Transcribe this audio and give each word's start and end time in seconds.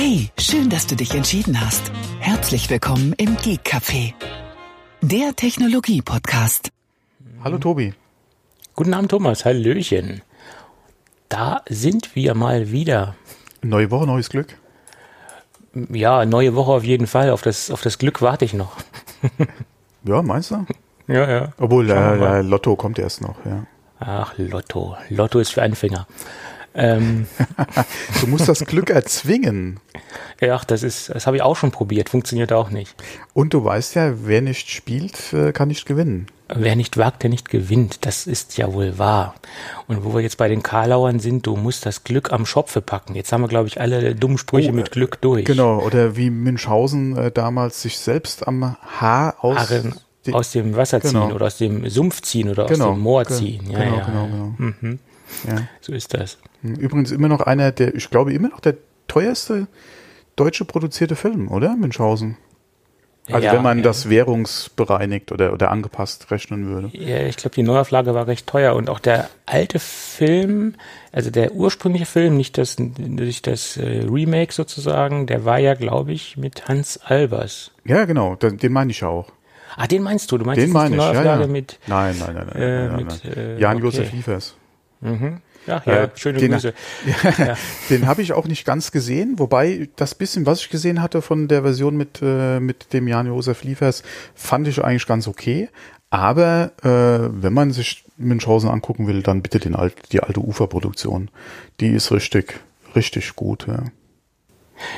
Hey, 0.00 0.30
schön, 0.38 0.70
dass 0.70 0.86
du 0.86 0.94
dich 0.94 1.12
entschieden 1.12 1.60
hast. 1.60 1.90
Herzlich 2.20 2.70
willkommen 2.70 3.14
im 3.14 3.36
Geek 3.36 3.62
Café, 3.66 4.14
der 5.02 5.34
Technologie-Podcast. 5.34 6.70
Hallo 7.42 7.58
Tobi. 7.58 7.94
Guten 8.76 8.94
Abend, 8.94 9.10
Thomas. 9.10 9.44
Hallöchen. 9.44 10.22
Da 11.28 11.62
sind 11.68 12.14
wir 12.14 12.36
mal 12.36 12.70
wieder. 12.70 13.16
Neue 13.60 13.90
Woche, 13.90 14.06
neues 14.06 14.30
Glück. 14.30 14.56
Ja, 15.74 16.24
neue 16.24 16.54
Woche 16.54 16.70
auf 16.70 16.84
jeden 16.84 17.08
Fall. 17.08 17.30
Auf 17.30 17.42
das, 17.42 17.68
auf 17.68 17.82
das 17.82 17.98
Glück 17.98 18.22
warte 18.22 18.44
ich 18.44 18.54
noch. 18.54 18.76
Ja, 20.04 20.22
meinst 20.22 20.52
du? 20.52 20.64
Ja, 21.08 21.28
ja. 21.28 21.52
Obwohl, 21.58 21.90
äh, 21.90 22.42
Lotto 22.42 22.76
kommt 22.76 23.00
erst 23.00 23.20
noch, 23.20 23.44
ja. 23.44 23.66
Ach, 23.98 24.32
Lotto. 24.38 24.96
Lotto 25.08 25.40
ist 25.40 25.54
für 25.54 25.62
Anfänger. 25.62 26.06
Ähm, 26.74 27.26
Du 28.20 28.26
musst 28.26 28.48
das 28.48 28.60
Glück 28.64 28.90
erzwingen. 28.90 29.80
ja, 30.40 30.60
das 30.66 30.82
ist, 30.82 31.08
das 31.10 31.26
habe 31.26 31.36
ich 31.36 31.42
auch 31.42 31.56
schon 31.56 31.70
probiert. 31.70 32.08
Funktioniert 32.08 32.52
auch 32.52 32.70
nicht. 32.70 32.94
Und 33.34 33.54
du 33.54 33.64
weißt 33.64 33.94
ja, 33.96 34.12
wer 34.24 34.42
nicht 34.42 34.70
spielt, 34.70 35.32
äh, 35.32 35.52
kann 35.52 35.68
nicht 35.68 35.86
gewinnen. 35.86 36.26
Wer 36.54 36.76
nicht 36.76 36.96
wagt, 36.96 37.22
der 37.24 37.30
nicht 37.30 37.50
gewinnt. 37.50 38.06
Das 38.06 38.26
ist 38.26 38.56
ja 38.56 38.72
wohl 38.72 38.98
wahr. 38.98 39.34
Und 39.86 40.04
wo 40.04 40.14
wir 40.14 40.20
jetzt 40.22 40.38
bei 40.38 40.48
den 40.48 40.62
Karlauern 40.62 41.20
sind, 41.20 41.46
du 41.46 41.56
musst 41.56 41.84
das 41.84 42.04
Glück 42.04 42.32
am 42.32 42.46
Schopfe 42.46 42.80
packen. 42.80 43.14
Jetzt 43.14 43.32
haben 43.32 43.42
wir, 43.42 43.48
glaube 43.48 43.68
ich, 43.68 43.80
alle 43.80 44.14
dummen 44.14 44.38
Sprüche 44.38 44.70
Oh, 44.70 44.74
mit 44.74 44.90
Glück 44.90 45.20
durch. 45.20 45.44
Genau, 45.44 45.80
oder 45.80 46.16
wie 46.16 46.30
Münchhausen 46.30 47.16
äh, 47.18 47.30
damals 47.30 47.82
sich 47.82 47.98
selbst 47.98 48.46
am 48.46 48.76
Haar 49.00 49.36
aus... 49.44 49.58
Haare 49.58 49.92
die- 50.26 50.32
aus 50.34 50.50
dem 50.52 50.74
Wasser 50.76 51.00
ziehen 51.00 51.12
Genau. 51.20 51.34
oder 51.34 51.46
aus 51.46 51.58
dem 51.58 51.88
Sumpf 51.88 52.22
ziehen 52.22 52.48
oder 52.50 52.66
Genau, 52.66 52.88
aus 52.90 52.94
dem 52.96 53.00
Moor 53.02 53.24
ziehen. 53.24 53.70
Ja, 53.70 53.78
genau, 53.84 53.96
ja. 53.96 54.04
genau, 54.04 54.26
genau. 54.26 54.54
Mhm. 54.80 54.98
ja. 55.46 55.56
So 55.80 55.92
ist 55.92 56.12
das. 56.14 56.38
Übrigens 56.62 57.10
immer 57.12 57.28
noch 57.28 57.40
einer 57.40 57.72
der, 57.72 57.94
ich 57.94 58.10
glaube 58.10 58.32
immer 58.32 58.48
noch 58.48 58.60
der 58.60 58.76
teuerste 59.06 59.68
deutsche 60.36 60.64
produzierte 60.64 61.16
Film, 61.16 61.48
oder? 61.48 61.76
Münchhausen. 61.76 62.36
Also 63.30 63.46
Ja, 63.46 63.52
wenn 63.52 63.62
man 63.62 63.78
ja. 63.78 63.84
das 63.84 64.08
währungsbereinigt 64.08 65.32
oder, 65.32 65.52
oder 65.52 65.70
angepasst 65.70 66.30
rechnen 66.30 66.66
würde. 66.66 66.90
Ja, 66.96 67.26
ich 67.26 67.36
glaube, 67.36 67.54
die 67.54 67.62
Neuauflage 67.62 68.14
war 68.14 68.26
recht 68.26 68.46
teuer 68.46 68.74
und 68.74 68.88
auch 68.88 69.00
der 69.00 69.28
alte 69.44 69.78
Film, 69.78 70.74
also 71.12 71.30
der 71.30 71.52
ursprüngliche 71.52 72.06
Film, 72.06 72.36
nicht 72.36 72.56
das, 72.56 72.78
nicht 72.78 73.46
das 73.46 73.76
äh, 73.76 74.06
Remake 74.10 74.52
sozusagen, 74.52 75.26
der 75.26 75.44
war 75.44 75.58
ja, 75.58 75.74
glaube 75.74 76.12
ich, 76.12 76.36
mit 76.38 76.68
Hans 76.68 76.98
Albers. 76.98 77.70
Ja, 77.84 78.04
genau, 78.06 78.34
den, 78.36 78.72
meine 78.72 78.92
ich 78.92 79.00
ja 79.00 79.08
auch. 79.08 79.30
Ah, 79.76 79.86
den 79.86 80.02
meinst 80.02 80.32
du? 80.32 80.38
Du 80.38 80.44
meinst 80.46 80.62
Den 80.62 80.72
meine 80.72 80.96
ich, 80.96 81.02
die 81.02 81.06
Neuauflage 81.06 81.42
ja. 81.42 81.46
mit, 81.46 81.78
Nein, 81.86 82.16
nein, 82.18 82.34
nein, 82.34 82.46
nein. 82.46 82.62
äh, 82.62 82.68
nein, 82.68 82.88
nein, 82.88 82.96
mit, 83.04 83.24
nein. 83.24 83.36
äh, 83.36 83.60
Jan-Josef 83.60 84.06
okay. 84.06 84.16
Liefers. 84.16 84.54
ach 85.04 85.06
ja, 85.68 85.82
Äh, 86.04 86.08
schöne 86.16 86.38
den- 86.38 86.52
Grüße. 86.52 86.72
Den 87.90 88.06
habe 88.06 88.22
ich 88.22 88.32
auch 88.32 88.46
nicht 88.46 88.64
ganz 88.64 88.90
gesehen, 88.90 89.38
wobei 89.38 89.88
das 89.96 90.14
bisschen, 90.14 90.46
was 90.46 90.60
ich 90.60 90.70
gesehen 90.70 91.00
hatte 91.02 91.22
von 91.22 91.46
der 91.48 91.62
Version 91.62 91.96
mit, 91.96 92.20
äh, 92.22 92.58
mit 92.60 92.92
dem 92.92 93.06
Jan-Josef 93.08 93.62
Liefers, 93.62 94.02
fand 94.34 94.66
ich 94.68 94.82
eigentlich 94.82 95.06
ganz 95.06 95.28
okay. 95.28 95.68
Aber 96.10 96.72
äh, 96.82 97.28
wenn 97.42 97.52
man 97.52 97.70
sich 97.70 98.04
Münchhausen 98.16 98.70
angucken 98.70 99.06
will, 99.06 99.22
dann 99.22 99.42
bitte 99.42 99.58
den 99.60 99.76
alt, 99.76 99.94
die 100.12 100.22
alte 100.22 100.40
Uferproduktion. 100.40 101.30
Die 101.80 101.88
ist 101.90 102.10
richtig, 102.12 102.58
richtig 102.96 103.36
gut. 103.36 103.66
Ja. 103.68 103.82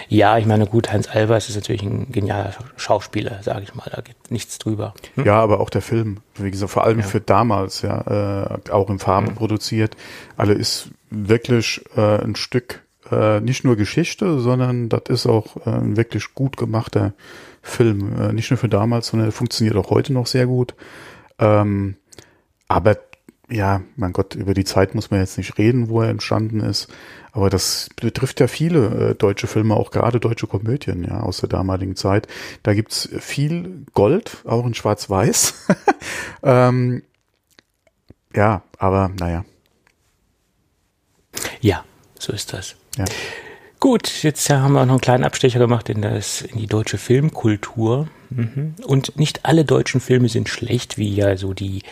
Ja, 0.08 0.38
ich 0.38 0.46
meine, 0.46 0.66
gut, 0.66 0.92
Hans 0.92 1.08
Albers 1.08 1.48
ist 1.48 1.56
natürlich 1.56 1.82
ein 1.82 2.10
genialer 2.12 2.52
Schauspieler, 2.76 3.42
sage 3.42 3.62
ich 3.62 3.74
mal, 3.74 3.90
da 3.90 4.00
gibt 4.00 4.30
nichts 4.30 4.58
drüber. 4.58 4.94
Hm? 5.14 5.24
Ja, 5.24 5.40
aber 5.40 5.60
auch 5.60 5.70
der 5.70 5.82
Film, 5.82 6.18
wie 6.36 6.50
gesagt, 6.50 6.72
vor 6.72 6.84
allem 6.84 7.02
für 7.02 7.20
damals, 7.20 7.82
ja, 7.82 8.50
äh, 8.66 8.70
auch 8.70 8.90
in 8.90 8.98
Farbe 8.98 9.32
produziert. 9.32 9.96
Alle 10.36 10.54
ist 10.54 10.88
wirklich 11.10 11.82
äh, 11.96 12.22
ein 12.22 12.36
Stück, 12.36 12.82
äh, 13.10 13.40
nicht 13.40 13.64
nur 13.64 13.76
Geschichte, 13.76 14.40
sondern 14.40 14.88
das 14.88 15.02
ist 15.08 15.26
auch 15.26 15.56
äh, 15.66 15.70
ein 15.70 15.96
wirklich 15.96 16.34
gut 16.34 16.56
gemachter 16.56 17.12
Film. 17.62 18.20
Äh, 18.20 18.32
nicht 18.32 18.50
nur 18.50 18.58
für 18.58 18.68
damals, 18.68 19.08
sondern 19.08 19.28
er 19.28 19.32
funktioniert 19.32 19.76
auch 19.76 19.90
heute 19.90 20.12
noch 20.12 20.26
sehr 20.26 20.46
gut. 20.46 20.74
Ähm, 21.38 21.96
aber 22.68 22.96
ja, 23.50 23.82
mein 23.96 24.12
Gott, 24.12 24.34
über 24.34 24.54
die 24.54 24.64
Zeit 24.64 24.94
muss 24.94 25.10
man 25.10 25.20
jetzt 25.20 25.36
nicht 25.36 25.58
reden, 25.58 25.88
wo 25.88 26.00
er 26.02 26.08
entstanden 26.08 26.60
ist. 26.60 26.88
Aber 27.32 27.50
das 27.50 27.88
betrifft 27.96 28.40
ja 28.40 28.48
viele 28.48 29.10
äh, 29.10 29.14
deutsche 29.14 29.46
Filme, 29.46 29.74
auch 29.74 29.90
gerade 29.90 30.20
deutsche 30.20 30.46
Komödien, 30.46 31.04
ja, 31.04 31.20
aus 31.20 31.38
der 31.38 31.48
damaligen 31.48 31.96
Zeit. 31.96 32.26
Da 32.62 32.74
gibt's 32.74 33.08
viel 33.18 33.84
Gold, 33.92 34.38
auch 34.44 34.66
in 34.66 34.74
Schwarz-Weiß. 34.74 35.68
ähm, 36.42 37.02
ja, 38.34 38.62
aber 38.78 39.10
naja. 39.18 39.44
Ja, 41.60 41.84
so 42.18 42.32
ist 42.32 42.52
das. 42.52 42.76
Ja. 42.96 43.04
Gut, 43.78 44.22
jetzt 44.22 44.50
haben 44.50 44.74
wir 44.74 44.82
auch 44.82 44.86
noch 44.86 44.94
einen 44.94 45.00
kleinen 45.00 45.24
Abstecher 45.24 45.58
gemacht 45.58 45.88
in, 45.88 46.02
das, 46.02 46.42
in 46.42 46.58
die 46.58 46.66
deutsche 46.66 46.98
Filmkultur. 46.98 48.08
Mhm. 48.28 48.74
Und 48.84 49.16
nicht 49.16 49.46
alle 49.46 49.64
deutschen 49.64 50.00
Filme 50.00 50.28
sind 50.28 50.48
schlecht, 50.48 50.98
wie 50.98 51.14
ja 51.14 51.36
so 51.36 51.54
die 51.54 51.82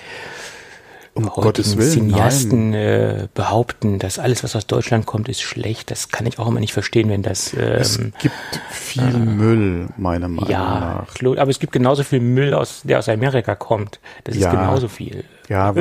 Um 1.18 1.26
Gottes 1.30 1.76
Willen, 1.76 1.90
Cineasten 1.90 2.74
äh, 2.74 3.28
behaupten, 3.34 3.98
dass 3.98 4.18
alles, 4.20 4.44
was 4.44 4.54
aus 4.54 4.66
Deutschland 4.68 5.04
kommt, 5.04 5.28
ist 5.28 5.42
schlecht. 5.42 5.90
Das 5.90 6.10
kann 6.10 6.26
ich 6.26 6.38
auch 6.38 6.46
immer 6.46 6.60
nicht 6.60 6.72
verstehen, 6.72 7.08
wenn 7.10 7.22
das 7.22 7.52
Es 7.52 7.98
ähm, 7.98 8.12
gibt 8.20 8.34
viel 8.70 9.02
Müll, 9.18 9.88
meiner 9.96 10.28
Meinung 10.28 10.48
ja, 10.48 11.04
nach. 11.08 11.14
klo- 11.14 11.36
aber 11.36 11.50
es 11.50 11.58
gibt 11.58 11.72
genauso 11.72 12.04
viel 12.04 12.20
Müll, 12.20 12.54
aus, 12.54 12.82
der 12.84 13.00
aus 13.00 13.08
Amerika 13.08 13.56
kommt. 13.56 13.98
Das 14.24 14.36
ist 14.36 14.42
Ja. 14.42 14.52
genauso 14.52 14.86
viel. 14.86 15.24
Ja, 15.48 15.74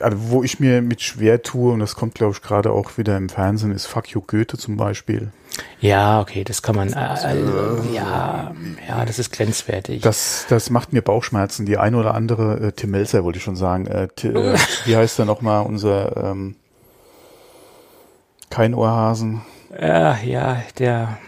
wa- 0.00 0.06
also 0.06 0.30
wo 0.30 0.42
ich 0.42 0.60
mir 0.60 0.82
mit 0.82 1.02
schwer 1.02 1.42
tue, 1.42 1.72
und 1.72 1.80
das 1.80 1.94
kommt, 1.94 2.14
glaube 2.14 2.32
ich, 2.34 2.42
gerade 2.42 2.72
auch 2.72 2.98
wieder 2.98 3.16
im 3.16 3.28
Fernsehen, 3.28 3.72
ist 3.72 3.86
Fuck 3.86 4.08
You 4.10 4.20
Goethe 4.26 4.58
zum 4.58 4.76
Beispiel. 4.76 5.30
Ja, 5.80 6.20
okay, 6.20 6.44
das 6.44 6.62
kann 6.62 6.76
man. 6.76 6.92
Äh, 6.92 6.96
also, 6.96 7.82
ja, 7.92 8.54
ja, 8.88 9.04
das 9.04 9.18
ist 9.18 9.32
grenzwertig. 9.32 10.00
Das, 10.02 10.46
das 10.48 10.70
macht 10.70 10.92
mir 10.92 11.02
Bauchschmerzen. 11.02 11.66
Die 11.66 11.76
eine 11.76 11.96
oder 11.96 12.14
andere, 12.14 12.68
äh, 12.68 12.72
Tim 12.72 12.90
Melzer 12.92 13.24
wollte 13.24 13.38
ich 13.38 13.44
schon 13.44 13.56
sagen, 13.56 13.86
äh, 13.86 14.04
äh, 14.04 14.56
wie 14.84 14.96
heißt 14.96 15.18
er 15.18 15.24
nochmal, 15.24 15.66
unser 15.66 16.16
ähm, 16.30 16.54
kein 18.48 18.74
Ohrhasen? 18.74 19.42
Ja, 19.78 20.16
ja, 20.18 20.62
der, 20.78 21.18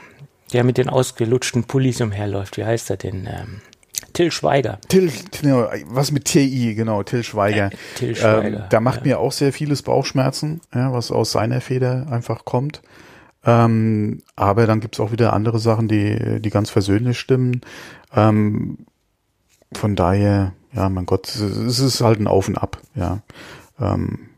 der 0.53 0.65
mit 0.65 0.79
den 0.79 0.89
ausgelutschten 0.89 1.65
Pullis 1.65 2.01
umherläuft. 2.01 2.57
Wie 2.57 2.65
heißt 2.65 2.91
er 2.91 2.97
denn? 2.97 3.27
Ähm, 3.31 3.61
Till 4.13 4.31
Schweiger. 4.31 4.79
Till, 4.89 5.11
genau, 5.41 5.69
was 5.87 6.13
mit 6.13 6.27
TI, 6.27 6.75
genau, 6.75 7.03
Till 7.03 7.23
Schweiger. 7.23 7.71
Till 7.97 8.15
Schweiger, 8.15 8.59
Ähm, 8.59 8.65
da 8.69 8.81
macht 8.81 9.01
ja. 9.01 9.05
mir 9.05 9.21
auch 9.21 9.33
sehr 9.33 9.53
vieles 9.53 9.83
Bauchschmerzen, 9.83 10.61
ja, 10.75 10.93
was 10.93 11.11
aus 11.11 11.33
seiner 11.33 11.61
Feder 11.61 12.07
einfach 12.11 12.45
kommt. 12.45 12.83
Ähm, 13.45 14.23
aber 14.37 14.67
dann 14.67 14.81
gibt's 14.81 15.01
auch 15.01 15.13
wieder 15.13 15.33
andere 15.33 15.59
Sachen, 15.59 15.89
die, 15.89 16.41
die 16.41 16.51
ganz 16.51 16.71
versöhnlich 16.71 17.19
stimmen. 17.19 17.63
Ähm, 18.15 18.79
von 19.73 19.97
daher, 19.97 20.53
ja, 20.73 20.89
mein 20.89 21.07
Gott, 21.07 21.29
es 21.35 21.81
ist 21.81 22.01
halt 22.03 22.21
ein 22.21 22.27
Auf 22.27 22.49
und 22.49 22.59
Ab, 22.59 22.79
ja. 22.95 23.23
Ähm, 23.81 24.29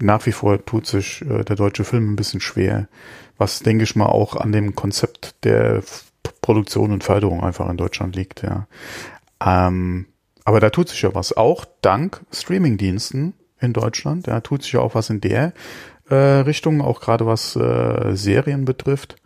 nach 0.00 0.24
wie 0.26 0.32
vor 0.32 0.64
tut 0.64 0.86
sich 0.86 1.22
äh, 1.22 1.44
der 1.44 1.56
deutsche 1.56 1.84
Film 1.84 2.12
ein 2.12 2.16
bisschen 2.16 2.40
schwer, 2.40 2.88
was 3.36 3.60
denke 3.60 3.84
ich 3.84 3.96
mal 3.96 4.06
auch 4.06 4.36
an 4.36 4.52
dem 4.52 4.74
Konzept 4.74 5.44
der 5.44 5.82
Produktion 6.48 6.92
und 6.92 7.04
Förderung 7.04 7.44
einfach 7.44 7.68
in 7.68 7.76
Deutschland 7.76 8.16
liegt, 8.16 8.42
ja. 8.42 8.66
Ähm, 9.44 10.06
aber 10.46 10.60
da 10.60 10.70
tut 10.70 10.88
sich 10.88 11.02
ja 11.02 11.14
was, 11.14 11.36
auch 11.36 11.66
dank 11.82 12.22
Streamingdiensten 12.32 13.34
in 13.60 13.74
Deutschland, 13.74 14.28
ja, 14.28 14.40
tut 14.40 14.62
sich 14.62 14.72
ja 14.72 14.80
auch 14.80 14.94
was 14.94 15.10
in 15.10 15.20
der 15.20 15.52
äh, 16.08 16.14
Richtung, 16.14 16.80
auch 16.80 17.02
gerade 17.02 17.26
was 17.26 17.54
äh, 17.54 18.16
Serien 18.16 18.64
betrifft 18.64 19.16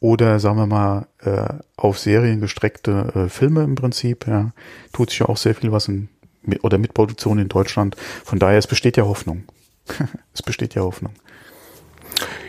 oder 0.00 0.38
sagen 0.38 0.58
wir 0.58 0.66
mal 0.66 1.06
äh, 1.20 1.48
auf 1.78 1.98
Serien 1.98 2.42
gestreckte 2.42 3.10
äh, 3.14 3.28
Filme 3.30 3.64
im 3.64 3.74
Prinzip, 3.74 4.26
ja, 4.26 4.52
tut 4.92 5.08
sich 5.08 5.20
ja 5.20 5.30
auch 5.30 5.38
sehr 5.38 5.54
viel 5.54 5.72
was 5.72 5.88
in 5.88 6.10
mit, 6.42 6.62
oder 6.62 6.76
mit 6.76 6.92
Produktion 6.92 7.38
in 7.38 7.48
Deutschland. 7.48 7.96
Von 7.96 8.38
daher, 8.38 8.58
es 8.58 8.66
besteht 8.66 8.98
ja 8.98 9.04
Hoffnung. 9.04 9.44
es 10.34 10.42
besteht 10.42 10.74
ja 10.74 10.82
Hoffnung. 10.82 11.14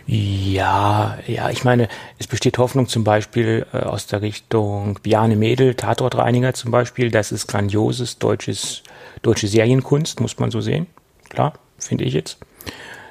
Ja, 0.07 1.17
ja, 1.27 1.49
ich 1.49 1.63
meine, 1.63 1.87
es 2.19 2.27
besteht 2.27 2.57
Hoffnung 2.57 2.87
zum 2.87 3.03
Beispiel 3.03 3.65
äh, 3.73 3.77
aus 3.77 4.07
der 4.07 4.21
Richtung 4.21 4.99
Biane 5.03 5.35
Mädel, 5.35 5.75
Tatortreiniger 5.75 6.53
zum 6.53 6.71
Beispiel. 6.71 7.11
Das 7.11 7.31
ist 7.31 7.47
grandioses 7.47 8.17
deutsches, 8.19 8.83
deutsche 9.21 9.47
Serienkunst, 9.47 10.19
muss 10.19 10.39
man 10.39 10.51
so 10.51 10.61
sehen. 10.61 10.87
Klar, 11.29 11.53
finde 11.77 12.03
ich 12.03 12.13
jetzt. 12.13 12.37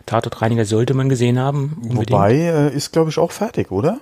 Tatortreiniger 0.06 0.64
sollte 0.64 0.94
man 0.94 1.08
gesehen 1.08 1.38
haben. 1.38 1.78
Unbedingt. 1.82 2.10
Wobei 2.10 2.34
äh, 2.34 2.74
ist, 2.74 2.92
glaube 2.92 3.10
ich, 3.10 3.18
auch 3.18 3.30
fertig, 3.30 3.70
oder? 3.70 4.00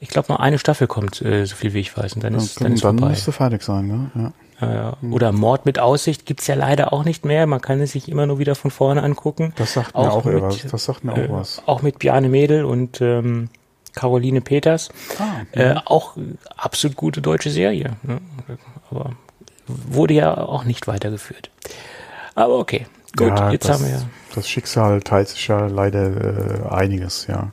Ich 0.00 0.08
glaube, 0.08 0.32
noch 0.32 0.40
eine 0.40 0.58
Staffel 0.58 0.86
kommt, 0.86 1.22
äh, 1.22 1.46
so 1.46 1.56
viel 1.56 1.72
wie 1.72 1.80
ich 1.80 1.96
weiß, 1.96 2.14
und 2.14 2.24
dann 2.24 2.34
ist, 2.34 2.60
dann 2.60 2.72
ist 2.72 2.84
dann 2.84 2.98
vorbei. 2.98 3.10
müsste 3.10 3.32
fertig 3.32 3.62
sein, 3.62 3.86
ne? 3.86 4.10
Ja. 4.14 4.32
Ja, 4.60 4.74
ja. 4.74 4.96
Oder 5.10 5.32
Mord 5.32 5.66
mit 5.66 5.78
Aussicht 5.78 6.24
gibt's 6.24 6.46
ja 6.46 6.54
leider 6.54 6.92
auch 6.92 7.04
nicht 7.04 7.24
mehr. 7.24 7.46
Man 7.46 7.60
kann 7.60 7.80
es 7.80 7.92
sich 7.92 8.08
immer 8.08 8.26
nur 8.26 8.38
wieder 8.38 8.54
von 8.54 8.70
vorne 8.70 9.02
angucken. 9.02 9.52
Das 9.56 9.74
sagt 9.74 9.94
mir 9.94 10.10
auch, 10.10 10.24
mit, 10.24 10.42
was. 10.42 10.62
Das 10.62 10.84
sagt 10.84 11.04
mir 11.04 11.12
auch 11.12 11.18
äh, 11.18 11.30
was. 11.30 11.62
Auch 11.66 11.82
mit 11.82 11.98
Bjarne 11.98 12.28
Mädel 12.28 12.64
und 12.64 13.00
ähm, 13.00 13.50
Caroline 13.94 14.40
Peters. 14.40 14.90
Ah, 15.18 15.42
äh, 15.52 15.74
auch 15.84 16.16
absolut 16.56 16.96
gute 16.96 17.20
deutsche 17.20 17.50
Serie. 17.50 17.96
Ne? 18.02 18.20
Aber 18.90 19.12
wurde 19.66 20.14
ja 20.14 20.36
auch 20.36 20.64
nicht 20.64 20.86
weitergeführt. 20.86 21.50
Aber 22.34 22.58
okay, 22.58 22.86
gut, 23.16 23.28
ja, 23.28 23.50
jetzt 23.50 23.68
das, 23.68 23.80
haben 23.80 23.88
wir 23.90 23.96
ja. 23.98 24.02
das 24.34 24.48
Schicksal 24.48 25.00
teilt 25.00 25.28
sich 25.28 25.48
ja 25.48 25.66
leider 25.66 26.68
äh, 26.68 26.68
einiges, 26.68 27.26
ja. 27.26 27.50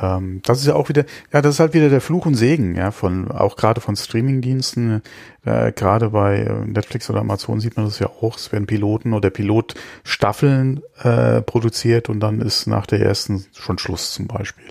Ähm, 0.00 0.40
das 0.44 0.60
ist 0.60 0.66
ja 0.66 0.74
auch 0.74 0.88
wieder, 0.88 1.04
ja, 1.32 1.42
das 1.42 1.54
ist 1.54 1.60
halt 1.60 1.74
wieder 1.74 1.88
der 1.88 2.00
Fluch 2.00 2.26
und 2.26 2.34
Segen, 2.34 2.76
ja, 2.76 2.90
von, 2.90 3.30
auch 3.30 3.56
gerade 3.56 3.80
von 3.80 3.96
Streamingdiensten, 3.96 5.02
äh, 5.44 5.72
gerade 5.72 6.10
bei 6.10 6.38
äh, 6.38 6.66
Netflix 6.66 7.10
oder 7.10 7.20
Amazon 7.20 7.60
sieht 7.60 7.76
man 7.76 7.86
das 7.86 7.98
ja 7.98 8.08
auch, 8.08 8.36
es 8.36 8.52
werden 8.52 8.66
Piloten 8.66 9.12
oder 9.12 9.30
Pilotstaffeln 9.30 10.82
äh, 11.02 11.42
produziert 11.42 12.08
und 12.08 12.20
dann 12.20 12.40
ist 12.40 12.66
nach 12.66 12.86
der 12.86 13.00
ersten 13.00 13.44
schon 13.52 13.78
Schluss 13.78 14.12
zum 14.12 14.26
Beispiel. 14.26 14.66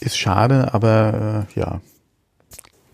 Ist 0.00 0.16
schade, 0.16 0.72
aber 0.72 1.46
äh, 1.54 1.60
ja. 1.60 1.80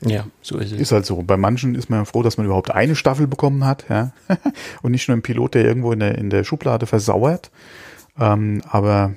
Ja, 0.02 0.26
so 0.42 0.58
ist 0.58 0.72
es. 0.72 0.80
Ist 0.80 0.92
halt 0.92 1.06
so. 1.06 1.22
Bei 1.22 1.36
manchen 1.36 1.74
ist 1.74 1.88
man 1.88 2.04
froh, 2.04 2.22
dass 2.22 2.36
man 2.36 2.46
überhaupt 2.46 2.70
eine 2.70 2.96
Staffel 2.96 3.26
bekommen 3.26 3.64
hat, 3.64 3.86
ja. 3.88 4.12
und 4.82 4.90
nicht 4.90 5.08
nur 5.08 5.16
ein 5.16 5.22
Pilot, 5.22 5.54
der 5.54 5.64
irgendwo 5.64 5.92
in 5.92 6.00
der, 6.00 6.18
in 6.18 6.28
der 6.28 6.44
Schublade 6.44 6.86
versauert. 6.86 7.50
Ähm, 8.18 8.62
aber 8.68 9.14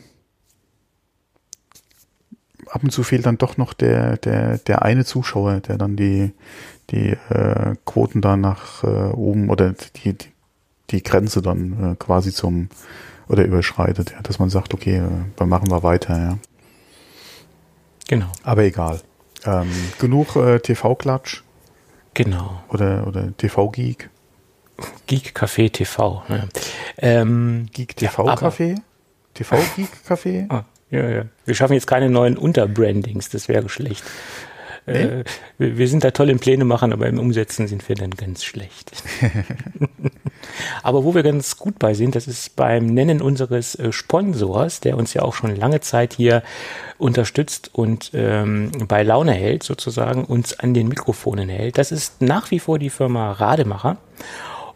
ab 2.69 2.83
und 2.83 2.92
zu 2.92 3.04
fehlt 3.04 3.25
dann 3.25 3.38
doch 3.38 3.57
noch 3.57 3.74
der, 3.74 4.18
der, 4.18 4.57
der 4.57 4.81
eine 4.83 5.06
Zuschauer, 5.06 5.60
der 5.60 5.77
dann 5.77 5.95
die, 5.95 6.31
die 6.89 7.10
äh, 7.30 7.75
Quoten 7.86 8.21
da 8.21 8.38
nach 8.38 8.83
äh, 8.83 8.88
oben 8.88 9.50
oder 9.50 9.74
die, 9.74 10.13
die, 10.13 10.30
die 10.89 11.04
Grenze 11.04 11.42
dann 11.42 11.94
äh, 11.94 11.95
quasi 11.95 12.31
zum 12.31 12.69
oder 13.27 13.45
überschreitet, 13.45 14.12
ja, 14.12 14.21
dass 14.24 14.39
man 14.39 14.50
sagt, 14.50 14.74
okay, 14.74 14.98
äh, 14.98 15.10
dann 15.36 15.50
machen 15.50 15.69
wir 15.69 15.83
weiter, 15.83 16.18
ja. 16.18 16.38
Genau. 18.07 18.31
Aber 18.44 18.63
egal. 18.63 19.01
Ähm, 19.45 19.69
genug 20.00 20.36
äh, 20.36 20.60
TV-Klatsch. 20.60 21.44
Genau. 22.16 22.63
Oder, 22.69 23.06
oder 23.06 23.38
TV-Geek. 23.38 24.10
Geek 25.06 25.38
Café 25.38 25.71
TV. 25.71 26.24
Ne? 26.27 26.50
Ähm, 26.98 27.68
Geek 27.71 27.95
TV-Café? 27.95 28.77
TV-Geek-Café? 29.36 30.48
Ah, 30.50 30.66
ja, 30.91 31.09
ja. 31.09 31.24
Wir 31.45 31.56
schaffen 31.56 31.74
jetzt 31.74 31.88
keine 31.88 32.09
neuen 32.09 32.38
Unterbrandings, 32.38 33.30
das 33.30 33.47
wäre 33.47 33.69
schlecht. 33.69 34.03
Nee? 34.89 35.03
Äh, 35.03 35.24
wir, 35.57 35.77
wir, 35.77 35.88
sind 35.88 36.03
da 36.03 36.12
toll 36.12 36.30
im 36.30 36.39
Pläne 36.39 36.65
machen, 36.65 36.94
aber 36.94 37.07
im 37.07 37.19
Umsetzen 37.19 37.68
sind 37.68 37.88
wir 37.88 37.95
dann 37.95 38.12
ganz 38.12 38.44
schlecht. 38.44 38.91
aber 40.83 41.03
wo 41.03 41.13
wir 41.13 41.24
ganz 41.24 41.57
gut 41.57 41.80
bei 41.80 41.94
sind, 41.94 42.15
das 42.15 42.27
ist 42.27 42.56
beim 42.56 42.88
Nennen 42.88 43.21
unseres 43.21 43.75
äh, 43.75 43.91
Sponsors, 43.91 44.80
der 44.80 44.97
uns 44.97 45.13
ja 45.13 45.21
auch 45.21 45.36
schon 45.36 45.56
lange 45.56 45.81
Zeit 45.81 46.13
hier 46.13 46.44
unterstützt 46.97 47.69
und 47.74 48.12
ähm, 48.13 48.71
bei 48.88 49.03
Laune 49.03 49.33
hält, 49.33 49.63
sozusagen 49.63 50.25
uns 50.25 50.59
an 50.59 50.74
den 50.74 50.88
Mikrofonen 50.88 51.50
hält. 51.50 51.77
Das 51.77 51.92
ist 51.92 52.21
nach 52.21 52.51
wie 52.51 52.59
vor 52.59 52.80
die 52.80 52.89
Firma 52.89 53.31
Rademacher. 53.33 53.97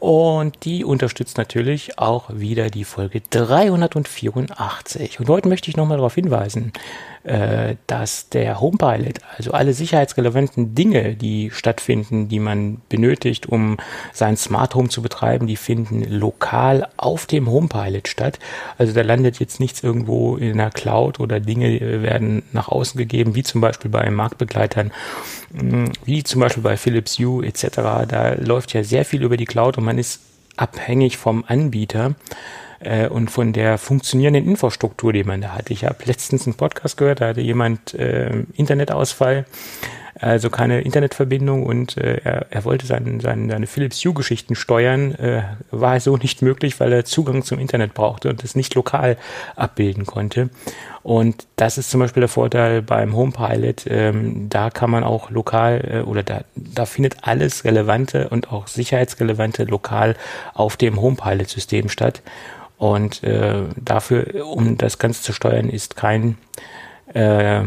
Und 0.04 0.66
die 0.66 0.84
unterstützt 0.84 1.38
natürlich 1.38 1.98
auch 1.98 2.30
wieder 2.34 2.70
die 2.70 2.84
Folge 2.84 3.22
384. 3.22 5.22
Und 5.22 5.30
heute 5.30 5.48
möchte 5.48 5.70
ich 5.70 5.78
nochmal 5.78 5.96
darauf 5.96 6.16
hinweisen, 6.16 6.74
äh, 7.24 7.75
dass 7.88 8.30
der 8.30 8.60
Homepilot, 8.60 9.20
also 9.38 9.52
alle 9.52 9.74
sicherheitsrelevanten 9.74 10.75
Dinge, 10.75 11.16
die 11.16 11.52
stattfinden, 11.52 12.28
die 12.28 12.40
man 12.40 12.81
benötigt, 12.90 13.48
um 13.48 13.78
sein 14.12 14.36
Smart 14.36 14.75
Home 14.75 14.90
zu 14.90 15.02
betreiben, 15.02 15.48
die 15.48 15.56
finden 15.56 16.04
lokal 16.04 16.88
auf 16.98 17.25
dem 17.25 17.50
Homepilot 17.50 18.10
statt. 18.10 18.40
Also 18.78 18.94
da 18.94 19.02
landet 19.02 19.40
jetzt 19.40 19.62
nichts 19.62 19.84
irgendwo 19.84 20.36
in 20.36 20.58
der 20.58 20.70
Cloud 20.70 21.22
oder 21.22 21.40
Dinge 21.40 22.02
werden 22.02 22.44
nach 22.52 22.68
außen 22.68 22.98
gegeben, 22.98 23.36
wie 23.36 23.44
zum 23.44 23.62
Beispiel 23.62 23.90
bei 23.90 24.10
Marktbegleitern, 24.10 24.92
mm, 25.54 25.86
wie 26.04 26.24
zum 26.24 26.42
Beispiel 26.42 26.64
bei 26.64 26.76
Philips 26.76 27.18
Hue 27.19 27.46
etc. 27.46 28.06
Da 28.08 28.34
läuft 28.38 28.74
ja 28.74 28.84
sehr 28.84 29.06
viel 29.06 29.24
über 29.24 29.38
die 29.38 29.46
Cloud 29.46 29.78
und 29.78 29.86
man 29.86 29.98
ist 29.98 30.19
abhängig 30.58 31.18
vom 31.18 31.46
Anbieter 31.48 32.16
äh, 32.85 33.07
und 33.07 33.30
von 33.30 33.53
der 33.53 33.77
funktionierenden 33.77 34.47
Infrastruktur, 34.47 35.13
die 35.13 35.24
man 35.24 35.41
da 35.41 35.50
hat. 35.50 35.69
Ich 35.69 35.85
habe 35.85 35.97
letztens 36.06 36.45
einen 36.45 36.56
Podcast 36.56 36.97
gehört, 36.97 37.21
da 37.21 37.30
hatte 37.30 37.41
jemand 37.41 37.94
äh, 37.94 38.44
Internetausfall, 38.53 39.45
also 40.19 40.50
keine 40.50 40.81
Internetverbindung 40.81 41.65
und 41.65 41.98
äh, 41.98 42.21
er, 42.24 42.48
er 42.50 42.65
wollte 42.65 42.86
seinen, 42.86 43.19
seinen, 43.19 43.50
seine 43.50 43.68
Philips 43.68 44.04
Hue-Geschichten 44.04 44.56
steuern, 44.56 45.15
äh, 45.15 45.44
war 45.71 46.00
so 46.00 46.18
nicht 46.18 46.42
möglich, 46.42 46.80
weil 46.80 46.94
er 46.94 47.06
Zugang 47.06 47.44
zum 47.44 47.60
Internet 47.60 47.94
brauchte 47.94 48.30
und 48.30 48.44
es 48.44 48.56
nicht 48.56 48.75
lokal 48.75 49.18
abbilden 49.56 50.06
konnte. 50.06 50.50
Und 51.04 51.48
das 51.57 51.77
ist 51.77 51.89
zum 51.89 52.00
Beispiel 52.00 52.21
der 52.21 52.30
Vorteil 52.30 52.81
beim 52.81 53.15
HomePilot. 53.15 53.86
Ähm, 53.88 54.48
da 54.50 54.69
kann 54.69 54.89
man 54.89 55.04
auch 55.04 55.30
lokal 55.30 55.81
äh, 55.89 56.01
oder 56.01 56.24
da, 56.24 56.42
da 56.56 56.86
findet 56.86 57.18
alles 57.21 57.66
Relevante 57.66 58.30
und 58.30 58.51
auch 58.51 58.68
Sicherheitsrelevante 58.68 59.66
lokal 59.66 60.16
auf 60.54 60.77
dem 60.77 61.01
HomePilot-System 61.01 61.89
statt. 61.89 62.21
Und 62.77 63.24
äh, 63.24 63.63
dafür, 63.77 64.45
um 64.45 64.77
das 64.77 64.98
Ganze 64.98 65.21
zu 65.21 65.33
steuern, 65.33 65.69
ist 65.69 65.95
kein, 65.95 66.38
äh, 67.13 67.62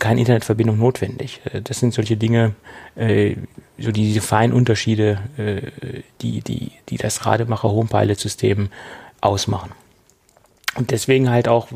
keine 0.00 0.20
Internetverbindung 0.20 0.78
notwendig. 0.78 1.40
Äh, 1.44 1.62
das 1.62 1.78
sind 1.78 1.94
solche 1.94 2.16
Dinge, 2.16 2.54
äh, 2.96 3.36
so 3.78 3.92
diese 3.92 4.20
feinen 4.20 4.52
Unterschiede, 4.52 5.20
äh, 5.36 6.02
die, 6.20 6.40
die, 6.40 6.72
die 6.88 6.96
das 6.96 7.24
Rademacher 7.26 7.70
Homepilot-System 7.70 8.70
ausmachen. 9.20 9.70
Und 10.76 10.90
deswegen 10.90 11.30
halt 11.30 11.48
auch 11.48 11.68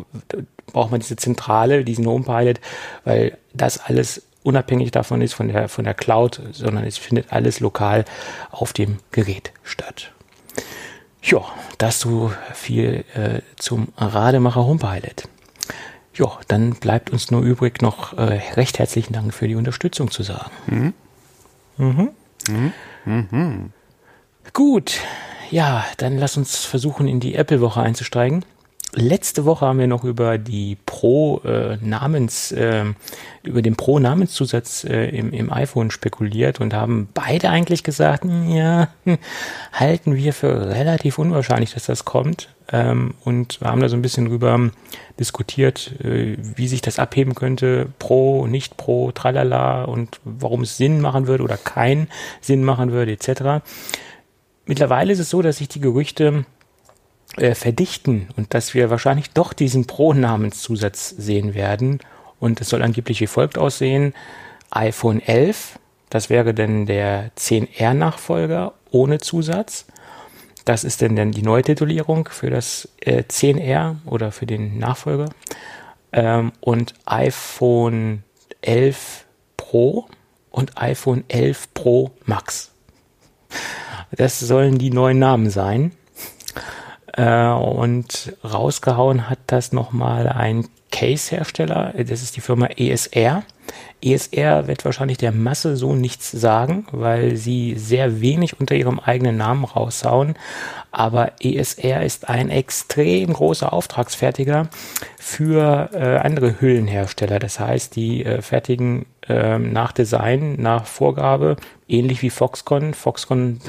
braucht 0.67 0.91
man 0.91 1.01
diese 1.01 1.17
Zentrale, 1.17 1.85
diesen 1.85 2.07
Homepilot, 2.07 2.61
weil 3.05 3.37
das 3.53 3.79
alles 3.79 4.23
unabhängig 4.43 4.91
davon 4.91 5.21
ist 5.23 5.33
von 5.33 5.49
der, 5.49 5.69
von 5.69 5.85
der 5.85 5.95
Cloud, 5.95 6.41
sondern 6.53 6.85
es 6.85 6.99
findet 6.99 7.33
alles 7.33 7.61
lokal 7.61 8.05
auf 8.51 8.73
dem 8.73 8.99
Gerät 9.11 9.53
statt. 9.63 10.13
Ja, 11.23 11.43
das 11.79 12.01
so 12.01 12.33
viel 12.53 13.05
äh, 13.15 13.41
zum 13.57 13.89
Rademacher 13.97 14.65
Homepilot. 14.67 15.27
Ja, 16.15 16.39
dann 16.49 16.75
bleibt 16.75 17.11
uns 17.11 17.31
nur 17.31 17.43
übrig, 17.43 17.83
noch 17.83 18.13
äh, 18.17 18.41
recht 18.55 18.79
herzlichen 18.79 19.13
Dank 19.13 19.35
für 19.35 19.49
die 19.49 19.57
Unterstützung 19.57 20.11
zu 20.11 20.23
sagen. 20.23 20.51
Mhm. 20.67 20.95
Mhm. 21.77 22.11
Mhm. 22.49 22.73
Mhm. 23.05 23.73
Gut, 24.53 25.01
ja, 25.51 25.85
dann 25.97 26.17
lass 26.19 26.37
uns 26.37 26.65
versuchen, 26.65 27.09
in 27.09 27.19
die 27.19 27.35
Apple-Woche 27.35 27.81
einzusteigen. 27.81 28.45
Letzte 28.97 29.45
Woche 29.45 29.67
haben 29.67 29.81
wir 29.81 29.89
noch 29.89 30.05
über 30.05 30.39
die 30.39 30.77
Pro 30.87 31.41
äh, 31.45 31.79
Namens, 31.81 32.53
äh, 32.53 32.85
über 33.43 33.61
den 33.61 33.75
Pro 33.75 33.99
Namenszusatz 33.99 34.85
äh, 34.85 35.09
im, 35.09 35.33
im 35.33 35.53
iPhone 35.53 35.91
spekuliert 35.91 36.61
und 36.61 36.75
haben 36.75 37.09
beide 37.13 37.51
eigentlich 37.51 37.83
gesagt, 37.83 38.25
ja, 38.49 38.89
halten 39.73 40.15
wir 40.15 40.33
für 40.33 40.69
relativ 40.69 41.19
unwahrscheinlich, 41.19 41.75
dass 41.75 41.87
das 41.87 42.05
kommt. 42.05 42.51
Ähm, 42.73 43.15
und 43.25 43.59
haben 43.63 43.81
da 43.81 43.89
so 43.89 43.97
ein 43.97 44.03
bisschen 44.03 44.27
drüber 44.27 44.71
diskutiert, 45.19 45.93
äh, 46.01 46.37
wie 46.39 46.69
sich 46.69 46.81
das 46.81 47.01
abheben 47.01 47.35
könnte, 47.35 47.89
Pro, 47.99 48.47
nicht 48.47 48.77
Pro, 48.77 49.11
tralala 49.11 49.85
und 49.85 50.21
warum 50.25 50.63
es 50.63 50.77
Sinn 50.77 51.01
machen 51.01 51.27
würde 51.27 51.43
oder 51.43 51.57
keinen 51.57 52.09
Sinn 52.41 52.63
machen 52.63 52.93
würde, 52.93 53.13
etc. 53.13 53.65
Mittlerweile 54.67 55.13
ist 55.13 55.19
es 55.19 55.31
so, 55.31 55.43
dass 55.43 55.59
sich 55.59 55.69
die 55.69 55.81
Gerüchte 55.81 56.47
äh, 57.37 57.55
verdichten 57.55 58.29
und 58.37 58.55
dass 58.55 58.75
wir 58.75 58.91
wahrscheinlich 58.91 59.31
doch 59.31 59.53
diesen 59.53 59.87
Pro-Namenszusatz 59.87 61.11
sehen 61.11 61.55
werden. 61.55 62.01
Und 62.41 62.61
es 62.61 62.69
soll 62.69 62.83
angeblich 62.83 63.21
wie 63.21 63.27
folgt 63.27 63.59
aussehen. 63.59 64.15
iPhone 64.71 65.21
11, 65.21 65.79
das 66.11 66.31
wäre 66.31 66.55
dann 66.55 66.87
der 66.87 67.31
10R-Nachfolger 67.37 68.73
ohne 68.91 69.19
Zusatz. 69.19 69.87
Das 70.65 70.85
ist 70.85 71.03
dann, 71.03 71.17
dann 71.17 71.33
die 71.33 71.43
Neutitulierung 71.43 72.29
für 72.31 72.51
das 72.51 72.89
äh, 73.01 73.23
10R 73.23 73.97
oder 74.07 74.33
für 74.33 74.47
den 74.47 74.79
Nachfolger. 74.79 75.31
Ähm, 76.13 76.53
und 76.61 76.95
iPhone 77.05 78.23
11 78.63 79.25
Pro 79.57 80.07
und 80.51 80.81
iPhone 80.81 81.25
11 81.29 81.75
Pro 81.75 82.13
Max. 82.25 82.73
Das 84.13 84.39
sollen 84.39 84.79
die 84.79 84.91
neuen 84.91 85.19
Namen 85.19 85.51
sein. 85.51 85.93
Äh, 87.17 87.49
und 87.49 88.37
rausgehauen 88.45 89.29
hat 89.29 89.39
das 89.47 89.73
nochmal 89.73 90.29
ein 90.29 90.69
Case-Hersteller, 90.91 91.93
das 91.97 92.23
ist 92.23 92.37
die 92.37 92.41
Firma 92.41 92.67
ESR. 92.67 93.43
ESR 94.05 94.67
wird 94.67 94.85
wahrscheinlich 94.85 95.19
der 95.19 95.33
Masse 95.33 95.77
so 95.77 95.95
nichts 95.95 96.31
sagen, 96.31 96.87
weil 96.93 97.37
sie 97.37 97.75
sehr 97.77 98.21
wenig 98.21 98.61
unter 98.61 98.75
ihrem 98.75 99.01
eigenen 99.01 99.37
Namen 99.37 99.65
raushauen. 99.65 100.35
Aber 100.91 101.33
ESR 101.41 102.03
ist 102.05 102.29
ein 102.29 102.51
extrem 102.51 103.33
großer 103.33 103.73
Auftragsfertiger 103.73 104.69
für 105.19 105.91
äh, 105.93 106.19
andere 106.19 106.61
Hüllenhersteller. 106.61 107.39
Das 107.39 107.59
heißt, 107.59 107.97
die 107.97 108.25
äh, 108.25 108.43
fertigen 108.43 109.07
ähm, 109.29 109.73
nach 109.73 109.93
Design, 109.93 110.57
nach 110.61 110.87
Vorgabe, 110.87 111.57
ähnlich 111.89 112.23
wie 112.23 112.31
Foxconn. 112.31 112.95
Foxconn 112.95 113.61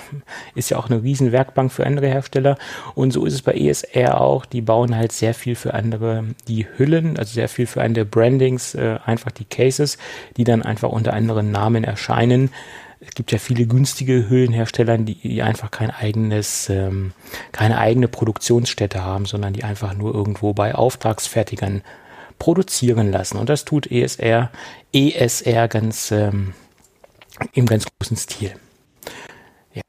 ist 0.55 0.69
ja 0.69 0.77
auch 0.77 0.89
eine 0.89 1.01
riesen 1.01 1.31
Werkbank 1.31 1.71
für 1.71 1.85
andere 1.85 2.07
Hersteller 2.07 2.57
und 2.93 3.11
so 3.11 3.25
ist 3.25 3.33
es 3.33 3.41
bei 3.41 3.53
ESR 3.53 4.19
auch. 4.19 4.45
Die 4.45 4.61
bauen 4.61 4.95
halt 4.95 5.11
sehr 5.11 5.33
viel 5.33 5.55
für 5.55 5.73
andere 5.73 6.25
die 6.47 6.67
Hüllen, 6.77 7.17
also 7.17 7.33
sehr 7.33 7.49
viel 7.49 7.67
für 7.67 7.81
andere 7.81 8.05
Brandings, 8.05 8.75
äh, 8.75 8.99
einfach 9.05 9.31
die 9.31 9.45
Cases, 9.45 9.97
die 10.37 10.43
dann 10.43 10.61
einfach 10.61 10.89
unter 10.89 11.13
anderen 11.13 11.51
Namen 11.51 11.83
erscheinen. 11.83 12.49
Es 12.99 13.13
gibt 13.13 13.31
ja 13.31 13.37
viele 13.37 13.65
günstige 13.67 14.29
Hüllenhersteller, 14.29 14.97
die, 14.97 15.15
die 15.15 15.41
einfach 15.41 15.69
kein 15.71 15.91
eigenes, 15.91 16.69
ähm, 16.69 17.13
keine 17.51 17.77
eigene 17.77 18.07
Produktionsstätte 18.07 19.03
haben, 19.03 19.25
sondern 19.25 19.53
die 19.53 19.63
einfach 19.63 19.93
nur 19.93 20.13
irgendwo 20.13 20.53
bei 20.53 20.73
Auftragsfertigern 20.73 21.81
produzieren 22.39 23.11
lassen. 23.11 23.37
Und 23.37 23.49
das 23.49 23.65
tut 23.65 23.91
ESR, 23.91 24.51
ESR 24.93 25.67
ganz 25.67 26.11
ähm, 26.11 26.53
im 27.53 27.65
ganz 27.65 27.85
großen 27.85 28.17
Stil. 28.17 28.53
Ja. 29.73 29.81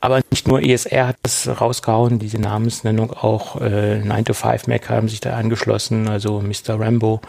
Aber 0.00 0.20
nicht 0.30 0.46
nur 0.46 0.62
ESR 0.62 1.08
hat 1.08 1.16
das 1.22 1.48
rausgehauen, 1.60 2.18
diese 2.18 2.38
Namensnennung, 2.38 3.12
auch 3.12 3.60
äh, 3.60 3.98
9 3.98 4.24
to 4.24 4.34
5 4.34 4.68
Mac 4.68 4.88
haben 4.88 5.08
sich 5.08 5.20
da 5.20 5.36
angeschlossen, 5.36 6.08
also 6.08 6.40
Mr. 6.40 6.78
Rambo. 6.80 7.20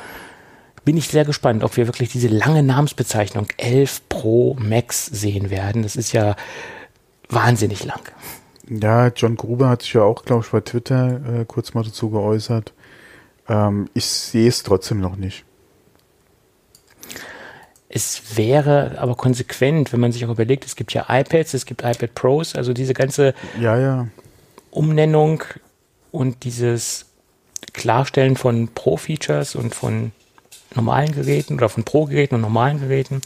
Bin 0.86 0.98
ich 0.98 1.08
sehr 1.08 1.26
gespannt, 1.26 1.64
ob 1.64 1.78
wir 1.78 1.88
wirklich 1.88 2.10
diese 2.10 2.28
lange 2.28 2.64
Namensbezeichnung 2.64 3.48
11 3.58 4.10
Pro 4.10 4.56
Max 4.60 5.06
sehen 5.06 5.50
werden. 5.50 5.84
Das 5.84 5.96
ist 5.96 6.14
ja 6.14 6.36
wahnsinnig 7.30 7.84
lang. 7.86 8.02
Ja, 8.70 9.08
John 9.08 9.36
Gruber 9.36 9.70
hat 9.70 9.82
sich 9.82 9.94
ja 9.94 10.04
auch, 10.04 10.24
glaube 10.26 10.44
ich, 10.46 10.52
bei 10.52 10.62
Twitter 10.62 11.42
äh, 11.42 11.46
kurz 11.46 11.74
mal 11.74 11.84
dazu 11.84 12.10
geäußert. 12.10 12.74
Ähm, 13.48 13.90
ich 13.94 14.06
sehe 14.06 14.48
es 14.48 14.64
trotzdem 14.64 15.00
noch 15.00 15.16
nicht. 15.16 15.44
Es 17.92 18.38
wäre 18.38 19.00
aber 19.00 19.16
konsequent, 19.16 19.92
wenn 19.92 20.00
man 20.00 20.12
sich 20.12 20.24
auch 20.24 20.30
überlegt, 20.30 20.66
es 20.66 20.76
gibt 20.76 20.94
ja 20.94 21.08
iPads, 21.10 21.56
es 21.56 21.66
gibt 21.66 21.82
iPad 21.82 22.14
Pros, 22.14 22.56
also 22.56 22.72
diese 22.72 22.94
ganze 22.94 23.34
ja, 23.60 23.80
ja. 23.80 24.08
Umnennung 24.70 25.44
und 26.12 26.44
dieses 26.44 27.08
Klarstellen 27.74 28.36
von 28.36 28.68
Pro-Features 28.68 29.56
und 29.56 29.74
von 29.74 30.12
normalen 30.76 31.12
Geräten 31.12 31.56
oder 31.56 31.70
von 31.70 31.84
Pro-Geräten 31.84 32.36
und 32.36 32.42
normalen 32.42 32.80
Geräten. 32.80 33.22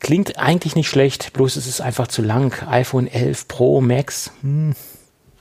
Klingt 0.00 0.38
eigentlich 0.38 0.76
nicht 0.76 0.88
schlecht, 0.88 1.32
bloß 1.32 1.56
es 1.56 1.66
ist 1.66 1.80
einfach 1.80 2.08
zu 2.08 2.22
lang. 2.22 2.62
iPhone 2.68 3.06
11 3.06 3.48
Pro 3.48 3.80
Max. 3.80 4.30
Hm. 4.42 4.74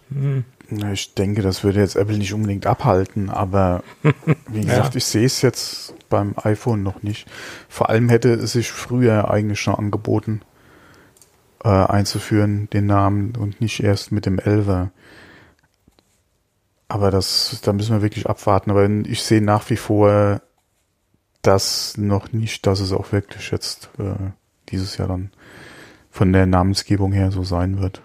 Hm. 0.09 0.45
Ich 0.93 1.13
denke, 1.13 1.41
das 1.41 1.63
würde 1.63 1.81
jetzt 1.81 1.95
Apple 1.95 2.17
nicht 2.17 2.33
unbedingt 2.33 2.65
abhalten, 2.65 3.29
aber 3.29 3.83
wie 4.47 4.61
gesagt, 4.61 4.93
ja. 4.93 4.97
ich 4.97 5.05
sehe 5.05 5.25
es 5.25 5.41
jetzt 5.41 5.93
beim 6.09 6.33
iPhone 6.41 6.83
noch 6.83 7.03
nicht. 7.03 7.27
Vor 7.67 7.89
allem 7.89 8.09
hätte 8.09 8.33
es 8.33 8.53
sich 8.53 8.71
früher 8.71 9.29
eigentlich 9.29 9.59
schon 9.59 9.75
angeboten, 9.75 10.41
äh, 11.63 11.69
einzuführen, 11.69 12.69
den 12.71 12.85
Namen 12.85 13.35
und 13.37 13.61
nicht 13.61 13.83
erst 13.83 14.11
mit 14.11 14.25
dem 14.25 14.39
11er. 14.39 14.89
Aber 16.87 17.11
das, 17.11 17.59
da 17.63 17.73
müssen 17.73 17.95
wir 17.95 18.01
wirklich 18.01 18.27
abwarten. 18.27 18.71
Aber 18.71 18.87
ich 18.87 19.23
sehe 19.23 19.41
nach 19.41 19.69
wie 19.69 19.77
vor 19.77 20.41
das 21.43 21.95
noch 21.97 22.31
nicht, 22.31 22.65
dass 22.65 22.79
es 22.79 22.91
auch 22.91 23.11
wirklich 23.11 23.51
jetzt 23.51 23.89
äh, 23.99 24.31
dieses 24.69 24.97
Jahr 24.97 25.07
dann 25.07 25.31
von 26.09 26.33
der 26.33 26.45
Namensgebung 26.45 27.11
her 27.11 27.31
so 27.31 27.43
sein 27.43 27.79
wird. 27.79 28.01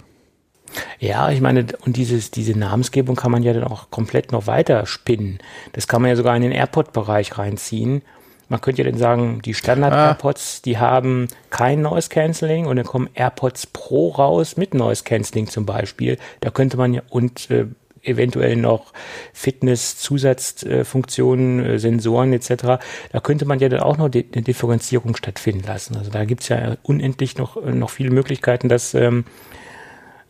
Ja, 0.98 1.30
ich 1.30 1.40
meine, 1.40 1.66
und 1.84 1.96
dieses, 1.96 2.30
diese 2.30 2.58
Namensgebung 2.58 3.16
kann 3.16 3.32
man 3.32 3.42
ja 3.42 3.52
dann 3.52 3.64
auch 3.64 3.90
komplett 3.90 4.32
noch 4.32 4.46
weiter 4.46 4.86
spinnen. 4.86 5.38
Das 5.72 5.88
kann 5.88 6.02
man 6.02 6.10
ja 6.10 6.16
sogar 6.16 6.36
in 6.36 6.42
den 6.42 6.52
AirPod-Bereich 6.52 7.38
reinziehen. 7.38 8.02
Man 8.48 8.60
könnte 8.60 8.82
ja 8.82 8.90
dann 8.90 8.98
sagen, 8.98 9.42
die 9.42 9.54
Standard-AirPods, 9.54 10.58
ah. 10.58 10.62
die 10.64 10.78
haben 10.78 11.28
kein 11.50 11.82
Noise 11.82 12.08
Cancelling 12.08 12.66
und 12.66 12.76
dann 12.76 12.86
kommen 12.86 13.10
AirPods 13.14 13.66
Pro 13.66 14.08
raus 14.08 14.56
mit 14.56 14.74
Noise 14.74 15.04
Cancelling 15.04 15.48
zum 15.48 15.66
Beispiel. 15.66 16.18
Da 16.40 16.50
könnte 16.50 16.76
man 16.76 16.94
ja 16.94 17.02
und 17.10 17.50
äh, 17.50 17.66
eventuell 18.02 18.56
noch 18.56 18.94
Fitness-Zusatzfunktionen, 19.32 21.64
äh, 21.64 21.78
Sensoren 21.78 22.32
etc. 22.32 22.80
Da 23.12 23.20
könnte 23.22 23.44
man 23.44 23.58
ja 23.58 23.68
dann 23.68 23.80
auch 23.80 23.98
noch 23.98 24.10
eine 24.12 24.22
Differenzierung 24.22 25.16
stattfinden 25.16 25.64
lassen. 25.66 25.96
Also 25.96 26.10
da 26.10 26.24
gibt 26.24 26.42
es 26.42 26.48
ja 26.48 26.76
unendlich 26.82 27.38
noch, 27.38 27.62
noch 27.62 27.90
viele 27.90 28.10
Möglichkeiten, 28.10 28.68
das 28.68 28.94
ähm, 28.94 29.24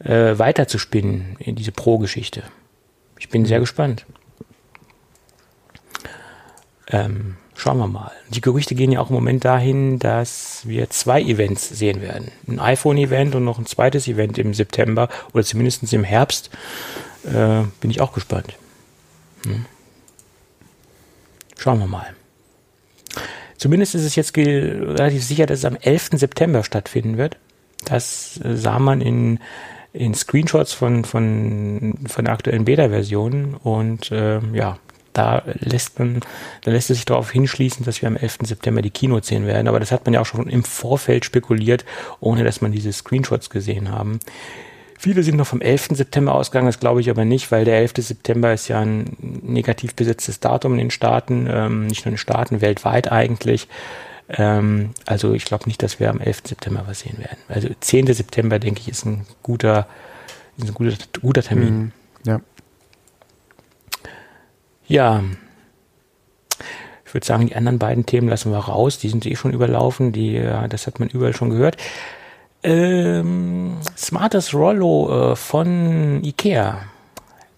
äh, 0.01 0.39
weiterzuspinnen 0.39 1.37
in 1.39 1.57
diese 1.57 1.73
Pro-Geschichte. 1.73 2.43
Ich 3.19 3.29
bin 3.29 3.45
sehr 3.45 3.59
mhm. 3.59 3.63
gespannt. 3.63 4.07
Ähm, 6.91 7.37
schauen 7.55 7.79
wir 7.79 7.89
mal. 7.89 8.13
Die 8.31 8.41
Gerüchte 8.41 8.75
gehen 8.75 8.93
ja 8.93 9.01
auch 9.01 9.11
im 9.11 9.15
Moment 9.15 9.45
dahin, 9.45 9.99
dass 9.99 10.63
wir 10.65 10.89
zwei 10.91 11.21
Events 11.21 11.69
sehen 11.69 12.01
werden. 12.01 12.31
Ein 12.47 12.61
iPhone-Event 12.61 13.35
und 13.35 13.45
noch 13.45 13.59
ein 13.59 13.67
zweites 13.67 14.09
Event 14.09 14.39
im 14.39 14.55
September 14.55 15.09
oder 15.35 15.45
zumindest 15.45 15.93
im 15.93 16.05
Herbst. 16.05 16.51
Äh, 17.25 17.65
bin 17.81 17.91
ich 17.91 18.01
auch 18.01 18.13
gespannt. 18.13 18.55
Hm. 19.45 19.67
Schauen 21.57 21.81
wir 21.81 21.87
mal. 21.87 22.15
Zumindest 23.57 23.95
ist 23.95 24.05
es 24.05 24.15
jetzt 24.15 24.37
relativ 24.37 25.25
sicher, 25.25 25.47
dass 25.47 25.61
es 25.61 25.65
am 25.65 25.77
11. 25.77 26.11
September 26.13 26.63
stattfinden 26.63 27.17
wird. 27.17 27.37
Das 27.85 28.41
äh, 28.43 28.57
sah 28.57 28.79
man 28.79 29.01
in 29.01 29.41
in 29.93 30.15
Screenshots 30.15 30.73
von, 30.73 31.05
von, 31.05 31.95
von 32.07 32.25
der 32.25 32.35
aktuellen 32.35 32.65
Beta-Version 32.65 33.55
und 33.55 34.13
äh, 34.13 34.41
ja, 34.53 34.79
da 35.13 35.43
lässt 35.59 35.99
man, 35.99 36.21
da 36.63 36.71
lässt 36.71 36.91
es 36.91 36.99
sich 36.99 37.07
darauf 37.07 37.31
hinschließen, 37.33 37.85
dass 37.85 38.01
wir 38.01 38.07
am 38.07 38.17
11. 38.17 38.39
September 38.45 38.83
die 38.83 38.91
Kino 38.91 39.19
sehen 39.21 39.47
werden. 39.47 39.67
Aber 39.67 39.81
das 39.81 39.91
hat 39.91 40.05
man 40.05 40.15
ja 40.15 40.21
auch 40.21 40.27
schon 40.27 40.49
im 40.49 40.63
Vorfeld 40.63 41.25
spekuliert, 41.25 41.85
ohne 42.21 42.45
dass 42.45 42.61
man 42.61 42.71
diese 42.71 42.93
Screenshots 42.93 43.51
gesehen 43.51 43.91
haben. 43.91 44.21
Viele 45.01 45.23
sind 45.23 45.37
noch 45.37 45.47
vom 45.47 45.61
11. 45.61 45.91
September 45.93 46.35
ausgegangen, 46.35 46.67
das 46.67 46.81
glaube 46.81 47.01
ich 47.01 47.09
aber 47.09 47.25
nicht, 47.25 47.53
weil 47.53 47.65
der 47.65 47.79
11. 47.79 47.93
September 47.99 48.53
ist 48.53 48.67
ja 48.67 48.81
ein 48.81 49.17
negativ 49.21 49.95
besetztes 49.95 50.41
Datum 50.41 50.73
in 50.73 50.79
den 50.79 50.91
Staaten, 50.91 51.47
ähm, 51.49 51.87
nicht 51.87 52.05
nur 52.05 52.09
in 52.09 52.15
den 52.15 52.19
Staaten, 52.19 52.61
weltweit 52.61 53.13
eigentlich. 53.13 53.69
Ähm, 54.29 54.91
also 55.07 55.35
ich 55.35 55.45
glaube 55.45 55.67
nicht, 55.67 55.85
dass 55.85 56.01
wir 56.01 56.11
am 56.11 56.21
11. 56.21 56.43
September 56.49 56.83
was 56.87 57.01
sehen 57.01 57.19
werden. 57.19 57.39
Also 57.49 57.69
10. 57.79 58.13
September, 58.13 58.59
denke 58.59 58.81
ich, 58.81 58.89
ist 58.89 59.07
ein 59.07 59.25
guter, 59.45 59.87
ist 60.57 60.67
ein 60.67 60.75
guter, 60.75 60.97
guter 61.23 61.43
Termin. 61.45 61.79
Mhm, 61.79 61.93
ja. 62.27 62.41
Ja. 64.89 65.23
Ich 67.07 67.15
würde 67.15 67.25
sagen, 67.25 67.47
die 67.47 67.55
anderen 67.55 67.79
beiden 67.79 68.05
Themen 68.05 68.29
lassen 68.29 68.51
wir 68.51 68.59
raus. 68.59 68.99
Die 68.99 69.11
sind 69.11 69.25
eh 69.27 69.37
schon 69.37 69.53
überlaufen. 69.53 70.11
Die, 70.11 70.43
das 70.69 70.89
hat 70.89 70.99
man 70.99 71.09
überall 71.09 71.35
schon 71.35 71.51
gehört. 71.51 71.77
Ähm, 72.63 73.77
Smartes 73.97 74.53
Rollo 74.53 75.33
äh, 75.33 75.37
von 75.37 76.23
Ikea. 76.25 76.83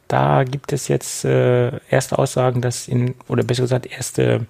Da 0.08 0.44
gibt 0.44 0.72
es 0.72 0.88
jetzt 0.88 1.24
äh, 1.24 1.78
erste 1.88 2.18
Aussagen, 2.18 2.60
dass 2.60 2.88
in, 2.88 3.14
oder 3.28 3.44
besser 3.44 3.62
gesagt, 3.62 3.86
erste 3.86 4.46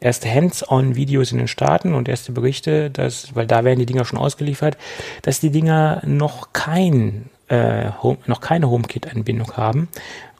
erste 0.00 0.32
Hands-on-Videos 0.32 1.32
in 1.32 1.38
den 1.38 1.48
Staaten 1.48 1.94
und 1.94 2.08
erste 2.08 2.32
Berichte, 2.32 2.90
dass, 2.90 3.34
weil 3.34 3.46
da 3.46 3.64
werden 3.64 3.80
die 3.80 3.86
Dinger 3.86 4.04
schon 4.04 4.18
ausgeliefert, 4.18 4.76
dass 5.22 5.40
die 5.40 5.50
Dinger 5.50 6.02
noch 6.04 6.52
kein 6.52 7.30
äh, 7.48 7.90
Home, 8.02 8.18
noch 8.26 8.40
keine 8.40 8.70
HomeKit-Anbindung 8.70 9.56
haben, 9.56 9.88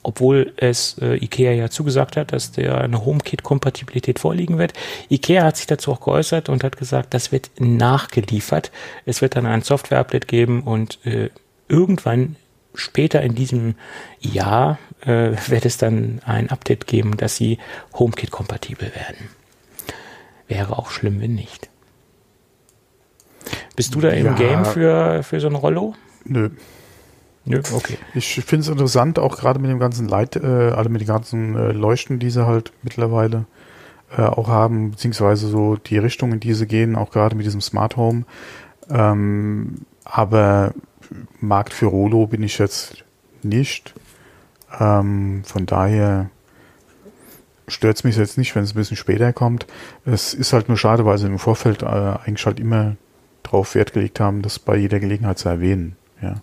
obwohl 0.02 0.52
es 0.57 0.97
äh, 1.00 1.17
IKEA 1.17 1.52
ja 1.52 1.71
zugesagt 1.71 2.17
hat, 2.17 2.33
dass 2.33 2.52
der 2.52 2.81
eine 2.81 3.05
HomeKit-Kompatibilität 3.05 4.19
vorliegen 4.19 4.59
wird. 4.59 4.73
IKEA 5.11 5.45
hat 5.45 5.57
sich 5.57 5.67
dazu 5.67 5.93
auch 5.93 6.00
geäußert 6.00 6.49
und 6.49 6.64
hat 6.64 6.76
gesagt, 6.76 7.14
das 7.14 7.33
wird 7.33 7.50
nachgeliefert. 7.59 8.71
Es 9.05 9.23
wird 9.23 9.37
dann 9.37 9.47
ein 9.47 9.62
Software-Update 9.62 10.28
geben 10.28 10.62
und 10.62 11.05
äh, 11.05 11.31
irgendwann 11.69 12.37
später 12.75 13.23
in 13.23 13.35
diesem 13.35 13.75
Jahr 14.21 14.78
äh, 15.02 15.33
wird 15.49 15.67
es 15.67 15.78
dann 15.78 16.21
ein 16.25 16.50
Update 16.50 16.87
geben, 16.87 17.17
dass 17.17 17.37
sie 17.37 17.59
HomeKit-kompatibel 17.95 18.93
werden. 18.95 19.28
Wäre 20.47 20.78
auch 20.78 20.90
schlimm, 20.90 21.21
wenn 21.21 21.35
nicht. 21.35 21.69
Bist 23.76 23.95
du 23.95 24.00
da 24.00 24.11
im 24.11 24.26
ja. 24.26 24.33
Game 24.33 24.64
für, 24.64 25.23
für 25.23 25.40
so 25.40 25.49
ein 25.49 25.55
Rollo? 25.55 25.95
Nö. 26.25 26.50
Nö, 27.49 27.62
okay. 27.73 27.97
Ich 28.14 28.35
finde 28.45 28.62
es 28.62 28.69
interessant, 28.69 29.19
auch 29.19 29.38
gerade 29.38 29.59
mit 29.59 29.71
dem 29.71 29.78
ganzen 29.78 30.07
Light, 30.07 30.37
äh, 30.37 30.47
also 30.47 30.90
mit 30.90 31.00
den 31.00 31.09
ganzen 31.09 31.57
äh, 31.57 31.73
Leuchten, 31.73 32.19
die 32.19 32.31
sie 32.31 32.47
halt 32.47 32.73
mittlerweile 32.83 33.47
äh, 34.17 34.23
auch 34.23 34.49
haben, 34.49 34.90
beziehungsweise 34.90 35.49
so 35.49 35.76
die 35.76 35.99
Richtungen, 35.99 36.35
in 36.35 36.40
die 36.40 36.55
sie 36.55 36.67
gehen, 36.67 36.97
auch 36.97 37.11
gerade 37.11 37.37
mit 37.37 37.47
diesem 37.47 37.61
Smart 37.61 37.97
Home. 37.97 38.25
Ähm, 38.90 39.83
aber 40.05 40.75
Markt 41.40 41.73
für 41.73 41.87
Rollo 41.87 42.26
bin 42.26 42.43
ich 42.43 42.59
jetzt 42.59 43.05
nicht. 43.43 43.95
Ähm, 44.78 45.43
von 45.45 45.67
daher 45.67 46.31
stört 47.67 47.97
es 47.97 48.05
mich 48.05 48.17
jetzt 48.17 48.38
nicht, 48.38 48.55
wenn 48.55 48.64
es 48.64 48.73
ein 48.73 48.76
bisschen 48.78 48.97
später 48.97 49.33
kommt. 49.33 49.67
Es 50.05 50.35
ist 50.35 50.52
halt 50.52 50.69
nur 50.69 50.78
schade, 50.78 51.05
weil 51.05 51.19
sie 51.19 51.26
im 51.26 51.38
Vorfeld 51.38 51.83
äh, 51.83 51.87
eigentlich 51.87 52.47
halt 52.47 52.61
immer 52.61 52.97
darauf 53.43 53.75
Wert 53.75 53.93
gelegt 53.93 54.21
haben, 54.21 54.43
das 54.43 54.59
bei 54.59 54.76
jeder 54.76 55.00
Gelegenheit 55.00 55.38
zu 55.38 55.49
erwähnen. 55.49 55.97
Ja. 56.21 56.37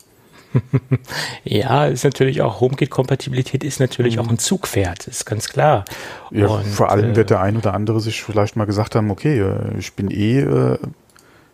Ja, 1.43 1.85
ist 1.85 2.03
natürlich 2.03 2.41
auch 2.41 2.61
HomeKit-Kompatibilität 2.61 3.63
ist 3.63 3.79
natürlich 3.79 4.17
mhm. 4.17 4.21
auch 4.21 4.29
ein 4.29 4.39
Zugpferd, 4.39 5.07
ist 5.07 5.25
ganz 5.25 5.49
klar. 5.49 5.85
Ja, 6.31 6.47
Und, 6.47 6.65
vor 6.65 6.89
allem 6.91 7.11
äh, 7.11 7.15
wird 7.15 7.29
der 7.29 7.41
ein 7.41 7.57
oder 7.57 7.73
andere 7.73 7.99
sich 7.99 8.23
vielleicht 8.23 8.55
mal 8.55 8.65
gesagt 8.65 8.95
haben, 8.95 9.11
okay, 9.11 9.39
äh, 9.39 9.77
ich 9.77 9.93
bin 9.93 10.11
eh 10.11 10.39
äh, 10.39 10.77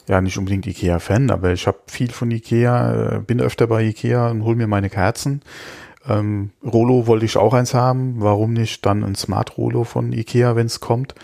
ja 0.08 0.22
nicht 0.22 0.38
unbedingt 0.38 0.68
Ikea-Fan, 0.68 1.30
aber 1.30 1.52
ich 1.52 1.68
habe 1.68 1.80
viel 1.88 2.12
von 2.12 2.32
Ikea, 2.32 3.22
bin 3.26 3.40
öfter 3.40 3.68
bei 3.68 3.84
Ikea 3.84 4.30
und 4.30 4.44
hole 4.44 4.56
mir 4.56 4.68
meine 4.68 4.90
Kerzen. 4.90 5.42
Ähm, 6.08 6.52
Rolo 6.64 7.08
wollte 7.08 7.26
ich 7.26 7.38
auch 7.38 7.54
eins 7.54 7.74
haben. 7.74 8.16
Warum 8.18 8.54
nicht 8.54 8.86
dann 8.86 9.04
ein 9.04 9.16
Smart 9.16 9.58
Rolo 9.58 9.84
von 9.84 10.12
Ikea, 10.14 10.56
wenn 10.56 10.66
es 10.66 10.80
kommt? 10.80 11.16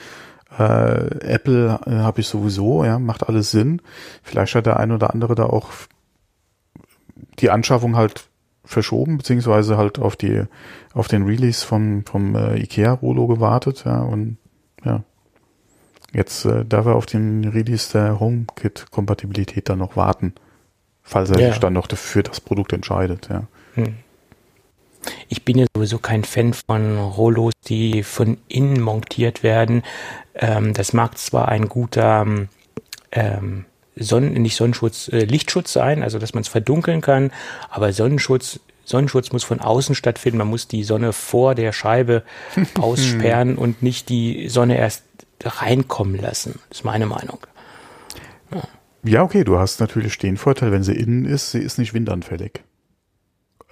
Äh, 0.57 1.33
Apple 1.33 1.79
äh, 1.85 1.91
habe 1.91 2.21
ich 2.21 2.27
sowieso, 2.27 2.83
ja, 2.83 2.99
macht 2.99 3.27
alles 3.27 3.51
Sinn. 3.51 3.81
Vielleicht 4.23 4.55
hat 4.55 4.65
der 4.65 4.77
ein 4.77 4.91
oder 4.91 5.13
andere 5.13 5.35
da 5.35 5.45
auch 5.45 5.69
die 7.39 7.49
Anschaffung 7.49 7.95
halt 7.95 8.27
verschoben, 8.65 9.17
beziehungsweise 9.17 9.77
halt 9.77 9.99
auf 9.99 10.15
die, 10.15 10.43
auf 10.93 11.07
den 11.07 11.23
Release 11.23 11.65
vom, 11.65 12.05
vom 12.05 12.35
äh, 12.35 12.57
IKEA-Rolo 12.57 13.27
gewartet, 13.27 13.83
ja, 13.85 14.01
und 14.01 14.37
ja. 14.83 15.03
Jetzt 16.13 16.45
äh, 16.45 16.63
darf 16.63 16.85
er 16.85 16.95
auf 16.95 17.05
den 17.05 17.45
Release 17.45 17.91
der 17.91 18.19
HomeKit-Kompatibilität 18.19 19.69
dann 19.69 19.79
noch 19.79 19.95
warten, 19.97 20.33
falls 21.03 21.29
er 21.29 21.39
ja. 21.39 21.49
sich 21.49 21.59
dann 21.59 21.73
noch 21.73 21.87
für 21.91 22.23
das 22.23 22.41
Produkt 22.41 22.73
entscheidet, 22.73 23.29
ja. 23.29 23.43
Hm. 23.75 23.95
Ich 25.29 25.45
bin 25.45 25.57
ja 25.57 25.65
sowieso 25.73 25.99
kein 25.99 26.23
Fan 26.23 26.53
von 26.53 26.97
Rollos, 26.97 27.53
die 27.67 28.03
von 28.03 28.37
innen 28.47 28.81
montiert 28.81 29.43
werden. 29.43 29.83
Ähm, 30.35 30.73
das 30.73 30.91
mag 30.91 31.17
zwar 31.17 31.47
ein 31.47 31.69
guter 31.69 32.25
ähm, 33.11 33.65
Sonnen, 33.99 34.33
nicht 34.33 34.55
Sonnenschutz, 34.55 35.09
äh, 35.09 35.25
Lichtschutz 35.25 35.73
sein, 35.73 36.03
also 36.03 36.19
dass 36.19 36.33
man 36.33 36.41
es 36.41 36.47
verdunkeln 36.47 37.01
kann, 37.01 37.31
aber 37.69 37.93
Sonnenschutz, 37.93 38.59
Sonnenschutz 38.83 39.31
muss 39.31 39.43
von 39.43 39.59
außen 39.59 39.95
stattfinden. 39.95 40.37
Man 40.37 40.47
muss 40.47 40.67
die 40.67 40.83
Sonne 40.83 41.11
vor 41.13 41.55
der 41.55 41.73
Scheibe 41.73 42.23
aussperren 42.79 43.57
und 43.57 43.83
nicht 43.83 44.09
die 44.09 44.47
Sonne 44.49 44.77
erst 44.77 45.03
reinkommen 45.43 46.19
lassen. 46.19 46.59
Das 46.69 46.79
ist 46.79 46.83
meine 46.85 47.05
Meinung. 47.05 47.39
Ja. 48.53 48.63
ja, 49.03 49.23
okay, 49.23 49.43
du 49.43 49.57
hast 49.57 49.79
natürlich 49.79 50.17
den 50.17 50.37
Vorteil, 50.37 50.71
wenn 50.71 50.83
sie 50.83 50.93
innen 50.93 51.25
ist, 51.25 51.51
sie 51.51 51.59
ist 51.59 51.77
nicht 51.77 51.93
windanfällig 51.93 52.63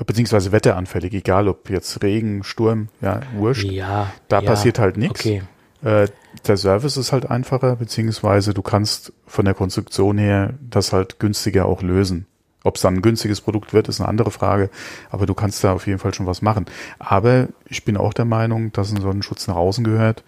beziehungsweise 0.05 0.51
wetteranfällig, 0.51 1.13
egal 1.13 1.47
ob 1.47 1.69
jetzt 1.69 2.03
Regen, 2.03 2.43
Sturm, 2.43 2.89
ja, 3.01 3.21
wurscht. 3.35 3.63
Ja. 3.63 4.11
Da 4.27 4.41
ja, 4.41 4.45
passiert 4.45 4.79
halt 4.79 4.97
nichts. 4.97 5.21
Okay. 5.21 5.43
Äh, 5.85 6.07
der 6.47 6.57
Service 6.57 6.97
ist 6.97 7.11
halt 7.11 7.29
einfacher, 7.29 7.75
beziehungsweise 7.75 8.55
du 8.55 8.63
kannst 8.63 9.13
von 9.27 9.45
der 9.45 9.53
Konstruktion 9.53 10.17
her 10.17 10.55
das 10.59 10.91
halt 10.91 11.19
günstiger 11.19 11.67
auch 11.67 11.83
lösen. 11.83 12.25
Ob 12.63 12.77
es 12.77 12.81
dann 12.81 12.95
ein 12.95 13.01
günstiges 13.03 13.41
Produkt 13.41 13.71
wird, 13.71 13.87
ist 13.87 14.01
eine 14.01 14.09
andere 14.09 14.31
Frage, 14.31 14.71
aber 15.11 15.27
du 15.27 15.35
kannst 15.35 15.63
da 15.63 15.73
auf 15.73 15.85
jeden 15.85 15.99
Fall 15.99 16.15
schon 16.15 16.25
was 16.25 16.41
machen. 16.41 16.65
Aber 16.97 17.49
ich 17.69 17.85
bin 17.85 17.97
auch 17.97 18.13
der 18.13 18.25
Meinung, 18.25 18.73
dass 18.73 18.91
ein 18.91 19.01
Sonnenschutz 19.01 19.47
nach 19.47 19.55
außen 19.55 19.83
gehört. 19.83 20.23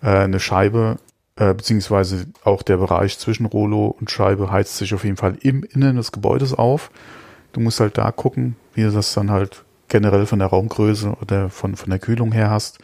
Äh, 0.00 0.10
eine 0.10 0.38
Scheibe, 0.38 0.98
äh, 1.34 1.54
beziehungsweise 1.54 2.26
auch 2.44 2.62
der 2.62 2.76
Bereich 2.76 3.18
zwischen 3.18 3.46
Rollo 3.46 3.88
und 3.88 4.12
Scheibe 4.12 4.52
heizt 4.52 4.76
sich 4.76 4.94
auf 4.94 5.02
jeden 5.02 5.16
Fall 5.16 5.36
im 5.40 5.64
Innen 5.64 5.96
des 5.96 6.12
Gebäudes 6.12 6.54
auf. 6.54 6.92
Du 7.52 7.58
musst 7.58 7.80
halt 7.80 7.98
da 7.98 8.12
gucken, 8.12 8.54
wie 8.74 8.82
du 8.82 8.92
das 8.92 9.12
dann 9.12 9.32
halt 9.32 9.64
generell 9.88 10.26
von 10.26 10.38
der 10.38 10.46
Raumgröße 10.46 11.16
oder 11.20 11.50
von, 11.50 11.74
von 11.74 11.90
der 11.90 11.98
Kühlung 11.98 12.30
her 12.30 12.48
hast. 12.48 12.78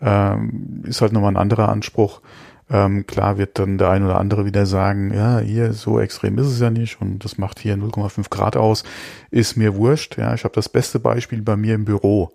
Ähm, 0.00 0.82
ist 0.84 1.00
halt 1.00 1.12
nochmal 1.12 1.32
ein 1.32 1.36
anderer 1.36 1.68
Anspruch. 1.68 2.20
Ähm, 2.68 3.06
klar 3.06 3.38
wird 3.38 3.58
dann 3.58 3.78
der 3.78 3.90
ein 3.90 4.04
oder 4.04 4.18
andere 4.18 4.44
wieder 4.44 4.66
sagen, 4.66 5.14
ja, 5.14 5.38
hier 5.38 5.72
so 5.72 6.00
extrem 6.00 6.36
ist 6.38 6.48
es 6.48 6.58
ja 6.58 6.70
nicht 6.70 7.00
und 7.00 7.24
das 7.24 7.38
macht 7.38 7.60
hier 7.60 7.76
0,5 7.76 8.28
Grad 8.28 8.56
aus, 8.56 8.82
ist 9.30 9.56
mir 9.56 9.76
wurscht. 9.76 10.18
Ja, 10.18 10.34
ich 10.34 10.42
habe 10.42 10.54
das 10.54 10.68
beste 10.68 10.98
Beispiel 10.98 11.42
bei 11.42 11.56
mir 11.56 11.76
im 11.76 11.84
Büro. 11.84 12.32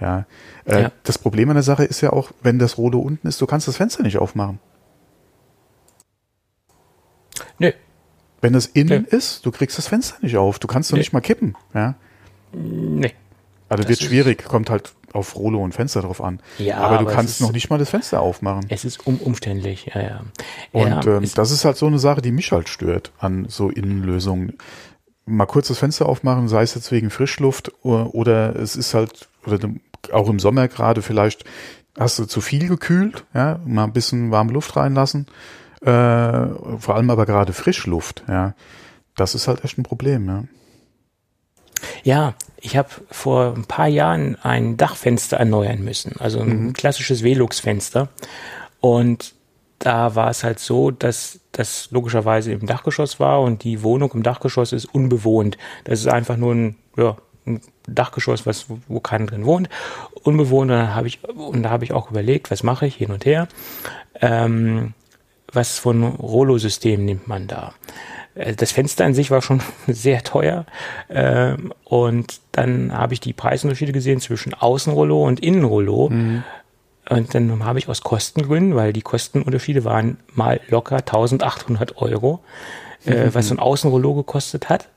Ja, 0.00 0.26
äh, 0.64 0.82
ja. 0.82 0.92
das 1.02 1.18
Problem 1.18 1.50
an 1.50 1.56
der 1.56 1.64
Sache 1.64 1.84
ist 1.84 2.00
ja 2.00 2.12
auch, 2.12 2.30
wenn 2.42 2.58
das 2.58 2.78
Rolo 2.78 3.00
unten 3.00 3.26
ist, 3.26 3.40
du 3.40 3.46
kannst 3.46 3.66
das 3.66 3.76
Fenster 3.76 4.04
nicht 4.04 4.18
aufmachen. 4.18 4.60
Nö, 7.58 7.72
wenn 8.44 8.52
das 8.52 8.66
innen 8.66 9.06
okay. 9.06 9.16
ist, 9.16 9.46
du 9.46 9.50
kriegst 9.50 9.78
das 9.78 9.88
Fenster 9.88 10.16
nicht 10.20 10.36
auf. 10.36 10.58
Du 10.58 10.66
kannst 10.66 10.92
doch 10.92 10.98
nicht 10.98 11.14
mal 11.14 11.20
kippen. 11.20 11.56
Ja? 11.72 11.94
Nee. 12.52 13.14
Also 13.70 13.84
das 13.84 13.88
wird 13.88 14.02
schwierig, 14.02 14.44
kommt 14.44 14.68
halt 14.68 14.92
auf 15.14 15.36
Rollo 15.36 15.62
und 15.62 15.72
Fenster 15.72 16.02
drauf 16.02 16.22
an. 16.22 16.40
Ja, 16.58 16.78
aber 16.78 16.98
du 16.98 17.04
aber 17.04 17.12
kannst 17.12 17.40
noch 17.40 17.52
nicht 17.52 17.70
mal 17.70 17.78
das 17.78 17.90
Fenster 17.90 18.20
aufmachen. 18.20 18.66
Es 18.68 18.84
ist 18.84 19.06
um, 19.06 19.18
umständlich, 19.18 19.90
ja, 19.94 20.02
ja. 20.02 20.20
Und 20.72 21.04
ja, 21.04 21.16
ähm, 21.16 21.30
das 21.34 21.50
ist 21.50 21.64
halt 21.64 21.76
so 21.76 21.86
eine 21.86 21.98
Sache, 21.98 22.22
die 22.22 22.32
mich 22.32 22.52
halt 22.52 22.68
stört 22.68 23.12
an 23.18 23.46
so 23.48 23.70
Innenlösungen. 23.70 24.58
Mal 25.26 25.46
kurz 25.46 25.68
das 25.68 25.78
Fenster 25.78 26.06
aufmachen, 26.06 26.48
sei 26.48 26.62
es 26.62 26.74
jetzt 26.74 26.92
wegen 26.92 27.10
Frischluft 27.10 27.72
oder, 27.82 28.14
oder 28.14 28.56
es 28.56 28.76
ist 28.76 28.92
halt, 28.92 29.28
oder 29.46 29.58
auch 30.12 30.28
im 30.28 30.38
Sommer 30.38 30.68
gerade 30.68 31.00
vielleicht 31.00 31.44
hast 31.98 32.18
du 32.18 32.26
zu 32.26 32.40
viel 32.40 32.68
gekühlt, 32.68 33.24
ja, 33.32 33.60
mal 33.64 33.84
ein 33.84 33.92
bisschen 33.92 34.30
warme 34.30 34.52
Luft 34.52 34.76
reinlassen 34.76 35.26
äh, 35.84 36.78
vor 36.78 36.94
allem 36.94 37.10
aber 37.10 37.26
gerade 37.26 37.52
Frischluft, 37.52 38.24
ja. 38.28 38.54
Das 39.16 39.34
ist 39.34 39.46
halt 39.46 39.64
echt 39.64 39.78
ein 39.78 39.84
Problem, 39.84 40.26
ja. 40.26 40.44
Ja, 42.02 42.34
ich 42.60 42.76
habe 42.76 42.88
vor 43.10 43.54
ein 43.54 43.66
paar 43.66 43.88
Jahren 43.88 44.36
ein 44.42 44.76
Dachfenster 44.76 45.36
erneuern 45.36 45.82
müssen, 45.82 46.14
also 46.18 46.40
ein 46.40 46.66
mhm. 46.66 46.72
klassisches 46.72 47.22
Velux-Fenster. 47.22 48.08
Und 48.80 49.34
da 49.78 50.14
war 50.14 50.30
es 50.30 50.44
halt 50.44 50.58
so, 50.58 50.90
dass 50.90 51.40
das 51.52 51.88
logischerweise 51.90 52.52
im 52.52 52.66
Dachgeschoss 52.66 53.20
war 53.20 53.42
und 53.42 53.64
die 53.64 53.82
Wohnung 53.82 54.12
im 54.14 54.22
Dachgeschoss 54.22 54.72
ist 54.72 54.86
unbewohnt. 54.86 55.58
Das 55.84 56.00
ist 56.00 56.08
einfach 56.08 56.36
nur 56.36 56.54
ein, 56.54 56.76
ja, 56.96 57.16
ein 57.46 57.60
Dachgeschoss, 57.86 58.46
was, 58.46 58.66
wo 58.88 59.00
keiner 59.00 59.26
drin 59.26 59.44
wohnt, 59.44 59.68
unbewohnt. 60.22 60.70
Und, 60.70 60.76
dann 60.78 60.94
hab 60.94 61.04
ich, 61.04 61.22
und 61.24 61.62
da 61.62 61.70
habe 61.70 61.84
ich 61.84 61.92
auch 61.92 62.10
überlegt, 62.10 62.50
was 62.50 62.62
mache 62.62 62.86
ich 62.86 62.96
hin 62.96 63.10
und 63.10 63.26
her. 63.26 63.48
Ähm, 64.20 64.94
was 65.52 65.78
von 65.78 66.02
Rollo-System 66.02 67.04
nimmt 67.04 67.28
man 67.28 67.46
da? 67.46 67.74
Äh, 68.34 68.54
das 68.54 68.72
Fenster 68.72 69.04
an 69.04 69.14
sich 69.14 69.30
war 69.30 69.42
schon 69.42 69.60
sehr 69.86 70.22
teuer 70.22 70.66
ähm, 71.08 71.72
und 71.84 72.40
dann 72.52 72.96
habe 72.96 73.14
ich 73.14 73.20
die 73.20 73.32
Preisunterschiede 73.32 73.92
gesehen 73.92 74.20
zwischen 74.20 74.54
Außenrollo 74.54 75.24
und 75.24 75.40
Innenrollo. 75.40 76.10
Mhm. 76.10 76.44
Und 77.10 77.34
dann 77.34 77.64
habe 77.64 77.78
ich 77.78 77.88
aus 77.88 78.00
Kostengründen, 78.00 78.76
weil 78.76 78.94
die 78.94 79.02
Kostenunterschiede 79.02 79.84
waren 79.84 80.16
mal 80.32 80.60
locker 80.68 80.96
1800 80.96 81.98
Euro, 81.98 82.40
äh, 83.04 83.26
mhm. 83.26 83.34
was 83.34 83.48
so 83.48 83.54
ein 83.54 83.58
Außenrollo 83.58 84.14
gekostet 84.14 84.68
hat. 84.70 84.88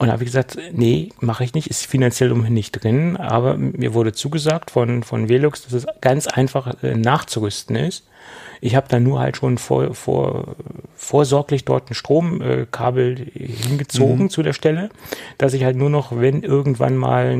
Und 0.00 0.12
habe 0.12 0.22
ich 0.22 0.28
gesagt, 0.28 0.56
nee, 0.70 1.08
mache 1.18 1.42
ich 1.42 1.54
nicht, 1.54 1.68
ist 1.68 1.84
finanziell 1.84 2.30
umhin 2.30 2.54
nicht 2.54 2.70
drin, 2.70 3.16
aber 3.16 3.56
mir 3.56 3.94
wurde 3.94 4.12
zugesagt 4.12 4.70
von, 4.70 5.02
von 5.02 5.28
Velux, 5.28 5.64
dass 5.64 5.72
es 5.72 5.86
ganz 6.00 6.28
einfach 6.28 6.84
äh, 6.84 6.94
nachzurüsten 6.94 7.74
ist. 7.74 8.06
Ich 8.60 8.74
habe 8.76 8.88
dann 8.88 9.02
nur 9.02 9.20
halt 9.20 9.36
schon 9.36 9.58
vor, 9.58 9.94
vor, 9.94 10.56
vorsorglich 10.94 11.64
dort 11.64 11.90
ein 11.90 11.94
Stromkabel 11.94 13.16
hingezogen 13.34 14.24
mhm. 14.24 14.30
zu 14.30 14.42
der 14.42 14.52
Stelle, 14.52 14.90
dass 15.38 15.54
ich 15.54 15.64
halt 15.64 15.76
nur 15.76 15.90
noch, 15.90 16.12
wenn 16.18 16.42
irgendwann 16.42 16.96
mal 16.96 17.32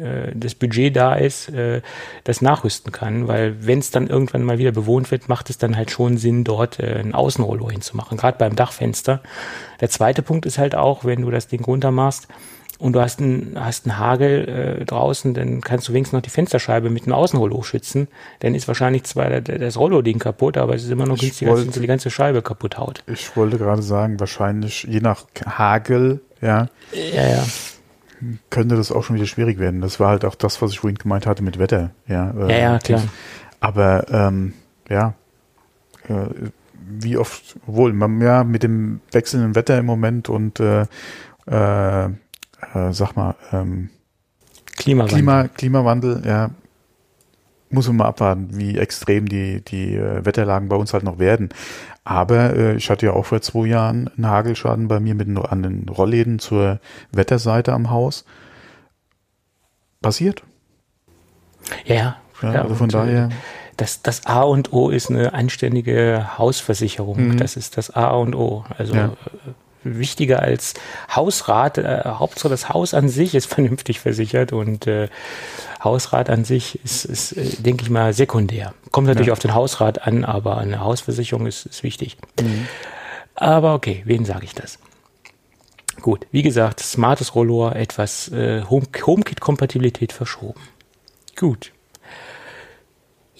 äh, 0.00 0.32
das 0.34 0.54
Budget 0.54 0.94
da 0.94 1.14
ist, 1.14 1.48
äh, 1.48 1.82
das 2.24 2.42
nachrüsten 2.42 2.92
kann. 2.92 3.28
Weil 3.28 3.66
wenn 3.66 3.78
es 3.78 3.90
dann 3.90 4.08
irgendwann 4.08 4.44
mal 4.44 4.58
wieder 4.58 4.72
bewohnt 4.72 5.10
wird, 5.10 5.28
macht 5.28 5.50
es 5.50 5.58
dann 5.58 5.76
halt 5.76 5.90
schon 5.90 6.18
Sinn, 6.18 6.44
dort 6.44 6.78
äh, 6.78 7.00
ein 7.00 7.14
Außenrollo 7.14 7.70
hinzumachen, 7.70 8.18
gerade 8.18 8.38
beim 8.38 8.56
Dachfenster. 8.56 9.22
Der 9.80 9.90
zweite 9.90 10.22
Punkt 10.22 10.46
ist 10.46 10.58
halt 10.58 10.74
auch, 10.74 11.04
wenn 11.04 11.22
du 11.22 11.30
das 11.30 11.48
Ding 11.48 11.64
runter 11.64 11.90
machst, 11.90 12.28
und 12.80 12.94
du 12.94 13.00
hast 13.00 13.20
einen, 13.20 13.56
hast 13.56 13.86
einen 13.86 13.98
Hagel 13.98 14.78
äh, 14.80 14.84
draußen, 14.84 15.34
dann 15.34 15.60
kannst 15.60 15.86
du 15.88 15.92
wenigstens 15.92 16.14
noch 16.14 16.22
die 16.22 16.30
Fensterscheibe 16.30 16.88
mit 16.88 17.04
einem 17.04 17.12
Außenrollo 17.12 17.62
schützen. 17.62 18.08
Dann 18.40 18.54
ist 18.54 18.66
wahrscheinlich 18.68 19.04
zwar 19.04 19.40
das 19.40 19.76
Rollo-Ding 19.76 20.18
kaputt, 20.18 20.56
aber 20.56 20.74
es 20.74 20.84
ist 20.84 20.90
immer 20.90 21.06
noch 21.06 21.16
ich 21.16 21.20
günstiger, 21.20 21.50
wollte, 21.50 21.60
als 21.60 21.68
wenn 21.68 21.74
du 21.74 21.80
die 21.80 21.86
ganze 21.86 22.10
Scheibe 22.10 22.40
kaputt 22.40 22.78
haut. 22.78 23.04
Ich 23.06 23.36
wollte 23.36 23.58
gerade 23.58 23.82
sagen, 23.82 24.18
wahrscheinlich 24.18 24.84
je 24.84 25.00
nach 25.00 25.26
Hagel, 25.44 26.22
ja. 26.40 26.68
Ja, 26.92 27.28
ja. 27.28 27.44
Könnte 28.48 28.76
das 28.76 28.92
auch 28.92 29.04
schon 29.04 29.16
wieder 29.16 29.26
schwierig 29.26 29.58
werden. 29.58 29.82
Das 29.82 30.00
war 30.00 30.08
halt 30.08 30.24
auch 30.24 30.34
das, 30.34 30.60
was 30.62 30.72
ich 30.72 30.80
vorhin 30.80 30.98
gemeint 30.98 31.26
hatte 31.26 31.42
mit 31.42 31.58
Wetter. 31.58 31.90
Ja, 32.06 32.30
äh, 32.30 32.50
ja, 32.50 32.58
ja 32.58 32.78
klar. 32.78 33.02
Aber 33.60 34.06
ähm, 34.10 34.54
ja, 34.88 35.14
äh, 36.08 36.28
wie 36.88 37.18
oft, 37.18 37.56
wohl, 37.66 37.92
man, 37.92 38.20
ja, 38.22 38.42
mit 38.42 38.62
dem 38.62 39.00
wechselnden 39.12 39.54
Wetter 39.54 39.78
im 39.78 39.86
Moment 39.86 40.30
und 40.30 40.60
äh, 40.60 40.86
äh, 42.74 42.88
äh, 42.88 42.92
sag 42.92 43.16
mal, 43.16 43.34
ähm, 43.52 43.90
Klimawandel. 44.76 45.16
Klima, 45.16 45.48
Klimawandel, 45.48 46.22
ja, 46.24 46.50
muss 47.70 47.86
man 47.86 47.96
mal 47.96 48.06
abwarten, 48.06 48.48
wie 48.52 48.76
extrem 48.78 49.28
die, 49.28 49.62
die 49.64 49.94
äh, 49.94 50.24
Wetterlagen 50.24 50.68
bei 50.68 50.76
uns 50.76 50.92
halt 50.92 51.04
noch 51.04 51.18
werden. 51.18 51.50
Aber 52.04 52.56
äh, 52.56 52.76
ich 52.76 52.90
hatte 52.90 53.06
ja 53.06 53.12
auch 53.12 53.26
vor 53.26 53.40
zwei 53.42 53.66
Jahren 53.66 54.08
einen 54.16 54.26
Hagelschaden 54.26 54.88
bei 54.88 55.00
mir 55.00 55.14
mit 55.14 55.28
an 55.38 55.62
den 55.62 55.88
Rollläden 55.88 56.38
zur 56.38 56.80
Wetterseite 57.12 57.72
am 57.72 57.90
Haus. 57.90 58.24
Passiert. 60.02 60.42
Ja, 61.84 62.16
ja. 62.42 62.52
ja 62.52 62.62
also 62.62 62.74
von 62.74 62.88
äh, 62.88 62.92
daher. 62.92 63.28
Das, 63.76 64.02
das 64.02 64.26
A 64.26 64.42
und 64.42 64.72
O 64.72 64.90
ist 64.90 65.10
eine 65.10 65.32
anständige 65.32 66.38
Hausversicherung. 66.38 67.28
Mhm. 67.28 67.36
Das 67.36 67.56
ist 67.56 67.76
das 67.76 67.90
A 67.90 68.10
und 68.10 68.34
O. 68.34 68.64
Also 68.76 68.94
ja. 68.94 69.12
Wichtiger 69.82 70.40
als 70.40 70.74
Hausrat. 71.14 71.78
Äh, 71.78 72.02
Hauptsache 72.04 72.48
das 72.48 72.68
Haus 72.68 72.94
an 72.94 73.08
sich 73.08 73.34
ist 73.34 73.46
vernünftig 73.52 74.00
versichert 74.00 74.52
und 74.52 74.86
äh, 74.86 75.08
Hausrat 75.82 76.30
an 76.30 76.44
sich 76.44 76.82
ist, 76.84 77.04
ist 77.04 77.32
äh, 77.32 77.62
denke 77.62 77.84
ich 77.84 77.90
mal, 77.90 78.12
sekundär. 78.12 78.74
Kommt 78.90 79.06
natürlich 79.06 79.28
ja. 79.28 79.32
auf 79.32 79.38
den 79.38 79.54
Hausrat 79.54 80.06
an, 80.06 80.24
aber 80.24 80.58
eine 80.58 80.80
Hausversicherung 80.80 81.46
ist, 81.46 81.66
ist 81.66 81.82
wichtig. 81.82 82.16
Mhm. 82.40 82.66
Aber 83.34 83.74
okay, 83.74 84.02
wen 84.04 84.24
sage 84.24 84.44
ich 84.44 84.54
das? 84.54 84.78
Gut, 86.00 86.26
wie 86.30 86.42
gesagt, 86.42 86.80
smartes 86.80 87.34
Rollor, 87.34 87.76
etwas 87.76 88.28
äh, 88.28 88.62
Home 88.64 88.86
HomeKit-Kompatibilität 88.94 90.12
verschoben. 90.12 90.60
Gut. 91.36 91.72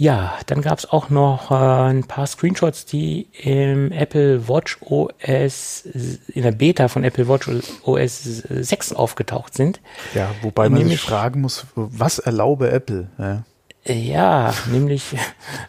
Ja, 0.01 0.33
dann 0.47 0.63
gab 0.63 0.79
es 0.79 0.91
auch 0.91 1.11
noch 1.11 1.51
äh, 1.51 1.55
ein 1.55 2.05
paar 2.05 2.27
Screenshots, 2.27 2.87
die 2.87 3.27
im 3.43 3.93
Apple 3.93 4.49
Watch 4.49 4.79
OS, 4.81 5.85
in 6.29 6.43
der 6.43 6.53
Beta 6.53 6.89
von 6.89 7.05
Apple 7.05 7.29
Watch 7.29 7.51
OS 7.83 8.23
6 8.49 8.95
aufgetaucht 8.95 9.53
sind. 9.53 9.83
Ja, 10.15 10.31
wobei 10.41 10.71
man 10.71 10.79
nämlich, 10.79 11.03
sich 11.03 11.07
fragen 11.11 11.43
muss, 11.43 11.67
was 11.75 12.19
erlaube 12.19 12.71
Apple? 12.71 13.09
Ja, 13.19 13.45
ja 13.93 14.55
nämlich 14.73 15.05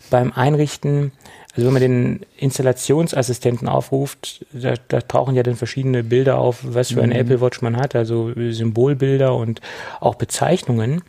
beim 0.10 0.32
Einrichten, 0.32 1.12
also 1.54 1.66
wenn 1.66 1.74
man 1.74 1.82
den 1.82 2.26
Installationsassistenten 2.38 3.68
aufruft, 3.68 4.46
da, 4.54 4.76
da 4.88 5.02
tauchen 5.02 5.36
ja 5.36 5.44
dann 5.44 5.58
verschiedene 5.58 6.06
Bilder 6.06 6.38
auf, 6.38 6.60
was 6.64 6.94
für 6.94 7.04
eine 7.04 7.16
mhm. 7.16 7.20
Apple 7.20 7.42
Watch 7.42 7.62
man 7.62 7.76
hat, 7.76 7.98
also 7.98 8.32
Symbolbilder 8.34 9.36
und 9.36 9.60
auch 10.00 10.16
Bezeichnungen. 10.16 11.04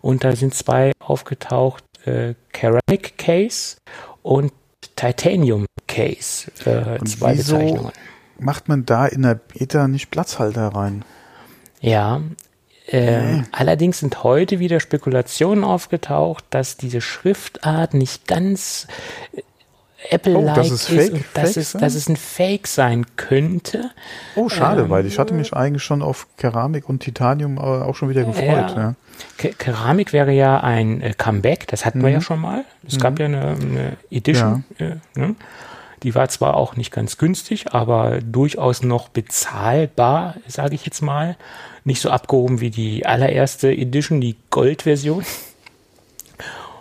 Und 0.00 0.22
da 0.22 0.36
sind 0.36 0.54
zwei 0.54 0.92
aufgetaucht, 1.00 1.82
äh, 2.04 2.34
Ceramic 2.54 3.18
Case 3.18 3.76
und 4.22 4.52
Titanium 4.96 5.66
Case. 5.86 6.50
Äh, 6.64 6.98
und 7.00 7.08
zwei 7.08 7.36
wieso 7.36 7.56
Bezeichnungen. 7.56 7.92
Macht 8.38 8.68
man 8.68 8.86
da 8.86 9.06
in 9.06 9.22
der 9.22 9.34
Beta 9.34 9.88
nicht 9.88 10.10
Platzhalter 10.10 10.68
rein? 10.68 11.04
Ja, 11.80 12.22
äh, 12.86 13.20
nee. 13.20 13.42
Allerdings 13.52 13.98
sind 13.98 14.22
heute 14.22 14.58
wieder 14.60 14.80
Spekulationen 14.80 15.62
aufgetaucht, 15.62 16.44
dass 16.50 16.76
diese 16.76 17.00
Schriftart 17.00 17.94
nicht 17.94 18.26
ganz 18.26 18.86
Apple-like 20.10 20.58
oh, 20.58 20.60
ist, 20.60 20.90
ist 20.90 21.12
und 21.12 21.24
dass, 21.34 21.56
es, 21.56 21.72
dass 21.72 21.94
es 21.94 22.08
ein 22.08 22.16
Fake 22.16 22.68
sein 22.68 23.04
könnte. 23.16 23.90
Oh, 24.36 24.48
schade, 24.48 24.82
ähm, 24.82 24.90
weil 24.90 25.06
ich 25.06 25.18
hatte 25.18 25.34
mich 25.34 25.52
eigentlich 25.52 25.82
schon 25.82 26.02
auf 26.02 26.28
Keramik 26.36 26.88
und 26.88 27.00
Titanium 27.00 27.58
auch 27.58 27.96
schon 27.96 28.08
wieder 28.08 28.22
gefreut. 28.24 28.74
Ja. 28.76 28.94
ja. 29.42 29.50
Keramik 29.58 30.12
wäre 30.12 30.32
ja 30.32 30.60
ein 30.60 31.00
äh, 31.00 31.14
Comeback, 31.18 31.66
das 31.66 31.84
hatten 31.84 31.98
mhm. 31.98 32.04
wir 32.04 32.10
ja 32.10 32.18
mhm. 32.18 32.22
schon 32.22 32.40
mal. 32.40 32.64
Es 32.86 32.94
mhm. 32.94 33.00
gab 33.00 33.18
ja 33.18 33.26
eine, 33.26 33.56
eine 33.60 33.96
Edition. 34.10 34.64
Ja. 34.78 34.86
Äh, 34.86 34.96
ne? 35.16 35.34
Die 36.04 36.14
war 36.14 36.28
zwar 36.28 36.54
auch 36.54 36.76
nicht 36.76 36.92
ganz 36.92 37.18
günstig, 37.18 37.72
aber 37.72 38.20
durchaus 38.20 38.84
noch 38.84 39.08
bezahlbar, 39.08 40.36
sage 40.46 40.76
ich 40.76 40.86
jetzt 40.86 41.02
mal. 41.02 41.36
Nicht 41.82 42.00
so 42.00 42.10
abgehoben 42.10 42.60
wie 42.60 42.70
die 42.70 43.04
allererste 43.04 43.72
Edition, 43.72 44.20
die 44.20 44.36
Gold-Version. 44.50 45.24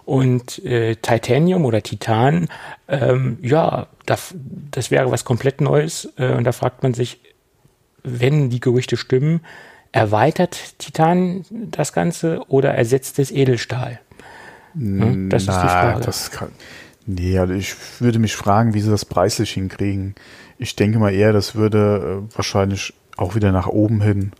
Und 0.07 0.63
äh, 0.63 0.95
Titanium 0.95 1.65
oder 1.65 1.83
Titan, 1.83 2.47
ähm, 2.87 3.39
ja, 3.41 3.87
das, 4.05 4.33
das 4.71 4.89
wäre 4.89 5.11
was 5.11 5.25
komplett 5.25 5.59
Neues. 5.59 6.07
Äh, 6.15 6.31
und 6.31 6.45
da 6.45 6.53
fragt 6.53 6.81
man 6.81 6.93
sich, 6.93 7.19
wenn 8.03 8.49
die 8.49 8.61
Gerüchte 8.61 8.95
stimmen, 8.95 9.41
erweitert 9.91 10.79
Titan 10.79 11.43
das 11.51 11.91
Ganze 11.91 12.39
oder 12.47 12.73
ersetzt 12.73 13.19
es 13.19 13.31
Edelstahl? 13.31 13.99
Hm, 14.75 15.29
das 15.29 15.45
Na, 15.45 15.55
ist 15.55 15.61
die 15.63 15.67
Frage. 15.67 16.05
Das 16.05 16.31
kann, 16.31 16.51
nee, 17.05 17.37
also 17.37 17.53
ich 17.53 17.75
würde 17.99 18.19
mich 18.19 18.37
fragen, 18.37 18.73
wie 18.73 18.79
sie 18.79 18.89
das 18.89 19.03
preislich 19.03 19.51
hinkriegen. 19.51 20.15
Ich 20.57 20.77
denke 20.77 20.99
mal 20.99 21.13
eher, 21.13 21.33
das 21.33 21.55
würde 21.55 22.23
äh, 22.31 22.33
wahrscheinlich 22.33 22.93
auch 23.17 23.35
wieder 23.35 23.51
nach 23.51 23.67
oben 23.67 23.99
hin 23.99 24.31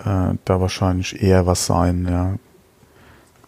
äh, 0.00 0.34
da 0.44 0.60
wahrscheinlich 0.60 1.22
eher 1.22 1.46
was 1.46 1.66
sein, 1.66 2.08
ja 2.10 2.34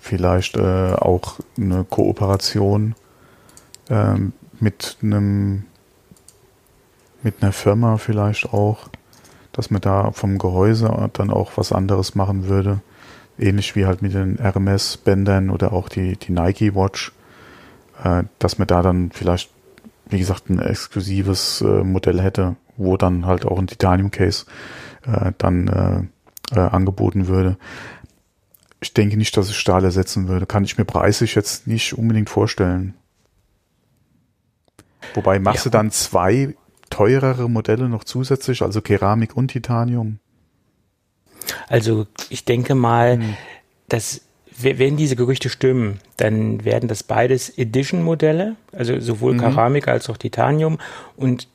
vielleicht 0.03 0.57
äh, 0.57 0.95
auch 0.95 1.39
eine 1.57 1.85
Kooperation 1.85 2.97
ähm, 3.89 4.33
mit 4.59 4.97
einem 5.01 5.65
mit 7.23 7.37
einer 7.41 7.53
Firma 7.53 7.99
vielleicht 7.99 8.53
auch, 8.53 8.89
dass 9.53 9.71
man 9.71 9.81
da 9.81 10.11
vom 10.11 10.39
Gehäuse 10.39 11.09
dann 11.13 11.31
auch 11.31 11.53
was 11.55 11.71
anderes 11.71 12.17
machen 12.17 12.49
würde. 12.49 12.81
Ähnlich 13.39 13.77
wie 13.77 13.87
halt 13.87 14.03
mit 14.03 14.13
den 14.13 14.41
RMS-Bändern 14.41 15.51
oder 15.51 15.73
auch 15.73 15.89
die, 15.89 16.17
die 16.17 16.33
Nike 16.33 16.75
Watch, 16.75 17.13
äh, 18.03 18.25
dass 18.41 18.59
man 18.59 18.67
da 18.67 18.83
dann 18.83 19.13
vielleicht, 19.13 19.53
wie 20.07 20.19
gesagt, 20.19 20.51
ein 20.51 20.59
exklusives 20.59 21.61
äh, 21.61 21.85
Modell 21.85 22.21
hätte, 22.21 22.57
wo 22.77 22.97
dann 22.97 23.25
halt 23.25 23.47
auch 23.47 23.59
ein 23.59 23.69
Titanium-Case 23.69 24.47
äh, 25.07 25.31
dann 25.39 26.11
äh, 26.53 26.57
äh, 26.57 26.61
angeboten 26.61 27.29
würde 27.29 27.57
ich 28.83 28.93
denke 28.93 29.17
nicht, 29.17 29.37
dass 29.37 29.49
es 29.49 29.55
Stahl 29.55 29.85
ersetzen 29.85 30.29
würde. 30.29 30.45
Kann 30.45 30.65
ich 30.65 30.77
mir 30.77 30.85
preislich 30.85 31.35
jetzt 31.35 31.67
nicht 31.67 31.97
unbedingt 31.97 32.29
vorstellen. 32.29 32.95
Wobei 35.15 35.39
machst 35.39 35.65
ja. 35.65 35.71
du 35.71 35.79
dann 35.79 35.91
zwei 35.91 36.55
teurere 36.91 37.49
Modelle 37.49 37.89
noch 37.89 38.05
zusätzlich, 38.05 38.63
also 38.63 38.83
Keramik 38.83 39.37
und 39.37 39.49
Titanium? 39.49 40.19
Also 41.69 42.07
ich 42.29 42.45
denke 42.45 42.75
mal, 42.75 43.19
hm. 43.19 43.37
dass 43.89 44.23
wenn 44.59 44.97
diese 44.97 45.17
Gerüchte 45.17 45.49
stimmen, 45.49 46.01
dann 46.17 46.65
werden 46.65 46.89
das 46.89 47.03
beides 47.03 47.57
Edition-Modelle, 47.57 48.57
also 48.73 49.01
sowohl 49.01 49.35
mhm. 49.35 49.39
Keramik 49.39 49.89
als 49.89 50.11
auch 50.11 50.19
Titanium. 50.19 50.79
Und 51.17 51.49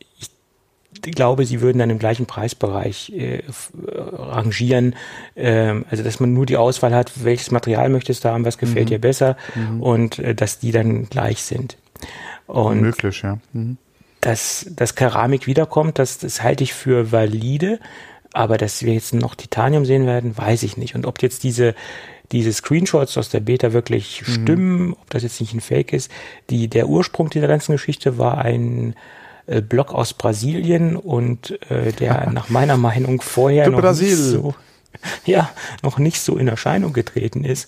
glaube, 1.01 1.45
sie 1.45 1.62
würden 1.62 1.79
dann 1.79 1.89
im 1.89 1.99
gleichen 1.99 2.25
Preisbereich 2.25 3.12
äh, 3.15 3.43
rangieren. 3.86 4.95
Ähm, 5.36 5.86
also, 5.89 6.03
dass 6.03 6.19
man 6.19 6.33
nur 6.33 6.45
die 6.45 6.57
Auswahl 6.57 6.93
hat, 6.93 7.12
welches 7.23 7.51
Material 7.51 7.89
möchtest 7.89 8.23
du 8.23 8.29
haben, 8.29 8.45
was 8.45 8.57
gefällt 8.57 8.86
mhm. 8.86 8.89
dir 8.89 8.99
besser 8.99 9.38
mhm. 9.55 9.81
und 9.81 10.19
äh, 10.19 10.36
dass 10.36 10.60
die 10.60 10.71
dann 10.71 11.10
gleich 11.10 11.41
sind. 11.41 11.77
Und 12.47 12.81
Möglich, 12.81 13.21
ja. 13.21 13.39
Mhm. 13.53 13.77
Dass, 14.21 14.65
dass 14.71 14.95
Keramik 14.95 15.47
wiederkommt, 15.47 15.99
das, 15.99 16.17
das 16.17 16.41
halte 16.41 16.63
ich 16.63 16.73
für 16.73 17.12
valide. 17.12 17.79
Aber 18.33 18.57
dass 18.57 18.83
wir 18.83 18.93
jetzt 18.93 19.13
noch 19.13 19.36
Titanium 19.36 19.86
sehen 19.86 20.05
werden, 20.05 20.38
weiß 20.38 20.63
ich 20.63 20.77
nicht. 20.77 20.95
Und 20.95 21.05
ob 21.05 21.21
jetzt 21.21 21.43
diese, 21.43 21.75
diese 22.31 22.51
Screenshots 22.51 23.17
aus 23.17 23.29
der 23.29 23.39
Beta 23.39 23.73
wirklich 23.73 24.21
mhm. 24.21 24.31
stimmen, 24.31 24.93
ob 24.93 25.10
das 25.10 25.23
jetzt 25.23 25.39
nicht 25.39 25.53
ein 25.53 25.62
Fake 25.62 25.93
ist, 25.93 26.12
die, 26.49 26.67
der 26.67 26.89
Ursprung 26.89 27.29
dieser 27.29 27.47
ganzen 27.47 27.71
Geschichte 27.71 28.17
war 28.17 28.39
ein 28.39 28.95
äh, 29.47 29.62
Blog 29.62 29.93
aus 29.93 30.13
Brasilien 30.13 30.95
und 30.95 31.60
äh, 31.71 31.91
der 31.91 32.29
nach 32.31 32.49
meiner 32.49 32.77
Meinung 32.77 33.21
vorher 33.21 33.69
noch 33.69 33.79
Brasil. 33.79 34.10
nicht 34.10 34.17
so, 34.17 34.55
ja, 35.25 35.49
noch 35.83 35.97
nicht 35.97 36.21
so 36.21 36.38
in 36.38 36.47
Erscheinung 36.47 36.93
getreten 36.93 37.43
ist. 37.43 37.67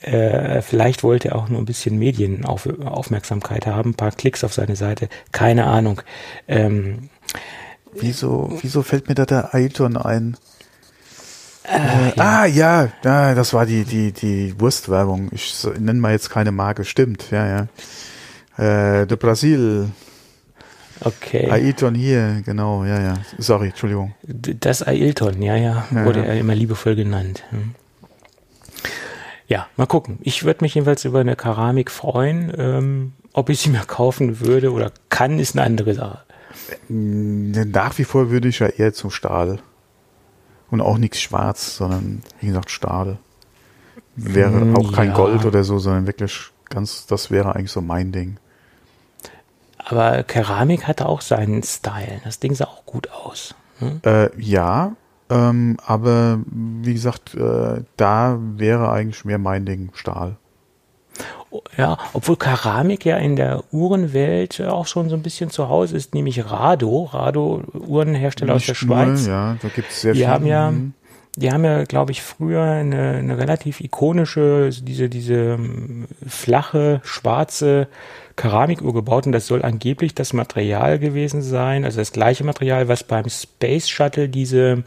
Äh, 0.00 0.60
vielleicht 0.62 1.02
wollte 1.02 1.28
er 1.28 1.36
auch 1.36 1.48
nur 1.48 1.58
ein 1.60 1.64
bisschen 1.64 1.98
Medienaufmerksamkeit 1.98 3.66
haben, 3.66 3.90
ein 3.90 3.94
paar 3.94 4.12
Klicks 4.12 4.44
auf 4.44 4.52
seine 4.52 4.76
Seite, 4.76 5.08
keine 5.32 5.64
Ahnung. 5.64 6.02
Ähm, 6.46 7.08
wieso, 7.92 8.56
wieso 8.60 8.82
fällt 8.82 9.08
mir 9.08 9.14
da 9.14 9.24
der 9.24 9.54
Ailton 9.54 9.96
ein? 9.96 10.36
Äh, 11.64 11.76
äh, 11.76 12.08
ja. 12.08 12.12
Ah 12.16 12.46
ja, 12.46 12.88
ja, 13.02 13.34
das 13.34 13.52
war 13.52 13.66
die 13.66 13.84
die 13.84 14.12
die 14.12 14.60
Wurstwerbung. 14.60 15.30
Ich 15.32 15.66
nenne 15.78 16.00
mal 16.00 16.12
jetzt 16.12 16.30
keine 16.30 16.52
Marke, 16.52 16.84
stimmt, 16.84 17.30
ja 17.30 17.66
ja. 18.58 19.00
Äh, 19.00 19.06
de 19.06 19.16
Brasil. 19.16 19.88
Okay. 21.00 21.50
Ailton 21.50 21.94
hier, 21.94 22.42
genau, 22.44 22.84
ja, 22.84 23.00
ja. 23.00 23.14
Sorry, 23.38 23.68
Entschuldigung. 23.68 24.14
Das 24.22 24.82
Ailton, 24.82 25.42
ja, 25.42 25.56
ja, 25.56 25.86
wurde 25.90 26.20
ja. 26.20 26.26
er 26.26 26.40
immer 26.40 26.54
liebevoll 26.54 26.96
genannt. 26.96 27.44
Hm. 27.50 27.74
Ja, 29.48 29.68
mal 29.76 29.86
gucken. 29.86 30.18
Ich 30.22 30.44
würde 30.44 30.64
mich 30.64 30.74
jedenfalls 30.74 31.04
über 31.04 31.20
eine 31.20 31.36
Keramik 31.36 31.90
freuen. 31.90 32.52
Ähm, 32.56 33.12
ob 33.32 33.48
ich 33.48 33.60
sie 33.60 33.70
mir 33.70 33.84
kaufen 33.86 34.40
würde 34.40 34.72
oder 34.72 34.90
kann, 35.08 35.38
ist 35.38 35.54
eine 35.54 35.64
andere 35.64 35.94
Sache. 35.94 36.20
Nach 36.88 37.96
wie 37.98 38.04
vor 38.04 38.30
würde 38.30 38.48
ich 38.48 38.58
ja 38.58 38.66
eher 38.66 38.92
zum 38.92 39.10
Stahl. 39.10 39.58
Und 40.70 40.80
auch 40.80 40.98
nichts 40.98 41.20
schwarz, 41.20 41.76
sondern 41.76 42.22
wie 42.40 42.48
gesagt 42.48 42.70
Stahl. 42.70 43.18
Wäre 44.16 44.60
hm, 44.60 44.76
auch 44.76 44.92
kein 44.92 45.08
ja. 45.10 45.14
Gold 45.14 45.44
oder 45.44 45.62
so, 45.62 45.78
sondern 45.78 46.06
wirklich 46.06 46.50
ganz, 46.68 47.06
das 47.06 47.30
wäre 47.30 47.54
eigentlich 47.54 47.70
so 47.70 47.82
mein 47.82 48.10
Ding. 48.10 48.38
Aber 49.88 50.24
Keramik 50.24 50.88
hatte 50.88 51.06
auch 51.06 51.20
seinen 51.20 51.62
Style. 51.62 52.20
Das 52.24 52.40
Ding 52.40 52.54
sah 52.54 52.64
auch 52.64 52.84
gut 52.86 53.08
aus. 53.12 53.54
Hm? 53.78 54.00
Äh, 54.04 54.30
ja, 54.40 54.96
ähm, 55.30 55.76
aber 55.84 56.40
wie 56.46 56.92
gesagt, 56.92 57.34
äh, 57.34 57.82
da 57.96 58.38
wäre 58.40 58.90
eigentlich 58.90 59.24
mehr 59.24 59.38
mein 59.38 59.64
Ding 59.64 59.90
Stahl. 59.94 60.36
Ja, 61.76 61.98
obwohl 62.12 62.36
Keramik 62.36 63.04
ja 63.04 63.16
in 63.16 63.36
der 63.36 63.62
Uhrenwelt 63.72 64.60
auch 64.60 64.88
schon 64.88 65.08
so 65.08 65.14
ein 65.14 65.22
bisschen 65.22 65.50
zu 65.50 65.68
Hause 65.68 65.96
ist, 65.96 66.14
nämlich 66.14 66.44
Rado, 66.50 67.04
Rado 67.04 67.62
Uhrenhersteller 67.72 68.54
Nicht 68.54 68.64
aus 68.64 68.66
der 68.66 68.74
Schweiz. 68.74 69.22
Nur, 69.22 69.34
ja, 69.34 69.56
da 69.62 69.68
gibt 69.68 69.90
es 69.90 70.00
sehr 70.00 70.12
die 70.12 70.18
viele. 70.18 70.30
Haben 70.30 70.46
ja, 70.46 70.70
mhm. 70.72 70.94
die 71.36 71.52
haben 71.52 71.64
ja, 71.64 71.84
glaube 71.84 72.10
ich, 72.10 72.22
früher 72.22 72.62
eine, 72.62 73.12
eine 73.12 73.38
relativ 73.38 73.80
ikonische, 73.80 74.70
diese, 74.82 75.08
diese 75.08 75.54
ähm, 75.54 76.06
flache, 76.26 77.00
schwarze 77.04 77.86
Keramikuhr 78.36 78.92
gebaut 78.92 79.26
und 79.26 79.32
das 79.32 79.46
soll 79.46 79.62
angeblich 79.62 80.14
das 80.14 80.32
Material 80.32 80.98
gewesen 80.98 81.42
sein, 81.42 81.84
also 81.84 81.98
das 81.98 82.12
gleiche 82.12 82.44
Material, 82.44 82.86
was 82.88 83.02
beim 83.02 83.28
Space 83.28 83.88
Shuttle 83.88 84.28
diese, 84.28 84.84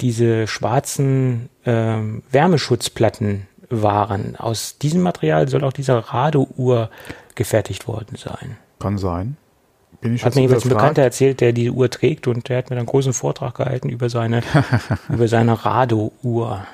diese 0.00 0.46
schwarzen 0.46 1.48
ähm, 1.64 2.22
Wärmeschutzplatten 2.30 3.46
waren. 3.70 4.36
Aus 4.36 4.78
diesem 4.78 5.00
Material 5.00 5.48
soll 5.48 5.64
auch 5.64 5.72
diese 5.72 6.12
Rado-Uhr 6.12 6.90
gefertigt 7.34 7.88
worden 7.88 8.16
sein. 8.16 8.56
Kann 8.78 8.98
sein. 8.98 9.36
Bin 10.00 10.14
ich 10.14 10.24
Hat 10.24 10.34
mir 10.34 10.42
jeweils 10.42 10.64
ein? 10.64 10.70
Bekannter 10.70 11.02
erzählt, 11.02 11.40
der 11.40 11.52
die 11.52 11.70
Uhr 11.70 11.90
trägt 11.90 12.26
und 12.26 12.48
der 12.48 12.58
hat 12.58 12.70
mir 12.70 12.76
dann 12.76 12.80
einen 12.80 12.86
großen 12.86 13.12
Vortrag 13.12 13.54
gehalten 13.56 13.88
über 13.88 14.08
seine, 14.08 14.42
über 15.08 15.28
seine 15.28 15.64
Rado-Uhr. 15.64 16.64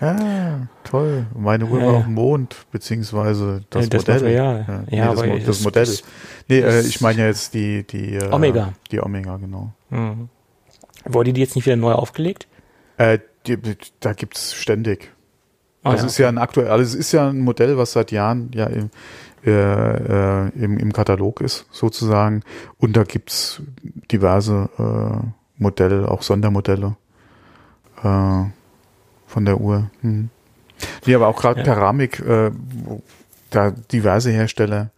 Ja. 0.00 0.16
Ja, 0.16 0.60
toll. 0.84 1.26
Meine 1.34 1.64
Uhr 1.66 1.80
Ja, 1.80 1.86
war 1.86 1.92
ja. 1.92 1.98
auf 2.00 2.04
dem 2.04 2.14
Mond, 2.14 2.56
beziehungsweise 2.70 3.62
das, 3.70 3.84
Ja, 3.84 3.88
das 3.90 4.02
Modell. 4.02 4.14
Material. 4.20 4.64
Ja, 4.68 4.74
Ja, 4.74 4.82
nee, 4.84 5.00
das, 5.00 5.18
aber 5.22 5.34
es- 5.38 5.44
das 5.46 5.60
Modell. 5.62 5.82
es- 5.84 6.02
nee, 6.48 6.58
äh, 6.60 6.62
es- 6.64 6.86
ich 6.88 7.00
meine 7.00 7.20
ja 7.22 7.26
jetzt 7.26 7.54
die, 7.54 7.84
die 7.86 8.14
äh, 8.16 8.30
Omega. 8.32 8.72
Die 8.90 9.00
Omega, 9.00 9.36
genau. 9.36 9.72
Mhm. 9.90 10.28
Wurde 11.04 11.32
die 11.32 11.40
jetzt 11.40 11.56
nicht 11.56 11.64
wieder 11.66 11.76
neu 11.76 11.92
aufgelegt? 11.92 12.48
Äh, 12.98 13.18
die, 13.46 13.56
da 14.00 14.12
gibt's 14.12 14.52
ständig. 14.54 15.10
Ah, 15.84 15.92
das 15.92 16.00
ja, 16.02 16.06
ist 16.08 16.18
ja 16.18 16.28
ein 16.28 16.38
aktuell, 16.38 16.68
also 16.68 16.82
es 16.82 16.94
ist 16.94 17.12
ja 17.12 17.28
ein 17.30 17.38
Modell, 17.40 17.78
was 17.78 17.92
seit 17.92 18.10
Jahren 18.10 18.50
ja 18.52 18.66
im, 18.66 18.90
äh, 19.44 19.50
äh, 19.50 20.48
im, 20.56 20.78
im 20.78 20.92
Katalog 20.92 21.40
ist, 21.40 21.66
sozusagen. 21.70 22.42
Und 22.78 22.96
da 22.96 23.04
gibt's 23.04 23.62
diverse 24.10 24.68
äh, 24.78 25.26
Modelle, 25.56 26.10
auch 26.10 26.22
Sondermodelle 26.22 26.96
äh, 28.02 28.44
von 29.26 29.44
der 29.44 29.60
Uhr. 29.60 29.90
Hm. 30.00 30.30
Nee, 31.06 31.14
aber 31.14 31.28
auch 31.28 31.40
gerade 31.40 31.60
Ja. 31.60 31.64
Keramik, 31.64 32.20
äh, 32.20 32.50
da 33.50 33.70
diverse 33.70 34.30
Hersteller, 34.30 34.90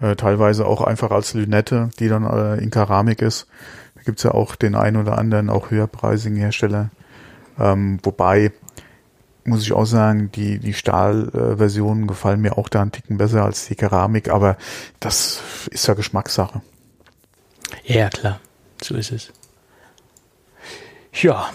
äh, 0.00 0.16
teilweise 0.16 0.66
auch 0.66 0.82
einfach 0.82 1.10
als 1.10 1.34
Lünette, 1.34 1.90
die 1.98 2.08
dann 2.08 2.24
äh, 2.24 2.56
in 2.62 2.70
Keramik 2.70 3.22
ist. 3.22 3.46
Da 3.94 4.02
gibt's 4.02 4.22
ja 4.22 4.32
auch 4.32 4.56
den 4.56 4.74
einen 4.74 4.96
oder 4.96 5.18
anderen, 5.18 5.50
auch 5.50 5.70
höherpreisigen 5.70 6.38
Hersteller. 6.38 6.90
Ähm, 7.58 7.98
wobei, 8.02 8.52
muss 9.44 9.62
ich 9.62 9.72
auch 9.72 9.86
sagen, 9.86 10.30
die, 10.32 10.58
die 10.58 10.74
Stahlversionen 10.74 12.06
gefallen 12.06 12.40
mir 12.40 12.58
auch 12.58 12.68
da 12.68 12.82
einen 12.82 12.92
Ticken 12.92 13.16
besser 13.16 13.44
als 13.44 13.66
die 13.66 13.74
Keramik, 13.74 14.28
aber 14.28 14.56
das 15.00 15.40
ist 15.70 15.86
ja 15.86 15.94
Geschmackssache. 15.94 16.60
Ja, 17.84 18.08
klar. 18.10 18.40
So 18.82 18.94
ist 18.94 19.12
es. 19.12 19.32
Ja. 21.12 21.50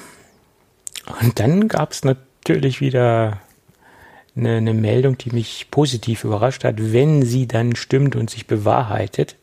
Und 1.22 1.40
dann 1.40 1.68
gab 1.68 1.92
es 1.92 2.04
natürlich 2.04 2.82
wieder 2.82 3.42
eine, 4.36 4.58
eine 4.58 4.74
Meldung, 4.74 5.18
die 5.18 5.32
mich 5.32 5.68
positiv 5.70 6.24
überrascht 6.24 6.64
hat, 6.64 6.76
wenn 6.78 7.24
sie 7.24 7.48
dann 7.48 7.76
stimmt 7.76 8.16
und 8.16 8.30
sich 8.30 8.48
bewahrheitet. 8.48 9.36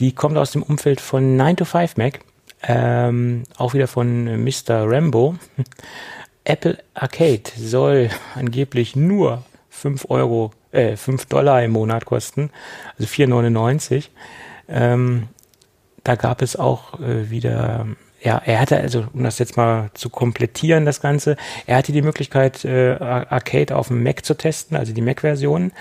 Die 0.00 0.14
kommt 0.14 0.36
aus 0.36 0.52
dem 0.52 0.62
Umfeld 0.62 1.00
von 1.00 1.36
9 1.36 1.56
to 1.56 1.64
5 1.64 1.96
Mac, 1.96 2.20
ähm, 2.62 3.44
auch 3.56 3.74
wieder 3.74 3.86
von 3.86 4.44
Mr. 4.44 4.90
Rambo. 4.90 5.36
Apple 6.44 6.78
Arcade 6.94 7.42
soll 7.56 8.10
angeblich 8.34 8.96
nur 8.96 9.44
5 9.70 10.06
Euro, 10.08 10.52
äh, 10.72 10.96
5 10.96 11.26
Dollar 11.26 11.62
im 11.62 11.72
Monat 11.72 12.04
kosten, 12.04 12.50
also 12.98 13.06
4,99. 13.08 14.08
Ähm, 14.68 15.28
da 16.04 16.14
gab 16.14 16.42
es 16.42 16.56
auch 16.56 16.98
äh, 17.00 17.30
wieder, 17.30 17.86
ja, 18.22 18.40
er 18.44 18.60
hatte 18.60 18.78
also, 18.78 19.04
um 19.12 19.22
das 19.22 19.38
jetzt 19.38 19.56
mal 19.56 19.90
zu 19.94 20.08
komplettieren, 20.08 20.86
das 20.86 21.00
Ganze, 21.00 21.36
er 21.66 21.76
hatte 21.76 21.92
die 21.92 22.02
Möglichkeit, 22.02 22.64
äh, 22.64 22.96
Ar- 22.98 23.30
Arcade 23.30 23.76
auf 23.76 23.88
dem 23.88 24.02
Mac 24.02 24.24
zu 24.24 24.34
testen, 24.34 24.76
also 24.76 24.92
die 24.92 25.02
Mac-Version. 25.02 25.72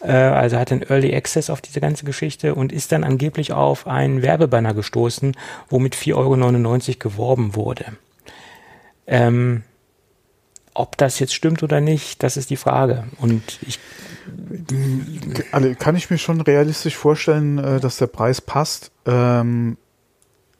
Äh, 0.00 0.12
also 0.12 0.58
hatte 0.58 0.74
einen 0.74 0.82
Early 0.82 1.14
Access 1.14 1.50
auf 1.50 1.60
diese 1.60 1.80
ganze 1.80 2.04
Geschichte 2.04 2.54
und 2.54 2.72
ist 2.72 2.92
dann 2.92 3.04
angeblich 3.04 3.52
auf 3.52 3.86
einen 3.86 4.22
Werbebanner 4.22 4.74
gestoßen, 4.74 5.36
wo 5.68 5.78
mit 5.78 5.94
4,99 5.94 6.14
Euro 6.16 6.98
geworben 6.98 7.54
wurde. 7.54 7.84
Ähm, 9.06 9.62
ob 10.78 10.96
das 10.96 11.18
jetzt 11.18 11.34
stimmt 11.34 11.62
oder 11.62 11.80
nicht, 11.80 12.22
das 12.22 12.36
ist 12.36 12.50
die 12.50 12.56
Frage. 12.56 13.04
Und 13.18 13.42
ich, 13.66 13.78
Also 15.52 15.74
kann 15.78 15.96
ich 15.96 16.10
mir 16.10 16.18
schon 16.18 16.40
realistisch 16.40 16.96
vorstellen, 16.96 17.58
äh, 17.58 17.80
dass 17.80 17.96
der 17.98 18.06
Preis 18.08 18.40
passt. 18.40 18.90
Ähm, 19.06 19.76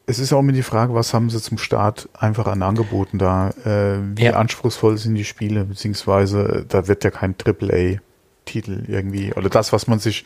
es 0.06 0.18
ist 0.20 0.32
auch 0.32 0.40
immer 0.40 0.52
die 0.52 0.62
Frage, 0.62 0.94
was 0.94 1.12
haben 1.12 1.30
sie 1.30 1.40
zum 1.40 1.58
Start 1.58 2.08
einfach 2.14 2.46
an 2.46 2.62
Angeboten 2.62 3.18
da? 3.18 3.50
Äh, 3.64 3.98
wie 4.16 4.24
Ja. 4.24 4.34
anspruchsvoll 4.34 4.96
sind 4.98 5.16
die 5.16 5.24
Spiele? 5.24 5.64
Beziehungsweise 5.64 6.64
da 6.68 6.86
wird 6.86 7.02
ja 7.04 7.10
kein 7.10 7.34
AAA-Titel 7.34 8.84
irgendwie 8.86 9.32
oder 9.34 9.48
das, 9.48 9.72
was 9.72 9.86
man 9.88 9.98
sich 9.98 10.24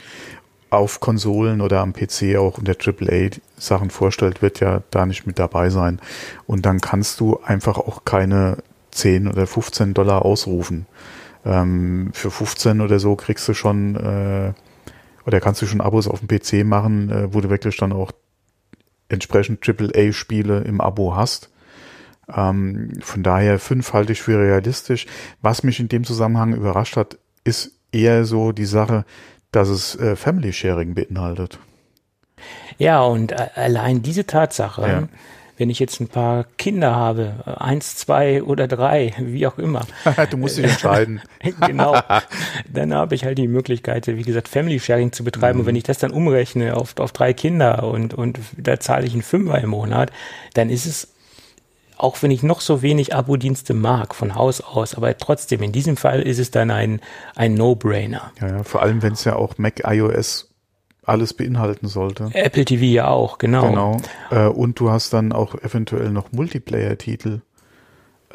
auf 0.68 1.00
Konsolen 1.00 1.61
oder 1.62 1.81
am 1.81 1.92
PC 1.94 2.37
auch 2.37 2.59
unter 2.59 2.74
AAA-Sachen 2.79 3.90
vorstellt, 3.90 4.40
wird 4.42 4.61
ja 4.61 4.83
da 4.90 5.05
nicht 5.07 5.26
mit 5.26 5.38
dabei 5.38 5.70
sein. 5.70 5.98
Und 6.46 6.64
dann 6.66 6.81
kannst 6.81 7.18
du 7.18 7.40
einfach 7.42 7.79
auch 7.79 8.05
keine 8.05 8.59
10 8.90 9.29
oder 9.29 9.46
15 9.46 9.94
Dollar 9.94 10.24
ausrufen. 10.24 10.87
Ähm, 11.44 12.11
für 12.12 12.31
15 12.31 12.81
oder 12.81 12.98
so 12.98 13.16
kriegst 13.16 13.48
du 13.48 13.55
schon 13.55 13.96
äh, 13.96 14.53
oder 15.26 15.40
kannst 15.40 15.62
du 15.62 15.66
schon 15.66 15.81
Abos 15.81 16.09
auf 16.09 16.20
dem 16.20 16.29
PC 16.29 16.66
machen, 16.66 17.11
äh, 17.11 17.35
wo 17.35 17.40
du 17.40 17.50
wirklich 17.50 17.76
dann 17.76 17.92
auch 17.92 18.12
entsprechend 19.09 19.66
AAA-Spiele 19.66 20.61
im 20.62 20.81
Abo 20.81 21.14
hast. 21.16 21.50
Ähm, 22.35 22.92
von 23.00 23.22
daher 23.22 23.59
fünf 23.59 23.92
halte 23.92 24.12
ich 24.12 24.22
für 24.22 24.38
realistisch. 24.38 25.07
Was 25.42 25.62
mich 25.62 25.81
in 25.81 25.88
dem 25.88 26.05
Zusammenhang 26.05 26.55
überrascht 26.55 26.96
hat, 26.96 27.18
ist 27.44 27.72
eher 27.92 28.24
so 28.24 28.53
die 28.53 28.66
Sache, 28.66 29.05
dass 29.53 29.68
es 29.68 29.96
äh, 29.96 30.16
Family 30.16 30.53
Sharing 30.53 30.94
beinhaltet. 30.94 31.59
ja, 32.79 33.03
und 33.03 33.33
äh, 33.33 33.48
allein 33.55 34.03
diese 34.03 34.26
Tatsache, 34.26 34.83
Ja. 34.83 35.09
Wenn 35.61 35.68
ich 35.68 35.79
jetzt 35.79 36.01
ein 36.01 36.09
paar 36.09 36.46
Kinder 36.57 36.96
habe, 36.96 37.35
eins, 37.44 37.94
zwei 37.94 38.42
oder 38.42 38.66
drei, 38.66 39.14
wie 39.18 39.46
auch 39.46 39.59
immer, 39.59 39.87
du 40.31 40.38
musst 40.38 40.57
dich 40.57 40.64
entscheiden. 40.64 41.20
genau. 41.66 42.01
Dann 42.73 42.94
habe 42.94 43.14
ich 43.14 43.25
halt 43.25 43.37
die 43.37 43.46
Möglichkeit, 43.46 44.07
wie 44.07 44.23
gesagt, 44.23 44.49
Family 44.49 44.81
Sharing 44.81 45.12
zu 45.12 45.23
betreiben. 45.23 45.61
Und 45.61 45.66
wenn 45.66 45.77
ich 45.77 45.85
das 45.85 45.99
dann 45.99 46.11
umrechne 46.11 46.77
auf, 46.77 46.99
auf 46.99 47.12
drei 47.12 47.35
Kinder 47.35 47.85
und, 47.85 48.14
und 48.14 48.38
da 48.57 48.81
zahle 48.81 49.07
ich 49.07 49.12
einen 49.12 49.23
Fünfer 49.23 49.61
im 49.61 49.70
Monat, 49.70 50.11
dann 50.55 50.70
ist 50.70 50.87
es, 50.87 51.09
auch 51.99 52.23
wenn 52.23 52.31
ich 52.31 52.42
noch 52.42 52.62
so 52.62 52.81
wenig 52.81 53.14
Abo-Dienste 53.14 53.75
mag 53.75 54.14
von 54.14 54.35
Haus 54.35 54.62
aus, 54.62 54.94
aber 54.94 55.16
trotzdem, 55.18 55.62
in 55.62 55.73
diesem 55.73 55.99
Fall 55.99 56.23
ist 56.23 56.38
es 56.38 56.51
dann 56.51 56.70
ein, 56.70 57.01
ein 57.37 57.55
No-Brainer. 57.55 58.33
Ja, 58.40 58.49
ja, 58.49 58.62
vor 58.62 58.81
allem, 58.81 59.03
wenn 59.03 59.12
es 59.12 59.25
ja 59.25 59.37
auch 59.37 59.59
Mac 59.59 59.83
iOS 59.85 60.49
alles 61.02 61.34
beinhalten 61.34 61.88
sollte. 61.88 62.30
Apple 62.34 62.64
TV 62.64 62.84
ja 62.84 63.08
auch, 63.08 63.38
genau. 63.38 63.68
Genau. 63.68 64.00
Äh, 64.30 64.46
und 64.48 64.78
du 64.78 64.90
hast 64.90 65.12
dann 65.12 65.32
auch 65.32 65.54
eventuell 65.54 66.10
noch 66.10 66.32
Multiplayer-Titel 66.32 67.40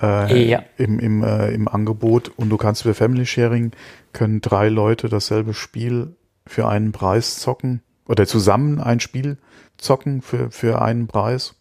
äh, 0.01 0.49
Ja. 0.49 0.63
im, 0.77 0.99
im, 0.99 1.23
äh, 1.23 1.51
im 1.51 1.67
Angebot. 1.67 2.31
Und 2.35 2.49
du 2.49 2.57
kannst 2.57 2.83
für 2.83 2.93
Family 2.93 3.25
Sharing 3.25 3.71
können 4.13 4.41
drei 4.41 4.69
Leute 4.69 5.09
dasselbe 5.09 5.53
Spiel 5.53 6.15
für 6.47 6.67
einen 6.67 6.91
Preis 6.91 7.39
zocken 7.39 7.81
oder 8.07 8.25
zusammen 8.25 8.79
ein 8.79 8.99
Spiel 8.99 9.37
zocken 9.77 10.21
für, 10.21 10.51
für 10.51 10.81
einen 10.81 11.07
Preis. 11.07 11.55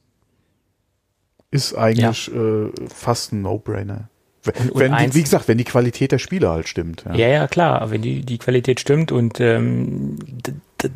Ist 1.50 1.74
eigentlich 1.74 2.34
äh, 2.34 2.70
fast 2.88 3.32
ein 3.32 3.42
No-Brainer. 3.42 4.08
Wenn, 4.42 4.70
und 4.70 4.80
wenn 4.80 4.96
die, 4.96 5.14
wie 5.14 5.22
gesagt, 5.22 5.48
wenn 5.48 5.56
die 5.56 5.64
Qualität 5.64 6.12
der 6.12 6.18
Spiele 6.18 6.50
halt 6.50 6.68
stimmt. 6.68 7.04
Ja. 7.06 7.14
Ja, 7.14 7.28
ja, 7.28 7.48
klar, 7.48 7.90
wenn 7.90 8.02
die, 8.02 8.20
die 8.22 8.38
Qualität 8.38 8.78
stimmt 8.80 9.10
und 9.10 9.40
ähm, 9.40 10.18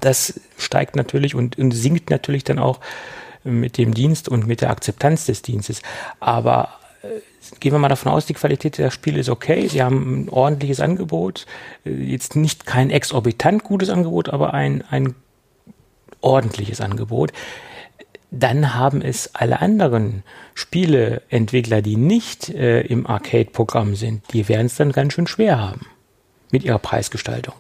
das 0.00 0.40
steigt 0.56 0.96
natürlich 0.96 1.34
und, 1.34 1.58
und 1.58 1.72
sinkt 1.72 2.10
natürlich 2.10 2.44
dann 2.44 2.58
auch 2.58 2.80
mit 3.44 3.78
dem 3.78 3.94
Dienst 3.94 4.28
und 4.28 4.46
mit 4.46 4.60
der 4.60 4.70
Akzeptanz 4.70 5.26
des 5.26 5.42
Dienstes. 5.42 5.82
Aber 6.20 6.70
äh, 7.02 7.08
gehen 7.60 7.72
wir 7.72 7.78
mal 7.78 7.88
davon 7.88 8.12
aus, 8.12 8.26
die 8.26 8.34
Qualität 8.34 8.78
der 8.78 8.90
Spiele 8.90 9.20
ist 9.20 9.28
okay, 9.28 9.68
sie 9.68 9.82
haben 9.82 10.24
ein 10.24 10.28
ordentliches 10.28 10.80
Angebot, 10.80 11.46
äh, 11.84 11.90
jetzt 11.90 12.36
nicht 12.36 12.66
kein 12.66 12.90
exorbitant 12.90 13.64
gutes 13.64 13.90
Angebot, 13.90 14.28
aber 14.28 14.54
ein, 14.54 14.84
ein 14.90 15.14
ordentliches 16.20 16.80
Angebot. 16.80 17.32
Dann 18.30 18.74
haben 18.74 19.00
es 19.00 19.34
alle 19.34 19.60
anderen 19.60 20.22
Spieleentwickler, 20.54 21.80
die 21.80 21.96
nicht 21.96 22.50
äh, 22.50 22.82
im 22.82 23.06
Arcade-Programm 23.06 23.94
sind, 23.94 24.22
die 24.32 24.48
werden 24.48 24.66
es 24.66 24.76
dann 24.76 24.92
ganz 24.92 25.14
schön 25.14 25.26
schwer 25.26 25.58
haben 25.58 25.86
mit 26.50 26.64
ihrer 26.64 26.78
Preisgestaltung. 26.78 27.54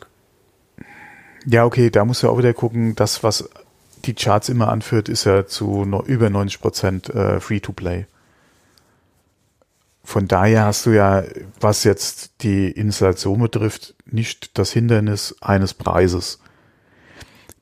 Ja, 1.50 1.64
okay, 1.64 1.88
da 1.88 2.04
musst 2.04 2.22
du 2.22 2.28
auch 2.28 2.36
wieder 2.36 2.52
gucken, 2.52 2.94
das, 2.94 3.22
was 3.22 3.48
die 4.04 4.12
Charts 4.12 4.50
immer 4.50 4.68
anführt, 4.68 5.08
ist 5.08 5.24
ja 5.24 5.46
zu 5.46 5.86
no, 5.86 6.02
über 6.02 6.28
90 6.28 6.60
Prozent 6.60 7.08
äh, 7.08 7.40
Free-to-Play. 7.40 8.04
Von 10.04 10.28
daher 10.28 10.66
hast 10.66 10.84
du 10.84 10.90
ja, 10.90 11.24
was 11.58 11.84
jetzt 11.84 12.42
die 12.42 12.70
Installation 12.70 13.40
betrifft, 13.40 13.94
nicht 14.04 14.58
das 14.58 14.72
Hindernis 14.72 15.36
eines 15.40 15.72
Preises. 15.72 16.38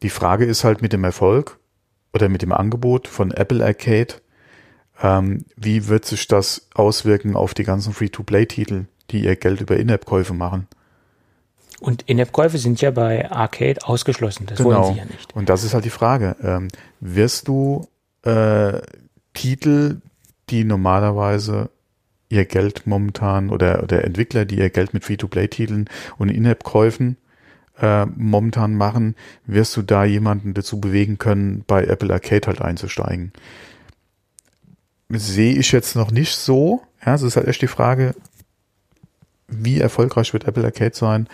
Die 0.02 0.10
Frage 0.10 0.46
ist 0.46 0.64
halt 0.64 0.82
mit 0.82 0.92
dem 0.92 1.04
Erfolg 1.04 1.56
oder 2.12 2.28
mit 2.28 2.42
dem 2.42 2.52
Angebot 2.52 3.06
von 3.06 3.30
Apple 3.30 3.64
Arcade, 3.64 4.14
ähm, 5.00 5.44
wie 5.56 5.86
wird 5.86 6.06
sich 6.06 6.26
das 6.26 6.68
auswirken 6.74 7.36
auf 7.36 7.54
die 7.54 7.64
ganzen 7.64 7.92
Free-to-Play-Titel, 7.92 8.86
die 9.12 9.22
ihr 9.22 9.36
Geld 9.36 9.60
über 9.60 9.76
In-App-Käufe 9.76 10.34
machen? 10.34 10.66
Und 11.80 12.02
In-App-Käufe 12.02 12.58
sind 12.58 12.80
ja 12.80 12.90
bei 12.90 13.30
Arcade 13.30 13.80
ausgeschlossen. 13.84 14.46
Das 14.46 14.62
wollen 14.62 14.84
sie 14.84 14.98
ja 14.98 15.04
nicht. 15.04 15.34
Und 15.34 15.48
das 15.48 15.64
ist 15.64 15.74
halt 15.74 15.84
die 15.84 15.90
Frage. 15.90 16.36
Ähm, 16.42 16.68
wirst 17.00 17.48
du 17.48 17.86
äh, 18.22 18.80
Titel, 19.34 20.00
die 20.48 20.64
normalerweise 20.64 21.70
ihr 22.28 22.44
Geld 22.44 22.86
momentan 22.86 23.50
oder, 23.50 23.82
oder 23.82 24.04
Entwickler, 24.04 24.44
die 24.44 24.58
ihr 24.58 24.70
Geld 24.70 24.94
mit 24.94 25.04
Free-to-Play-Titeln 25.04 25.88
und 26.18 26.28
In-App-Käufen 26.30 27.16
äh, 27.78 28.06
momentan 28.06 28.74
machen, 28.74 29.14
wirst 29.44 29.76
du 29.76 29.82
da 29.82 30.04
jemanden 30.04 30.54
dazu 30.54 30.80
bewegen 30.80 31.18
können, 31.18 31.64
bei 31.66 31.84
Apple 31.84 32.12
Arcade 32.12 32.46
halt 32.46 32.60
einzusteigen. 32.60 33.32
Sehe 35.08 35.54
ich 35.56 35.70
jetzt 35.72 35.94
noch 35.94 36.10
nicht 36.10 36.34
so. 36.34 36.82
Ja, 37.04 37.14
es 37.14 37.22
ist 37.22 37.36
halt 37.36 37.46
echt 37.46 37.62
die 37.62 37.68
Frage, 37.68 38.14
wie 39.46 39.78
erfolgreich 39.78 40.32
wird 40.32 40.44
Apple 40.44 40.64
Arcade 40.64 40.96
sein? 40.96 41.28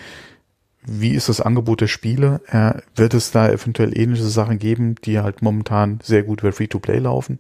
Wie 0.85 1.11
ist 1.11 1.29
das 1.29 1.41
Angebot 1.41 1.81
der 1.81 1.87
Spiele? 1.87 2.41
Ja, 2.53 2.77
wird 2.97 3.15
es 3.15 3.31
da 3.31 3.49
eventuell 3.49 3.97
ähnliche 3.97 4.25
Sachen 4.25 4.59
geben, 4.59 4.97
die 5.05 5.21
halt 5.21 5.41
momentan 5.41 6.01
sehr 6.03 6.25
gut 6.25 6.41
über 6.41 6.53
Free-to-Play 6.53 6.99
laufen, 6.99 7.39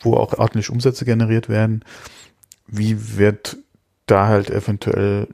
wo 0.00 0.14
auch 0.14 0.38
ordentlich 0.38 0.70
Umsätze 0.70 1.04
generiert 1.04 1.48
werden? 1.48 1.84
Wie 2.66 3.16
wird 3.16 3.56
da 4.06 4.26
halt 4.26 4.50
eventuell 4.50 5.28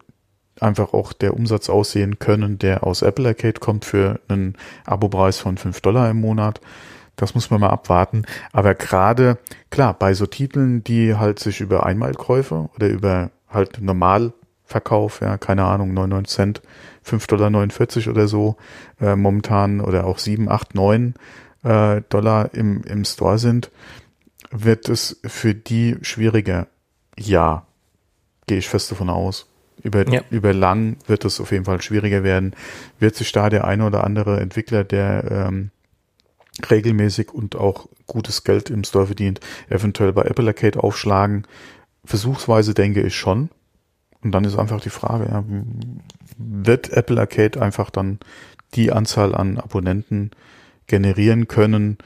einfach 0.61 0.93
auch 0.93 1.13
der 1.13 1.35
Umsatz 1.35 1.69
aussehen 1.69 2.19
können, 2.19 2.59
der 2.59 2.85
aus 2.85 3.03
Apple 3.03 3.29
Arcade 3.29 3.61
kommt 3.61 3.85
für 3.85 4.21
einen 4.29 4.57
Abopreis 4.85 5.39
von 5.39 5.57
fünf 5.57 5.81
Dollar 5.81 6.11
im 6.11 6.21
Monat. 6.21 6.61
Das 7.17 7.35
muss 7.35 7.51
man 7.51 7.61
mal 7.61 7.71
abwarten. 7.71 8.25
Aber 8.53 8.75
gerade, 8.75 9.39
klar, 9.71 9.95
bei 9.95 10.15
so 10.15 10.27
Titeln, 10.27 10.85
die 10.85 11.17
halt 11.17 11.39
sich 11.39 11.61
über 11.61 11.85
Einmalkäufe 11.85 12.71
oder 12.77 12.89
über 12.89 13.31
halt 13.49 13.81
Normalverkauf, 14.71 15.21
ja, 15.21 15.37
keine 15.37 15.65
Ahnung, 15.65 15.93
99 15.95 16.35
Cent, 16.35 16.63
5,49 17.05 18.05
Dollar 18.05 18.15
oder 18.15 18.29
so, 18.29 18.57
äh, 19.01 19.17
momentan 19.17 19.81
oder 19.81 20.07
auch 20.07 20.19
7, 20.19 20.49
8, 20.49 20.75
9 20.75 21.15
äh, 21.65 22.03
Dollar 22.09 22.55
im, 22.55 22.83
im 22.85 23.05
Store 23.05 23.39
sind, 23.39 23.71
wird 24.51 24.89
es 24.89 25.21
für 25.25 25.55
die 25.55 25.97
schwieriger. 26.03 26.69
Ja, 27.19 27.67
gehe 28.47 28.59
ich 28.59 28.69
fest 28.69 28.91
davon 28.91 29.11
aus. 29.11 29.47
Über, 29.83 30.07
ja. 30.09 30.21
über 30.31 30.53
lang 30.53 30.99
wird 31.07 31.25
es 31.25 31.41
auf 31.41 31.53
jeden 31.53 31.65
Fall 31.65 31.81
schwieriger 31.81 32.23
werden. 32.23 32.55
Wird 32.99 33.17
sich 33.17 33.33
da 33.33 33.49
der 33.49 33.65
eine 33.65 33.87
oder 33.87 34.05
andere 34.05 34.39
Entwickler, 34.41 34.85
der 34.85 35.25
ähm, 35.31 35.71
regelmäßig 36.71 37.33
und 37.33 37.57
auch 37.57 37.89
gutes 38.07 38.45
Geld 38.45 38.69
im 38.69 38.85
Store 38.85 39.07
verdient, 39.07 39.41
eventuell 39.69 40.13
bei 40.13 40.23
Apple 40.23 40.47
Arcade 40.47 40.83
aufschlagen? 40.83 41.47
Versuchsweise 42.05 42.75
denke 42.75 43.01
ich 43.03 43.17
schon. 43.17 43.51
Und 44.23 44.33
dann 44.33 44.45
ist 44.45 44.59
einfach 44.59 44.81
die 44.81 44.91
Frage, 44.91 45.27
ja, 45.31 45.45
wird 46.37 46.91
Apple 46.91 47.19
Arcade 47.19 47.61
einfach 47.61 47.91
dann 47.91 48.19
die 48.75 48.93
Anzahl 48.93 49.35
an 49.35 49.59
Abonnenten 49.59 50.31
generieren 50.87 51.49
können, 51.49 51.99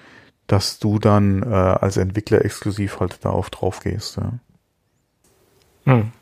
dass 0.47 0.79
du 0.79 0.99
dann 0.99 1.43
äh, 1.43 1.47
als 1.47 1.97
Entwickler 1.97 2.45
exklusiv 2.45 3.01
halt 3.01 3.25
darauf 3.25 3.51
drauf 3.51 3.81
gehst. 3.81 4.17
Ja. 4.17 4.33
Hm. 5.85 6.13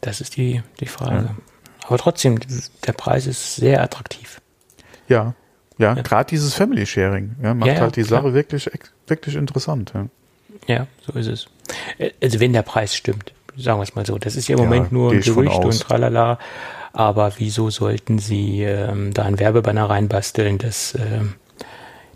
Das 0.00 0.20
ist 0.20 0.36
die, 0.36 0.62
die 0.80 0.86
Frage. 0.86 1.26
Ja. 1.26 1.36
Aber 1.86 1.98
trotzdem, 1.98 2.38
der 2.86 2.92
Preis 2.92 3.26
ist 3.26 3.56
sehr 3.56 3.82
attraktiv. 3.82 4.40
Ja, 5.08 5.34
ja, 5.78 5.94
ja. 5.94 6.02
gerade 6.02 6.28
dieses 6.28 6.54
Family 6.54 6.86
Sharing 6.86 7.36
ja, 7.42 7.54
macht 7.54 7.68
ja, 7.68 7.80
halt 7.80 7.96
die 7.96 8.02
klar. 8.02 8.22
Sache 8.22 8.34
wirklich, 8.34 8.70
wirklich 9.06 9.36
interessant. 9.36 9.92
Ja. 9.94 10.06
ja, 10.66 10.86
so 11.04 11.12
ist 11.18 11.26
es. 11.26 11.46
Äh, 11.98 12.12
also 12.22 12.40
wenn 12.40 12.52
der 12.52 12.62
Preis 12.62 12.96
stimmt, 12.96 13.32
sagen 13.56 13.78
wir 13.78 13.82
es 13.82 13.94
mal 13.94 14.06
so. 14.06 14.18
Das 14.18 14.36
ist 14.36 14.48
ja 14.48 14.56
im 14.56 14.62
Moment 14.62 14.92
nur 14.92 15.12
ein 15.12 15.20
Gerücht 15.20 15.64
und 15.64 15.80
tralala. 15.80 16.38
Aber 16.92 17.32
wieso 17.36 17.68
sollten 17.68 18.18
sie 18.18 18.62
ähm, 18.62 19.12
da 19.12 19.24
ein 19.24 19.38
Werbebanner 19.38 19.90
reinbasteln, 19.90 20.56
das 20.56 20.96
ähm, 20.98 21.34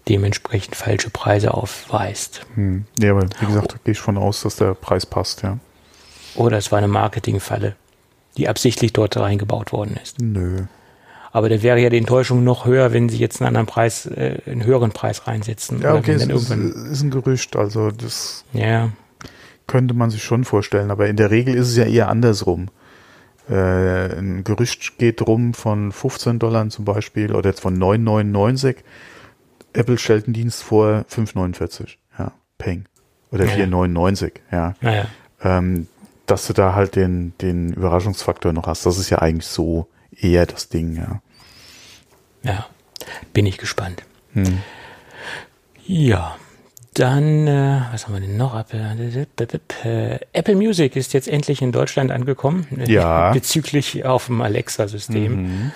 dementsprechend 0.09 0.75
falsche 0.75 1.11
Preise 1.11 1.53
aufweist? 1.53 2.47
Hm. 2.55 2.87
Ja, 2.99 3.11
aber 3.11 3.29
wie 3.41 3.47
gesagt, 3.47 3.73
da 3.73 3.77
gehe 3.85 3.93
ich 3.93 4.01
von 4.01 4.17
aus, 4.17 4.43
dass 4.43 4.57
der 4.57 4.75
Preis 4.75 5.05
passt, 5.05 5.43
ja. 5.43 5.59
Oder 6.35 6.57
es 6.57 6.73
war 6.73 6.79
eine 6.79 6.89
Marketingfalle, 6.89 7.77
die 8.39 8.49
absichtlich 8.49 8.93
dort 8.95 9.17
reingebaut 9.17 9.73
worden 9.73 9.99
ist. 10.03 10.19
Nö. 10.21 10.63
Aber 11.33 11.49
da 11.49 11.63
wäre 11.63 11.79
ja 11.79 11.91
die 11.91 11.99
Enttäuschung 11.99 12.43
noch 12.43 12.65
höher, 12.65 12.93
wenn 12.93 13.09
sie 13.09 13.19
jetzt 13.19 13.41
einen 13.41 13.49
anderen 13.49 13.67
Preis, 13.67 14.07
äh, 14.07 14.39
einen 14.47 14.65
höheren 14.65 14.93
Preis 14.93 15.27
reinsetzen. 15.27 15.81
Ja, 15.81 15.95
okay, 15.95 16.13
es 16.13 16.27
ist, 16.27 16.51
ist, 16.51 17.03
ein 17.03 17.11
Gerücht, 17.11 17.55
also 17.55 17.91
das 17.91 18.45
ja. 18.53 18.91
Könnte 19.71 19.95
man 19.95 20.11
sich 20.11 20.25
schon 20.25 20.43
vorstellen. 20.43 20.91
Aber 20.91 21.07
in 21.07 21.15
der 21.15 21.31
Regel 21.31 21.55
ist 21.55 21.69
es 21.69 21.77
ja 21.77 21.85
eher 21.85 22.09
andersrum. 22.09 22.71
Äh, 23.49 24.19
ein 24.19 24.43
Gerücht 24.43 24.99
geht 24.99 25.23
rum 25.23 25.55
von 25.55 25.93
15 25.93 26.41
Dollar 26.41 26.69
zum 26.71 26.85
Beispiel 26.85 27.33
oder 27.33 27.51
jetzt 27.51 27.61
von 27.61 27.79
9,99. 27.79 28.77
Apple 29.73 29.97
stellt 29.97 30.25
einen 30.25 30.35
Dienst 30.35 30.65
vor 30.65 31.05
5,49. 31.09 31.97
Ja, 32.19 32.33
Peng. 32.59 32.87
Oder 33.31 33.45
ja. 33.45 33.65
4,99. 33.65 34.33
Ja. 34.51 34.75
ja. 34.81 35.07
Ähm, 35.43 35.87
dass 36.27 36.49
du 36.49 36.53
da 36.53 36.75
halt 36.75 36.97
den, 36.97 37.35
den 37.41 37.73
Überraschungsfaktor 37.73 38.53
noch 38.53 38.67
hast. 38.67 38.87
Das 38.87 38.99
ist 38.99 39.09
ja 39.09 39.19
eigentlich 39.21 39.47
so 39.47 39.87
eher 40.11 40.47
das 40.47 40.69
Ding, 40.69 40.97
ja. 40.97 41.23
Ja, 42.43 42.67
bin 43.33 43.47
ich 43.47 43.59
gespannt. 43.59 44.03
Hm. 44.33 44.59
Ja, 45.87 46.37
dann, 46.95 47.47
äh, 47.47 47.83
was 47.93 48.07
haben 48.07 48.15
wir 48.15 48.21
denn 48.21 48.37
noch? 48.37 48.59
Apple, 48.59 49.27
äh, 49.85 50.19
Apple 50.33 50.57
Music 50.57 50.97
ist 50.97 51.13
jetzt 51.13 51.29
endlich 51.29 51.63
in 51.63 51.73
Deutschland 51.73 52.11
angekommen. 52.11 52.67
Ja. 52.87 53.33
Bezüglich 53.33 54.05
auf 54.05 54.27
dem 54.27 54.41
Alexa-System. 54.41 55.43
Mhm. 55.43 55.73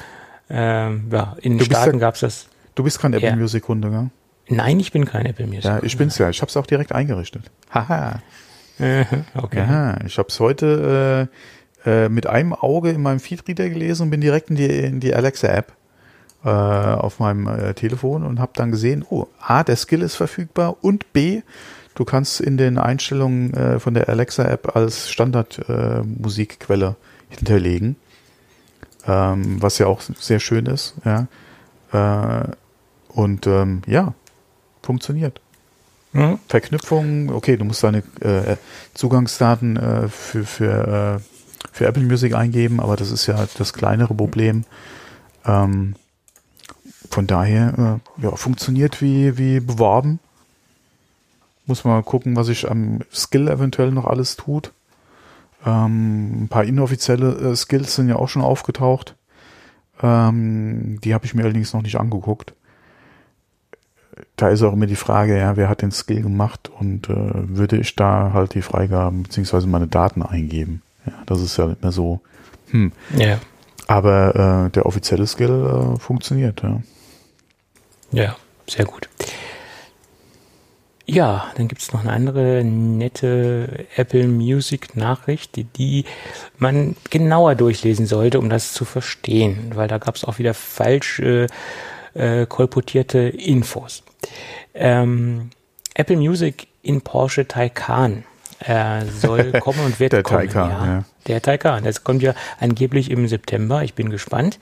Ähm, 0.50 1.06
ja, 1.12 1.36
in 1.40 1.58
den 1.58 1.64
Staaten 1.64 1.94
ja, 1.94 2.00
gab 2.00 2.14
es 2.14 2.20
das. 2.20 2.48
Du 2.74 2.82
bist 2.82 2.98
kein 2.98 3.12
Apple 3.12 3.28
ja. 3.28 3.36
Music-Kunde, 3.36 3.90
gell? 3.90 4.10
Nein, 4.48 4.80
ich 4.80 4.92
bin 4.92 5.04
kein 5.04 5.26
Apple 5.26 5.46
Music. 5.46 5.64
Ja, 5.64 5.82
ich 5.82 5.96
bin's 5.96 6.18
ja. 6.18 6.28
Ich 6.28 6.42
habe 6.42 6.50
es 6.50 6.56
auch 6.56 6.66
direkt 6.66 6.92
eingerichtet. 6.92 7.50
Haha. 7.70 8.20
okay. 9.34 9.58
Ja, 9.58 9.96
ich 10.04 10.18
habe 10.18 10.28
es 10.28 10.40
heute 10.40 11.28
äh, 11.84 12.04
äh, 12.04 12.08
mit 12.08 12.26
einem 12.26 12.52
Auge 12.52 12.90
in 12.90 13.00
meinem 13.00 13.20
Feedreader 13.20 13.68
gelesen 13.68 14.02
und 14.02 14.10
bin 14.10 14.20
direkt 14.20 14.50
in 14.50 14.56
die, 14.56 14.66
in 14.66 15.00
die 15.00 15.14
Alexa-App 15.14 15.72
äh, 16.44 16.48
auf 16.48 17.20
meinem 17.20 17.46
äh, 17.46 17.74
Telefon 17.74 18.24
und 18.24 18.38
habe 18.38 18.52
dann 18.54 18.70
gesehen, 18.70 19.04
oh, 19.08 19.26
A, 19.40 19.64
der 19.64 19.76
Skill 19.76 20.02
ist 20.02 20.16
verfügbar 20.16 20.76
und 20.82 21.12
B, 21.12 21.42
du 21.94 22.04
kannst 22.04 22.40
in 22.40 22.56
den 22.56 22.78
Einstellungen 22.78 23.54
äh, 23.54 23.80
von 23.80 23.94
der 23.94 24.08
Alexa-App 24.08 24.76
als 24.76 25.10
Standard-Musikquelle 25.10 26.96
äh, 27.30 27.36
hinterlegen, 27.36 27.96
ähm, 29.06 29.62
was 29.62 29.78
ja 29.78 29.86
auch 29.86 30.00
sehr 30.00 30.40
schön 30.40 30.66
ist. 30.66 30.94
Ja. 31.04 31.28
Äh, 31.92 32.48
und 33.08 33.46
ähm, 33.46 33.82
ja, 33.86 34.14
funktioniert. 34.82 35.40
Mhm. 36.12 36.38
Verknüpfung, 36.48 37.30
okay, 37.30 37.56
du 37.56 37.64
musst 37.64 37.82
deine 37.82 37.98
äh, 38.20 38.56
Zugangsdaten 38.94 39.76
äh, 39.76 40.08
für, 40.08 40.44
für, 40.44 41.20
äh, 41.20 41.68
für 41.72 41.86
Apple 41.86 42.04
Music 42.04 42.34
eingeben, 42.34 42.80
aber 42.80 42.96
das 42.96 43.10
ist 43.10 43.26
ja 43.26 43.46
das 43.58 43.72
kleinere 43.72 44.14
Problem. 44.14 44.64
Ähm, 45.44 45.94
von 47.10 47.26
daher, 47.26 48.00
äh, 48.18 48.22
ja, 48.22 48.36
funktioniert 48.36 49.00
wie, 49.00 49.38
wie 49.38 49.60
beworben. 49.60 50.18
Muss 51.66 51.84
man 51.84 52.04
gucken, 52.04 52.36
was 52.36 52.46
sich 52.46 52.70
am 52.70 53.00
Skill 53.12 53.48
eventuell 53.48 53.90
noch 53.90 54.06
alles 54.06 54.36
tut. 54.36 54.72
Ähm, 55.64 56.44
ein 56.44 56.48
paar 56.48 56.64
inoffizielle 56.64 57.52
äh, 57.52 57.56
Skills 57.56 57.94
sind 57.94 58.08
ja 58.08 58.16
auch 58.16 58.28
schon 58.28 58.42
aufgetaucht. 58.42 59.14
Ähm, 60.02 61.00
die 61.02 61.14
habe 61.14 61.24
ich 61.24 61.34
mir 61.34 61.44
allerdings 61.44 61.72
noch 61.72 61.82
nicht 61.82 61.98
angeguckt 61.98 62.54
da 64.36 64.48
ist 64.48 64.62
auch 64.62 64.72
immer 64.72 64.86
die 64.86 64.96
Frage, 64.96 65.38
ja, 65.38 65.56
wer 65.56 65.68
hat 65.68 65.82
den 65.82 65.92
Skill 65.92 66.22
gemacht 66.22 66.70
und 66.78 67.08
äh, 67.08 67.14
würde 67.14 67.76
ich 67.78 67.94
da 67.96 68.32
halt 68.32 68.54
die 68.54 68.62
Freigaben 68.62 69.24
beziehungsweise 69.24 69.66
meine 69.66 69.86
Daten 69.86 70.22
eingeben. 70.22 70.82
Ja, 71.06 71.12
das 71.26 71.40
ist 71.40 71.56
ja 71.56 71.74
immer 71.80 71.92
so. 71.92 72.20
Hm. 72.70 72.92
Ja. 73.16 73.38
Aber 73.86 74.66
äh, 74.66 74.70
der 74.70 74.86
offizielle 74.86 75.26
Skill 75.26 75.94
äh, 75.94 75.98
funktioniert, 76.00 76.62
ja. 76.62 76.80
Ja, 78.14 78.36
sehr 78.68 78.84
gut. 78.84 79.08
Ja, 81.06 81.52
dann 81.56 81.68
gibt 81.68 81.82
es 81.82 81.92
noch 81.92 82.00
eine 82.00 82.12
andere 82.12 82.64
nette 82.64 83.86
Apple 83.96 84.26
Music 84.26 84.96
Nachricht, 84.96 85.56
die, 85.56 85.64
die 85.64 86.04
man 86.56 86.96
genauer 87.10 87.56
durchlesen 87.56 88.06
sollte, 88.06 88.38
um 88.38 88.48
das 88.48 88.72
zu 88.72 88.86
verstehen, 88.86 89.72
weil 89.74 89.86
da 89.86 89.98
gab 89.98 90.14
es 90.14 90.24
auch 90.24 90.38
wieder 90.38 90.54
falsche 90.54 91.48
äh, 92.14 92.46
kolportierte 92.46 93.18
Infos. 93.18 94.02
Ähm, 94.72 95.50
Apple 95.94 96.16
Music 96.16 96.68
in 96.82 97.02
Porsche 97.02 97.46
Taycan 97.46 98.24
äh, 98.60 99.04
soll 99.04 99.52
kommen 99.60 99.80
und 99.80 100.00
wird 100.00 100.14
der 100.14 100.22
kommen. 100.22 100.48
Taycan, 100.48 100.70
ja. 100.70 100.86
ja. 100.86 101.04
Der 101.26 101.42
Taycan, 101.42 101.84
das 101.84 102.02
kommt 102.02 102.22
ja 102.22 102.34
angeblich 102.60 103.10
im 103.10 103.28
September. 103.28 103.82
Ich 103.82 103.92
bin 103.92 104.08
gespannt, 104.08 104.58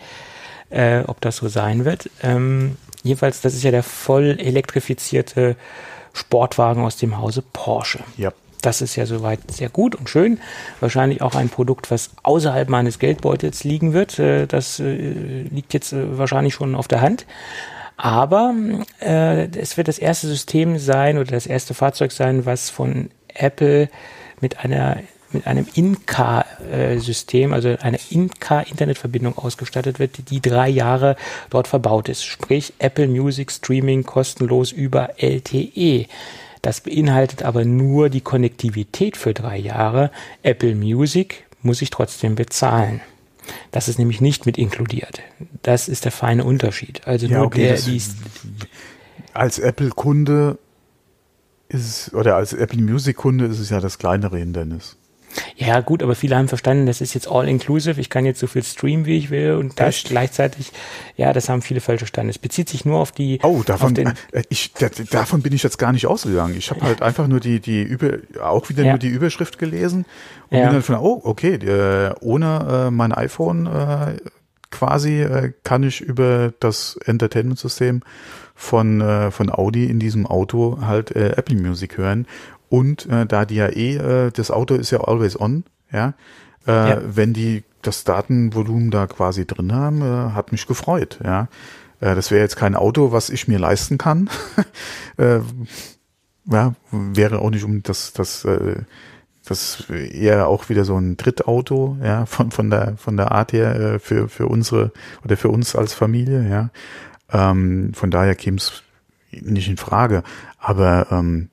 äh, 0.72 1.04
ob 1.06 1.20
das 1.20 1.36
so 1.36 1.48
sein 1.48 1.84
wird. 1.84 2.10
Ähm, 2.22 2.76
jedenfalls, 3.02 3.40
das 3.40 3.54
ist 3.54 3.62
ja 3.62 3.70
der 3.70 3.82
voll 3.82 4.36
elektrifizierte 4.38 5.56
Sportwagen 6.12 6.84
aus 6.84 6.96
dem 6.96 7.18
Hause 7.18 7.42
Porsche. 7.52 8.00
Ja. 8.16 8.32
Das 8.60 8.80
ist 8.80 8.94
ja 8.94 9.06
soweit 9.06 9.50
sehr 9.50 9.68
gut 9.68 9.96
und 9.96 10.08
schön. 10.08 10.38
Wahrscheinlich 10.78 11.20
auch 11.20 11.34
ein 11.34 11.48
Produkt, 11.48 11.90
was 11.90 12.10
außerhalb 12.22 12.68
meines 12.68 13.00
Geldbeutels 13.00 13.64
liegen 13.64 13.92
wird. 13.92 14.18
Äh, 14.18 14.46
das 14.46 14.78
äh, 14.78 15.42
liegt 15.50 15.74
jetzt 15.74 15.92
äh, 15.92 16.18
wahrscheinlich 16.18 16.54
schon 16.54 16.74
auf 16.74 16.88
der 16.88 17.00
Hand. 17.00 17.26
Aber 17.96 18.54
äh, 19.00 19.48
es 19.58 19.76
wird 19.76 19.88
das 19.88 19.98
erste 19.98 20.26
System 20.28 20.78
sein 20.78 21.18
oder 21.18 21.32
das 21.32 21.46
erste 21.46 21.74
Fahrzeug 21.74 22.12
sein, 22.12 22.46
was 22.46 22.70
von 22.70 23.10
Apple 23.34 23.88
mit 24.40 24.58
einer 24.58 24.98
mit 25.34 25.46
einem 25.46 25.66
In-Car-System, 25.74 27.52
also 27.52 27.76
einer 27.80 27.98
In-Car-Internetverbindung 28.10 29.38
ausgestattet 29.38 29.98
wird, 29.98 30.30
die 30.30 30.40
drei 30.40 30.68
Jahre 30.68 31.16
dort 31.50 31.68
verbaut 31.68 32.08
ist. 32.08 32.24
Sprich 32.24 32.72
Apple 32.78 33.08
Music 33.08 33.50
Streaming 33.50 34.04
kostenlos 34.04 34.72
über 34.72 35.20
LTE. 35.20 36.06
Das 36.62 36.80
beinhaltet 36.80 37.42
aber 37.42 37.64
nur 37.64 38.08
die 38.08 38.20
Konnektivität 38.20 39.16
für 39.16 39.34
drei 39.34 39.58
Jahre. 39.58 40.10
Apple 40.42 40.74
Music 40.74 41.44
muss 41.62 41.82
ich 41.82 41.90
trotzdem 41.90 42.34
bezahlen. 42.34 43.00
Das 43.72 43.88
ist 43.88 43.98
nämlich 43.98 44.20
nicht 44.20 44.46
mit 44.46 44.58
inkludiert. 44.58 45.20
Das 45.62 45.88
ist 45.88 46.04
der 46.04 46.12
feine 46.12 46.44
Unterschied. 46.44 47.00
Also 47.06 47.26
ja, 47.26 47.38
nur 47.38 47.46
okay, 47.46 47.68
der, 47.68 47.76
die 47.76 48.00
als 49.34 49.58
Apple-Kunde 49.58 50.58
ist 51.68 52.08
es, 52.08 52.14
oder 52.14 52.36
als 52.36 52.52
Apple 52.52 52.80
Music-Kunde 52.80 53.46
ist 53.46 53.58
es 53.58 53.70
ja 53.70 53.80
das 53.80 53.98
kleinere 53.98 54.38
Hindernis. 54.38 54.96
Ja, 55.56 55.80
gut, 55.80 56.02
aber 56.02 56.14
viele 56.14 56.36
haben 56.36 56.48
verstanden, 56.48 56.86
das 56.86 57.00
ist 57.00 57.14
jetzt 57.14 57.28
all-inclusive. 57.28 58.00
Ich 58.00 58.10
kann 58.10 58.24
jetzt 58.24 58.40
so 58.40 58.46
viel 58.46 58.62
streamen, 58.62 59.06
wie 59.06 59.16
ich 59.16 59.30
will 59.30 59.52
und 59.52 59.78
das 59.78 59.96
Echt? 59.96 60.08
gleichzeitig, 60.08 60.72
ja, 61.16 61.32
das 61.32 61.48
haben 61.48 61.62
viele 61.62 61.80
falsch 61.80 62.00
verstanden. 62.00 62.30
Es 62.30 62.38
bezieht 62.38 62.68
sich 62.68 62.84
nur 62.84 62.98
auf 62.98 63.12
die. 63.12 63.38
Oh, 63.42 63.62
davon, 63.64 63.94
den, 63.94 64.08
äh, 64.32 64.42
ich, 64.48 64.72
davon 65.10 65.42
bin 65.42 65.52
ich 65.52 65.62
jetzt 65.62 65.78
gar 65.78 65.92
nicht 65.92 66.06
ausgegangen. 66.06 66.56
Ich 66.56 66.70
habe 66.70 66.82
halt 66.82 67.02
einfach 67.02 67.28
nur 67.28 67.40
die, 67.40 67.60
die 67.60 67.82
über, 67.82 68.18
auch 68.42 68.68
wieder 68.68 68.84
ja. 68.84 68.92
nur 68.92 68.98
die 68.98 69.08
Überschrift 69.08 69.58
gelesen 69.58 70.04
und 70.50 70.58
ja. 70.58 70.64
bin 70.64 70.74
dann 70.74 70.82
von, 70.82 70.96
oh, 70.96 71.20
okay, 71.24 71.54
äh, 71.54 72.14
ohne 72.20 72.86
äh, 72.88 72.90
mein 72.90 73.12
iPhone 73.12 73.66
äh, 73.66 74.16
quasi 74.70 75.22
äh, 75.22 75.52
kann 75.62 75.84
ich 75.84 76.00
über 76.00 76.52
das 76.58 76.98
Entertainment-System 77.04 78.02
von, 78.54 79.00
äh, 79.00 79.30
von 79.30 79.50
Audi 79.50 79.86
in 79.86 80.00
diesem 80.00 80.26
Auto 80.26 80.78
halt 80.80 81.14
äh, 81.14 81.30
Apple 81.36 81.56
Music 81.56 81.98
hören. 81.98 82.26
Und 82.72 83.04
äh, 83.10 83.26
da 83.26 83.44
die 83.44 83.56
ja 83.56 83.68
eh, 83.68 83.96
äh, 83.96 84.30
das 84.30 84.50
Auto 84.50 84.74
ist 84.74 84.90
ja 84.92 85.02
always 85.02 85.38
on, 85.38 85.64
ja, 85.92 86.14
äh, 86.66 86.72
ja. 86.72 87.02
wenn 87.04 87.34
die 87.34 87.64
das 87.82 88.04
Datenvolumen 88.04 88.90
da 88.90 89.06
quasi 89.06 89.46
drin 89.46 89.74
haben, 89.74 90.00
äh, 90.00 90.32
hat 90.32 90.52
mich 90.52 90.66
gefreut, 90.66 91.18
ja. 91.22 91.48
Äh, 92.00 92.14
das 92.14 92.30
wäre 92.30 92.40
jetzt 92.40 92.56
kein 92.56 92.74
Auto, 92.74 93.12
was 93.12 93.28
ich 93.28 93.46
mir 93.46 93.58
leisten 93.58 93.98
kann. 93.98 94.30
äh, 95.18 95.40
ja, 96.46 96.72
wäre 96.90 97.40
auch 97.40 97.50
nicht 97.50 97.64
um 97.64 97.82
das, 97.82 98.14
das, 98.14 98.46
äh, 98.46 98.76
das 99.44 99.90
eher 99.90 100.48
auch 100.48 100.70
wieder 100.70 100.86
so 100.86 100.96
ein 100.96 101.18
Drittauto, 101.18 101.98
ja, 102.02 102.24
von, 102.24 102.52
von 102.52 102.70
der, 102.70 102.96
von 102.96 103.18
der 103.18 103.32
Art 103.32 103.52
her 103.52 103.76
äh, 103.76 103.98
für, 103.98 104.30
für 104.30 104.46
unsere 104.46 104.92
oder 105.26 105.36
für 105.36 105.50
uns 105.50 105.76
als 105.76 105.92
Familie, 105.92 106.48
ja. 106.48 106.70
Ähm, 107.30 107.92
von 107.92 108.10
daher 108.10 108.34
käme 108.34 108.56
es 108.56 108.82
nicht 109.30 109.68
in 109.68 109.76
Frage. 109.76 110.22
Aber 110.58 111.08
ähm, 111.10 111.50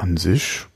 an 0.00 0.16
sich, 0.16 0.66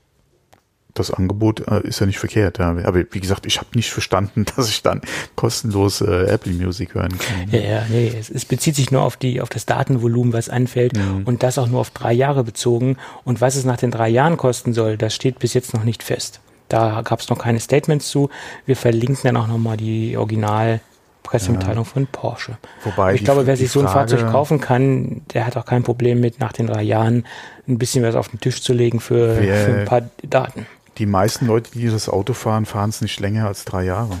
das 0.95 1.11
Angebot 1.11 1.67
äh, 1.67 1.85
ist 1.85 1.99
ja 1.99 2.07
nicht 2.07 2.19
verkehrt. 2.19 2.57
Ja. 2.57 2.69
Aber 2.69 3.03
wie 3.11 3.19
gesagt, 3.19 3.45
ich 3.45 3.57
habe 3.57 3.67
nicht 3.75 3.91
verstanden, 3.91 4.45
dass 4.55 4.69
ich 4.69 4.81
dann 4.81 5.01
kostenlos 5.35 6.01
äh, 6.01 6.25
Apple 6.27 6.53
Music 6.53 6.95
hören 6.95 7.17
kann. 7.17 7.49
Ja, 7.51 7.59
ja 7.59 7.85
nee, 7.89 8.11
es, 8.17 8.29
es, 8.29 8.45
bezieht 8.45 8.75
sich 8.75 8.91
nur 8.91 9.03
auf 9.03 9.17
die 9.17 9.41
auf 9.41 9.49
das 9.49 9.65
Datenvolumen, 9.65 10.33
was 10.33 10.49
anfällt 10.49 10.97
mhm. 10.97 11.23
und 11.25 11.43
das 11.43 11.57
auch 11.59 11.67
nur 11.67 11.81
auf 11.81 11.91
drei 11.91 12.13
Jahre 12.13 12.43
bezogen. 12.43 12.97
Und 13.23 13.41
was 13.41 13.55
es 13.55 13.65
nach 13.65 13.77
den 13.77 13.91
drei 13.91 14.09
Jahren 14.09 14.37
kosten 14.37 14.73
soll, 14.73 14.97
das 14.97 15.13
steht 15.13 15.39
bis 15.39 15.53
jetzt 15.53 15.73
noch 15.73 15.83
nicht 15.83 16.01
fest. 16.01 16.39
Da 16.69 17.01
gab 17.03 17.19
es 17.19 17.29
noch 17.29 17.37
keine 17.37 17.59
Statements 17.59 18.09
zu. 18.09 18.29
Wir 18.65 18.75
verlinken 18.75 19.19
dann 19.23 19.37
auch 19.37 19.47
nochmal 19.47 19.77
die 19.77 20.17
Original 20.17 20.79
Pressemitteilung 21.25 21.83
ja. 21.83 21.91
von 21.91 22.07
Porsche. 22.07 22.57
Wobei 22.83 23.15
ich 23.15 23.23
glaube, 23.23 23.45
wer 23.47 23.57
sich 23.57 23.69
so 23.71 23.81
ein 23.81 23.87
Fahrzeug 23.87 24.31
kaufen 24.31 24.61
kann, 24.61 25.21
der 25.33 25.45
hat 25.45 25.57
auch 25.57 25.65
kein 25.65 25.83
Problem 25.83 26.19
mit, 26.19 26.39
nach 26.39 26.53
den 26.53 26.67
drei 26.67 26.83
Jahren 26.83 27.25
ein 27.67 27.77
bisschen 27.77 28.03
was 28.03 28.15
auf 28.15 28.29
den 28.29 28.39
Tisch 28.39 28.61
zu 28.61 28.73
legen 28.73 28.99
für, 28.99 29.35
für 29.35 29.79
ein 29.79 29.85
paar 29.85 30.01
Daten. 30.23 30.65
Die 30.97 31.05
meisten 31.05 31.47
Leute, 31.47 31.71
die 31.71 31.87
das 31.87 32.07
Auto 32.07 32.33
fahren, 32.33 32.65
fahren 32.65 32.89
es 32.89 33.01
nicht 33.01 33.19
länger 33.19 33.47
als 33.47 33.65
drei 33.65 33.83
Jahre. 33.83 34.17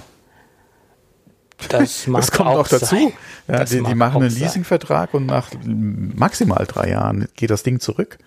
Das, 1.69 2.05
das 2.13 2.31
kommt 2.31 2.49
auch, 2.49 2.59
auch 2.59 2.67
dazu. 2.67 3.13
Ja, 3.47 3.63
die, 3.63 3.81
die 3.81 3.95
machen 3.95 4.23
einen 4.23 4.35
Leasingvertrag 4.35 5.13
und 5.13 5.25
nach 5.25 5.49
maximal 5.63 6.65
drei 6.65 6.89
Jahren 6.89 7.27
geht 7.35 7.49
das 7.49 7.63
Ding 7.63 7.79
zurück. 7.79 8.17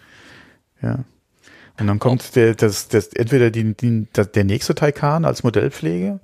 Ja. 0.81 1.01
Und 1.81 1.87
dann 1.87 1.99
kommt 1.99 2.35
der, 2.35 2.55
das, 2.55 2.89
das, 2.89 3.09
entweder 3.09 3.51
die, 3.51 3.74
die, 3.74 4.07
der 4.12 4.45
nächste 4.45 4.74
Taycan 4.74 5.24
als 5.24 5.45
Modellpflege 5.45 6.20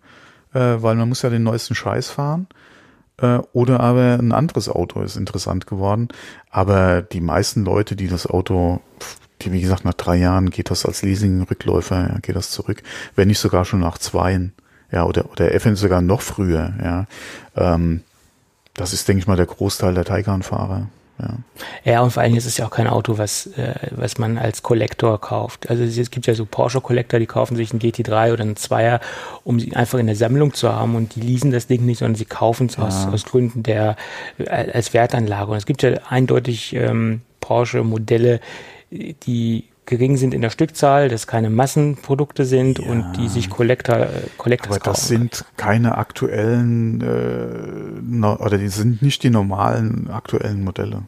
äh, 0.55 0.83
weil 0.83 0.97
man 0.97 1.09
muss 1.09 1.23
ja 1.23 1.31
den 1.31 1.43
neuesten 1.43 1.75
Scheiß 1.75 2.09
fahren. 2.09 2.47
Äh, 3.19 3.39
oder 3.53 3.81
aber 3.81 4.19
ein 4.19 4.33
anderes 4.33 4.69
Auto 4.69 5.03
ist 5.03 5.17
interessant 5.17 5.67
geworden. 5.67 6.09
Aber 6.51 7.03
die 7.03 7.21
meisten 7.21 7.65
Leute, 7.65 7.97
die 7.97 8.09
das 8.09 8.27
Auto, 8.27 8.81
die 9.43 9.53
wie 9.53 9.61
gesagt 9.61 9.85
nach 9.85 9.95
drei 9.95 10.17
Jahren 10.17 10.51
geht 10.51 10.71
das 10.71 10.87
als 10.87 11.03
Leasing-Rückläufer, 11.03 12.09
ja, 12.09 12.19
geht 12.21 12.37
das 12.37 12.51
zurück. 12.51 12.83
Wenn 13.15 13.29
nicht 13.29 13.39
sogar 13.39 13.65
schon 13.65 13.81
nach 13.81 13.99
zweien. 13.99 14.53
Ja, 14.91 15.05
oder, 15.05 15.31
oder 15.31 15.49
eventuell 15.51 15.77
sogar 15.77 16.03
noch 16.03 16.21
früher, 16.21 16.75
ja. 16.83 17.07
Ähm, 17.57 18.03
das 18.75 18.93
ist, 18.93 19.09
denke 19.09 19.21
ich 19.21 19.27
mal, 19.27 19.37
der 19.37 19.47
Großteil 19.47 19.95
der 19.95 20.05
Taycan-Fahrer. 20.05 20.89
Ja. 21.19 21.39
ja, 21.85 22.01
und 22.01 22.11
vor 22.11 22.25
allem 22.25 22.35
ist 22.35 22.47
es 22.47 22.57
ja 22.57 22.67
auch 22.67 22.71
kein 22.71 22.89
Auto, 22.89 23.19
was, 23.19 23.47
äh, 23.57 23.75
was 23.93 24.19
man 24.19 24.37
als 24.37 24.63
Kollektor 24.63 25.21
kauft. 25.21 25.71
Also 25.71 25.85
es 25.85 26.11
gibt 26.11 26.27
ja 26.27 26.35
so 26.35 26.45
Porsche-Kollektor, 26.45 27.21
die 27.21 27.27
kaufen 27.27 27.57
sich 27.57 27.71
einen 27.71 27.81
GT3 27.81 28.33
oder 28.33 28.43
einen 28.43 28.57
Zweier, 28.57 29.01
um 29.45 29.61
sie 29.61 29.77
einfach 29.77 30.01
in 30.01 30.07
der 30.07 30.17
Sammlung 30.17 30.55
zu 30.55 30.73
haben 30.73 30.97
und 30.97 31.15
die 31.15 31.21
leasen 31.21 31.53
das 31.53 31.69
Ding 31.69 31.87
nicht, 31.87 31.99
sondern 31.99 32.17
sie 32.17 32.25
kaufen 32.25 32.67
es 32.67 32.77
ja. 32.77 32.85
aus, 32.85 33.07
aus 33.07 33.25
Gründen 33.25 33.63
der 33.63 33.97
äh, 34.39 34.73
als 34.73 34.93
Wertanlage. 34.93 35.53
Und 35.53 35.57
es 35.57 35.67
gibt 35.67 35.83
ja 35.83 35.93
eindeutig 36.09 36.75
ähm, 36.75 37.21
Porsche-Modelle, 37.41 38.41
die 38.91 39.65
gering 39.87 40.17
sind 40.17 40.35
in 40.35 40.41
der 40.41 40.51
Stückzahl, 40.51 41.09
dass 41.09 41.27
keine 41.27 41.51
Massenprodukte 41.51 42.45
sind 42.45 42.79
ja. 42.79 42.87
und 42.87 43.13
die 43.15 43.29
sich 43.29 43.51
Collector, 43.51 43.97
äh, 43.97 44.09
Collectors 44.39 44.77
Aber 44.77 44.85
das 44.85 45.03
kaufen. 45.03 45.09
sind 45.09 45.45
keine 45.57 45.99
aktuellen, 45.99 47.01
äh, 47.01 48.01
no, 48.03 48.37
oder 48.37 48.59
die 48.59 48.69
sind 48.69 49.03
nicht 49.03 49.23
die 49.23 49.31
normalen 49.31 50.11
aktuellen 50.11 50.65
Modelle. 50.65 51.03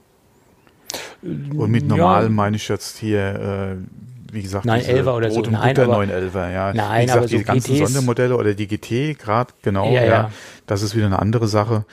Und 1.23 1.71
mit 1.71 1.87
normal 1.87 2.25
ja. 2.25 2.29
meine 2.29 2.57
ich 2.57 2.69
jetzt 2.69 2.99
hier, 2.99 3.79
äh, 3.79 4.33
wie 4.33 4.43
gesagt, 4.43 4.65
911 4.65 5.07
oder 5.07 5.31
so. 5.31 5.41
Nein, 5.43 5.75
Butter 5.75 5.87
911, 5.87 6.35
ja. 6.35 6.73
Nein, 6.73 7.03
wie 7.03 7.07
gesagt, 7.07 7.19
aber 7.19 7.29
so 7.29 7.39
die 7.39 7.45
ganzen 7.45 7.75
GTs, 7.75 7.93
Sondermodelle 7.93 8.37
oder 8.37 8.55
die 8.55 8.67
GT 8.67 9.19
gerade, 9.19 9.53
genau, 9.63 9.91
ja, 9.93 10.05
ja, 10.05 10.31
das 10.67 10.83
ist 10.83 10.95
wieder 10.95 11.07
eine 11.07 11.19
andere 11.19 11.49
Sache. 11.49 11.85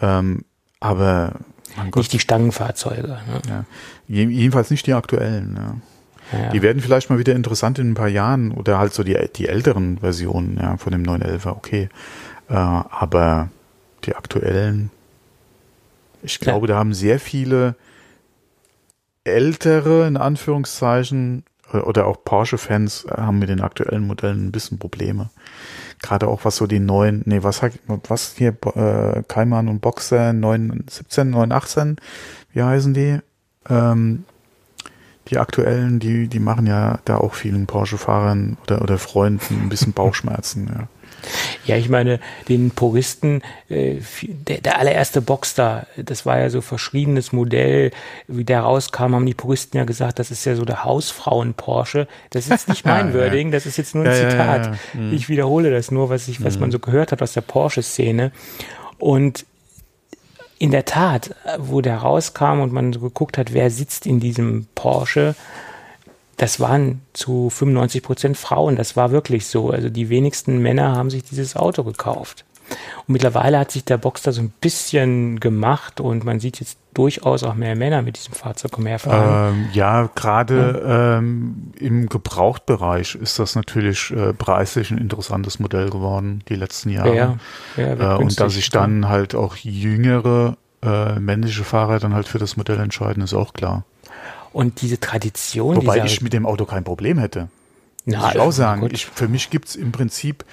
Ähm, 0.00 0.44
aber 0.80 1.34
nicht 1.94 2.12
die 2.12 2.18
Stangenfahrzeuge. 2.18 3.08
Ne? 3.08 3.42
Ja. 3.48 3.64
Jedenfalls 4.08 4.70
nicht 4.70 4.86
die 4.86 4.94
aktuellen. 4.94 5.56
Ja. 5.56 5.74
Ja. 6.32 6.50
Die 6.50 6.62
werden 6.62 6.80
vielleicht 6.80 7.10
mal 7.10 7.18
wieder 7.18 7.34
interessant 7.34 7.78
in 7.78 7.90
ein 7.90 7.94
paar 7.94 8.08
Jahren 8.08 8.52
oder 8.52 8.78
halt 8.78 8.94
so 8.94 9.02
die, 9.02 9.16
die 9.34 9.48
älteren 9.48 9.98
Versionen 9.98 10.58
ja, 10.60 10.76
von 10.76 10.92
dem 10.92 11.02
911er, 11.02 11.50
okay. 11.50 11.88
Äh, 12.48 12.54
aber 12.54 13.48
die 14.04 14.14
aktuellen, 14.14 14.90
ich 16.22 16.38
glaube, 16.38 16.66
da 16.66 16.76
haben 16.76 16.94
sehr 16.94 17.18
viele 17.18 17.74
ältere, 19.24 20.06
in 20.06 20.16
Anführungszeichen, 20.16 21.44
oder 21.72 22.06
auch 22.06 22.24
Porsche-Fans 22.24 23.06
haben 23.10 23.38
mit 23.38 23.48
den 23.48 23.60
aktuellen 23.60 24.06
Modellen 24.06 24.46
ein 24.46 24.52
bisschen 24.52 24.78
Probleme. 24.78 25.30
Gerade 26.00 26.26
auch 26.26 26.44
was 26.44 26.56
so 26.56 26.66
die 26.66 26.80
neuen, 26.80 27.22
nee, 27.26 27.42
was 27.42 27.62
was 27.86 28.34
hier, 28.36 28.56
äh, 28.74 29.22
Kaiman 29.28 29.68
und 29.68 29.80
Boxer 29.80 30.32
917, 30.32 31.30
918, 31.30 31.96
wie 32.52 32.62
heißen 32.62 32.94
die? 32.94 33.18
Ähm, 33.68 34.24
die 35.30 35.38
aktuellen, 35.38 35.98
die, 36.00 36.28
die 36.28 36.40
machen 36.40 36.66
ja 36.66 36.98
da 37.04 37.16
auch 37.16 37.34
vielen 37.34 37.66
Porsche-Fahrern 37.66 38.56
oder, 38.64 38.82
oder 38.82 38.98
Freunden 38.98 39.62
ein 39.62 39.68
bisschen 39.68 39.92
Bauchschmerzen, 39.92 40.68
ja. 40.72 40.88
Ja, 41.64 41.76
ich 41.76 41.88
meine, 41.88 42.18
den 42.48 42.70
Puristen, 42.70 43.42
äh, 43.68 43.96
der, 44.22 44.60
der 44.60 44.78
allererste 44.78 45.20
Boxster, 45.20 45.86
das 45.96 46.24
war 46.26 46.38
ja 46.38 46.50
so 46.50 46.60
verschriebenes 46.60 47.32
Modell, 47.32 47.90
wie 48.26 48.44
der 48.44 48.60
rauskam, 48.60 49.14
haben 49.14 49.26
die 49.26 49.34
Puristen 49.34 49.78
ja 49.78 49.84
gesagt, 49.84 50.18
das 50.18 50.30
ist 50.30 50.44
ja 50.44 50.56
so 50.56 50.64
der 50.64 50.84
Hausfrauen-Porsche. 50.84 52.08
Das 52.30 52.48
ist 52.48 52.68
nicht 52.68 52.84
mein 52.86 53.14
Wording, 53.14 53.50
das 53.50 53.66
ist 53.66 53.76
jetzt 53.76 53.94
nur 53.94 54.04
ein 54.04 54.10
ja, 54.10 54.30
Zitat. 54.30 54.66
Ja, 54.66 54.72
ja, 54.94 55.00
mhm. 55.00 55.12
Ich 55.12 55.28
wiederhole 55.28 55.70
das 55.70 55.90
nur, 55.90 56.08
was 56.08 56.28
ich, 56.28 56.42
was 56.42 56.54
mhm. 56.54 56.62
man 56.62 56.70
so 56.70 56.78
gehört 56.78 57.12
hat 57.12 57.22
aus 57.22 57.32
der 57.32 57.42
Porsche-Szene. 57.42 58.32
Und 58.98 59.44
in 60.60 60.70
der 60.70 60.84
Tat, 60.84 61.34
wo 61.58 61.80
der 61.80 61.96
rauskam 61.96 62.60
und 62.60 62.70
man 62.70 62.92
so 62.92 63.00
geguckt 63.00 63.38
hat, 63.38 63.54
wer 63.54 63.70
sitzt 63.70 64.04
in 64.04 64.20
diesem 64.20 64.66
Porsche, 64.74 65.34
das 66.36 66.60
waren 66.60 67.00
zu 67.14 67.48
95 67.48 68.02
Prozent 68.02 68.36
Frauen. 68.36 68.76
Das 68.76 68.94
war 68.94 69.10
wirklich 69.10 69.46
so. 69.46 69.70
Also 69.70 69.88
die 69.88 70.10
wenigsten 70.10 70.58
Männer 70.58 70.94
haben 70.94 71.08
sich 71.08 71.24
dieses 71.24 71.56
Auto 71.56 71.82
gekauft. 71.82 72.44
Und 72.70 73.12
mittlerweile 73.12 73.58
hat 73.58 73.70
sich 73.70 73.84
der 73.84 73.98
Boxster 73.98 74.32
so 74.32 74.40
ein 74.40 74.52
bisschen 74.60 75.40
gemacht 75.40 76.00
und 76.00 76.24
man 76.24 76.40
sieht 76.40 76.60
jetzt 76.60 76.78
durchaus 76.94 77.42
auch 77.42 77.54
mehr 77.54 77.76
Männer 77.76 78.02
mit 78.02 78.16
diesem 78.16 78.34
Fahrzeug 78.34 78.76
umherfahren. 78.78 79.54
Ähm, 79.54 79.68
ja, 79.72 80.10
gerade 80.14 80.82
ja. 80.84 81.18
ähm, 81.18 81.72
im 81.78 82.08
Gebrauchtbereich 82.08 83.14
ist 83.14 83.38
das 83.38 83.54
natürlich 83.54 84.10
äh, 84.10 84.32
preislich 84.32 84.90
ein 84.90 84.98
interessantes 84.98 85.58
Modell 85.58 85.90
geworden, 85.90 86.42
die 86.48 86.56
letzten 86.56 86.90
Jahre. 86.90 87.14
Ja, 87.14 87.38
ja, 87.76 88.16
äh, 88.16 88.18
und 88.18 88.38
dass 88.40 88.54
sich 88.54 88.70
dann 88.70 89.08
halt 89.08 89.34
auch 89.34 89.56
jüngere 89.56 90.56
äh, 90.82 91.18
männliche 91.18 91.64
Fahrer 91.64 91.98
dann 91.98 92.14
halt 92.14 92.26
für 92.26 92.38
das 92.38 92.56
Modell 92.56 92.78
entscheiden, 92.80 93.22
ist 93.22 93.34
auch 93.34 93.52
klar. 93.52 93.84
Und 94.52 94.80
diese 94.82 94.98
Tradition. 94.98 95.76
Wobei 95.76 96.04
ich 96.04 96.22
mit 96.22 96.32
dem 96.32 96.44
Auto 96.46 96.64
kein 96.64 96.82
Problem 96.82 97.18
hätte. 97.18 97.48
muss 98.04 98.16
ich 98.32 98.40
auch 98.40 98.50
sagen. 98.50 98.88
Ich, 98.90 99.06
für 99.06 99.28
mich 99.28 99.50
gibt's 99.50 99.76
im 99.76 99.92
Prinzip 99.92 100.44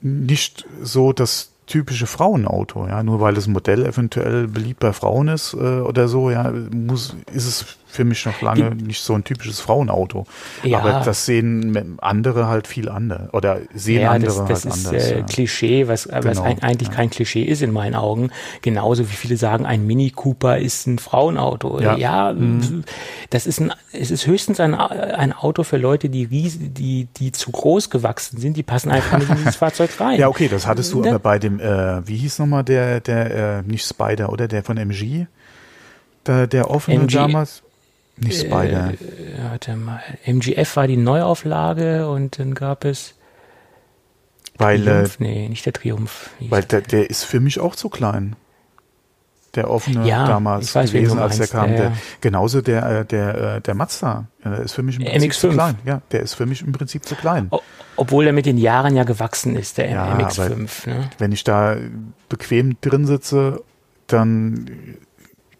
nicht 0.00 0.66
so 0.82 1.12
das 1.12 1.50
typische 1.66 2.06
Frauenauto, 2.06 2.86
ja, 2.86 3.02
nur 3.02 3.20
weil 3.20 3.34
das 3.34 3.46
Modell 3.46 3.86
eventuell 3.86 4.48
beliebt 4.48 4.80
bei 4.80 4.92
Frauen 4.92 5.28
ist 5.28 5.54
äh, 5.54 5.80
oder 5.80 6.08
so, 6.08 6.30
ja, 6.30 6.52
muss 6.72 7.16
ist 7.32 7.46
es 7.46 7.78
für 7.94 8.04
mich 8.04 8.26
noch 8.26 8.40
lange 8.40 8.74
die, 8.74 8.84
nicht 8.84 9.02
so 9.02 9.14
ein 9.14 9.22
typisches 9.22 9.60
Frauenauto. 9.60 10.26
Ja. 10.64 10.80
Aber 10.80 11.02
das 11.04 11.26
sehen 11.26 11.96
andere 12.00 12.48
halt 12.48 12.66
viel 12.66 12.88
anders 12.88 13.32
oder 13.32 13.60
sehen 13.72 14.02
ja, 14.02 14.10
andere 14.10 14.46
das, 14.46 14.64
das 14.64 14.64
halt 14.64 14.74
ist, 14.74 14.86
anders. 14.86 15.10
Äh, 15.10 15.18
ja. 15.18 15.22
Klischee, 15.22 15.88
was, 15.88 16.04
genau, 16.08 16.24
was 16.24 16.40
eigentlich 16.40 16.88
ja. 16.88 16.94
kein 16.94 17.10
Klischee 17.10 17.44
ist 17.44 17.62
in 17.62 17.70
meinen 17.70 17.94
Augen. 17.94 18.30
Genauso 18.62 19.08
wie 19.08 19.14
viele 19.14 19.36
sagen, 19.36 19.64
ein 19.64 19.86
Mini 19.86 20.10
Cooper 20.10 20.58
ist 20.58 20.86
ein 20.88 20.98
Frauenauto. 20.98 21.80
Ja, 21.80 21.96
ja 21.96 22.32
mhm. 22.32 22.82
das 23.30 23.46
ist 23.46 23.60
ein, 23.60 23.72
es 23.92 24.10
ist 24.10 24.26
höchstens 24.26 24.58
ein, 24.58 24.74
ein 24.74 25.32
Auto 25.32 25.62
für 25.62 25.76
Leute, 25.76 26.08
die 26.08 26.24
riesig, 26.24 26.74
die, 26.74 27.06
die 27.16 27.30
zu 27.30 27.52
groß 27.52 27.90
gewachsen 27.90 28.38
sind, 28.38 28.56
die 28.56 28.64
passen 28.64 28.90
einfach 28.90 29.18
nicht 29.18 29.30
in 29.30 29.36
dieses 29.36 29.56
Fahrzeug 29.64 29.90
rein. 30.00 30.18
Ja, 30.18 30.28
okay, 30.28 30.48
das 30.48 30.66
hattest 30.66 30.92
du 30.92 31.02
da, 31.02 31.10
aber 31.10 31.20
bei 31.20 31.38
dem, 31.38 31.60
äh, 31.60 32.06
wie 32.06 32.16
hieß 32.16 32.40
nochmal 32.40 32.64
der, 32.64 33.00
der, 33.00 33.58
äh, 33.58 33.62
nicht 33.62 33.86
Spider, 33.86 34.32
oder 34.32 34.48
der 34.48 34.64
von 34.64 34.76
MG? 34.76 35.26
Der, 36.26 36.46
der 36.46 36.70
offene 36.70 37.00
MG, 37.02 37.14
damals. 37.14 37.62
Nicht 38.16 38.40
Spider. 38.40 38.90
Äh, 38.90 39.50
warte 39.50 39.76
mal. 39.76 40.00
MGF 40.24 40.76
war 40.76 40.86
die 40.86 40.96
Neuauflage 40.96 42.08
und 42.08 42.38
dann 42.38 42.54
gab 42.54 42.84
es. 42.84 43.14
Weil, 44.56 44.84
Triumph? 44.84 45.18
nee, 45.18 45.48
nicht 45.48 45.66
der 45.66 45.72
Triumph. 45.72 46.30
Weil 46.40 46.62
der, 46.62 46.80
der 46.80 47.10
ist 47.10 47.24
für 47.24 47.40
mich 47.40 47.58
auch 47.58 47.74
zu 47.74 47.88
klein. 47.88 48.36
Der 49.56 49.70
offene 49.70 50.06
ja, 50.06 50.26
damals 50.26 50.74
weiß, 50.74 50.92
gewesen, 50.92 51.18
als 51.18 51.38
der 51.38 51.46
kam. 51.46 51.70
Ja, 51.70 51.76
der, 51.76 51.92
genauso 52.20 52.60
der, 52.60 53.00
äh, 53.00 53.04
der, 53.04 53.56
äh, 53.56 53.60
der 53.60 53.74
Mazda. 53.74 54.26
Der 54.44 54.60
ist 54.60 54.72
für 54.72 54.82
mich 54.82 54.96
im 54.98 55.04
Prinzip 55.04 55.30
MX5. 55.30 55.38
zu 55.38 55.48
klein. 55.50 55.78
Ja, 55.84 56.02
der 56.10 56.20
ist 56.20 56.34
für 56.34 56.46
mich 56.46 56.62
im 56.62 56.72
Prinzip 56.72 57.04
zu 57.04 57.14
klein. 57.14 57.50
Obwohl 57.96 58.26
er 58.26 58.32
mit 58.32 58.46
den 58.46 58.58
Jahren 58.58 58.96
ja 58.96 59.04
gewachsen 59.04 59.54
ist, 59.54 59.78
der 59.78 59.90
Ja, 59.90 60.18
MX5. 60.18 60.88
Ne? 60.88 61.10
Wenn 61.18 61.30
ich 61.30 61.44
da 61.44 61.76
bequem 62.28 62.76
drin 62.80 63.06
sitze, 63.06 63.62
dann 64.08 64.96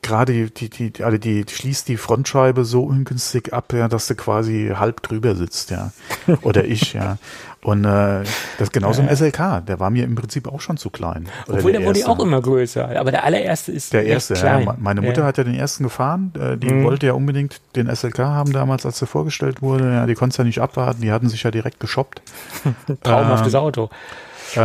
gerade 0.05 0.33
die, 0.51 0.69
die, 0.71 0.91
die, 0.93 1.03
also 1.03 1.19
die, 1.19 1.45
schließt 1.49 1.89
die 1.89 1.97
Frontscheibe 1.97 2.65
so 2.65 2.85
ungünstig 2.85 3.53
ab, 3.53 3.73
ja, 3.73 3.89
dass 3.89 4.07
du 4.07 4.15
quasi 4.15 4.73
halb 4.77 5.03
drüber 5.03 5.35
sitzt, 5.35 5.71
ja. 5.71 5.91
Oder 6.43 6.65
ich, 6.65 6.93
ja. 6.93 7.19
Und 7.63 7.87
äh, 7.87 8.25
das 8.59 8.73
genauso 8.73 9.01
im 9.01 9.09
SLK, 9.09 9.65
der 9.67 9.81
war 9.81 9.89
mir 9.89 10.05
im 10.05 10.15
Prinzip 10.15 10.47
auch 10.47 10.61
schon 10.61 10.77
zu 10.77 10.91
klein. 10.91 11.27
Oder 11.49 11.57
Obwohl, 11.59 11.73
der, 11.73 11.83
wurde 11.87 12.01
ja 12.01 12.07
auch 12.09 12.21
immer 12.21 12.43
größer. 12.43 12.95
Aber 13.01 13.11
der 13.11 13.25
allererste 13.25 13.73
ist 13.73 13.95
Der 13.95 14.05
erste, 14.05 14.35
klein. 14.35 14.67
ja. 14.67 14.77
Meine 14.79 15.01
Mutter 15.01 15.23
ja. 15.23 15.27
hat 15.27 15.39
ja 15.39 15.45
den 15.45 15.55
ersten 15.55 15.83
gefahren. 15.83 16.31
Äh, 16.39 16.59
die 16.59 16.69
Mhm. 16.69 16.85
wollte 16.85 17.07
ja 17.07 17.15
unbedingt 17.15 17.63
den 17.75 17.89
SLK 17.89 18.19
haben 18.19 18.53
damals, 18.53 18.85
als 18.85 19.01
er 19.01 19.07
vorgestellt 19.07 19.63
wurde. 19.63 19.91
Ja, 19.91 20.05
die 20.07 20.15
konnte 20.15 20.35
es 20.35 20.37
ja 20.37 20.45
nicht 20.45 20.61
abwarten. 20.61 21.01
Die 21.01 21.11
hatten 21.11 21.31
sich 21.31 21.43
ja 21.43 21.51
direkt 21.51 21.81
geshoppt. 21.81 22.21
Traumhaftes 23.03 23.55
Auto. 23.55 23.89
Äh, 24.57 24.59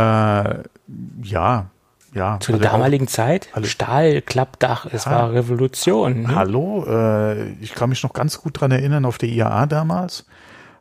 ja, 1.22 1.66
ja. 2.14 2.38
Zu 2.40 2.52
der 2.52 2.60
Hatte 2.60 2.68
auch- 2.68 2.72
damaligen 2.78 3.08
Zeit, 3.08 3.48
alle- 3.52 3.66
Stahlklappdach, 3.66 4.86
es 4.92 5.04
Ja. 5.04 5.10
war 5.12 5.32
Revolution. 5.32 6.22
Ne? 6.22 6.34
Hallo, 6.34 6.84
äh, 6.88 7.50
ich 7.60 7.74
kann 7.74 7.90
mich 7.90 8.02
noch 8.02 8.12
ganz 8.12 8.40
gut 8.40 8.60
dran 8.60 8.70
erinnern 8.70 9.04
auf 9.04 9.18
der 9.18 9.28
IAA 9.28 9.66
damals. 9.66 10.26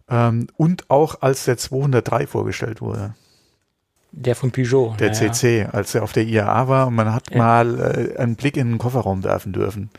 Ähm, 0.09 0.47
und 0.57 0.89
auch 0.89 1.21
als 1.21 1.45
der 1.45 1.57
203 1.57 2.25
vorgestellt 2.27 2.81
wurde, 2.81 3.13
Der 4.11 4.35
von 4.35 4.51
Peugeot. 4.51 4.95
der 4.99 5.11
naja. 5.11 5.31
CC, 5.31 5.67
als 5.71 5.93
er 5.93 6.01
auf 6.03 6.13
der 6.13 6.23
IAA 6.23 6.67
war 6.67 6.87
und 6.87 6.95
man 6.95 7.13
hat 7.13 7.29
Ja. 7.29 7.37
mal 7.37 7.79
äh, 7.79 8.17
einen 8.17 8.35
Blick 8.35 8.57
in 8.57 8.69
den 8.71 8.77
Kofferraum 8.79 9.23
werfen 9.23 9.53
dürfen. 9.53 9.91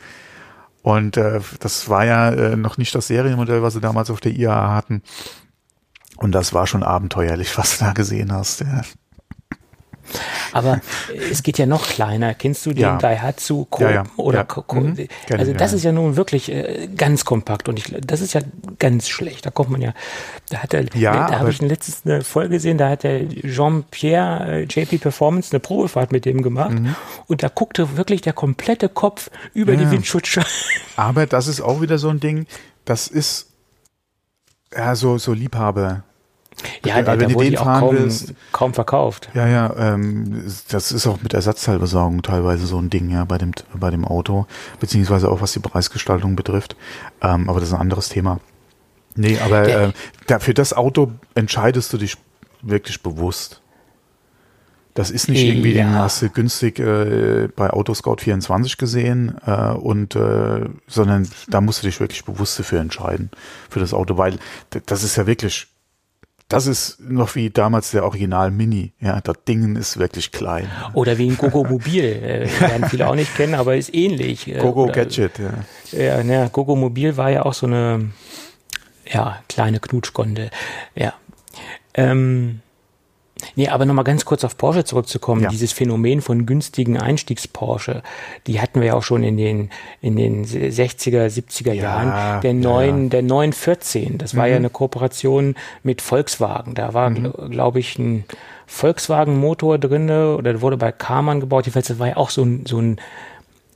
Und 0.83 1.15
äh, 1.15 1.39
das 1.59 1.87
war 1.89 2.03
ja 2.05 2.29
äh, 2.31 2.55
noch 2.57 2.77
nicht 2.77 2.93
das 2.93 3.07
Serienmodell, 3.07 3.61
was 3.61 3.73
sie 3.73 3.79
damals 3.81 4.09
auf 4.09 4.19
der 4.19 4.33
IAA 4.33 4.73
hatten. 4.75 5.01
Und 6.17 6.33
das 6.33 6.53
war 6.53 6.67
schon 6.67 6.83
abenteuerlich, 6.83 7.55
was 7.57 7.77
du 7.77 7.85
da 7.85 7.93
gesehen 7.93 8.33
hast. 8.33 8.61
Ja. 8.61 8.81
Aber 10.53 10.81
es 11.31 11.43
geht 11.43 11.57
ja 11.57 11.65
noch 11.65 11.87
kleiner. 11.87 12.33
Kennst 12.33 12.65
du 12.65 12.71
den 12.73 12.81
Ja. 12.81 12.97
Daihatsu 12.97 13.65
Coop 13.65 13.81
Ja, 13.81 13.91
ja, 13.91 14.03
oder. 14.17 14.43
Co 14.43 14.61
Co 14.63 14.81
Mhm. 14.81 15.07
Also 15.31 15.53
das 15.53 15.73
ist 15.73 15.83
ja 15.83 15.91
nun 15.91 16.15
wirklich 16.15 16.51
äh, 16.51 16.89
ganz 16.97 17.23
kompakt 17.25 17.69
und 17.69 17.77
ich, 17.77 17.93
das 18.05 18.21
ist 18.21 18.33
ja 18.33 18.41
ganz 18.79 19.07
schlecht. 19.07 19.45
Da 19.45 19.51
kommt 19.51 19.69
man 19.69 19.81
ja, 19.81 19.93
da 20.49 20.59
hat 20.59 20.73
er, 20.73 20.85
Ja, 20.95 21.29
da 21.29 21.39
habe 21.39 21.49
ich 21.51 21.61
letztens 21.61 22.01
eine 22.05 22.21
Folge 22.23 22.49
gesehen, 22.55 22.77
da 22.77 22.89
hat 22.89 23.03
der 23.03 23.27
Jean-Pierre 23.29 24.61
äh, 24.61 24.63
JP 24.63 24.97
Performance 24.97 25.51
eine 25.51 25.59
Probefahrt 25.59 26.11
mit 26.11 26.25
dem 26.25 26.41
gemacht 26.41 26.75
und 27.27 27.43
da 27.43 27.47
guckte 27.49 27.97
wirklich 27.97 28.21
der 28.21 28.33
komplette 28.33 28.89
Kopf 28.89 29.29
über 29.53 29.73
Mhm. 29.73 29.77
Die 29.77 29.91
Windschutzscheibe. 29.91 30.47
Aber 30.95 31.25
das 31.25 31.47
ist 31.47 31.61
auch 31.61 31.81
wieder 31.81 31.97
so 31.97 32.09
ein 32.09 32.19
Ding, 32.19 32.45
das 32.85 33.07
ist 33.07 33.47
ja 34.75 34.95
so, 34.95 35.17
so 35.17 35.33
Liebhaber. 35.33 36.03
Ja, 36.85 36.95
Also 36.95 37.19
wenn 37.19 37.29
du 37.29 37.39
den 37.39 37.55
fahren 37.57 37.79
kaum, 37.79 37.95
willst- 37.97 38.33
kaum 38.51 38.73
verkauft. 38.73 39.29
Ja, 39.33 39.47
ja, 39.47 39.73
ähm, 39.77 40.43
das 40.69 40.91
ist 40.91 41.07
auch 41.07 41.21
mit 41.23 41.33
Ersatzteilbesorgung 41.33 42.21
teilweise 42.21 42.65
so 42.67 42.77
ein 42.77 42.89
Ding, 42.89 43.09
ja, 43.09 43.25
bei 43.25 43.37
dem, 43.37 43.51
bei 43.73 43.89
dem 43.89 44.05
Auto, 44.05 44.45
beziehungsweise 44.79 45.29
auch 45.31 45.41
was 45.41 45.53
die 45.53 45.59
Preisgestaltung 45.59 46.35
betrifft. 46.35 46.75
Ähm, 47.21 47.49
aber 47.49 47.59
das 47.59 47.69
ist 47.69 47.75
ein 47.75 47.81
anderes 47.81 48.09
Thema. 48.09 48.39
Nee, 49.15 49.39
aber 49.43 49.67
äh, 49.67 49.91
für 50.39 50.53
das 50.53 50.73
Auto 50.73 51.11
entscheidest 51.35 51.91
du 51.93 51.97
dich 51.97 52.17
wirklich 52.61 53.01
bewusst. 53.01 53.61
Das 54.93 55.09
ist 55.09 55.29
nicht 55.29 55.43
irgendwie, 55.43 55.71
Ja. 55.73 55.85
den 55.85 55.95
hast 55.95 56.21
du 56.21 56.29
günstig 56.29 56.77
äh, 56.79 57.47
bei 57.55 57.69
Autoscout 57.69 58.17
24 58.19 58.77
gesehen 58.77 59.35
äh, 59.45 59.69
und 59.71 60.15
äh, 60.17 60.65
sondern 60.87 61.29
da 61.47 61.61
musst 61.61 61.81
du 61.81 61.87
dich 61.87 61.99
wirklich 62.01 62.25
bewusst 62.25 62.59
dafür 62.59 62.81
entscheiden 62.81 63.31
für 63.69 63.79
das 63.79 63.93
Auto, 63.93 64.17
weil 64.17 64.37
das 64.85 65.03
ist 65.03 65.15
ja 65.15 65.25
wirklich, 65.27 65.67
das 66.51 66.67
ist 66.67 66.99
noch 66.99 67.35
wie 67.35 67.49
damals 67.49 67.91
der 67.91 68.03
Original 68.03 68.51
Mini. 68.51 68.93
Ja, 68.99 69.21
das 69.21 69.37
Ding 69.47 69.75
ist 69.75 69.97
wirklich 69.97 70.31
klein. 70.31 70.67
Oder 70.93 71.17
wie 71.17 71.29
ein 71.29 71.37
Gogo 71.37 71.63
Mobil, 71.69 72.03
äh, 72.03 72.47
werden 72.61 72.89
viele 72.89 73.07
auch 73.07 73.15
nicht 73.15 73.35
kennen, 73.35 73.55
aber 73.55 73.75
ist 73.75 73.93
ähnlich. 73.93 74.47
Äh, 74.47 74.59
Gogo 74.59 74.83
oder- 74.83 74.93
Gadget, 74.93 75.39
ja. 75.39 75.53
Ja, 75.97 76.23
ne, 76.23 76.49
Gogo 76.51 76.75
Mobil 76.75 77.17
war 77.17 77.29
ja 77.29 77.43
auch 77.45 77.53
so 77.53 77.65
eine 77.67 78.11
ja, 79.11 79.39
kleine 79.49 79.79
Knutschgonde. 79.79 80.49
Ja. 80.95 81.13
Ähm, 81.93 82.61
nee, 83.55 83.67
aber 83.67 83.85
nochmal 83.85 84.03
ganz 84.03 84.25
kurz 84.25 84.43
auf 84.43 84.57
Porsche 84.57 84.83
zurückzukommen. 84.83 85.41
Ja. 85.43 85.49
Dieses 85.49 85.71
Phänomen 85.71 86.21
von 86.21 86.45
günstigen 86.45 86.97
Einstiegs-Porsche, 86.97 88.03
die 88.47 88.61
hatten 88.61 88.79
wir 88.81 88.87
ja 88.87 88.93
auch 88.95 89.03
schon 89.03 89.23
in 89.23 89.37
den, 89.37 89.69
in 90.01 90.15
den 90.15 90.45
60er, 90.45 91.27
70er 91.27 91.73
Ja, 91.73 91.83
Jahren. 91.83 92.41
Der 92.41 92.51
ja, 92.53 92.57
neuen, 92.57 93.03
ja. 93.03 93.09
der 93.09 93.21
914, 93.23 94.17
das 94.17 94.35
war 94.35 94.47
ja 94.47 94.55
eine 94.55 94.69
Kooperation 94.69 95.55
mit 95.83 96.01
Volkswagen. 96.01 96.75
Da 96.75 96.93
war, 96.93 97.09
Mhm. 97.09 97.33
glaube 97.51 97.79
ich, 97.79 97.97
ein 97.99 98.25
Volkswagen-Motor 98.67 99.77
drinne 99.77 100.35
oder 100.37 100.61
wurde 100.61 100.77
bei 100.77 100.91
Karmann 100.91 101.39
gebaut. 101.39 101.65
Jedenfalls, 101.65 101.87
das 101.87 101.99
war 101.99 102.07
ja 102.07 102.17
auch 102.17 102.29
so 102.29 102.43
ein, 102.43 102.65
so 102.65 102.79
ein 102.79 102.97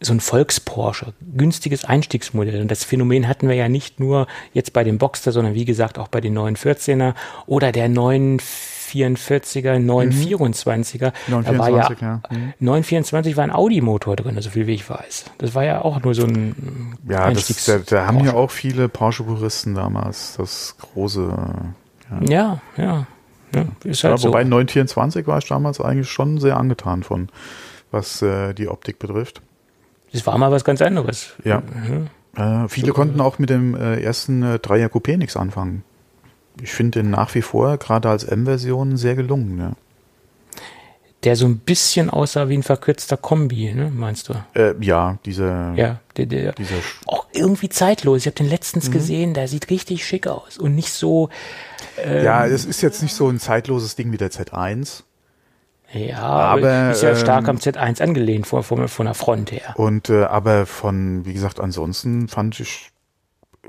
so 0.01 0.13
ein 0.13 0.19
Volks-Porsche, 0.19 1.13
günstiges 1.35 1.85
Einstiegsmodell. 1.85 2.61
Und 2.61 2.69
das 2.69 2.83
Phänomen 2.83 3.27
hatten 3.29 3.47
wir 3.47 3.55
ja 3.55 3.69
nicht 3.69 3.99
nur 3.99 4.27
jetzt 4.53 4.73
bei 4.73 4.83
dem 4.83 4.97
Boxster, 4.97 5.31
sondern 5.31 5.53
wie 5.55 5.63
gesagt 5.65 5.97
auch 5.97 6.09
bei 6.09 6.19
den 6.21 6.37
914er 6.37 7.13
oder 7.47 7.71
der 7.71 7.87
944er, 8.93 9.77
924er. 9.77 11.13
Da 11.27 11.57
war 11.57 11.69
ja, 11.69 11.89
924, 11.89 12.01
ja. 12.01 12.21
Mhm. 12.29 12.53
924 12.59 13.37
war 13.37 13.43
ein 13.43 13.51
Audi-Motor 13.51 14.15
drin, 14.15 14.41
so 14.41 14.49
viel 14.49 14.67
wie 14.67 14.73
ich 14.73 14.89
weiß. 14.89 15.25
Das 15.37 15.55
war 15.55 15.63
ja 15.63 15.81
auch 15.81 16.01
nur 16.01 16.13
so 16.13 16.25
ein 16.25 16.97
Ja, 17.07 17.31
das, 17.31 17.65
da, 17.65 17.79
da 17.79 18.05
haben 18.05 18.23
ja 18.23 18.33
auch 18.33 18.51
viele 18.51 18.89
Porsche-Puristen 18.89 19.75
damals 19.75 20.35
das 20.37 20.75
große. 20.79 21.33
Ja, 22.27 22.61
ja. 22.77 23.07
ja 23.53 23.65
ist 23.83 24.01
Ja, 24.03 24.11
halt 24.11 24.19
so. 24.19 24.29
wobei 24.29 24.43
924 24.43 25.27
war 25.27 25.39
ich 25.39 25.47
damals 25.47 25.81
eigentlich 25.81 26.09
schon 26.09 26.39
sehr 26.39 26.57
angetan 26.57 27.03
von, 27.03 27.29
was 27.91 28.21
äh, 28.21 28.53
die 28.53 28.67
Optik 28.67 28.99
betrifft. 28.99 29.41
Das 30.11 30.25
war 30.25 30.37
mal 30.37 30.51
was 30.51 30.63
ganz 30.63 30.81
anderes. 30.81 31.33
Ja. 31.43 31.61
Äh, 32.35 32.67
viele 32.67 32.91
konnten 32.93 33.21
auch 33.21 33.39
mit 33.39 33.49
dem 33.49 33.75
äh, 33.75 33.99
ersten 34.01 34.43
äh, 34.43 34.59
Dreier 34.59 34.87
Coupé 34.87 35.17
nichts 35.17 35.35
anfangen. 35.37 35.83
Ich 36.61 36.71
finde 36.73 37.01
den 37.01 37.11
nach 37.11 37.33
wie 37.35 37.41
vor, 37.41 37.77
gerade 37.77 38.09
als 38.09 38.23
M-Version, 38.23 38.97
sehr 38.97 39.15
gelungen. 39.15 39.59
Ja. 39.59 39.71
Der 41.23 41.35
so 41.35 41.45
ein 41.47 41.57
bisschen 41.57 42.09
aussah 42.11 42.49
wie 42.49 42.57
ein 42.57 42.63
verkürzter 42.63 43.17
Kombi, 43.17 43.73
ne, 43.73 43.91
meinst 43.93 44.29
du? 44.29 44.33
Äh, 44.53 44.75
ja, 44.79 45.17
diese, 45.25 45.73
Ja, 45.75 45.99
der, 46.17 46.27
der, 46.27 46.51
dieser 46.53 46.75
auch 47.07 47.25
irgendwie 47.33 47.69
zeitlos. 47.69 48.19
Ich 48.21 48.25
habe 48.27 48.35
den 48.35 48.45
Mhm. 48.45 48.51
letztens 48.51 48.91
gesehen, 48.91 49.33
der 49.33 49.47
sieht 49.47 49.69
richtig 49.71 50.05
schick 50.05 50.27
aus 50.27 50.57
und 50.59 50.75
nicht 50.75 50.91
so, 50.91 51.29
ja, 52.05 52.45
es 52.45 52.65
ist 52.65 52.81
jetzt 52.81 53.01
nicht 53.01 53.15
so 53.15 53.27
ein 53.29 53.39
zeitloses 53.39 53.95
Ding 53.95 54.11
wie 54.11 54.17
der 54.17 54.29
Z1. 54.29 55.03
ja, 55.93 56.19
Aber, 56.21 56.91
ist 56.91 57.01
ja 57.01 57.15
stark 57.15 57.45
ähm, 57.45 57.51
am 57.51 57.57
Z1 57.57 58.01
angelehnt 58.03 58.45
von, 58.45 58.61
von, 58.63 58.87
von 58.87 59.05
der 59.05 59.15
Front 59.15 59.51
her. 59.51 59.73
Und 59.77 60.09
äh, 60.09 60.23
aber 60.25 60.65
von, 60.67 61.25
wie 61.25 61.33
gesagt, 61.33 61.59
ansonsten 61.59 62.27
fand 62.27 62.59
ich, 62.59 62.89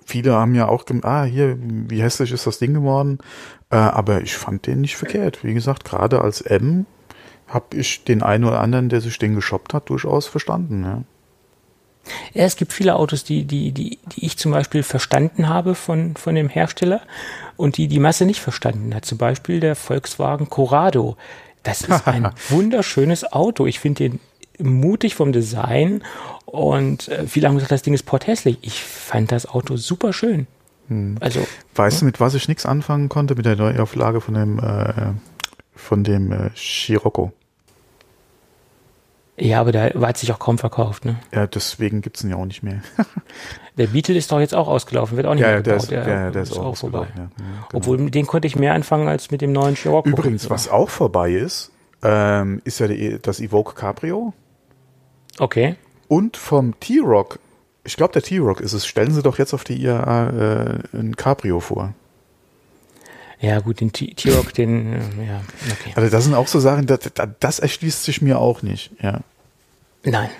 viele 0.06 0.34
haben 0.34 0.54
ja 0.54 0.68
auch, 0.68 0.84
ah, 1.02 1.24
hier, 1.24 1.58
wie 1.60 2.02
hässlich 2.02 2.32
ist 2.32 2.46
das 2.46 2.58
Ding 2.58 2.74
geworden. 2.74 3.18
Äh, 3.70 3.76
aber 3.76 4.22
ich 4.22 4.36
fand 4.36 4.66
den 4.66 4.80
nicht 4.80 4.96
verkehrt. 4.96 5.44
Wie 5.44 5.54
gesagt, 5.54 5.84
gerade 5.84 6.20
als 6.20 6.40
M 6.40 6.86
habe 7.48 7.76
ich 7.76 8.04
den 8.04 8.22
einen 8.22 8.44
oder 8.44 8.60
anderen, 8.60 8.88
der 8.88 9.00
sich 9.00 9.18
den 9.18 9.34
geshoppt 9.34 9.74
hat, 9.74 9.88
durchaus 9.90 10.26
verstanden. 10.26 10.84
Ja. 10.84 11.02
Ja, 12.34 12.44
es 12.44 12.56
gibt 12.56 12.72
viele 12.72 12.94
Autos, 12.94 13.24
die, 13.24 13.44
die, 13.44 13.72
die, 13.72 13.98
die 14.14 14.26
ich 14.26 14.36
zum 14.36 14.52
Beispiel 14.52 14.84
verstanden 14.84 15.48
habe 15.48 15.74
von, 15.74 16.14
von 16.16 16.34
dem 16.34 16.48
Hersteller 16.48 17.00
und 17.56 17.76
die 17.76 17.88
die 17.88 17.98
Masse 17.98 18.26
nicht 18.26 18.40
verstanden 18.40 18.94
hat. 18.94 19.04
Zum 19.04 19.18
Beispiel 19.18 19.58
der 19.58 19.74
Volkswagen 19.74 20.48
Corrado. 20.48 21.16
Das 21.62 21.82
ist 21.82 22.06
ein 22.06 22.30
wunderschönes 22.48 23.32
Auto. 23.32 23.66
Ich 23.66 23.80
finde 23.80 24.08
den 24.08 24.20
mutig 24.60 25.14
vom 25.14 25.32
Design 25.32 26.02
und 26.44 27.08
äh, 27.08 27.26
viele 27.26 27.48
haben 27.48 27.54
gesagt, 27.54 27.72
das 27.72 27.82
Ding 27.82 27.94
ist 27.94 28.04
porthässlich. 28.04 28.58
Ich 28.62 28.82
fand 28.82 29.32
das 29.32 29.46
Auto 29.46 29.76
super 29.76 30.12
schön. 30.12 30.46
Hm. 30.88 31.16
Also, 31.20 31.46
weißt 31.74 31.96
ja. 31.96 32.00
du, 32.00 32.06
mit 32.06 32.20
was 32.20 32.34
ich 32.34 32.48
nichts 32.48 32.66
anfangen 32.66 33.08
konnte? 33.08 33.34
Mit 33.34 33.46
der 33.46 33.56
Neuauflage 33.56 34.20
von 34.20 34.34
dem, 34.34 34.58
äh, 34.58 35.12
von 35.74 36.04
dem 36.04 36.32
äh, 36.32 36.50
Scirocco. 36.54 37.32
Ja, 39.38 39.60
aber 39.60 39.72
der 39.72 39.92
hat 39.94 40.16
sich 40.16 40.32
auch 40.32 40.38
kaum 40.38 40.56
verkauft, 40.56 41.04
ne? 41.04 41.16
Ja, 41.34 41.46
deswegen 41.46 42.00
gibt's 42.00 42.24
ihn 42.24 42.30
ja 42.30 42.36
auch 42.36 42.46
nicht 42.46 42.62
mehr. 42.62 42.80
der 43.76 43.88
Beetle 43.88 44.14
ist 44.14 44.32
doch 44.32 44.40
jetzt 44.40 44.54
auch 44.54 44.66
ausgelaufen, 44.66 45.16
wird 45.16 45.26
auch 45.26 45.34
nicht 45.34 45.42
ja, 45.42 45.48
mehr 45.48 45.62
gebaut. 45.62 45.90
Der 45.90 45.98
ist, 46.00 46.06
der, 46.06 46.30
der 46.30 46.42
ist, 46.42 46.52
ist 46.52 46.58
auch, 46.58 46.64
auch 46.64 46.76
vorbei. 46.76 47.08
Ja, 47.14 47.28
genau. 47.36 47.48
Obwohl, 47.74 47.98
mit 47.98 48.14
dem 48.14 48.26
konnte 48.26 48.46
ich 48.46 48.56
mehr 48.56 48.72
anfangen 48.72 49.08
als 49.08 49.30
mit 49.30 49.42
dem 49.42 49.52
neuen 49.52 49.76
Scirocco. 49.76 50.08
Übrigens, 50.08 50.48
was 50.48 50.70
auch 50.70 50.88
vorbei 50.88 51.32
ist, 51.32 51.70
ähm, 52.02 52.62
ist 52.64 52.78
ja 52.78 52.88
die, 52.88 53.18
das 53.20 53.40
Evoque 53.40 53.74
Cabrio. 53.74 54.32
Okay. 55.38 55.76
Und 56.08 56.36
vom 56.36 56.78
T-Rock, 56.80 57.38
ich 57.84 57.96
glaube, 57.96 58.12
der 58.12 58.22
T-Rock 58.22 58.60
ist 58.60 58.72
es, 58.72 58.86
stellen 58.86 59.12
sie 59.12 59.22
doch 59.22 59.38
jetzt 59.38 59.54
auf 59.54 59.64
die 59.64 59.80
IAA 59.80 60.30
äh, 60.30 60.78
ein 60.92 61.16
Cabrio 61.16 61.60
vor. 61.60 61.94
Ja, 63.40 63.60
gut, 63.60 63.80
den 63.80 63.92
T-Rock, 63.92 64.54
den, 64.54 64.94
äh, 64.94 65.26
ja, 65.26 65.42
okay. 65.70 65.92
Also 65.94 66.10
das 66.10 66.24
sind 66.24 66.34
auch 66.34 66.48
so 66.48 66.58
Sachen, 66.58 66.86
das, 66.86 67.00
das 67.40 67.58
erschließt 67.58 68.04
sich 68.04 68.22
mir 68.22 68.38
auch 68.38 68.62
nicht, 68.62 68.92
ja. 69.02 69.20
Nein. 70.04 70.30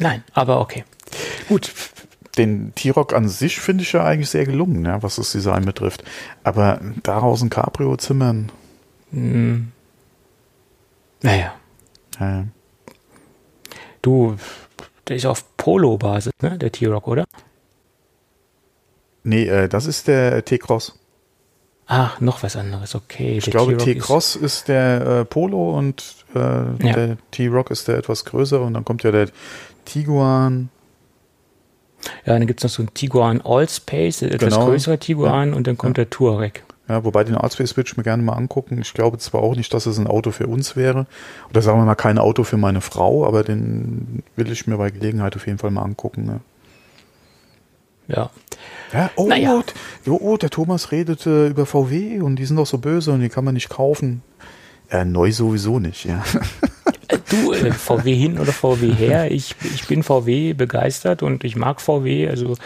Nein, 0.00 0.24
aber 0.32 0.60
okay. 0.60 0.84
Gut, 1.48 1.70
den 2.38 2.74
T-Rock 2.74 3.12
an 3.12 3.28
sich 3.28 3.60
finde 3.60 3.82
ich 3.82 3.92
ja 3.92 4.04
eigentlich 4.04 4.30
sehr 4.30 4.46
gelungen, 4.46 4.84
ja, 4.84 5.02
was 5.02 5.16
das 5.16 5.32
Design 5.32 5.64
betrifft. 5.64 6.02
Aber 6.42 6.80
daraus 7.02 7.42
ein 7.42 7.50
Cabrio 7.50 7.96
zimmern. 7.96 8.50
Mm. 9.10 9.68
Naja. 11.22 11.54
Ja. 12.18 12.44
Du, 14.02 14.36
der 15.08 15.16
ist 15.16 15.26
auf 15.26 15.56
Polo-Basis, 15.56 16.32
ne? 16.40 16.58
Der 16.58 16.72
T-Rock, 16.72 17.08
oder? 17.08 17.24
Nee, 19.22 19.44
äh, 19.44 19.68
das 19.68 19.86
ist 19.86 20.08
der 20.08 20.44
T-Cross. 20.44 20.98
Ach, 21.86 22.20
noch 22.20 22.42
was 22.44 22.54
anderes, 22.54 22.94
okay. 22.94 23.38
Ich 23.38 23.50
glaube, 23.50 23.76
T-Cross 23.76 24.36
ist, 24.36 24.42
ist, 24.42 24.68
der 24.68 25.00
äh, 25.00 25.24
Polo 25.24 25.76
und 25.76 26.24
äh, 26.34 26.38
ja. 26.38 26.74
der 26.78 27.16
T-Rock 27.32 27.72
ist 27.72 27.88
der 27.88 27.98
etwas 27.98 28.24
größere 28.24 28.62
und 28.62 28.74
dann 28.74 28.84
kommt 28.84 29.02
ja 29.02 29.10
der 29.10 29.28
Tiguan. 29.84 30.70
Ja, 32.24 32.34
dann 32.34 32.46
gibt 32.46 32.60
es 32.60 32.64
noch 32.64 32.70
so 32.70 32.82
einen 32.82 32.94
Tiguan 32.94 33.40
Allspace, 33.40 34.22
etwas 34.22 34.54
genau. 34.54 34.66
größere 34.66 34.98
Tiguan 34.98 35.50
ja. 35.50 35.56
und 35.56 35.66
dann 35.66 35.76
kommt 35.76 35.98
ja. 35.98 36.04
der 36.04 36.10
Touareg. 36.10 36.62
Ja, 36.90 37.04
wobei 37.04 37.22
den 37.22 37.38
ich 37.40 37.96
mir 37.96 38.02
gerne 38.02 38.20
mal 38.20 38.32
angucken. 38.32 38.80
Ich 38.82 38.94
glaube 38.94 39.18
zwar 39.18 39.44
auch 39.44 39.54
nicht, 39.54 39.72
dass 39.72 39.86
es 39.86 39.96
ein 39.96 40.08
Auto 40.08 40.32
für 40.32 40.48
uns 40.48 40.74
wäre. 40.74 41.06
Oder 41.48 41.62
sagen 41.62 41.78
wir 41.78 41.84
mal 41.84 41.94
kein 41.94 42.18
Auto 42.18 42.42
für 42.42 42.56
meine 42.56 42.80
Frau, 42.80 43.24
aber 43.24 43.44
den 43.44 44.24
will 44.34 44.50
ich 44.50 44.66
mir 44.66 44.76
bei 44.76 44.90
Gelegenheit 44.90 45.36
auf 45.36 45.46
jeden 45.46 45.58
Fall 45.58 45.70
mal 45.70 45.82
angucken. 45.82 46.24
Ne? 46.24 46.40
Ja. 48.08 48.30
Ja, 48.92 49.08
oh, 49.14 49.28
naja. 49.28 49.62
oh, 50.08 50.18
oh, 50.20 50.36
der 50.36 50.50
Thomas 50.50 50.90
redete 50.90 51.46
über 51.46 51.64
VW 51.64 52.22
und 52.22 52.34
die 52.34 52.44
sind 52.44 52.56
doch 52.56 52.66
so 52.66 52.78
böse 52.78 53.12
und 53.12 53.20
die 53.20 53.28
kann 53.28 53.44
man 53.44 53.54
nicht 53.54 53.68
kaufen. 53.68 54.22
Äh, 54.90 55.04
neu 55.04 55.30
sowieso 55.30 55.78
nicht, 55.78 56.06
ja. 56.06 56.24
Du, 57.30 57.52
äh, 57.52 57.72
VW 57.72 58.14
hin 58.14 58.38
oder 58.38 58.52
VW 58.52 58.92
her, 58.92 59.30
ich, 59.30 59.54
ich 59.74 59.86
bin 59.86 60.02
VW 60.02 60.52
begeistert 60.52 61.22
und 61.22 61.44
ich 61.44 61.56
mag 61.56 61.80
VW, 61.80 62.28
also 62.28 62.56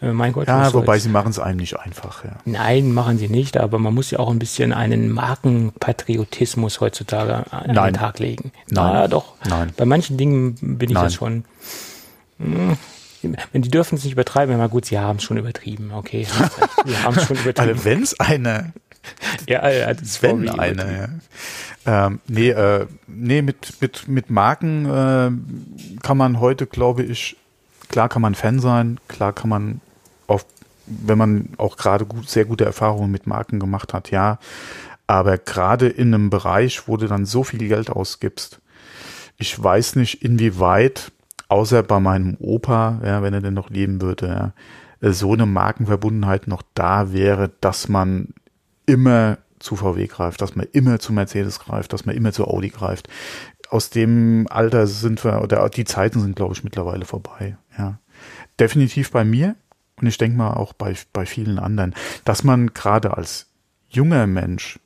äh, 0.00 0.12
mein 0.12 0.32
Gott. 0.32 0.46
Ja, 0.46 0.72
wobei 0.72 0.98
sie 0.98 1.08
machen 1.08 1.30
es 1.30 1.38
einem 1.38 1.58
nicht 1.58 1.78
einfach, 1.78 2.24
ja. 2.24 2.36
Nein, 2.44 2.92
machen 2.92 3.18
sie 3.18 3.28
nicht, 3.28 3.56
aber 3.56 3.78
man 3.78 3.94
muss 3.94 4.10
ja 4.10 4.18
auch 4.18 4.30
ein 4.30 4.38
bisschen 4.38 4.72
einen 4.72 5.10
Markenpatriotismus 5.10 6.80
heutzutage 6.80 7.50
an 7.50 7.74
Nein. 7.74 7.92
den 7.92 7.94
Tag 7.94 8.18
legen. 8.18 8.52
Nein. 8.68 8.94
Ja, 8.94 9.08
doch. 9.08 9.34
Nein. 9.48 9.72
Bei 9.76 9.84
manchen 9.84 10.16
Dingen 10.16 10.54
bin 10.60 10.90
ich 10.90 10.94
Nein. 10.94 11.04
das 11.04 11.14
schon. 11.14 11.44
Mh, 12.38 12.76
hm, 13.22 13.36
wenn 13.52 13.62
die 13.62 13.70
dürfen 13.70 13.96
es 13.96 14.04
nicht 14.04 14.12
übertreiben, 14.12 14.56
ja 14.58 14.66
gut, 14.66 14.86
sie 14.86 14.98
haben 14.98 15.16
es 15.16 15.24
schon 15.24 15.36
übertrieben, 15.36 15.92
okay. 15.92 16.26
Sie 16.86 16.96
haben 16.98 17.16
es 17.16 17.26
schon 17.26 17.36
übertrieben. 17.44 17.70
Also 17.70 17.84
wenn 17.84 18.02
es 18.02 18.18
eine, 18.18 18.72
ja, 19.48 19.68
ja, 19.68 19.94
das 19.94 20.22
wenn 20.22 20.48
eine, 20.48 21.20
ja. 21.86 22.06
ähm, 22.06 22.20
nee, 22.26 22.50
äh, 22.50 22.86
nee, 23.06 23.42
mit, 23.42 23.80
mit, 23.80 24.08
mit 24.08 24.30
Marken 24.30 24.86
äh, 24.86 26.00
kann 26.02 26.16
man 26.16 26.40
heute, 26.40 26.66
glaube 26.66 27.02
ich, 27.02 27.36
klar 27.88 28.08
kann 28.08 28.22
man 28.22 28.34
Fan 28.34 28.60
sein, 28.60 28.98
klar 29.08 29.32
kann 29.32 29.50
man 29.50 29.80
auf, 30.26 30.46
wenn 30.86 31.18
man 31.18 31.48
auch 31.56 31.76
gerade 31.76 32.06
gut, 32.06 32.28
sehr 32.28 32.44
gute 32.44 32.64
Erfahrungen 32.64 33.10
mit 33.10 33.26
Marken 33.26 33.58
gemacht 33.58 33.92
hat, 33.92 34.10
ja. 34.10 34.38
Aber 35.06 35.38
gerade 35.38 35.88
in 35.88 36.14
einem 36.14 36.30
Bereich, 36.30 36.86
wo 36.86 36.96
du 36.96 37.08
dann 37.08 37.26
so 37.26 37.42
viel 37.42 37.66
Geld 37.66 37.90
ausgibst, 37.90 38.60
ich 39.38 39.60
weiß 39.60 39.96
nicht, 39.96 40.22
inwieweit 40.22 41.10
außer 41.48 41.82
bei 41.82 41.98
meinem 41.98 42.36
Opa, 42.38 43.00
ja, 43.04 43.22
wenn 43.22 43.34
er 43.34 43.40
denn 43.40 43.54
noch 43.54 43.70
leben 43.70 44.00
würde, 44.00 44.28
ja, 45.02 45.12
so 45.12 45.32
eine 45.32 45.46
Markenverbundenheit 45.46 46.46
noch 46.46 46.62
da 46.74 47.12
wäre, 47.12 47.50
dass 47.60 47.88
man 47.88 48.28
immer 48.90 49.38
zu 49.58 49.76
VW 49.76 50.06
greift, 50.06 50.40
dass 50.40 50.56
man 50.56 50.66
immer 50.72 50.98
zu 50.98 51.12
Mercedes 51.12 51.60
greift, 51.60 51.92
dass 51.92 52.06
man 52.06 52.16
immer 52.16 52.32
zu 52.32 52.46
Audi 52.46 52.70
greift. 52.70 53.08
Aus 53.68 53.90
dem 53.90 54.46
Alter 54.50 54.86
sind 54.86 55.24
wir, 55.24 55.42
oder 55.42 55.68
die 55.68 55.84
Zeiten 55.84 56.20
sind, 56.20 56.36
glaube 56.36 56.54
ich, 56.54 56.64
mittlerweile 56.64 57.04
vorbei. 57.04 57.56
Ja. 57.78 57.98
Definitiv 58.58 59.10
bei 59.10 59.24
mir 59.24 59.54
und 60.00 60.06
ich 60.06 60.18
denke 60.18 60.36
mal 60.36 60.54
auch 60.54 60.72
bei, 60.72 60.94
bei 61.12 61.26
vielen 61.26 61.58
anderen, 61.58 61.94
dass 62.24 62.42
man 62.42 62.72
gerade 62.72 63.16
als 63.16 63.46
junger 63.88 64.26
Mensch 64.26 64.78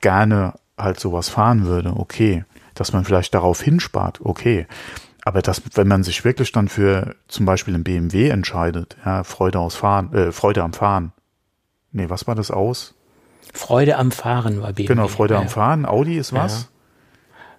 gerne 0.00 0.54
halt 0.78 1.00
sowas 1.00 1.28
fahren 1.28 1.66
würde, 1.66 1.94
okay. 1.96 2.44
Dass 2.74 2.92
man 2.92 3.04
vielleicht 3.04 3.34
darauf 3.34 3.62
hinspart, 3.62 4.20
okay. 4.20 4.66
Aber 5.24 5.40
das, 5.40 5.62
wenn 5.74 5.88
man 5.88 6.02
sich 6.02 6.24
wirklich 6.24 6.52
dann 6.52 6.68
für 6.68 7.16
zum 7.28 7.46
Beispiel 7.46 7.74
ein 7.74 7.84
BMW 7.84 8.28
entscheidet, 8.28 8.96
ja, 9.04 9.24
Freude 9.24 9.58
aus 9.58 9.74
Fahren, 9.74 10.12
äh, 10.12 10.32
Freude 10.32 10.62
am 10.62 10.72
Fahren. 10.72 11.12
Nee, 11.94 12.10
was 12.10 12.26
war 12.26 12.34
das 12.34 12.50
aus? 12.50 12.94
Freude 13.52 13.96
am 13.96 14.10
Fahren 14.10 14.60
war 14.60 14.72
BMW. 14.72 14.88
Genau, 14.88 15.08
Freude 15.08 15.34
ja. 15.34 15.40
am 15.40 15.48
Fahren. 15.48 15.86
Audi 15.86 16.18
ist 16.18 16.32
was? 16.32 16.62
Ja. 16.62 16.68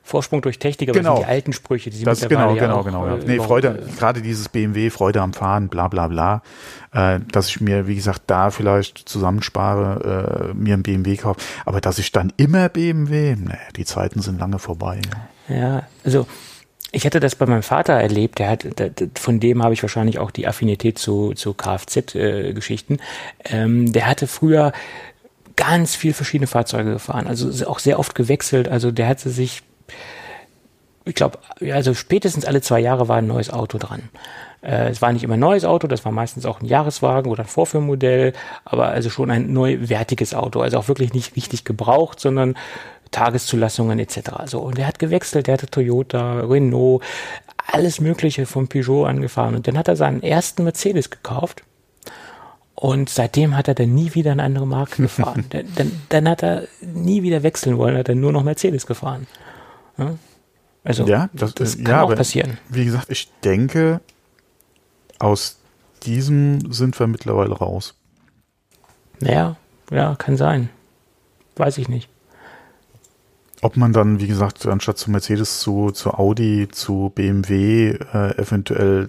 Vorsprung 0.03 0.43
durch 0.43 0.59
Technik, 0.59 0.89
aber 0.89 0.99
genau. 0.99 1.11
das 1.11 1.19
sind 1.19 1.27
die 1.27 1.31
alten 1.31 1.53
Sprüche, 1.53 1.89
die 1.89 1.97
sie 1.97 2.03
das 2.03 2.21
Genau, 2.27 2.53
genau, 2.53 2.75
auch, 2.81 2.85
genau. 2.85 3.07
Ja. 3.07 3.15
Äh, 3.15 3.25
nee, 3.25 3.39
Freude, 3.39 3.85
äh, 3.87 3.97
gerade 3.97 4.21
dieses 4.21 4.49
BMW, 4.49 4.91
Freude 4.91 5.21
am 5.21 5.33
Fahren, 5.33 5.67
bla 5.67 5.87
bla 5.87 6.07
bla, 6.07 6.43
äh, 6.91 7.21
dass 7.31 7.47
ich 7.47 7.59
mir, 7.59 7.87
wie 7.87 7.95
gesagt, 7.95 8.21
da 8.27 8.51
vielleicht 8.51 9.09
zusammenspare, 9.09 10.51
äh, 10.51 10.53
mir 10.53 10.75
ein 10.75 10.83
BMW 10.83 11.17
kaufe, 11.17 11.39
aber 11.65 11.81
dass 11.81 11.97
ich 11.97 12.11
dann 12.11 12.31
immer 12.37 12.69
BMW, 12.69 13.35
nee, 13.35 13.57
die 13.77 13.85
Zeiten 13.85 14.21
sind 14.21 14.39
lange 14.39 14.59
vorbei. 14.59 15.01
Ja, 15.49 15.55
ja 15.55 15.83
also 16.03 16.27
ich 16.95 17.05
hatte 17.05 17.19
das 17.19 17.35
bei 17.35 17.45
meinem 17.45 17.61
Vater 17.61 17.93
erlebt. 17.93 18.39
Der 18.39 18.49
hat, 18.49 18.65
von 19.15 19.41
dem 19.41 19.61
habe 19.61 19.73
ich 19.73 19.83
wahrscheinlich 19.83 20.17
auch 20.17 20.31
die 20.31 20.47
Affinität 20.47 20.97
zu, 20.97 21.33
zu 21.33 21.53
Kfz-Geschichten. 21.53 22.99
Ähm, 23.43 23.91
der 23.91 24.07
hatte 24.07 24.27
früher 24.27 24.71
ganz 25.57 25.95
viel 25.95 26.13
verschiedene 26.13 26.47
Fahrzeuge 26.47 26.93
gefahren, 26.93 27.27
also 27.27 27.67
auch 27.67 27.79
sehr 27.79 27.99
oft 27.99 28.15
gewechselt. 28.15 28.69
Also 28.69 28.91
der 28.91 29.09
hatte 29.09 29.29
sich, 29.29 29.63
ich 31.03 31.15
glaube, 31.15 31.39
also 31.71 31.93
spätestens 31.93 32.45
alle 32.45 32.61
zwei 32.61 32.79
Jahre 32.79 33.09
war 33.09 33.17
ein 33.17 33.27
neues 33.27 33.49
Auto 33.49 33.77
dran. 33.77 34.03
Äh, 34.61 34.89
es 34.89 35.01
war 35.01 35.11
nicht 35.11 35.23
immer 35.23 35.35
ein 35.35 35.39
neues 35.39 35.65
Auto, 35.65 35.87
das 35.87 36.05
war 36.05 36.13
meistens 36.13 36.45
auch 36.45 36.61
ein 36.61 36.65
Jahreswagen 36.65 37.29
oder 37.29 37.43
ein 37.43 37.49
Vorführmodell, 37.49 38.31
aber 38.63 38.87
also 38.87 39.09
schon 39.09 39.31
ein 39.31 39.51
neuwertiges 39.51 40.33
Auto, 40.33 40.61
also 40.61 40.77
auch 40.77 40.87
wirklich 40.87 41.13
nicht 41.13 41.35
richtig 41.35 41.65
gebraucht, 41.65 42.21
sondern 42.21 42.55
Tageszulassungen 43.11 43.99
etc. 43.99 44.19
So, 44.45 44.59
und 44.59 44.79
er 44.79 44.87
hat 44.87 44.99
gewechselt, 44.99 45.47
er 45.47 45.53
hatte 45.53 45.67
Toyota, 45.67 46.41
Renault, 46.41 47.03
alles 47.71 47.99
Mögliche 47.99 48.45
vom 48.45 48.67
Peugeot 48.67 49.05
angefahren. 49.05 49.55
Und 49.55 49.67
dann 49.67 49.77
hat 49.77 49.87
er 49.87 49.95
seinen 49.95 50.21
ersten 50.23 50.63
Mercedes 50.63 51.09
gekauft. 51.09 51.63
Und 52.75 53.09
seitdem 53.09 53.55
hat 53.55 53.67
er 53.67 53.73
dann 53.73 53.95
nie 53.95 54.13
wieder 54.15 54.31
eine 54.31 54.43
andere 54.43 54.67
Marke 54.67 55.01
gefahren. 55.03 55.45
dann, 55.49 55.65
dann, 55.75 55.91
dann, 56.09 56.29
hat 56.29 56.43
er 56.43 56.67
nie 56.81 57.23
wieder 57.23 57.43
wechseln 57.43 57.77
wollen, 57.77 57.97
hat 57.97 58.09
er 58.09 58.15
nur 58.15 58.31
noch 58.31 58.43
Mercedes 58.43 58.85
gefahren. 58.85 59.27
Ja? 59.97 60.15
Also, 60.83 61.07
ja, 61.07 61.29
das, 61.33 61.55
das 61.55 61.77
kann 61.77 61.85
ja, 61.85 62.01
auch 62.03 62.15
passieren. 62.15 62.59
Wie 62.69 62.85
gesagt, 62.85 63.09
ich 63.09 63.31
denke, 63.43 64.01
aus 65.17 65.57
diesem 66.03 66.71
sind 66.71 66.99
wir 66.99 67.07
mittlerweile 67.07 67.55
raus. 67.55 67.95
Ja, 69.19 69.55
ja, 69.89 70.15
kann 70.15 70.37
sein. 70.37 70.69
Weiß 71.55 71.77
ich 71.77 71.87
nicht. 71.87 72.09
Ob 73.65 73.77
man 73.77 73.93
dann, 73.93 74.19
wie 74.19 74.27
gesagt, 74.27 74.67
anstatt 74.67 74.99
zu 74.99 75.09
Mercedes 75.09 75.59
zu, 75.59 75.89
zu 75.89 76.13
Audi, 76.13 76.67
zu 76.69 77.11
BMW 77.15 77.97
äh, 78.13 78.37
eventuell, 78.37 79.07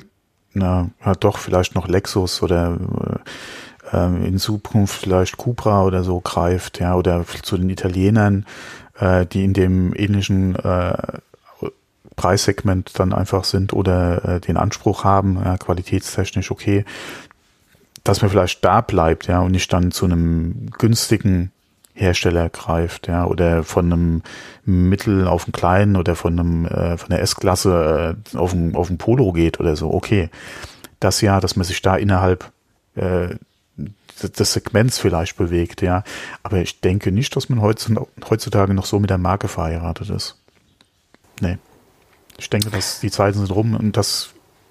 na, 0.54 0.88
ja 1.04 1.14
doch, 1.14 1.36
vielleicht 1.36 1.74
noch 1.74 1.88
Lexus 1.88 2.42
oder 2.42 2.78
äh, 3.92 3.98
ähm, 3.98 4.24
in 4.24 4.38
Zukunft 4.38 4.98
vielleicht 4.98 5.36
Cupra 5.36 5.84
oder 5.84 6.02
so 6.04 6.20
greift, 6.20 6.80
ja, 6.80 6.94
oder 6.94 7.26
zu 7.26 7.59
den 7.59 7.68
Italienern, 7.68 8.46
äh, 8.98 9.26
die 9.26 9.44
in 9.44 9.52
dem 9.52 9.94
ähnlichen 9.94 10.57
äh, 10.57 10.96
Preissegment 12.16 12.98
dann 12.98 13.12
einfach 13.12 13.44
sind 13.44 13.74
oder 13.74 14.24
äh, 14.24 14.40
den 14.40 14.57
Anspruch 14.57 15.04
haben, 15.04 15.38
ja, 15.44 15.59
qualitätstechnisch 15.59 16.50
okay, 16.50 16.86
dass 18.04 18.22
man 18.22 18.30
vielleicht 18.30 18.64
da 18.64 18.80
bleibt, 18.80 19.26
ja, 19.26 19.40
und 19.40 19.52
nicht 19.52 19.70
dann 19.70 19.90
zu 19.90 20.07
einem 20.07 20.70
günstigen 20.78 21.52
Hersteller 21.97 22.51
greift, 22.51 23.09
ja, 23.09 23.24
oder 23.24 23.64
von 23.64 23.92
einem 23.92 24.22
Mittel 24.64 25.26
auf 25.26 25.47
einen 25.47 25.53
kleinen 25.53 25.97
oder 25.97 26.14
von 26.14 26.38
einem 26.38 26.66
äh, 26.66 26.99
von 26.99 27.09
der 27.09 27.22
S-Klasse 27.22 28.16
äh, 28.34 28.36
auf 28.36 28.53
ein 28.53 28.76
auf 28.76 28.90
ein 28.90 28.99
Polo 28.99 29.32
geht 29.32 29.59
oder 29.59 29.76
so. 29.76 29.92
Okay, 29.92 30.28
das 31.01 31.22
ja, 31.22 31.40
dass 31.40 31.57
man 31.57 31.64
sich 31.64 31.80
da 31.80 31.97
innerhalb 31.97 32.53
äh, 32.97 33.36
des 34.22 34.53
Segments 34.53 34.99
vielleicht 34.99 35.36
bewegt, 35.36 35.82
ja. 35.82 36.05
Aber 36.42 36.59
ich 36.59 36.80
denke 36.80 37.12
nicht, 37.12 37.34
dass 37.34 37.49
man 37.49 37.61
heutzutage 37.61 38.74
noch 38.74 38.86
so 38.86 38.99
mit 38.99 39.11
der 39.11 39.18
Marke 39.18 39.49
verheiratet 39.49 40.11
ist. 40.11 40.38
Nee. 41.40 41.59
Ich 42.38 42.51
denke, 42.51 42.70
dass 42.70 43.01
die 43.01 43.11
Zeiten 43.11 43.38
sind 43.38 43.51
rum 43.51 43.74
und 43.74 43.97
das 43.97 44.30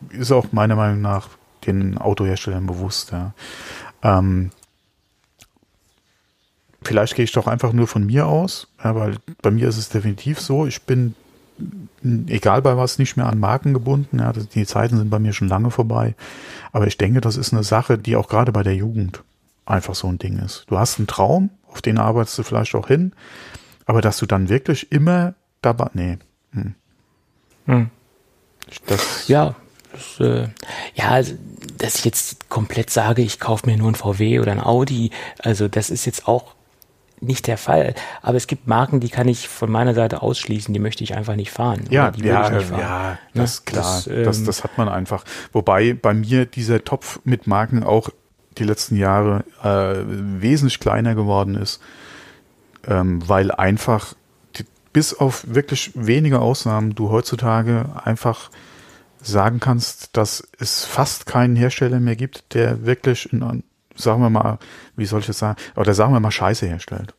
ist 0.10 0.32
auch 0.32 0.52
meiner 0.52 0.76
Meinung 0.76 1.02
nach 1.02 1.30
den 1.66 1.98
Autoherstellern 1.98 2.68
bewusst, 2.68 3.12
ja. 3.12 3.34
Ähm, 4.04 4.52
vielleicht 6.86 7.16
gehe 7.16 7.26
ich 7.26 7.32
doch 7.32 7.48
einfach 7.48 7.74
nur 7.74 7.88
von 7.88 8.06
mir 8.06 8.28
aus, 8.28 8.68
ja, 8.84 8.96
weil 8.96 9.18
bei 9.42 9.52
mir 9.52 9.68
ist 9.68 9.78
es 9.78 9.90
definitiv 9.90 10.40
so, 10.40 10.66
ich 10.66 10.84
bin 10.84 11.16
egal 12.28 12.62
bei 12.62 12.78
was 12.78 13.00
nicht 13.00 13.18
mehr 13.18 13.28
an 13.28 13.40
Marken 13.40 13.74
gebunden, 13.74 14.20
ja, 14.20 14.34
die 14.34 14.66
Zeiten 14.66 14.98
sind 14.98 15.10
bei 15.10 15.20
mir 15.20 15.34
schon 15.34 15.48
lange 15.48 15.72
vorbei, 15.72 16.16
aber 16.72 16.88
ich 16.88 16.98
denke, 16.98 17.22
das 17.22 17.38
ist 17.38 17.54
eine 17.54 17.64
Sache, 17.64 17.98
die 17.98 18.16
auch 18.16 18.28
gerade 18.28 18.52
bei 18.52 18.64
der 18.64 18.76
Jugend 18.76 19.24
einfach 19.66 19.96
so 19.96 20.08
ein 20.08 20.20
Ding 20.20 20.38
ist. 20.38 20.66
Du 20.68 20.78
hast 20.78 21.00
einen 21.00 21.08
Traum, 21.08 21.50
auf 21.68 21.82
den 21.82 21.98
arbeitest 21.98 22.38
du 22.38 22.44
vielleicht 22.44 22.76
auch 22.76 22.88
hin, 22.88 23.14
aber 23.86 24.02
dass 24.02 24.18
du 24.18 24.26
dann 24.26 24.50
wirklich 24.50 24.92
immer 24.92 25.34
dabei, 25.62 25.90
nee. 25.94 26.18
Hm. 26.52 26.76
Hm. 27.66 27.90
Das, 28.88 29.28
ja, 29.28 29.56
das, 29.92 30.20
äh, 30.20 30.48
ja, 30.94 31.10
also, 31.10 31.36
dass 31.78 31.96
ich 31.96 32.06
jetzt 32.06 32.50
komplett 32.50 32.90
sage, 32.90 33.22
ich 33.22 33.40
kaufe 33.40 33.68
mir 33.68 33.78
nur 33.78 33.90
ein 33.90 33.96
VW 33.96 34.40
oder 34.40 34.52
ein 34.52 34.62
Audi, 34.62 35.12
also 35.40 35.68
das 35.68 35.90
ist 35.90 36.06
jetzt 36.06 36.28
auch 36.28 36.56
nicht 37.22 37.48
der 37.48 37.58
Fall. 37.58 37.96
Aber 38.22 38.38
es 38.38 38.48
gibt 38.48 38.68
Marken, 38.68 39.00
die 39.00 39.10
kann 39.10 39.28
ich 39.28 39.48
von 39.48 39.72
meiner 39.72 39.94
Seite 39.94 40.22
ausschließen, 40.22 40.74
die 40.74 40.80
möchte 40.80 41.04
ich 41.04 41.16
einfach 41.16 41.36
nicht 41.36 41.52
fahren. 41.52 41.82
Ja, 41.90 42.12
ja, 42.18 42.60
ja, 42.60 42.60
ne? 42.60 43.18
das 43.34 43.54
ist 43.56 43.66
klar. 43.66 43.84
Das, 43.84 44.08
ähm, 44.08 44.24
das, 44.24 44.44
das 44.44 44.64
hat 44.64 44.78
man 44.78 44.90
einfach. 44.90 45.24
Wobei 45.52 45.94
bei 45.94 46.14
mir 46.14 46.46
dieser 46.46 46.84
Topf 46.84 47.20
mit 47.24 47.48
Marken 47.48 47.84
auch 47.84 48.10
die 48.58 48.64
letzten 48.64 48.96
Jahre 48.96 49.44
äh, 49.64 50.04
wesentlich 50.08 50.80
kleiner 50.80 51.16
geworden 51.16 51.56
ist, 51.56 51.82
ähm, 52.88 53.28
weil 53.28 53.52
einfach 53.52 54.14
die, 54.58 54.66
bis 54.94 55.14
auf 55.14 55.46
wirklich 55.48 55.92
wenige 55.96 56.40
Ausnahmen 56.40 56.96
du 56.96 57.10
heutzutage 57.10 57.90
einfach 58.04 58.50
sagen 59.22 59.60
kannst, 59.60 60.16
dass 60.16 60.48
es 60.60 60.86
fast 60.86 61.26
keinen 61.26 61.56
Hersteller 61.56 62.00
mehr 62.00 62.16
gibt, 62.16 62.54
der 62.54 62.86
wirklich 62.86 63.32
in, 63.34 63.64
sagen 63.96 64.22
wir 64.22 64.30
mal, 64.30 64.60
wie 64.96 65.06
soll 65.06 65.22
ich 65.22 65.28
das 65.28 65.40
sagen, 65.40 65.60
oder 65.76 65.94
sagen 65.94 66.14
wir 66.14 66.20
mal 66.20 66.32
Scheiße 66.32 66.66
herstellt. 66.66 67.14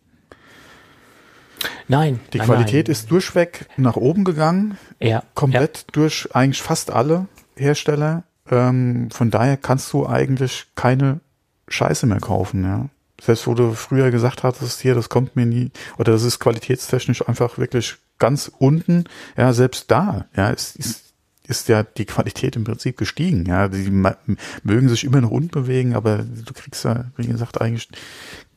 Nein. 1.89 2.21
Die 2.33 2.39
nein, 2.39 2.47
Qualität 2.47 2.89
nein. 2.89 2.93
ist 2.93 3.11
durchweg 3.11 3.67
nach 3.77 3.97
oben 3.97 4.25
gegangen. 4.25 4.79
Ja. 5.01 5.23
Komplett 5.35 5.79
ja. 5.79 5.85
durch 5.93 6.29
eigentlich 6.35 6.63
fast 6.63 6.91
alle 6.91 7.27
Hersteller. 7.57 8.25
Ähm, 8.51 9.11
von 9.11 9.31
daher 9.31 9.57
kannst 9.57 9.93
du 9.93 10.07
eigentlich 10.07 10.67
keine 10.75 11.21
Scheiße 11.69 12.07
mehr 12.07 12.21
kaufen, 12.21 12.65
ja. 12.65 12.87
Selbst 13.21 13.47
wo 13.47 13.55
du 13.55 13.73
früher 13.73 14.11
gesagt 14.11 14.43
hattest, 14.43 14.81
hier, 14.83 14.95
das 14.95 15.09
kommt 15.09 15.37
mir 15.37 15.47
nie, 15.47 15.71
oder 15.97 16.13
das 16.13 16.23
ist 16.23 16.39
qualitätstechnisch 16.39 17.27
einfach 17.27 17.57
wirklich 17.57 17.97
ganz 18.19 18.51
unten, 18.59 19.05
ja, 19.39 19.55
selbst 19.55 19.91
da, 19.91 20.27
ja, 20.37 20.51
ist, 20.51 20.77
ist, 20.77 21.06
ist 21.49 21.69
ja 21.69 21.83
die 21.83 22.05
Qualität 22.05 22.57
im 22.57 22.65
Prinzip 22.65 22.97
gestiegen, 22.97 23.47
ja. 23.47 23.69
Die 23.69 23.91
mögen 23.91 24.89
sich 24.89 25.05
immer 25.05 25.21
noch 25.21 25.31
unbewegen, 25.31 25.95
aber 25.95 26.19
du 26.19 26.53
kriegst 26.53 26.85
ja, 26.85 27.07
wie 27.17 27.27
gesagt, 27.27 27.61
eigentlich 27.61 27.89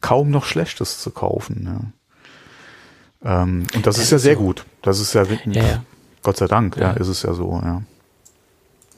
kaum 0.02 0.30
noch 0.30 0.46
Schlechtes 0.46 1.00
zu 1.00 1.12
kaufen, 1.12 1.66
ja. 1.66 1.82
Ähm, 3.22 3.68
und 3.76 3.86
das, 3.86 3.96
das 3.96 4.06
ist 4.06 4.12
ja 4.12 4.20
sehr 4.20 4.36
so. 4.36 4.42
gut. 4.42 4.66
Das 4.82 5.00
ist 5.00 5.14
ja, 5.14 5.24
ja, 5.24 5.64
ja. 5.64 5.84
Gott 6.24 6.38
sei 6.38 6.48
Dank, 6.48 6.78
ja. 6.78 6.92
ja, 6.92 6.94
ist 6.94 7.08
es 7.08 7.24
ja 7.24 7.34
so, 7.34 7.62
ja. 7.64 7.82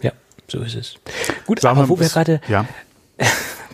Ja, 0.01 0.11
so 0.47 0.59
ist 0.59 0.75
es. 0.75 0.95
Gut, 1.45 1.61
Sagen 1.61 1.79
aber 1.79 1.89
wo 1.89 1.99
wir 1.99 2.07
gerade, 2.07 2.41
ja. 2.47 2.65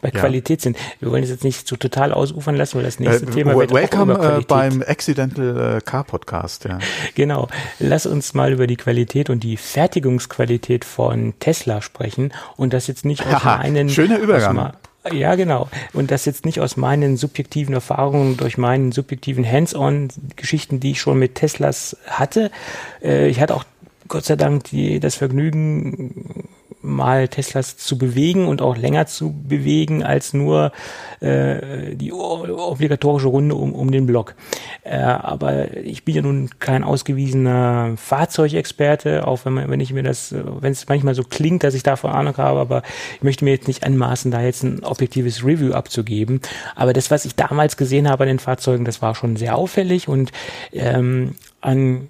bei 0.01 0.09
ja. 0.09 0.19
Qualität 0.19 0.61
sind. 0.61 0.77
Wir 0.99 1.11
wollen 1.11 1.23
es 1.23 1.29
jetzt 1.29 1.43
nicht 1.43 1.67
so 1.67 1.75
total 1.75 2.13
ausufern 2.13 2.55
lassen, 2.55 2.77
weil 2.77 2.83
das 2.83 2.99
nächste 2.99 3.25
äh, 3.25 3.31
Thema 3.31 3.55
wird 3.57 3.73
Welcome 3.73 4.13
auch 4.13 4.19
über 4.19 4.37
äh, 4.39 4.41
beim 4.47 4.81
Accidental 4.81 5.77
äh, 5.77 5.81
Car 5.81 6.03
Podcast. 6.03 6.65
Ja. 6.65 6.79
Genau. 7.15 7.47
Lass 7.79 8.05
uns 8.05 8.33
mal 8.33 8.53
über 8.53 8.67
die 8.67 8.75
Qualität 8.75 9.29
und 9.29 9.43
die 9.43 9.57
Fertigungsqualität 9.57 10.85
von 10.85 11.33
Tesla 11.39 11.81
sprechen 11.81 12.33
und 12.55 12.73
das 12.73 12.87
jetzt 12.87 13.05
nicht 13.05 13.25
aus 13.25 13.43
meinen 13.43 13.89
schöner 13.89 14.19
Übergang. 14.19 14.73
Ja, 15.13 15.35
genau. 15.35 15.69
Und 15.93 16.11
das 16.11 16.25
jetzt 16.25 16.45
nicht 16.45 16.59
aus 16.59 16.75
meinen 16.75 17.15
subjektiven 17.15 17.73
Erfahrungen, 17.73 18.35
durch 18.35 18.57
meinen 18.57 18.91
subjektiven 18.91 19.49
Hands-on-Geschichten, 19.49 20.81
die 20.81 20.91
ich 20.91 20.99
schon 20.99 21.17
mit 21.17 21.35
Teslas 21.35 21.95
hatte. 22.07 22.51
Ich 22.99 23.39
hatte 23.39 23.55
auch 23.55 23.63
Gott 24.09 24.25
sei 24.25 24.35
Dank 24.35 24.65
die, 24.65 24.99
das 24.99 25.15
Vergnügen, 25.15 26.49
mal 26.81 27.27
Teslas 27.27 27.77
zu 27.77 27.97
bewegen 27.97 28.47
und 28.47 28.61
auch 28.61 28.77
länger 28.77 29.07
zu 29.07 29.33
bewegen 29.33 30.03
als 30.03 30.33
nur 30.33 30.71
äh, 31.19 31.95
die 31.95 32.11
obligatorische 32.11 33.27
Runde 33.27 33.55
um, 33.55 33.73
um 33.73 33.91
den 33.91 34.05
Block. 34.05 34.35
Äh, 34.83 34.97
aber 34.97 35.77
ich 35.77 36.05
bin 36.05 36.15
ja 36.15 36.21
nun 36.21 36.49
kein 36.59 36.83
ausgewiesener 36.83 37.93
Fahrzeugexperte, 37.97 39.27
auch 39.27 39.45
wenn, 39.45 39.53
man, 39.53 39.69
wenn 39.69 39.79
ich 39.79 39.93
mir 39.93 40.03
das, 40.03 40.33
wenn 40.33 40.71
es 40.71 40.87
manchmal 40.87 41.15
so 41.15 41.23
klingt, 41.23 41.63
dass 41.63 41.73
ich 41.73 41.83
davon 41.83 42.11
Ahnung 42.11 42.37
habe, 42.37 42.59
aber 42.59 42.83
ich 43.15 43.23
möchte 43.23 43.43
mir 43.43 43.51
jetzt 43.51 43.67
nicht 43.67 43.83
anmaßen, 43.83 44.31
da 44.31 44.41
jetzt 44.41 44.63
ein 44.63 44.83
objektives 44.83 45.43
Review 45.43 45.73
abzugeben. 45.73 46.41
Aber 46.75 46.93
das, 46.93 47.11
was 47.11 47.25
ich 47.25 47.35
damals 47.35 47.77
gesehen 47.77 48.09
habe 48.09 48.23
an 48.23 48.29
den 48.29 48.39
Fahrzeugen, 48.39 48.85
das 48.85 49.01
war 49.01 49.15
schon 49.15 49.35
sehr 49.35 49.57
auffällig 49.57 50.07
und 50.07 50.31
ähm, 50.73 51.35
an 51.61 52.09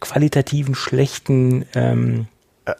qualitativen 0.00 0.74
schlechten 0.74 1.64
ähm, 1.74 2.20
äh, 2.20 2.33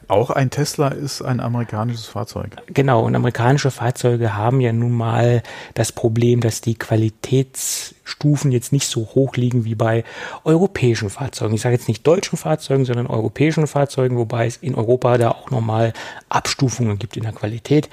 auch 0.08 0.30
ein 0.30 0.50
Tesla 0.50 0.88
ist 0.88 1.20
ein 1.20 1.40
amerikanisches 1.40 2.06
Fahrzeug. 2.06 2.56
Genau, 2.68 3.04
und 3.04 3.14
amerikanische 3.14 3.70
Fahrzeuge 3.70 4.34
haben 4.34 4.60
ja 4.60 4.72
nun 4.72 4.92
mal 4.92 5.42
das 5.74 5.92
Problem, 5.92 6.40
dass 6.40 6.62
die 6.62 6.74
Qualitätsstufen 6.74 8.50
jetzt 8.50 8.72
nicht 8.72 8.88
so 8.88 9.02
hoch 9.14 9.36
liegen 9.36 9.64
wie 9.66 9.74
bei 9.74 10.04
europäischen 10.44 11.10
Fahrzeugen. 11.10 11.54
Ich 11.54 11.60
sage 11.60 11.74
jetzt 11.74 11.88
nicht 11.88 12.06
deutschen 12.06 12.38
Fahrzeugen, 12.38 12.86
sondern 12.86 13.06
europäischen 13.06 13.66
Fahrzeugen, 13.66 14.16
wobei 14.16 14.46
es 14.46 14.56
in 14.56 14.74
Europa 14.74 15.18
da 15.18 15.32
auch 15.32 15.50
nochmal 15.50 15.92
Abstufungen 16.30 16.98
gibt 16.98 17.18
in 17.18 17.24
der 17.24 17.32
Qualität. 17.32 17.90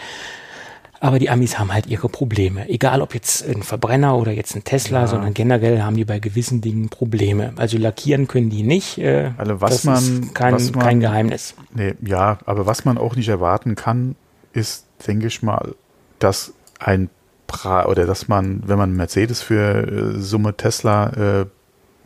Aber 1.04 1.18
die 1.18 1.32
Amis 1.32 1.58
haben 1.58 1.74
halt 1.74 1.88
ihre 1.88 2.10
Probleme. 2.10 2.70
Egal 2.70 3.02
ob 3.02 3.16
jetzt 3.16 3.44
ein 3.44 3.64
Verbrenner 3.64 4.16
oder 4.18 4.32
jetzt 4.32 4.56
ein 4.56 4.64
Tesla, 4.64 5.02
ja. 5.02 5.08
sondern 5.08 5.34
generell 5.34 5.82
haben 5.82 5.96
die 5.96 6.06
bei 6.06 6.20
gewissen 6.20 6.62
Dingen 6.62 6.90
Probleme. 6.90 7.54
Also 7.56 7.80
lackieren 7.80 8.28
können 8.28 8.52
die 8.52 8.62
nicht. 8.62 9.00
Äh, 9.00 9.32
also 9.36 9.60
was 9.62 9.72
das 9.72 9.84
man, 9.84 9.96
ist 9.98 10.36
kein, 10.36 10.54
was 10.54 10.72
man, 10.72 10.84
kein 10.84 11.00
Geheimnis. 11.00 11.56
Nee, 11.74 11.96
ja, 12.06 12.38
aber 12.46 12.68
was 12.68 12.86
man 12.86 13.00
auch 13.00 13.16
nicht 13.16 13.30
erwarten 13.30 13.74
kann, 13.74 14.16
ist, 14.54 14.86
denke 15.08 15.26
ich 15.26 15.42
mal, 15.42 15.74
dass 16.20 16.54
ein 16.78 17.10
pra 17.48 17.88
oder 17.88 18.06
dass 18.06 18.28
man, 18.28 18.62
wenn 18.68 18.78
man 18.78 18.96
Mercedes 18.96 19.42
für 19.42 19.88
äh, 20.16 20.20
Summe 20.20 20.56
Tesla 20.56 21.42
äh, 21.42 21.46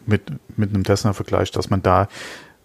mit, 0.06 0.22
mit 0.56 0.74
einem 0.74 0.86
Tesla 0.86 1.12
vergleicht, 1.12 1.58
dass 1.58 1.70
man 1.70 1.82
da 1.82 2.08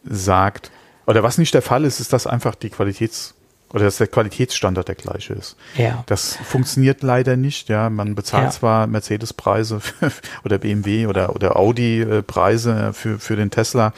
sagt, 0.04 0.70
oder 1.06 1.24
was 1.24 1.38
nicht 1.38 1.54
der 1.54 1.62
Fall 1.62 1.84
ist, 1.84 1.98
ist, 1.98 2.12
dass 2.12 2.28
einfach 2.28 2.54
die 2.54 2.70
Qualitäts 2.70 3.34
oder 3.72 3.84
dass 3.84 3.98
der 3.98 4.08
Qualitätsstandard 4.08 4.88
der 4.88 4.94
gleiche 4.94 5.34
ist. 5.34 5.56
Ja. 5.76 6.02
Das 6.06 6.36
funktioniert 6.36 7.02
leider 7.02 7.36
nicht. 7.36 7.68
Ja, 7.68 7.90
man 7.90 8.14
bezahlt 8.14 8.44
ja. 8.44 8.50
zwar 8.50 8.86
Mercedes-Preise 8.86 9.80
oder 10.44 10.58
BMW 10.58 11.06
oder 11.06 11.34
oder 11.34 11.56
Audi-Preise 11.56 12.92
für 12.92 13.18
für 13.18 13.36
den 13.36 13.50
Tesla, 13.50 13.92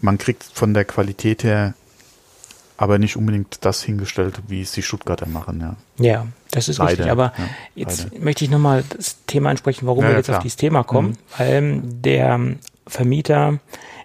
man 0.00 0.18
kriegt 0.18 0.44
von 0.44 0.74
der 0.74 0.84
Qualität 0.84 1.44
her 1.44 1.74
aber 2.78 2.98
nicht 2.98 3.16
unbedingt 3.16 3.64
das 3.64 3.82
hingestellt, 3.82 4.40
wie 4.48 4.60
es 4.60 4.72
die 4.72 4.82
Stuttgarter 4.82 5.26
machen. 5.26 5.76
Ja, 5.98 6.04
ja 6.04 6.26
das 6.50 6.68
ist 6.68 6.78
leider, 6.78 6.90
richtig. 6.90 7.10
Aber 7.10 7.32
ja, 7.36 7.44
jetzt 7.74 8.04
leider. 8.10 8.24
möchte 8.24 8.44
ich 8.44 8.50
nochmal 8.50 8.84
das 8.96 9.24
Thema 9.26 9.50
ansprechen, 9.50 9.86
warum 9.86 10.04
ja, 10.04 10.10
wir 10.10 10.16
jetzt 10.16 10.26
klar. 10.26 10.38
auf 10.38 10.42
dieses 10.42 10.56
Thema 10.56 10.84
kommen, 10.84 11.10
mhm. 11.10 11.16
weil 11.38 11.80
der 11.82 12.40
Vermieter 12.86 13.58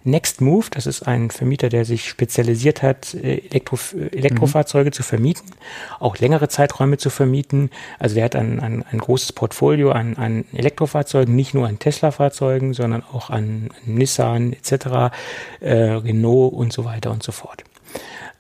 Next 0.04 0.42
Move, 0.42 0.66
das 0.72 0.88
ist 0.88 1.04
ein 1.04 1.30
Vermieter, 1.30 1.70
der 1.70 1.86
sich 1.86 2.08
spezialisiert 2.08 2.82
hat, 2.82 3.14
äh, 3.14 3.38
Elektro, 3.50 3.78
Elektrofahrzeuge 4.12 4.90
mhm. 4.90 4.94
zu 4.94 5.04
vermieten, 5.04 5.52
auch 6.00 6.18
längere 6.18 6.50
Zeiträume 6.50 6.98
zu 6.98 7.10
vermieten. 7.10 7.70
Also 8.00 8.16
der 8.16 8.26
hat 8.26 8.36
ein, 8.36 8.60
ein, 8.60 8.84
ein 8.92 9.00
großes 9.00 9.34
Portfolio 9.34 9.92
an, 9.92 10.18
an 10.18 10.46
Elektrofahrzeugen, 10.54 11.36
nicht 11.36 11.54
nur 11.54 11.68
an 11.68 11.80
Tesla-Fahrzeugen, 11.80 12.74
sondern 12.74 13.04
auch 13.04 13.30
an, 13.30 13.70
an 13.86 13.94
Nissan 13.96 14.54
etc., 14.54 15.14
äh, 15.60 15.74
Renault 15.74 16.54
und 16.54 16.74
so 16.74 16.86
weiter 16.86 17.12
und 17.12 17.24
so 17.24 17.32
fort. 17.32 17.64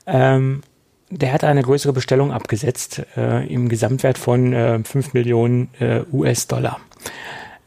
Ähm, 0.07 0.61
der 1.09 1.33
hat 1.33 1.43
eine 1.43 1.61
größere 1.61 1.93
Bestellung 1.93 2.31
abgesetzt 2.31 3.03
äh, 3.17 3.45
im 3.47 3.67
Gesamtwert 3.67 4.17
von 4.17 4.53
äh, 4.53 4.79
5 4.83 5.13
Millionen 5.13 5.69
äh, 5.79 6.01
US-Dollar. 6.11 6.79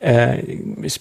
Äh, 0.04 0.58
es 0.82 1.00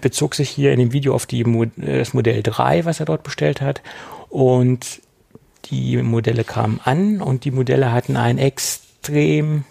bezog 0.00 0.34
sich 0.34 0.50
hier 0.50 0.72
in 0.72 0.80
dem 0.80 0.92
Video 0.92 1.14
auf 1.14 1.26
die, 1.26 1.44
das 1.76 2.12
Modell 2.12 2.42
3, 2.42 2.84
was 2.84 2.98
er 2.98 3.06
dort 3.06 3.22
bestellt 3.22 3.60
hat. 3.60 3.82
Und 4.30 5.00
die 5.66 5.98
Modelle 5.98 6.42
kamen 6.42 6.80
an 6.82 7.20
und 7.22 7.44
die 7.44 7.52
Modelle 7.52 7.92
hatten 7.92 8.16
ein 8.16 8.38
extrem 8.38 9.64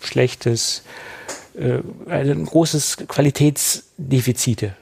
schlechtes, 0.00 0.84
äh, 1.58 1.80
also 2.08 2.30
ein 2.30 2.44
großes 2.44 2.98
Qualitätsdefizite. 3.08 4.76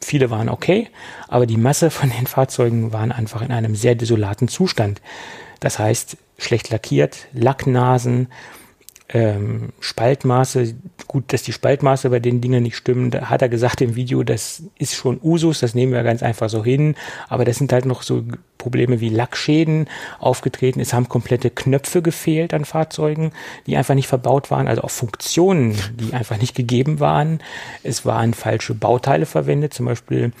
Viele 0.00 0.30
waren 0.30 0.48
okay, 0.48 0.88
aber 1.28 1.44
die 1.44 1.58
Masse 1.58 1.90
von 1.90 2.08
den 2.08 2.26
Fahrzeugen 2.26 2.94
waren 2.94 3.12
einfach 3.12 3.42
in 3.42 3.52
einem 3.52 3.76
sehr 3.76 3.94
desolaten 3.94 4.48
Zustand. 4.48 5.02
Das 5.60 5.78
heißt, 5.78 6.16
schlecht 6.38 6.70
lackiert, 6.70 7.28
Lacknasen, 7.34 8.28
ähm, 9.14 9.70
Spaltmaße, 9.80 10.74
gut, 11.06 11.32
dass 11.32 11.42
die 11.42 11.52
Spaltmaße 11.52 12.08
bei 12.08 12.18
den 12.18 12.40
Dingen 12.40 12.62
nicht 12.62 12.76
stimmen, 12.76 13.10
da 13.10 13.28
hat 13.28 13.42
er 13.42 13.48
gesagt 13.48 13.80
im 13.82 13.94
Video, 13.94 14.22
das 14.22 14.62
ist 14.78 14.94
schon 14.94 15.20
Usus, 15.22 15.60
das 15.60 15.74
nehmen 15.74 15.92
wir 15.92 16.02
ganz 16.02 16.22
einfach 16.22 16.48
so 16.48 16.64
hin, 16.64 16.94
aber 17.28 17.44
das 17.44 17.58
sind 17.58 17.72
halt 17.72 17.84
noch 17.84 18.02
so 18.02 18.24
Probleme 18.56 19.00
wie 19.00 19.10
Lackschäden 19.10 19.86
aufgetreten, 20.18 20.80
es 20.80 20.94
haben 20.94 21.08
komplette 21.08 21.50
Knöpfe 21.50 22.00
gefehlt 22.00 22.54
an 22.54 22.64
Fahrzeugen, 22.64 23.32
die 23.66 23.76
einfach 23.76 23.94
nicht 23.94 24.08
verbaut 24.08 24.50
waren, 24.50 24.66
also 24.66 24.82
auch 24.82 24.90
Funktionen, 24.90 25.76
die 26.00 26.14
einfach 26.14 26.38
nicht 26.38 26.54
gegeben 26.54 26.98
waren, 26.98 27.40
es 27.82 28.06
waren 28.06 28.32
falsche 28.32 28.74
Bauteile 28.74 29.26
verwendet, 29.26 29.74
zum 29.74 29.86
Beispiel 29.86 30.32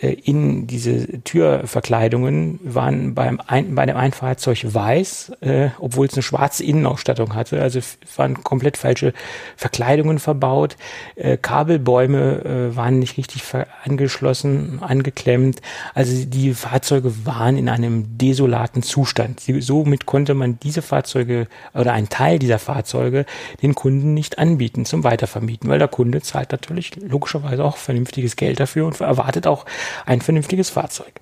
in 0.00 0.66
diese 0.66 1.22
Türverkleidungen 1.22 2.58
waren 2.62 3.14
beim 3.14 3.40
ein, 3.46 3.74
bei 3.74 3.86
dem 3.86 3.96
einen 3.96 4.12
Fahrzeug 4.12 4.74
weiß, 4.74 5.32
äh, 5.40 5.68
obwohl 5.78 6.06
es 6.06 6.14
eine 6.14 6.22
schwarze 6.22 6.64
Innenausstattung 6.64 7.34
hatte. 7.34 7.62
Also 7.62 7.80
waren 8.16 8.42
komplett 8.42 8.76
falsche 8.76 9.12
Verkleidungen 9.56 10.18
verbaut. 10.18 10.76
Äh, 11.14 11.36
Kabelbäume 11.36 12.44
äh, 12.44 12.76
waren 12.76 12.98
nicht 12.98 13.16
richtig 13.16 13.42
angeschlossen, 13.84 14.80
angeklemmt. 14.82 15.60
Also 15.94 16.24
die 16.26 16.54
Fahrzeuge 16.54 17.24
waren 17.24 17.56
in 17.56 17.68
einem 17.68 18.18
desolaten 18.18 18.82
Zustand. 18.82 19.40
Somit 19.40 20.06
konnte 20.06 20.34
man 20.34 20.58
diese 20.60 20.82
Fahrzeuge 20.82 21.46
oder 21.72 21.92
einen 21.92 22.08
Teil 22.08 22.38
dieser 22.40 22.58
Fahrzeuge 22.58 23.26
den 23.62 23.74
Kunden 23.74 24.12
nicht 24.12 24.38
anbieten 24.38 24.84
zum 24.84 25.04
Weitervermieten, 25.04 25.70
weil 25.70 25.78
der 25.78 25.88
Kunde 25.88 26.20
zahlt 26.20 26.52
natürlich 26.52 26.96
logischerweise 26.96 27.64
auch 27.64 27.76
vernünftiges 27.76 28.36
Geld 28.36 28.58
dafür 28.58 28.86
und 28.86 29.00
erwartet 29.00 29.46
auch 29.46 29.64
ein 30.06 30.20
vernünftiges 30.20 30.70
Fahrzeug. 30.70 31.12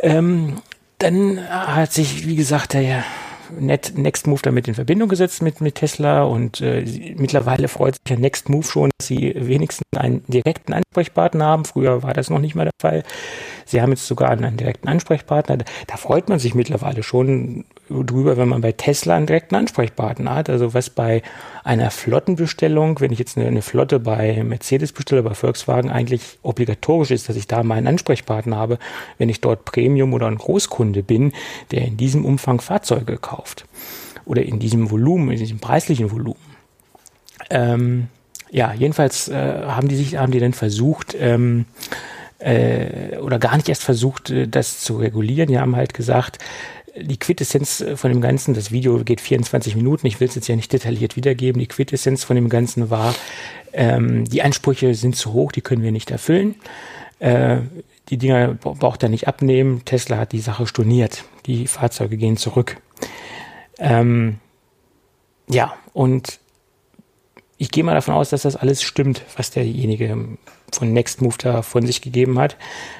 Ähm, 0.00 0.56
dann 0.98 1.40
hat 1.48 1.92
sich, 1.92 2.26
wie 2.26 2.36
gesagt, 2.36 2.72
der 2.72 3.04
Net, 3.58 3.92
Next 3.96 4.26
damit 4.42 4.66
in 4.66 4.74
Verbindung 4.74 5.08
gesetzt 5.08 5.42
mit, 5.42 5.60
mit 5.60 5.76
Tesla 5.76 6.24
und 6.24 6.60
äh, 6.60 6.84
mittlerweile 7.16 7.68
freut 7.68 7.94
sich 7.94 8.10
ja 8.10 8.16
Next 8.16 8.48
schon, 8.62 8.90
dass 8.98 9.06
sie 9.06 9.34
wenigstens 9.36 9.86
einen 9.96 10.24
direkten 10.26 10.72
Ansprechpartner 10.72 11.44
haben. 11.44 11.64
Früher 11.64 12.02
war 12.02 12.12
das 12.12 12.30
noch 12.30 12.40
nicht 12.40 12.54
mal 12.54 12.64
der 12.64 12.72
Fall. 12.80 13.02
Sie 13.66 13.82
haben 13.82 13.90
jetzt 13.90 14.06
sogar 14.06 14.30
einen 14.30 14.56
direkten 14.56 14.88
Ansprechpartner. 14.88 15.58
Da 15.86 15.96
freut 15.96 16.28
man 16.28 16.38
sich 16.38 16.54
mittlerweile 16.54 17.02
schon 17.02 17.64
drüber, 17.90 18.36
wenn 18.36 18.48
man 18.48 18.60
bei 18.60 18.72
Tesla 18.72 19.16
einen 19.16 19.26
direkten 19.26 19.56
Ansprechpartner 19.56 20.34
hat. 20.34 20.48
Also 20.48 20.72
was 20.72 20.88
bei 20.88 21.22
einer 21.64 21.90
Flottenbestellung, 21.90 23.00
wenn 23.00 23.12
ich 23.12 23.18
jetzt 23.18 23.36
eine, 23.36 23.48
eine 23.48 23.62
Flotte 23.62 23.98
bei 23.98 24.42
Mercedes 24.44 24.92
bestelle, 24.92 25.22
bei 25.24 25.34
Volkswagen 25.34 25.90
eigentlich 25.90 26.38
obligatorisch 26.42 27.10
ist, 27.10 27.28
dass 27.28 27.36
ich 27.36 27.48
da 27.48 27.64
meinen 27.64 27.88
Ansprechpartner 27.88 28.56
habe, 28.56 28.78
wenn 29.18 29.28
ich 29.28 29.40
dort 29.40 29.64
Premium 29.64 30.14
oder 30.14 30.28
ein 30.28 30.38
Großkunde 30.38 31.02
bin, 31.02 31.32
der 31.72 31.82
in 31.82 31.96
diesem 31.96 32.24
Umfang 32.24 32.60
Fahrzeuge 32.60 33.18
kauft. 33.18 33.66
Oder 34.24 34.42
in 34.42 34.58
diesem 34.60 34.90
Volumen, 34.90 35.30
in 35.30 35.38
diesem 35.38 35.58
preislichen 35.58 36.10
Volumen. 36.10 36.56
Ähm, 37.50 38.08
ja, 38.50 38.72
jedenfalls 38.72 39.28
äh, 39.28 39.62
haben 39.66 39.88
die 39.88 39.96
sich, 39.96 40.16
haben 40.16 40.32
die 40.32 40.40
dann 40.40 40.52
versucht, 40.52 41.16
ähm, 41.18 41.66
äh, 42.38 43.16
oder 43.18 43.38
gar 43.38 43.56
nicht 43.56 43.68
erst 43.68 43.84
versucht, 43.84 44.30
äh, 44.30 44.46
das 44.48 44.80
zu 44.80 44.96
regulieren. 44.96 45.48
Die 45.48 45.58
haben 45.58 45.76
halt 45.76 45.94
gesagt, 45.94 46.38
die 46.96 47.18
Quintessenz 47.18 47.80
äh, 47.80 47.96
von 47.96 48.10
dem 48.10 48.20
Ganzen, 48.20 48.54
das 48.54 48.70
Video 48.70 49.02
geht 49.04 49.20
24 49.20 49.76
Minuten, 49.76 50.06
ich 50.06 50.20
will 50.20 50.28
es 50.28 50.34
jetzt 50.34 50.48
ja 50.48 50.56
nicht 50.56 50.72
detailliert 50.72 51.16
wiedergeben, 51.16 51.60
die 51.60 51.66
Quintessenz 51.66 52.24
von 52.24 52.36
dem 52.36 52.48
Ganzen 52.48 52.90
war, 52.90 53.14
ähm, 53.72 54.24
die 54.24 54.42
Ansprüche 54.42 54.94
sind 54.94 55.16
zu 55.16 55.32
hoch, 55.32 55.52
die 55.52 55.60
können 55.60 55.82
wir 55.82 55.92
nicht 55.92 56.10
erfüllen. 56.10 56.54
Äh, 57.18 57.58
die 58.08 58.18
Dinger 58.18 58.54
braucht 58.54 59.02
er 59.02 59.08
nicht 59.08 59.26
abnehmen. 59.26 59.82
Tesla 59.84 60.18
hat 60.18 60.32
die 60.32 60.40
Sache 60.40 60.66
storniert. 60.66 61.24
Die 61.46 61.66
Fahrzeuge 61.66 62.16
gehen 62.16 62.36
zurück. 62.36 62.76
Ähm, 63.78 64.38
ja, 65.48 65.74
und 65.92 66.38
ich 67.58 67.70
gehe 67.70 67.84
mal 67.84 67.94
davon 67.94 68.14
aus, 68.14 68.30
dass 68.30 68.42
das 68.42 68.56
alles 68.56 68.82
stimmt, 68.82 69.22
was 69.36 69.50
derjenige 69.50 70.16
von 70.72 70.92
Nextmove 70.92 71.38
da 71.38 71.62
von 71.62 71.86
sich 71.86 72.02
gegeben 72.02 72.38
hat. 72.38 72.56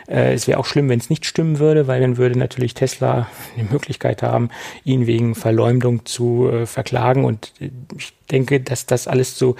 Äh, 0.08 0.34
es 0.34 0.46
wäre 0.46 0.58
auch 0.58 0.66
schlimm, 0.66 0.88
wenn 0.88 0.98
es 0.98 1.10
nicht 1.10 1.26
stimmen 1.26 1.58
würde, 1.58 1.86
weil 1.86 2.00
dann 2.00 2.16
würde 2.16 2.38
natürlich 2.38 2.74
Tesla 2.74 3.28
die 3.56 3.64
Möglichkeit 3.64 4.22
haben, 4.22 4.50
ihn 4.84 5.06
wegen 5.06 5.34
Verleumdung 5.34 6.06
zu 6.06 6.48
äh, 6.48 6.66
verklagen. 6.66 7.24
Und 7.24 7.52
äh, 7.60 7.70
ich 7.96 8.14
denke, 8.30 8.60
dass 8.60 8.86
das 8.86 9.08
alles 9.08 9.34
zu 9.34 9.56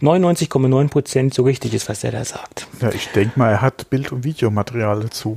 99,9 0.00 0.88
Prozent 0.88 1.34
so 1.34 1.42
richtig 1.42 1.74
ist, 1.74 1.88
was 1.88 2.04
er 2.04 2.12
da 2.12 2.24
sagt. 2.24 2.66
Ja, 2.80 2.90
ich 2.90 3.08
denke 3.08 3.38
mal, 3.38 3.50
er 3.50 3.60
hat 3.60 3.90
Bild- 3.90 4.12
und 4.12 4.24
Videomaterial 4.24 5.00
dazu. 5.00 5.36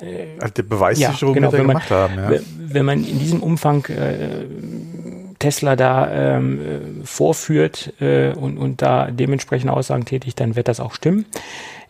Äh, 0.00 0.38
also 0.38 0.54
die 0.54 0.62
Beweissicherung 0.62 1.34
ja, 1.34 1.40
genau, 1.40 1.52
wenn 1.52 1.66
man, 1.66 1.76
gemacht 1.76 1.90
haben. 1.90 2.14
Ja. 2.16 2.40
Wenn 2.56 2.86
man 2.86 3.04
in 3.04 3.18
diesem 3.18 3.42
Umfang 3.42 3.84
äh, 3.86 4.46
Tesla 5.42 5.76
da 5.76 6.10
ähm, 6.10 6.60
äh, 6.60 7.04
vorführt 7.04 7.92
äh, 8.00 8.32
und, 8.32 8.56
und 8.58 8.80
da 8.80 9.10
dementsprechend 9.10 9.70
Aussagen 9.70 10.04
tätigt, 10.04 10.38
dann 10.38 10.54
wird 10.56 10.68
das 10.68 10.80
auch 10.80 10.94
stimmen. 10.94 11.26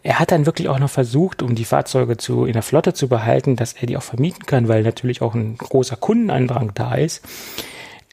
Er 0.02 0.18
hat 0.18 0.32
dann 0.32 0.46
wirklich 0.46 0.68
auch 0.68 0.78
noch 0.78 0.90
versucht, 0.90 1.42
um 1.42 1.54
die 1.54 1.64
Fahrzeuge 1.64 2.16
zu, 2.16 2.46
in 2.46 2.54
der 2.54 2.62
Flotte 2.62 2.92
zu 2.94 3.08
behalten, 3.08 3.54
dass 3.54 3.74
er 3.74 3.86
die 3.86 3.96
auch 3.96 4.02
vermieten 4.02 4.46
kann, 4.46 4.66
weil 4.66 4.82
natürlich 4.82 5.22
auch 5.22 5.34
ein 5.34 5.56
großer 5.56 5.96
Kundenandrang 5.96 6.72
da 6.74 6.94
ist 6.94 7.22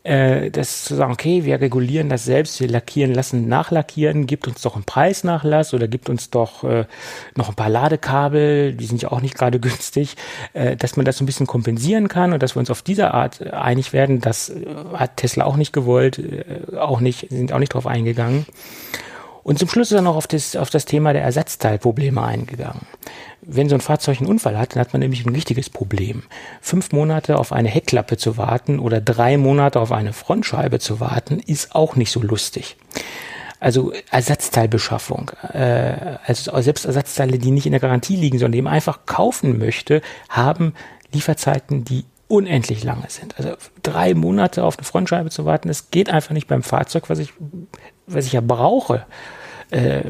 äh, 0.04 0.50
das 0.52 0.86
zu 0.86 0.95
sagen, 0.95 1.12
okay, 1.12 1.43
wir 1.45 1.60
regulieren 1.60 2.10
das 2.10 2.26
selbst, 2.26 2.60
wir 2.60 2.68
lackieren 2.68 3.14
lassen, 3.14 3.47
nachlackieren, 3.47 4.28
gibt 4.28 4.47
uns 4.47 4.62
doch 4.62 4.76
einen 4.76 4.86
Preisnachlass 4.86 5.74
oder 5.74 5.88
gibt 5.88 6.10
uns 6.10 6.30
doch 6.30 6.64
äh, 6.64 6.86
noch 7.36 7.50
ein 7.50 7.56
paar 7.56 7.70
Ladekabel, 7.70 8.74
die 8.74 8.86
sind 8.86 9.02
ja 9.02 9.12
auch 9.12 9.22
nicht 9.22 9.36
gerade 9.36 9.60
günstig, 9.62 10.16
äh, 10.54 10.76
dass 10.76 10.95
man 10.95 11.06
das 11.06 11.18
so 11.18 11.24
ein 11.24 11.28
bisschen 11.28 11.47
kompensieren 11.47 12.08
kann 12.08 12.34
und 12.34 12.41
dass 12.41 12.56
wir 12.56 12.60
uns 12.60 12.70
auf 12.70 12.82
diese 12.82 13.14
Art 13.14 13.41
äh, 13.41 13.50
einig 13.50 13.93
werden, 13.93 14.22
das 14.22 14.50
äh, 14.50 14.66
hat 14.93 15.18
Tesla 15.18 15.45
auch 15.45 15.58
nicht 15.58 15.74
gewollt, 15.74 16.20
äh, 16.20 16.78
auch 16.78 17.00
nicht, 17.00 17.30
sind 17.30 17.52
auch 17.54 17.60
nicht 17.60 17.74
drauf 17.74 17.88
eingegangen. 17.88 18.45
Und 19.44 19.60
zum 19.60 19.70
Schluss 19.70 19.92
ist 19.92 19.96
er 19.96 20.02
noch 20.02 20.16
auf 20.16 20.28
das, 20.28 20.56
auf 20.56 20.70
das 20.70 20.86
Thema 20.86 21.14
der 21.14 21.24
Ersatzteilprobleme 21.24 22.22
eingegangen. 22.22 22.82
Wenn 23.42 23.70
so 23.70 23.76
ein 23.76 23.82
Fahrzeug 23.82 24.20
einen 24.20 24.30
Unfall 24.30 24.58
hat, 24.58 24.76
dann 24.76 24.82
hat 24.82 24.94
man 24.94 25.00
nämlich 25.00 25.26
ein 25.26 25.34
richtiges 25.34 25.70
Problem. 25.70 26.24
Fünf 26.62 26.92
Monate 26.92 27.38
auf 27.38 27.52
eine 27.52 27.70
Heckklappe 27.70 28.18
zu 28.18 28.38
warten 28.38 28.80
oder 28.80 29.02
drei 29.02 29.38
Monate 29.38 29.80
auf 29.80 29.92
eine 29.92 30.14
Frontscheibe 30.14 30.80
zu 30.80 31.00
warten, 31.00 31.40
ist 31.40 31.74
auch 31.74 31.96
nicht 31.96 32.12
so 32.12 32.22
lustig. 32.22 32.76
Also 33.62 33.92
Ersatzteilbeschaffung, 34.10 35.32
äh, 35.52 36.18
also 36.26 36.62
selbst 36.62 36.86
Ersatzteile, 36.86 37.40
die 37.40 37.52
nicht 37.52 37.66
in 37.66 37.74
der 37.74 37.82
Garantie 37.82 38.16
liegen, 38.16 38.40
sondern 38.40 38.54
die 38.54 38.62
man 38.62 38.74
einfach 38.74 39.06
kaufen 39.06 39.58
möchte, 39.58 40.02
haben 40.30 40.74
Lieferzeiten, 41.12 41.84
die 41.84 42.06
unendlich 42.30 42.84
lange 42.84 43.10
sind. 43.10 43.38
Also 43.38 43.56
drei 43.84 44.14
Monate 44.14 44.64
auf 44.64 44.78
eine 44.78 44.86
Frontscheibe 44.86 45.30
zu 45.30 45.44
warten, 45.46 45.68
das 45.68 45.92
geht 45.92 46.10
einfach 46.10 46.32
nicht 46.32 46.48
beim 46.48 46.64
Fahrzeug, 46.64 47.10
was 47.10 47.20
ich, 47.20 47.34
was 48.10 48.26
ich 48.26 48.34
ja 48.34 48.41
brauche. 48.41 49.05
Äh, 49.72 50.01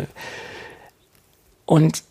und 1.65 2.03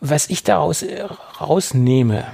was 0.00 0.30
ich 0.30 0.44
daraus 0.44 0.82
äh, 0.82 1.02
rausnehme, 1.40 2.26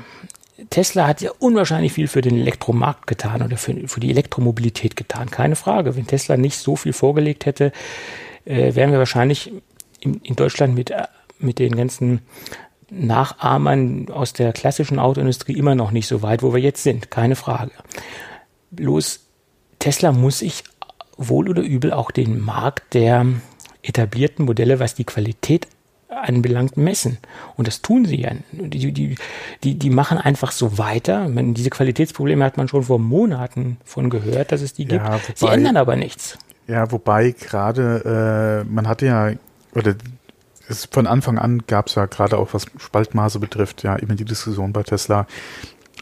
Tesla 0.71 1.07
hat 1.07 1.21
ja 1.21 1.31
unwahrscheinlich 1.39 1.93
viel 1.93 2.09
für 2.09 2.21
den 2.21 2.37
Elektromarkt 2.37 3.07
getan 3.07 3.43
oder 3.43 3.57
für, 3.57 3.89
für 3.89 4.01
die 4.01 4.11
Elektromobilität 4.11 4.97
getan. 4.97 5.31
Keine 5.31 5.57
Frage. 5.57 5.97
Wenn 5.97 6.07
Tesla 6.07 6.37
nicht 6.37 6.59
so 6.59 6.77
viel 6.77 6.93
vorgelegt 6.93 7.47
hätte, 7.47 7.73
äh, 8.45 8.75
wären 8.75 8.93
wir 8.93 8.99
wahrscheinlich 8.99 9.53
in, 10.01 10.21
in 10.23 10.37
Deutschland 10.37 10.75
mit, 10.75 10.93
mit 11.39 11.59
den 11.59 11.77
ganzen 11.77 12.21
Nachahmern 12.91 14.09
aus 14.11 14.33
der 14.33 14.53
klassischen 14.53 14.99
Autoindustrie 14.99 15.57
immer 15.57 15.75
noch 15.75 15.91
nicht 15.91 16.07
so 16.07 16.23
weit, 16.23 16.43
wo 16.43 16.55
wir 16.55 16.61
jetzt 16.61 16.83
sind. 16.83 17.11
Keine 17.11 17.37
Frage. 17.37 17.73
Bloß 18.71 19.21
Tesla 19.79 20.13
muss 20.13 20.39
sich 20.39 20.65
wohl 21.17 21.49
oder 21.49 21.63
übel 21.63 21.93
auch 21.93 22.11
den 22.11 22.41
Markt 22.41 22.95
der 22.95 23.27
etablierten 23.83 24.45
Modelle, 24.45 24.81
was 24.81 24.95
die 24.95 25.05
Qualität 25.05 25.69
anbelangt, 26.09 26.77
messen. 26.77 27.19
Und 27.57 27.67
das 27.67 27.83
tun 27.83 28.05
sie 28.05 28.23
ja. 28.23 28.33
Die, 28.53 28.93
die, 28.93 29.17
die, 29.63 29.75
die 29.79 29.91
machen 29.91 30.19
einfach 30.19 30.53
so 30.53 30.79
weiter. 30.79 31.29
Man, 31.29 31.55
diese 31.55 31.71
Qualitätsprobleme 31.71 32.45
hat 32.45 32.57
man 32.57 32.69
schon 32.69 32.85
vor 32.85 32.99
Monaten 32.99 33.79
von 33.85 34.11
gehört, 34.11 34.53
dass 34.53 34.63
es 34.63 34.73
die 34.75 34.87
gibt. 34.87 35.05
Ja, 35.05 35.19
sie 35.35 35.47
ändern 35.47 35.77
aber 35.77 35.97
nichts. 35.97 36.39
Ja, 36.67 36.91
wobei 36.91 37.33
gerade, 37.33 38.65
äh, 38.65 38.73
man 38.73 38.89
hatte 38.89 39.07
ja, 39.07 39.33
oder 39.75 39.97
es, 40.69 40.87
von 40.87 41.07
Anfang 41.07 41.39
an 41.39 41.65
gab 41.67 41.89
es 41.89 41.95
ja 41.95 42.07
gerade 42.07 42.39
auch 42.39 42.55
was 42.55 42.67
Spaltmaße 42.79 43.39
betrifft, 43.39 43.83
ja 43.83 43.97
immer 43.97 44.15
die 44.15 44.25
Diskussion 44.25 44.73
bei 44.73 44.83
Tesla, 44.83 45.27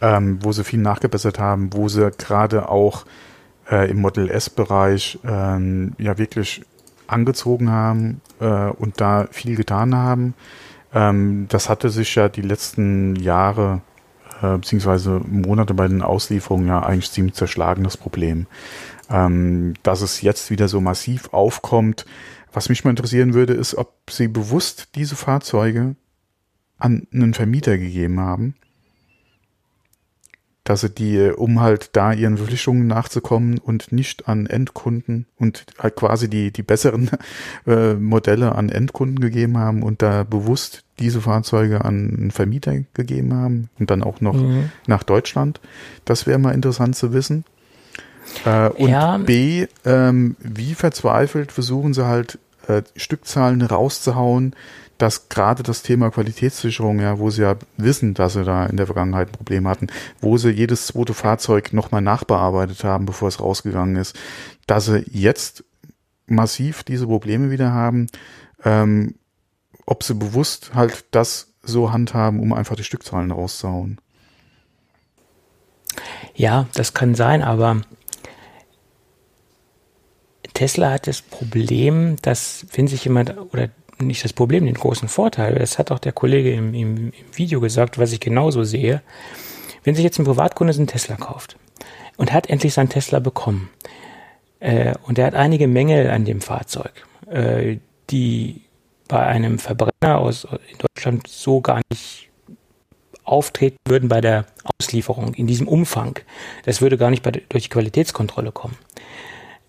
ähm, 0.00 0.38
wo 0.42 0.52
sie 0.52 0.62
viel 0.62 0.78
nachgebessert 0.78 1.38
haben, 1.38 1.72
wo 1.72 1.88
sie 1.88 2.12
gerade 2.12 2.68
auch 2.68 3.04
äh, 3.72 3.90
im 3.90 4.00
Model 4.00 4.28
S-Bereich 4.30 5.18
ähm, 5.24 5.94
ja 5.98 6.18
wirklich 6.18 6.62
angezogen 7.06 7.70
haben 7.70 8.20
äh, 8.38 8.68
und 8.68 9.00
da 9.00 9.26
viel 9.30 9.56
getan 9.56 9.96
haben. 9.96 10.34
Ähm, 10.94 11.46
das 11.48 11.68
hatte 11.68 11.88
sich 11.88 12.14
ja 12.14 12.28
die 12.28 12.42
letzten 12.42 13.16
Jahre 13.16 13.80
äh, 14.42 14.58
beziehungsweise 14.58 15.20
Monate 15.26 15.72
bei 15.74 15.88
den 15.88 16.02
Auslieferungen 16.02 16.68
ja 16.68 16.80
eigentlich 16.80 17.10
ziemlich 17.10 17.34
zerschlagen, 17.34 17.82
das 17.82 17.96
Problem. 17.96 18.46
Ähm, 19.10 19.74
dass 19.82 20.02
es 20.02 20.20
jetzt 20.20 20.50
wieder 20.50 20.68
so 20.68 20.80
massiv 20.80 21.32
aufkommt. 21.32 22.04
Was 22.52 22.68
mich 22.68 22.84
mal 22.84 22.90
interessieren 22.90 23.32
würde, 23.32 23.54
ist, 23.54 23.74
ob 23.74 24.10
sie 24.10 24.28
bewusst 24.28 24.90
diese 24.94 25.16
Fahrzeuge 25.16 25.96
an 26.78 27.06
einen 27.12 27.32
Vermieter 27.34 27.78
gegeben 27.78 28.20
haben 28.20 28.54
dass 30.64 30.82
sie 30.82 30.90
die, 30.90 31.16
äh, 31.16 31.32
um 31.32 31.60
halt 31.60 31.90
da 31.96 32.12
ihren 32.12 32.36
Verpflichtungen 32.36 32.86
nachzukommen 32.86 33.58
und 33.58 33.92
nicht 33.92 34.28
an 34.28 34.46
Endkunden 34.46 35.26
und 35.36 35.64
halt 35.78 35.96
quasi 35.96 36.28
die, 36.28 36.52
die 36.52 36.62
besseren 36.62 37.10
äh, 37.66 37.94
Modelle 37.94 38.54
an 38.54 38.68
Endkunden 38.68 39.20
gegeben 39.20 39.58
haben 39.58 39.82
und 39.82 40.02
da 40.02 40.24
bewusst 40.24 40.84
diese 40.98 41.20
Fahrzeuge 41.20 41.84
an 41.84 42.14
einen 42.16 42.30
Vermieter 42.30 42.74
gegeben 42.94 43.34
haben 43.34 43.70
und 43.78 43.90
dann 43.90 44.02
auch 44.02 44.20
noch 44.20 44.34
mhm. 44.34 44.70
nach 44.86 45.02
Deutschland. 45.02 45.60
Das 46.04 46.26
wäre 46.26 46.38
mal 46.38 46.54
interessant 46.54 46.96
zu 46.96 47.12
wissen. 47.12 47.44
Äh, 48.44 48.68
und 48.68 48.88
ja. 48.88 49.18
B, 49.18 49.66
ähm, 49.84 50.36
wie 50.38 50.74
verzweifelt 50.74 51.50
versuchen 51.50 51.92
sie 51.92 52.06
halt 52.06 52.38
äh, 52.68 52.82
Stückzahlen 52.94 53.62
rauszuhauen, 53.62 54.54
dass 55.02 55.28
gerade 55.28 55.64
das 55.64 55.82
Thema 55.82 56.12
Qualitätssicherung, 56.12 57.00
ja, 57.00 57.18
wo 57.18 57.28
sie 57.28 57.42
ja 57.42 57.56
wissen, 57.76 58.14
dass 58.14 58.34
sie 58.34 58.44
da 58.44 58.66
in 58.66 58.76
der 58.76 58.86
Vergangenheit 58.86 59.28
ein 59.28 59.32
Problem 59.32 59.66
hatten, 59.66 59.88
wo 60.20 60.38
sie 60.38 60.50
jedes 60.50 60.86
zweite 60.86 61.12
Fahrzeug 61.12 61.72
nochmal 61.72 62.02
nachbearbeitet 62.02 62.84
haben, 62.84 63.04
bevor 63.04 63.26
es 63.26 63.40
rausgegangen 63.40 63.96
ist, 63.96 64.16
dass 64.68 64.84
sie 64.84 65.04
jetzt 65.10 65.64
massiv 66.26 66.84
diese 66.84 67.08
Probleme 67.08 67.50
wieder 67.50 67.72
haben, 67.72 68.06
ähm, 68.64 69.16
ob 69.86 70.04
sie 70.04 70.14
bewusst 70.14 70.72
halt 70.72 71.04
das 71.10 71.52
so 71.64 71.90
handhaben, 71.90 72.38
um 72.38 72.52
einfach 72.52 72.76
die 72.76 72.84
Stückzahlen 72.84 73.32
rauszuhauen. 73.32 74.00
Ja, 76.36 76.68
das 76.74 76.94
kann 76.94 77.16
sein, 77.16 77.42
aber 77.42 77.80
Tesla 80.54 80.92
hat 80.92 81.08
das 81.08 81.22
Problem, 81.22 82.14
dass 82.22 82.66
wenn 82.72 82.86
sich 82.86 83.04
jemand 83.04 83.36
oder 83.52 83.68
nicht 84.06 84.24
das 84.24 84.32
Problem, 84.32 84.66
den 84.66 84.74
großen 84.74 85.08
Vorteil. 85.08 85.54
Das 85.56 85.78
hat 85.78 85.90
auch 85.90 85.98
der 85.98 86.12
Kollege 86.12 86.52
im, 86.52 86.74
im, 86.74 86.96
im 87.08 87.12
Video 87.34 87.60
gesagt, 87.60 87.98
was 87.98 88.12
ich 88.12 88.20
genauso 88.20 88.64
sehe. 88.64 89.02
Wenn 89.84 89.94
sich 89.94 90.04
jetzt 90.04 90.18
ein 90.18 90.24
Privatkunde 90.24 90.72
einen 90.74 90.86
Tesla 90.86 91.16
kauft 91.16 91.56
und 92.16 92.32
hat 92.32 92.48
endlich 92.48 92.74
seinen 92.74 92.88
Tesla 92.88 93.18
bekommen 93.18 93.70
äh, 94.60 94.94
und 95.06 95.18
er 95.18 95.26
hat 95.26 95.34
einige 95.34 95.66
Mängel 95.66 96.10
an 96.10 96.24
dem 96.24 96.40
Fahrzeug, 96.40 97.06
äh, 97.28 97.78
die 98.10 98.62
bei 99.08 99.26
einem 99.26 99.58
Verbrenner 99.58 100.18
aus 100.18 100.44
in 100.44 100.78
Deutschland 100.78 101.26
so 101.26 101.60
gar 101.60 101.80
nicht 101.90 102.30
auftreten 103.24 103.78
würden 103.86 104.08
bei 104.08 104.20
der 104.20 104.46
Auslieferung 104.78 105.34
in 105.34 105.46
diesem 105.46 105.68
Umfang. 105.68 106.18
Das 106.64 106.80
würde 106.80 106.96
gar 106.96 107.10
nicht 107.10 107.22
bei, 107.22 107.30
durch 107.30 107.64
die 107.64 107.68
Qualitätskontrolle 107.68 108.52
kommen. 108.52 108.76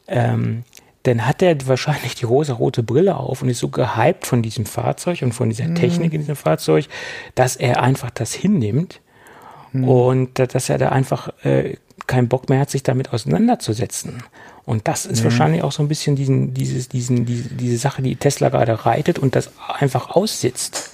Ähm, 0.08 0.64
dann 1.04 1.26
hat 1.26 1.42
er 1.42 1.56
wahrscheinlich 1.68 2.16
die 2.16 2.26
rosa-rote 2.26 2.82
Brille 2.82 3.18
auf 3.18 3.42
und 3.42 3.50
ist 3.50 3.60
so 3.60 3.70
gehypt 3.70 4.26
von 4.26 4.42
diesem 4.42 4.66
Fahrzeug 4.66 5.22
und 5.22 5.34
von 5.34 5.50
dieser 5.50 5.68
mhm. 5.68 5.76
Technik 5.76 6.14
in 6.14 6.22
diesem 6.22 6.36
Fahrzeug, 6.36 6.88
dass 7.36 7.56
er 7.56 7.82
einfach 7.82 8.10
das 8.10 8.34
hinnimmt 8.34 9.02
mhm. 9.74 9.88
und 9.88 10.40
dass 10.40 10.70
er 10.70 10.78
da 10.78 10.90
einfach 10.90 11.30
äh, 11.44 11.76
keinen 12.08 12.30
Bock 12.30 12.50
mehr 12.50 12.60
hat, 12.60 12.70
sich 12.70 12.84
damit 12.84 13.14
auseinanderzusetzen. 13.14 14.24
Und 14.66 14.88
das 14.88 15.06
ist 15.06 15.20
mhm. 15.20 15.26
wahrscheinlich 15.26 15.64
auch 15.64 15.74
so 15.74 15.84
ein 15.84 15.90
bisschen 15.90 16.16
diesen, 16.16 16.54
dieses, 16.54 16.88
diesen, 16.88 17.26
diese, 17.26 17.50
diese 17.50 17.78
Sache, 17.78 18.02
die 18.02 18.16
Tesla 18.16 18.50
gerade 18.50 18.86
reitet 18.86 19.20
und 19.20 19.36
das 19.36 19.52
einfach 19.68 20.12
aussitzt. 20.12 20.92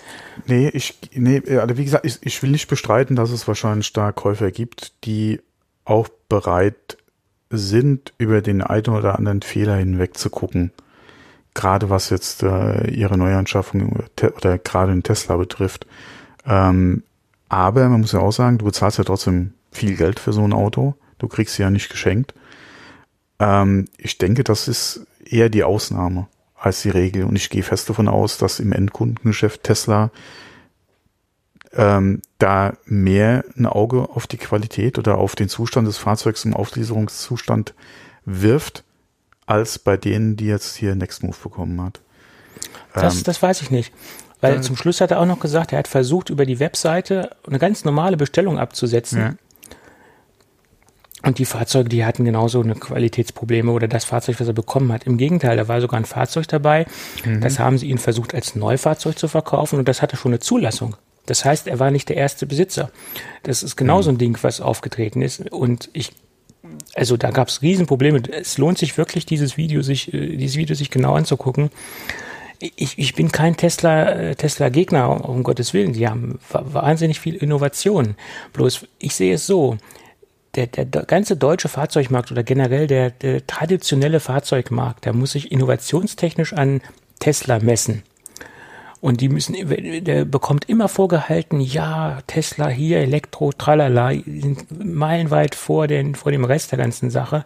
Nee, 0.47 0.69
ich, 0.69 0.95
nee, 1.13 1.41
also 1.57 1.77
wie 1.77 1.85
gesagt, 1.85 2.05
ich, 2.05 2.17
ich 2.21 2.41
will 2.41 2.49
nicht 2.49 2.67
bestreiten, 2.67 3.15
dass 3.15 3.29
es 3.29 3.47
wahrscheinlich 3.47 3.93
da 3.93 4.11
Käufer 4.11 4.51
gibt, 4.51 4.93
die 5.03 5.41
auch 5.85 6.07
bereit 6.29 6.97
sind, 7.49 8.13
über 8.17 8.41
den 8.41 8.61
einen 8.61 8.89
oder 8.89 9.17
anderen 9.17 9.41
Fehler 9.41 9.75
hinweg 9.75 10.17
zu 10.17 10.29
gucken. 10.29 10.71
Gerade 11.53 11.89
was 11.89 12.09
jetzt 12.09 12.43
äh, 12.43 12.89
ihre 12.91 13.17
Neuanschaffung 13.17 14.03
oder 14.35 14.57
gerade 14.59 14.91
den 14.91 15.03
Tesla 15.03 15.35
betrifft. 15.35 15.87
Ähm, 16.45 17.03
aber 17.49 17.89
man 17.89 18.01
muss 18.01 18.11
ja 18.11 18.19
auch 18.19 18.31
sagen, 18.31 18.59
du 18.59 18.65
bezahlst 18.65 18.99
ja 18.99 19.03
trotzdem 19.03 19.53
viel 19.71 19.95
Geld 19.95 20.19
für 20.19 20.33
so 20.33 20.43
ein 20.43 20.53
Auto. 20.53 20.95
Du 21.17 21.27
kriegst 21.27 21.55
sie 21.55 21.63
ja 21.63 21.69
nicht 21.69 21.89
geschenkt. 21.89 22.33
Ähm, 23.39 23.85
ich 23.97 24.17
denke, 24.19 24.43
das 24.43 24.67
ist 24.67 25.07
eher 25.25 25.49
die 25.49 25.63
Ausnahme 25.63 26.27
als 26.55 26.83
die 26.83 26.89
Regel. 26.89 27.23
Und 27.23 27.35
ich 27.35 27.49
gehe 27.49 27.63
fest 27.63 27.89
davon 27.89 28.07
aus, 28.07 28.37
dass 28.37 28.59
im 28.59 28.71
Endkundengeschäft 28.71 29.63
Tesla 29.63 30.11
ähm, 31.73 32.21
da 32.39 32.73
mehr 32.85 33.43
ein 33.57 33.65
Auge 33.65 34.09
auf 34.09 34.25
die 34.25 34.37
Qualität 34.37 34.97
oder 34.97 35.17
auf 35.17 35.35
den 35.35 35.49
Zustand 35.49 35.87
des 35.87 35.97
Fahrzeugs 35.97 36.45
im 36.45 36.55
Auslieferungszustand 36.55 37.73
wirft, 38.25 38.83
als 39.45 39.77
bei 39.77 39.97
denen, 39.97 40.35
die 40.37 40.47
jetzt 40.47 40.75
hier 40.75 40.95
Nextmove 40.95 41.39
bekommen 41.41 41.81
hat. 41.81 41.99
Das, 42.93 43.17
ähm, 43.17 43.23
das 43.25 43.41
weiß 43.41 43.61
ich 43.61 43.71
nicht. 43.71 43.93
Weil 44.41 44.57
äh, 44.57 44.61
zum 44.61 44.77
Schluss 44.77 45.01
hat 45.01 45.11
er 45.11 45.19
auch 45.19 45.25
noch 45.25 45.39
gesagt, 45.39 45.73
er 45.73 45.79
hat 45.79 45.87
versucht, 45.87 46.29
über 46.29 46.45
die 46.45 46.59
Webseite 46.59 47.35
eine 47.45 47.59
ganz 47.59 47.83
normale 47.83 48.15
Bestellung 48.15 48.57
abzusetzen. 48.57 49.19
Ja. 49.19 49.33
Und 51.21 51.37
die 51.37 51.45
Fahrzeuge, 51.45 51.89
die 51.89 52.05
hatten 52.05 52.23
genauso 52.23 52.61
eine 52.61 52.75
Qualitätsprobleme 52.75 53.69
oder 53.71 53.89
das 53.89 54.05
Fahrzeug, 54.05 54.39
was 54.39 54.47
er 54.47 54.53
bekommen 54.53 54.93
hat. 54.93 55.03
Im 55.03 55.17
Gegenteil, 55.17 55.57
da 55.57 55.67
war 55.67 55.81
sogar 55.81 55.99
ein 55.99 56.05
Fahrzeug 56.05 56.47
dabei. 56.47 56.85
Mhm. 57.25 57.41
Das 57.41 57.59
haben 57.59 57.77
sie 57.77 57.87
ihn 57.87 57.97
versucht, 57.97 58.33
als 58.33 58.55
Neufahrzeug 58.55 59.19
zu 59.19 59.27
verkaufen 59.27 59.79
und 59.79 59.89
das 59.89 60.01
hatte 60.01 60.15
schon 60.15 60.31
eine 60.31 60.39
Zulassung. 60.39 60.95
Das 61.29 61.45
heißt, 61.45 61.67
er 61.67 61.77
war 61.77 61.91
nicht 61.91 62.09
der 62.09 62.17
erste 62.17 62.47
Besitzer. 62.47 62.89
Das 63.43 63.61
ist 63.61 63.75
genau 63.75 64.01
so 64.01 64.09
ein 64.09 64.17
Ding, 64.17 64.35
was 64.41 64.61
aufgetreten 64.61 65.21
ist. 65.21 65.51
Und 65.51 65.89
ich, 65.93 66.11
also 66.95 67.17
da 67.17 67.29
gab 67.29 67.49
es 67.49 67.61
Riesenprobleme. 67.61 68.23
Es 68.31 68.57
lohnt 68.57 68.79
sich 68.79 68.97
wirklich, 68.97 69.27
dieses 69.27 69.55
Video 69.55 69.83
sich, 69.83 70.11
äh, 70.11 70.37
dieses 70.37 70.57
Video 70.57 70.75
sich 70.75 70.89
genau 70.89 71.13
anzugucken. 71.13 71.69
Ich, 72.59 72.97
ich 72.97 73.13
bin 73.13 73.31
kein 73.31 73.55
Tesla, 73.55 74.09
äh, 74.09 74.35
Tesla-Gegner, 74.35 75.29
um 75.29 75.43
Gottes 75.43 75.75
Willen. 75.75 75.93
Die 75.93 76.07
haben 76.07 76.39
wahnsinnig 76.49 77.19
viel 77.19 77.35
Innovation. 77.35 78.15
Bloß, 78.53 78.87
ich 78.97 79.13
sehe 79.13 79.35
es 79.35 79.45
so. 79.45 79.77
Der, 80.55 80.65
der, 80.65 80.85
der 80.85 81.03
ganze 81.03 81.37
deutsche 81.37 81.69
Fahrzeugmarkt 81.69 82.31
oder 82.31 82.41
generell 82.41 82.87
der, 82.87 83.11
der 83.11 83.45
traditionelle 83.45 84.19
Fahrzeugmarkt, 84.19 85.05
der 85.05 85.13
muss 85.13 85.33
sich 85.33 85.51
innovationstechnisch 85.51 86.53
an 86.53 86.81
Tesla 87.19 87.59
messen. 87.59 88.01
Und 89.01 89.21
die 89.21 89.29
müssen, 89.29 89.55
der 90.03 90.25
bekommt 90.25 90.67
immer 90.67 90.89
vorgehalten, 90.89 91.61
ja, 91.61 92.19
Tesla 92.27 92.67
hier, 92.67 92.99
Elektro, 92.99 93.53
tralala, 93.53 94.11
sind 94.11 94.65
meilenweit 94.83 95.55
vor, 95.55 95.87
den, 95.87 96.15
vor 96.15 96.33
dem 96.33 96.43
Rest 96.43 96.71
der 96.71 96.79
ganzen 96.79 97.09
Sache. 97.09 97.45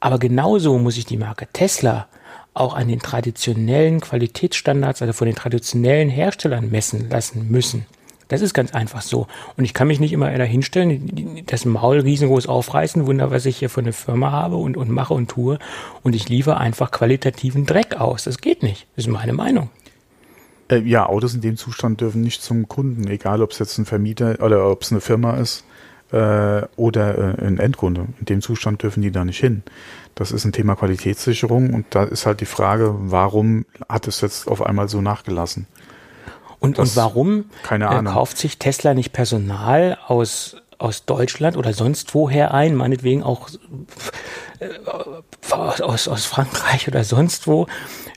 Aber 0.00 0.18
genauso 0.18 0.78
muss 0.78 0.94
sich 0.94 1.06
die 1.06 1.16
Marke 1.16 1.46
Tesla 1.52 2.08
auch 2.54 2.74
an 2.74 2.88
den 2.88 2.98
traditionellen 2.98 4.00
Qualitätsstandards, 4.00 5.00
also 5.02 5.12
von 5.12 5.26
den 5.26 5.36
traditionellen 5.36 6.08
Herstellern 6.08 6.70
messen 6.70 7.08
lassen 7.08 7.48
müssen. 7.48 7.86
Das 8.26 8.42
ist 8.42 8.54
ganz 8.54 8.72
einfach 8.72 9.02
so. 9.02 9.26
Und 9.56 9.64
ich 9.64 9.74
kann 9.74 9.88
mich 9.88 9.98
nicht 9.98 10.12
immer 10.12 10.30
da 10.36 10.44
hinstellen, 10.44 11.42
das 11.46 11.64
Maul 11.64 12.00
riesengroß 12.00 12.46
aufreißen, 12.46 13.06
wunder, 13.06 13.30
was 13.30 13.44
ich 13.44 13.58
hier 13.58 13.70
für 13.70 13.80
eine 13.80 13.92
Firma 13.92 14.30
habe 14.30 14.56
und, 14.56 14.76
und 14.76 14.88
mache 14.88 15.14
und 15.14 15.28
tue. 15.28 15.58
Und 16.02 16.14
ich 16.14 16.28
liefere 16.28 16.58
einfach 16.58 16.92
qualitativen 16.92 17.66
Dreck 17.66 18.00
aus. 18.00 18.24
Das 18.24 18.38
geht 18.38 18.62
nicht. 18.62 18.86
Das 18.94 19.06
ist 19.06 19.10
meine 19.10 19.32
Meinung. 19.32 19.68
Äh, 20.70 20.78
ja, 20.78 21.06
Autos 21.06 21.34
in 21.34 21.40
dem 21.40 21.56
Zustand 21.56 22.00
dürfen 22.00 22.22
nicht 22.22 22.42
zum 22.42 22.68
Kunden, 22.68 23.08
egal 23.08 23.42
ob 23.42 23.50
es 23.50 23.58
jetzt 23.58 23.78
ein 23.78 23.86
Vermieter 23.86 24.36
oder 24.40 24.70
ob 24.70 24.82
es 24.82 24.92
eine 24.92 25.00
Firma 25.00 25.36
ist 25.36 25.64
äh, 26.12 26.62
oder 26.76 27.38
äh, 27.38 27.46
ein 27.46 27.58
Endkunde. 27.58 28.06
In 28.18 28.26
dem 28.26 28.40
Zustand 28.40 28.82
dürfen 28.82 29.02
die 29.02 29.10
da 29.10 29.24
nicht 29.24 29.40
hin. 29.40 29.62
Das 30.14 30.32
ist 30.32 30.44
ein 30.44 30.52
Thema 30.52 30.76
Qualitätssicherung 30.76 31.74
und 31.74 31.86
da 31.90 32.04
ist 32.04 32.26
halt 32.26 32.40
die 32.40 32.46
Frage, 32.46 32.94
warum 32.98 33.66
hat 33.88 34.06
es 34.06 34.20
jetzt 34.20 34.48
auf 34.48 34.62
einmal 34.62 34.88
so 34.88 35.00
nachgelassen? 35.00 35.66
Und, 36.58 36.78
das, 36.78 36.90
und 36.90 36.96
warum 36.96 37.44
keine 37.62 37.84
äh, 37.84 37.88
Ahnung. 37.88 38.12
kauft 38.12 38.36
sich 38.38 38.58
Tesla 38.58 38.94
nicht 38.94 39.12
Personal 39.12 39.98
aus, 40.06 40.56
aus 40.78 41.06
Deutschland 41.06 41.56
oder 41.56 41.72
sonst 41.72 42.14
woher 42.14 42.52
ein, 42.52 42.74
meinetwegen 42.74 43.22
auch 43.22 43.48
aus, 45.50 46.08
aus 46.08 46.24
Frankreich 46.26 46.88
oder 46.88 47.04
sonst 47.04 47.46
wo, 47.46 47.66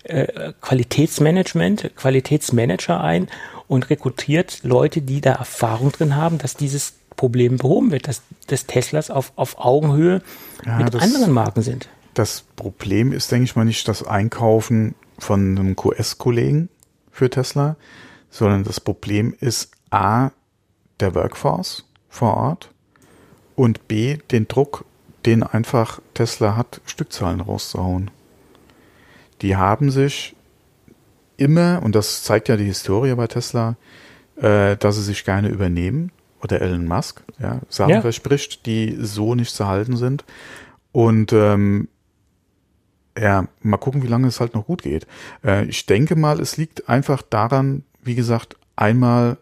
äh, 0.04 0.54
Qualitätsmanagement, 0.62 1.96
Qualitätsmanager 1.96 3.02
ein 3.02 3.28
und 3.68 3.90
rekrutiert 3.90 4.60
Leute, 4.64 5.02
die 5.02 5.22
da 5.22 5.34
Erfahrung 5.34 5.92
drin 5.92 6.16
haben, 6.16 6.38
dass 6.38 6.56
dieses 6.56 6.94
Problem 7.16 7.58
behoben 7.58 7.92
wird, 7.92 8.08
dass, 8.08 8.22
dass 8.48 8.66
Teslas 8.66 9.10
auf, 9.10 9.32
auf 9.36 9.58
Augenhöhe 9.58 10.22
ja, 10.66 10.78
mit 10.78 10.94
das, 10.94 11.04
anderen 11.04 11.32
Marken 11.32 11.62
sind. 11.62 11.88
Das 12.14 12.44
Problem 12.56 13.12
ist, 13.12 13.32
denke 13.32 13.46
ich 13.46 13.56
mal, 13.56 13.66
nicht 13.66 13.88
das 13.88 14.06
Einkaufen 14.06 14.96
von 15.20 15.58
einem 15.58 15.76
QS-Kollegen 15.76 16.70
für 17.12 17.30
Tesla, 17.30 17.76
sondern 18.30 18.64
das 18.64 18.80
Problem 18.80 19.36
ist 19.40 19.72
A, 19.90 20.32
der 21.00 21.16
Workforce 21.16 21.86
vor 22.10 22.36
Ort 22.36 22.72
und 23.56 23.88
B, 23.88 24.18
den 24.32 24.48
Druck, 24.48 24.86
den 25.26 25.44
einfach 25.44 26.02
Tesla 26.14 26.56
hat, 26.56 26.82
Stückzahlen 26.86 27.42
rauszuhauen 27.42 28.12
die 29.44 29.58
haben 29.58 29.92
sich 29.92 30.36
immer, 31.38 31.82
und 31.84 31.94
das 31.96 32.24
zeigt 32.24 32.50
ja 32.50 32.56
die 32.56 32.66
Historie 32.66 33.14
bei 33.14 33.28
Tesla, 33.28 33.76
äh, 34.38 34.78
dass 34.78 34.96
sie 34.96 35.04
sich 35.04 35.26
gerne 35.26 35.50
übernehmen 35.50 36.12
oder 36.42 36.62
Elon 36.62 36.88
Musk, 36.88 37.24
ja, 37.40 37.60
Sachen 37.70 37.92
ja. 37.92 38.02
verspricht, 38.02 38.66
die 38.66 38.98
so 39.00 39.36
nicht 39.36 39.54
zu 39.54 39.68
halten 39.68 39.98
sind. 39.98 40.24
Und 40.92 41.34
ähm, 41.34 41.90
ja, 43.18 43.48
mal 43.62 43.78
gucken, 43.78 44.02
wie 44.02 44.08
lange 44.08 44.28
es 44.28 44.40
halt 44.40 44.56
noch 44.56 44.66
gut 44.66 44.82
geht. 44.84 45.08
Äh, 45.44 45.66
ich 45.66 45.86
denke 45.86 46.16
mal, 46.16 46.40
es 46.40 46.58
liegt 46.58 46.90
einfach 46.90 47.22
daran, 47.22 47.84
wie 48.02 48.16
gesagt, 48.16 48.56
einmal 48.76 49.38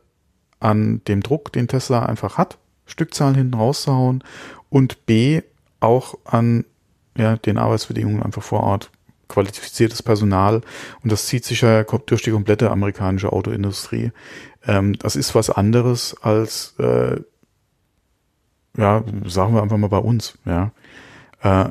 an 0.60 1.02
dem 1.08 1.22
Druck, 1.22 1.54
den 1.54 1.68
Tesla 1.68 2.06
einfach 2.06 2.38
hat, 2.38 2.58
Stückzahlen 2.86 3.36
hinten 3.36 3.54
rauszuhauen 3.54 4.24
und 4.70 5.06
B 5.06 5.42
auch 5.82 6.16
an 6.26 6.66
ja, 7.18 7.36
den 7.36 7.58
Arbeitsbedingungen 7.58 8.24
einfach 8.24 8.44
vor 8.44 8.62
Ort 8.62 8.92
qualifiziertes 9.28 10.04
Personal 10.04 10.62
und 11.04 11.12
das 11.12 11.28
zieht 11.28 11.46
sich 11.46 11.62
ja 11.62 11.84
durch 11.84 12.22
die 12.22 12.32
komplette 12.32 12.70
amerikanische 12.70 13.32
Autoindustrie. 13.32 14.12
Ähm, 14.66 14.98
das 15.00 15.16
ist 15.16 15.36
was 15.36 15.50
anderes 15.50 16.16
als, 16.22 16.76
äh, 16.80 17.22
ja, 18.78 19.04
sagen 19.26 19.54
wir 19.54 19.62
einfach 19.62 19.78
mal 19.78 19.88
bei 19.88 19.98
uns, 19.98 20.38
ja. 20.46 20.72
Äh, 21.42 21.70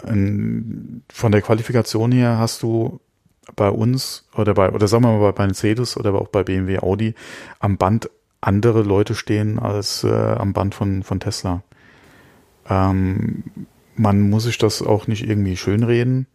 von 1.12 1.32
der 1.32 1.42
Qualifikation 1.42 2.12
her 2.12 2.38
hast 2.38 2.62
du 2.62 3.00
bei 3.56 3.70
uns 3.70 4.26
oder 4.34 4.54
bei, 4.54 4.70
oder 4.70 4.88
sagen 4.88 5.04
wir 5.04 5.18
mal 5.18 5.32
bei 5.32 5.46
Mercedes 5.46 5.96
oder 5.96 6.14
auch 6.14 6.28
bei 6.28 6.42
BMW, 6.42 6.78
Audi 6.78 7.14
am 7.58 7.76
Band 7.76 8.10
andere 8.40 8.82
Leute 8.82 9.14
stehen 9.14 9.58
als 9.58 10.02
äh, 10.02 10.08
am 10.08 10.52
Band 10.52 10.74
von, 10.74 11.02
von 11.02 11.20
Tesla. 11.20 11.62
Ähm, 12.68 13.44
man 14.00 14.30
muss 14.30 14.44
sich 14.44 14.56
das 14.56 14.80
auch 14.82 15.06
nicht 15.06 15.28
irgendwie 15.28 15.56
schönreden. 15.56 16.26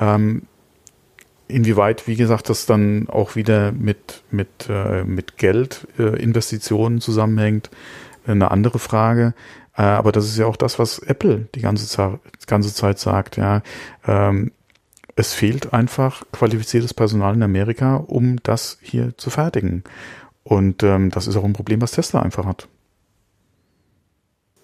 Ähm, 0.00 0.42
inwieweit, 1.46 2.08
wie 2.08 2.16
gesagt, 2.16 2.48
das 2.48 2.66
dann 2.66 3.08
auch 3.08 3.36
wieder 3.36 3.72
mit, 3.72 4.24
mit, 4.30 4.68
äh, 4.68 5.04
mit 5.04 5.38
Geld, 5.38 5.86
äh, 5.98 7.00
zusammenhängt, 7.00 7.70
eine 8.26 8.50
andere 8.50 8.80
Frage. 8.80 9.34
Äh, 9.76 9.82
aber 9.82 10.10
das 10.10 10.26
ist 10.26 10.38
ja 10.38 10.46
auch 10.46 10.56
das, 10.56 10.78
was 10.78 10.98
Apple 10.98 11.48
die 11.54 11.60
ganze, 11.60 11.86
Zeit, 11.86 12.18
ganze 12.46 12.74
Zeit 12.74 12.98
sagt. 12.98 13.36
Ja, 13.36 13.62
ähm, 14.06 14.50
es 15.14 15.34
fehlt 15.34 15.72
einfach 15.72 16.24
qualifiziertes 16.32 16.94
Personal 16.94 17.34
in 17.34 17.42
Amerika, 17.44 17.96
um 17.96 18.42
das 18.42 18.78
hier 18.82 19.16
zu 19.16 19.30
fertigen. 19.30 19.84
Und 20.42 20.82
ähm, 20.82 21.10
das 21.10 21.28
ist 21.28 21.36
auch 21.36 21.44
ein 21.44 21.52
Problem, 21.52 21.80
was 21.80 21.92
Tesla 21.92 22.22
einfach 22.22 22.44
hat. 22.44 22.68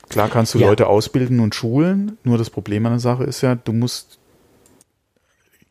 Klar 0.09 0.29
kannst 0.29 0.55
du 0.55 0.59
ja. 0.59 0.69
Leute 0.69 0.87
ausbilden 0.87 1.41
und 1.41 1.55
schulen, 1.55 2.19
nur 2.25 2.39
das 2.39 2.51
Problem 2.51 2.85
an 2.87 2.93
der 2.93 3.01
Sache 3.01 3.25
ist 3.25 3.41
ja, 3.41 3.55
du 3.55 3.73
musst 3.73 4.19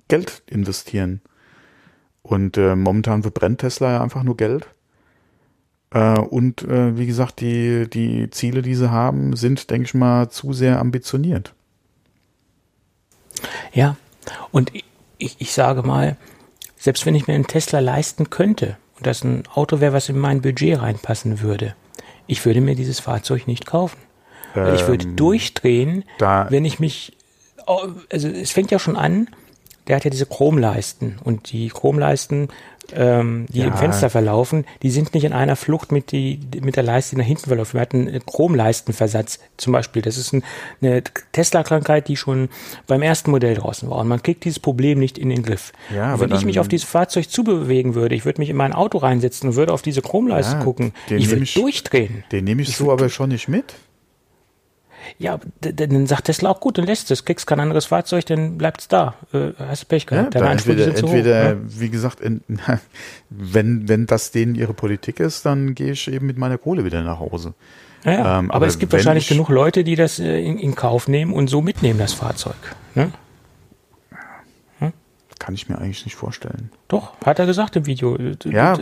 Geld 0.08 0.44
investieren. 0.48 1.22
Und 2.22 2.58
äh, 2.58 2.76
momentan 2.76 3.22
verbrennt 3.22 3.60
Tesla 3.60 3.92
ja 3.92 4.02
einfach 4.02 4.24
nur 4.24 4.38
Geld. 4.38 4.68
Äh, 5.92 6.20
und 6.20 6.64
äh, 6.64 6.98
wie 6.98 7.06
gesagt, 7.06 7.42
die, 7.42 7.90
die 7.90 8.30
Ziele, 8.30 8.62
die 8.62 8.76
sie 8.76 8.92
haben, 8.92 9.36
sind, 9.36 9.70
denke 9.70 9.86
ich 9.86 9.94
mal, 9.94 10.30
zu 10.30 10.54
sehr 10.54 10.80
ambitioniert. 10.80 11.54
Ja, 13.74 13.98
und 14.52 14.72
ich, 15.18 15.36
ich 15.40 15.54
sage 15.54 15.84
mal, 15.84 16.18
selbst 16.78 17.06
wenn 17.06 17.16
ich 17.16 17.28
mir 17.28 17.34
einen 17.34 17.48
Tesla 17.48 17.80
leisten 17.80 18.30
könnte 18.30 18.78
und 18.98 19.08
das 19.08 19.24
ein 19.24 19.44
Auto 19.54 19.80
wäre, 19.80 19.94
was 19.94 20.10
in 20.10 20.18
mein 20.18 20.42
Budget 20.42 20.80
reinpassen 20.80 21.42
würde, 21.42 21.76
ich 22.28 22.46
würde 22.46 22.62
mir 22.62 22.76
dieses 22.76 23.00
Fahrzeug 23.00 23.48
nicht 23.48 23.66
kaufen. 23.66 23.98
Ähm, 24.56 24.76
ich 24.76 24.88
würde 24.88 25.06
ähm, 25.06 25.16
durchdrehen, 25.16 26.04
wenn 26.20 26.66
ich 26.66 26.80
mich, 26.80 27.16
oh, 27.66 27.88
also 28.12 28.28
es 28.28 28.52
fängt 28.52 28.72
ja 28.72 28.80
schon 28.80 28.96
an, 28.96 29.28
der 29.88 29.98
hat 29.98 30.06
ja 30.06 30.10
diese 30.10 30.26
Chromleisten 30.26 31.20
und 31.24 31.52
die 31.52 31.68
Chromleisten, 31.68 32.48
ähm, 32.94 33.46
die 33.50 33.60
ja. 33.60 33.68
im 33.68 33.74
Fenster 33.74 34.10
verlaufen, 34.10 34.66
die 34.82 34.90
sind 34.90 35.14
nicht 35.14 35.24
in 35.24 35.34
einer 35.34 35.56
Flucht 35.56 35.92
mit, 35.92 36.12
die, 36.12 36.40
mit 36.62 36.76
der 36.76 36.84
Leiste, 36.84 37.16
die 37.16 37.22
nach 37.22 37.28
hinten 37.28 37.48
verläuft. 37.48 37.74
Wir 37.74 37.82
hatten 37.82 38.20
Chromleistenversatz 38.26 39.40
zum 39.58 39.74
Beispiel. 39.74 40.02
Das 40.02 40.18
ist 40.18 40.34
ein, 40.34 40.44
eine 40.82 41.04
Tesla-Krankheit, 41.32 42.08
die 42.08 42.18
schon 42.18 42.50
beim 42.88 43.02
ersten 43.02 43.32
Modell 43.32 43.56
draußen 43.56 43.90
war. 43.90 44.00
Und 44.00 44.08
man 44.08 44.22
kriegt 44.22 44.44
dieses 44.46 44.60
Problem 44.60 45.00
nicht 45.00 45.18
in 45.18 45.30
den 45.30 45.44
Griff. 45.44 45.72
Ja, 45.94 46.20
Wenn 46.20 46.32
ich 46.32 46.46
mich 46.46 46.60
auf 46.60 46.68
dieses 46.68 46.88
Fahrzeug 46.88 47.30
zubewegen 47.30 47.96
würde, 47.96 48.16
ich 48.16 48.26
würde 48.26 48.42
mich 48.42 48.50
in 48.50 48.58
mein 48.58 48.74
Auto 48.74 48.98
reinsetzen 48.98 49.50
und 49.50 49.56
würde 49.56 49.74
auf 49.74 49.82
diese 49.82 50.02
Chromleiste 50.02 50.58
ja, 50.58 50.64
gucken, 50.64 50.94
ich 51.10 51.30
würde 51.30 51.46
durchdrehen. 51.46 52.24
Den 52.32 52.46
nehme 52.46 52.62
ich, 52.62 52.70
ich 52.70 52.78
so 52.78 52.92
aber 52.92 53.10
schon 53.10 53.30
nicht 53.30 53.48
mit. 53.48 53.74
Ja, 55.18 55.40
dann 55.62 56.08
sagt 56.08 56.26
Tesla 56.26 56.50
auch 56.50 56.60
gut, 56.60 56.78
dann 56.78 56.86
lässt 56.86 57.12
es. 57.12 57.26
Kriegst 57.26 57.48
kein 57.48 57.60
anderes 57.60 57.86
Fahrzeug, 57.86 58.26
dann 58.26 58.58
bleibt 58.58 58.82
es 58.82 58.88
da. 58.88 59.16
Äh, 59.34 59.52
hast 59.60 59.84
du 59.84 59.88
Pech 59.88 60.06
gehabt. 60.06 60.36
Ja, 60.36 60.52
entweder, 60.52 60.88
entweder 60.88 61.50
hoch, 61.52 61.56
ne? 61.56 61.62
wie 61.66 61.90
gesagt, 61.90 62.20
in, 62.22 62.42
wenn, 63.30 63.88
wenn 63.88 64.08
das 64.08 64.32
denen 64.32 64.56
ihre 64.56 64.74
Politik 64.74 65.20
ist, 65.20 65.46
dann 65.46 65.76
gehe 65.76 65.92
ich 65.92 66.12
eben 66.12 66.26
mit 66.26 66.38
meiner 66.38 66.58
Kohle 66.58 66.86
wieder 66.86 67.04
nach 67.04 67.20
Hause. 67.20 67.54
Ja, 68.04 68.12
ja. 68.12 68.40
Ähm, 68.40 68.52
aber, 68.52 68.56
aber, 68.56 68.68
es 68.68 68.80
gibt 68.80 68.92
wahrscheinlich 68.92 69.26
ich, 69.26 69.30
genug 69.30 69.50
Leute, 69.50 69.84
die 69.84 69.96
das 69.96 70.20
äh, 70.20 70.40
in, 70.40 70.58
in, 70.58 70.76
Kauf 70.76 71.08
nehmen 71.08 71.34
und 71.34 71.50
so 71.50 71.62
mitnehmen, 71.62 72.00
das 72.00 72.14
Fahrzeug. 72.14 72.56
Ne? 72.96 73.12
Hm? 74.80 74.94
Kann 75.40 75.56
ich 75.56 75.70
mir 75.70 75.78
eigentlich 75.78 76.06
nicht 76.06 76.16
vorstellen. 76.16 76.70
Doch, 76.88 77.14
hat 77.26 77.40
er 77.40 77.46
gesagt 77.46 77.76
im 77.76 77.86
Video. 77.86 78.18
Ja. 78.46 78.78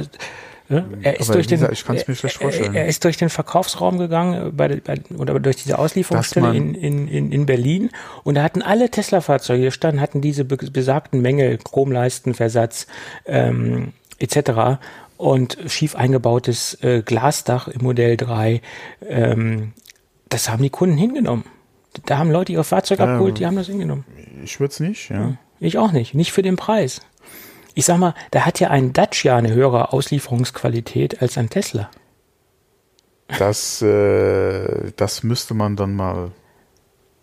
Ja, 0.72 0.86
er 1.01 1.19
ist 1.19 1.34
durch 1.34 1.47
den, 1.47 1.59
schlecht 1.76 2.38
vorstellen. 2.38 2.74
Er 2.74 2.86
ist 2.86 3.03
durch 3.03 3.17
den 3.17 3.30
Verkaufsraum 3.30 3.97
gegangen 3.97 4.55
bei, 4.55 4.80
bei, 4.84 5.01
oder 5.17 5.39
durch 5.39 5.57
diese 5.57 5.78
Auslieferungsstelle 5.78 6.55
in, 6.55 6.74
in, 6.76 7.07
in, 7.07 7.32
in 7.32 7.45
Berlin 7.45 7.89
und 8.24 8.36
da 8.36 8.43
hatten 8.43 8.61
alle 8.61 8.89
Tesla-Fahrzeuge 8.89 9.65
gestanden, 9.65 9.99
hatten 9.99 10.22
diese 10.22 10.45
besagten 10.45 11.22
Mängel, 11.22 11.57
Chromleistenversatz 11.57 12.88
ähm, 13.26 13.91
etc. 14.19 14.80
und 15.17 15.57
schief 15.67 15.95
eingebautes 15.95 16.82
äh, 16.84 17.01
Glasdach 17.01 17.67
im 17.67 17.84
Modell 17.84 18.15
3. 18.15 18.61
Ähm, 19.09 19.74
das 20.30 20.49
haben 20.49 20.63
die 20.63 20.69
Kunden 20.69 20.97
hingenommen. 20.97 21.43
Da 22.05 22.17
haben 22.17 22.32
Leute 22.32 22.53
ihre 22.53 22.63
Fahrzeuge 22.63 23.03
ähm, 23.03 23.09
abgeholt, 23.09 23.39
die 23.39 23.45
haben 23.45 23.57
das 23.57 23.67
hingenommen. 23.67 24.05
Ich 24.43 24.59
würde 24.61 24.72
es 24.72 24.80
nicht, 24.80 25.09
ja. 25.09 25.36
Ich 25.59 25.78
auch 25.78 25.91
nicht, 25.91 26.15
nicht 26.15 26.32
für 26.32 26.41
den 26.41 26.55
Preis 26.55 27.01
ich 27.74 27.86
sag 27.86 27.97
mal, 27.97 28.13
da 28.32 28.45
hat 28.45 28.59
ja 28.59 28.69
ein 28.69 28.93
Dacia 28.93 29.38
eine 29.38 29.53
höhere 29.53 29.93
Auslieferungsqualität 29.93 31.22
als 31.22 31.38
ein 31.38 31.49
Tesla. 31.49 31.89
Das, 33.39 33.82
äh, 33.82 34.91
das 34.95 35.24
müsste 35.24 35.53
man 35.53 35.76
dann 35.76 35.95
mal 35.95 36.32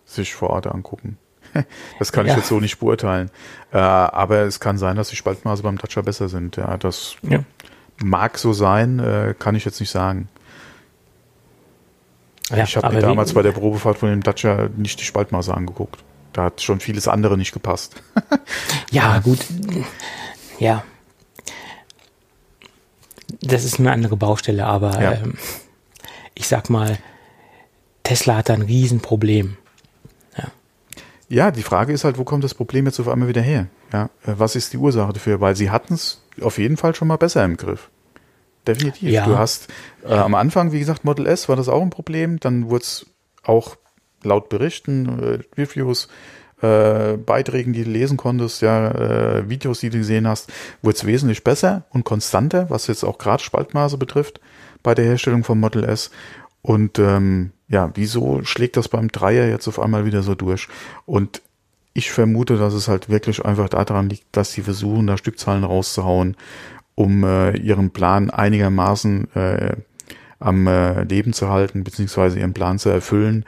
sich 0.05 0.33
vor 0.33 0.49
Ort 0.49 0.67
angucken. 0.67 1.17
Das 1.97 2.11
kann 2.11 2.25
ja. 2.25 2.33
ich 2.33 2.37
jetzt 2.37 2.47
so 2.47 2.59
nicht 2.59 2.79
beurteilen. 2.79 3.31
Äh, 3.71 3.77
aber 3.77 4.41
es 4.41 4.59
kann 4.59 4.77
sein, 4.77 4.95
dass 4.95 5.09
die 5.09 5.15
Spaltmaße 5.15 5.63
beim 5.63 5.77
Dacia 5.77 6.01
besser 6.01 6.29
sind. 6.29 6.55
Ja, 6.57 6.77
das 6.77 7.15
ja. 7.23 7.39
mag 7.97 8.37
so 8.37 8.53
sein, 8.53 8.99
äh, 8.99 9.33
kann 9.37 9.55
ich 9.55 9.65
jetzt 9.65 9.79
nicht 9.79 9.89
sagen. 9.89 10.29
Ja, 12.49 12.63
ich 12.63 12.77
habe 12.77 12.93
mir 12.93 13.01
damals 13.01 13.33
bei 13.33 13.41
der 13.41 13.51
Probefahrt 13.51 13.97
von 13.97 14.09
dem 14.09 14.23
Dacia 14.23 14.69
nicht 14.77 14.99
die 14.99 15.05
Spaltmaße 15.05 15.53
angeguckt. 15.53 16.03
Da 16.33 16.45
hat 16.45 16.61
schon 16.61 16.79
vieles 16.79 17.07
andere 17.07 17.37
nicht 17.37 17.51
gepasst. 17.51 18.01
ja, 18.91 19.19
gut 19.19 19.39
ja, 20.59 20.83
das 23.41 23.63
ist 23.63 23.79
eine 23.79 23.91
andere 23.91 24.17
Baustelle, 24.17 24.65
aber 24.65 25.01
ja. 25.01 25.13
ähm, 25.13 25.35
ich 26.35 26.47
sag 26.47 26.69
mal, 26.69 26.97
Tesla 28.03 28.37
hat 28.37 28.49
da 28.49 28.53
ein 28.53 28.61
Riesenproblem. 28.61 29.57
Ja. 30.37 30.47
ja, 31.29 31.51
die 31.51 31.63
Frage 31.63 31.93
ist 31.93 32.03
halt, 32.03 32.17
wo 32.17 32.23
kommt 32.23 32.43
das 32.43 32.53
Problem 32.53 32.85
jetzt 32.85 32.99
auf 32.99 33.07
einmal 33.07 33.27
wieder 33.27 33.41
her? 33.41 33.67
Ja, 33.93 34.05
äh, 34.25 34.33
was 34.37 34.55
ist 34.55 34.73
die 34.73 34.77
Ursache 34.77 35.13
dafür? 35.13 35.41
Weil 35.41 35.55
sie 35.55 35.69
hatten 35.69 35.93
es 35.93 36.21
auf 36.41 36.57
jeden 36.57 36.77
Fall 36.77 36.95
schon 36.95 37.07
mal 37.07 37.17
besser 37.17 37.43
im 37.43 37.57
Griff. 37.57 37.89
Definitiv. 38.67 39.09
Ja. 39.09 39.25
Du 39.25 39.37
hast 39.37 39.67
äh, 40.03 40.13
am 40.13 40.35
Anfang, 40.35 40.71
wie 40.71 40.79
gesagt, 40.79 41.05
Model 41.05 41.27
S 41.27 41.49
war 41.49 41.55
das 41.55 41.69
auch 41.69 41.81
ein 41.81 41.89
Problem. 41.89 42.39
Dann 42.39 42.69
wurde 42.69 42.83
es 42.83 43.05
auch 43.43 43.77
laut 44.23 44.49
Berichten, 44.49 45.43
äh, 45.57 45.59
Reviews, 45.59 46.07
äh, 46.61 47.17
Beiträgen, 47.17 47.73
die 47.73 47.83
du 47.83 47.89
lesen 47.89 48.17
konntest, 48.17 48.61
ja, 48.61 48.91
äh, 48.91 49.49
Videos, 49.49 49.79
die 49.79 49.89
du 49.89 49.97
gesehen 49.99 50.27
hast, 50.27 50.51
wurde 50.81 50.97
es 50.97 51.05
wesentlich 51.05 51.43
besser 51.43 51.83
und 51.89 52.03
konstanter, 52.03 52.69
was 52.69 52.87
jetzt 52.87 53.03
auch 53.03 53.17
gerade 53.17 53.43
Spaltmaße 53.43 53.97
betrifft 53.97 54.39
bei 54.83 54.93
der 54.93 55.05
Herstellung 55.05 55.43
von 55.43 55.59
Model 55.59 55.83
S. 55.83 56.11
Und 56.61 56.99
ähm, 56.99 57.51
ja, 57.67 57.91
wieso 57.95 58.43
schlägt 58.43 58.77
das 58.77 58.89
beim 58.89 59.09
Dreier 59.09 59.47
jetzt 59.47 59.67
auf 59.67 59.79
einmal 59.79 60.05
wieder 60.05 60.23
so 60.23 60.35
durch? 60.35 60.67
Und 61.05 61.41
ich 61.93 62.11
vermute, 62.11 62.57
dass 62.57 62.73
es 62.73 62.87
halt 62.87 63.09
wirklich 63.09 63.43
einfach 63.45 63.69
daran 63.69 64.09
liegt, 64.09 64.25
dass 64.31 64.51
sie 64.53 64.61
versuchen, 64.61 65.07
da 65.07 65.17
Stückzahlen 65.17 65.63
rauszuhauen, 65.63 66.35
um 66.95 67.23
äh, 67.23 67.57
ihren 67.57 67.91
Plan 67.91 68.29
einigermaßen 68.29 69.33
äh, 69.35 69.75
am 70.39 70.67
äh, 70.67 71.03
Leben 71.03 71.33
zu 71.33 71.49
halten, 71.49 71.83
beziehungsweise 71.83 72.39
ihren 72.39 72.53
Plan 72.53 72.79
zu 72.79 72.89
erfüllen. 72.89 73.45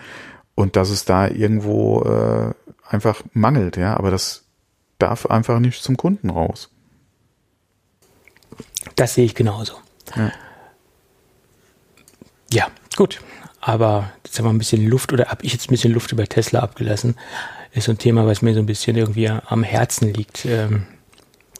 Und 0.55 0.75
dass 0.75 0.89
es 0.89 1.05
da 1.05 1.27
irgendwo 1.27 2.01
äh, 2.03 2.53
einfach 2.87 3.23
mangelt, 3.33 3.77
ja, 3.77 3.95
aber 3.95 4.11
das 4.11 4.43
darf 4.99 5.25
einfach 5.25 5.59
nicht 5.59 5.81
zum 5.81 5.97
Kunden 5.97 6.29
raus. 6.29 6.69
Das 8.95 9.13
sehe 9.15 9.25
ich 9.25 9.35
genauso. 9.35 9.73
Ja, 10.15 10.31
ja 12.51 12.67
gut. 12.95 13.21
Aber 13.61 14.11
jetzt 14.25 14.37
haben 14.39 14.45
wir 14.45 14.49
ein 14.53 14.57
bisschen 14.57 14.87
Luft 14.87 15.13
oder 15.13 15.27
habe 15.27 15.45
ich 15.45 15.53
jetzt 15.53 15.67
ein 15.67 15.71
bisschen 15.71 15.93
Luft 15.93 16.11
über 16.11 16.27
Tesla 16.27 16.61
abgelassen. 16.61 17.15
Ist 17.73 17.85
so 17.85 17.91
ein 17.91 17.97
Thema, 17.99 18.25
was 18.25 18.41
mir 18.41 18.53
so 18.53 18.59
ein 18.59 18.65
bisschen 18.65 18.97
irgendwie 18.97 19.29
am 19.29 19.63
Herzen 19.63 20.11
liegt. 20.13 20.45
Ähm, 20.45 20.87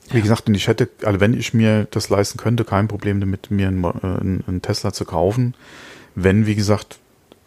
Wie 0.10 0.22
gesagt, 0.22 0.48
und 0.48 0.56
ich 0.56 0.68
hätte, 0.68 0.90
also 1.04 1.20
wenn 1.20 1.36
ich 1.36 1.54
mir 1.54 1.86
das 1.92 2.10
leisten 2.10 2.38
könnte, 2.38 2.66
kein 2.66 2.88
Problem 2.88 3.20
damit, 3.20 3.52
mir 3.52 3.68
einen, 3.68 3.84
äh, 3.84 4.48
einen 4.48 4.62
Tesla 4.62 4.92
zu 4.92 5.06
kaufen, 5.06 5.54
wenn, 6.16 6.48
wie 6.48 6.56
gesagt, 6.56 7.00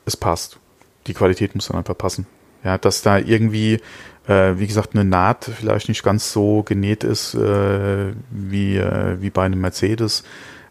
es 0.07 0.17
passt. 0.17 0.59
Die 1.07 1.15
Qualität 1.15 1.55
muss 1.55 1.69
dann 1.69 1.77
einfach 1.77 1.97
passen. 1.97 2.27
Ja, 2.63 2.79
dass 2.79 3.03
da 3.03 3.19
irgendwie, 3.19 3.81
äh, 4.27 4.55
wie 4.57 4.67
gesagt, 4.67 4.95
eine 4.95 5.05
Naht 5.05 5.45
vielleicht 5.45 5.89
nicht 5.89 6.03
ganz 6.03 6.33
so 6.33 6.63
genäht 6.63 7.05
ist 7.05 7.35
äh, 7.35 8.13
wie, 8.31 8.79
äh, 8.79 9.21
wie 9.21 9.31
bei 9.31 9.45
einem 9.45 9.61
Mercedes, 9.61 10.25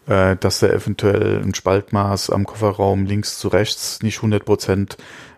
äh, 0.06 0.36
dass 0.36 0.58
da 0.58 0.68
eventuell 0.68 1.40
ein 1.40 1.54
Spaltmaß 1.54 2.30
am 2.30 2.46
Kofferraum 2.46 3.06
links 3.06 3.38
zu 3.38 3.48
rechts 3.48 4.02
nicht 4.02 4.16
100 4.16 4.44
Prozent 4.44 4.96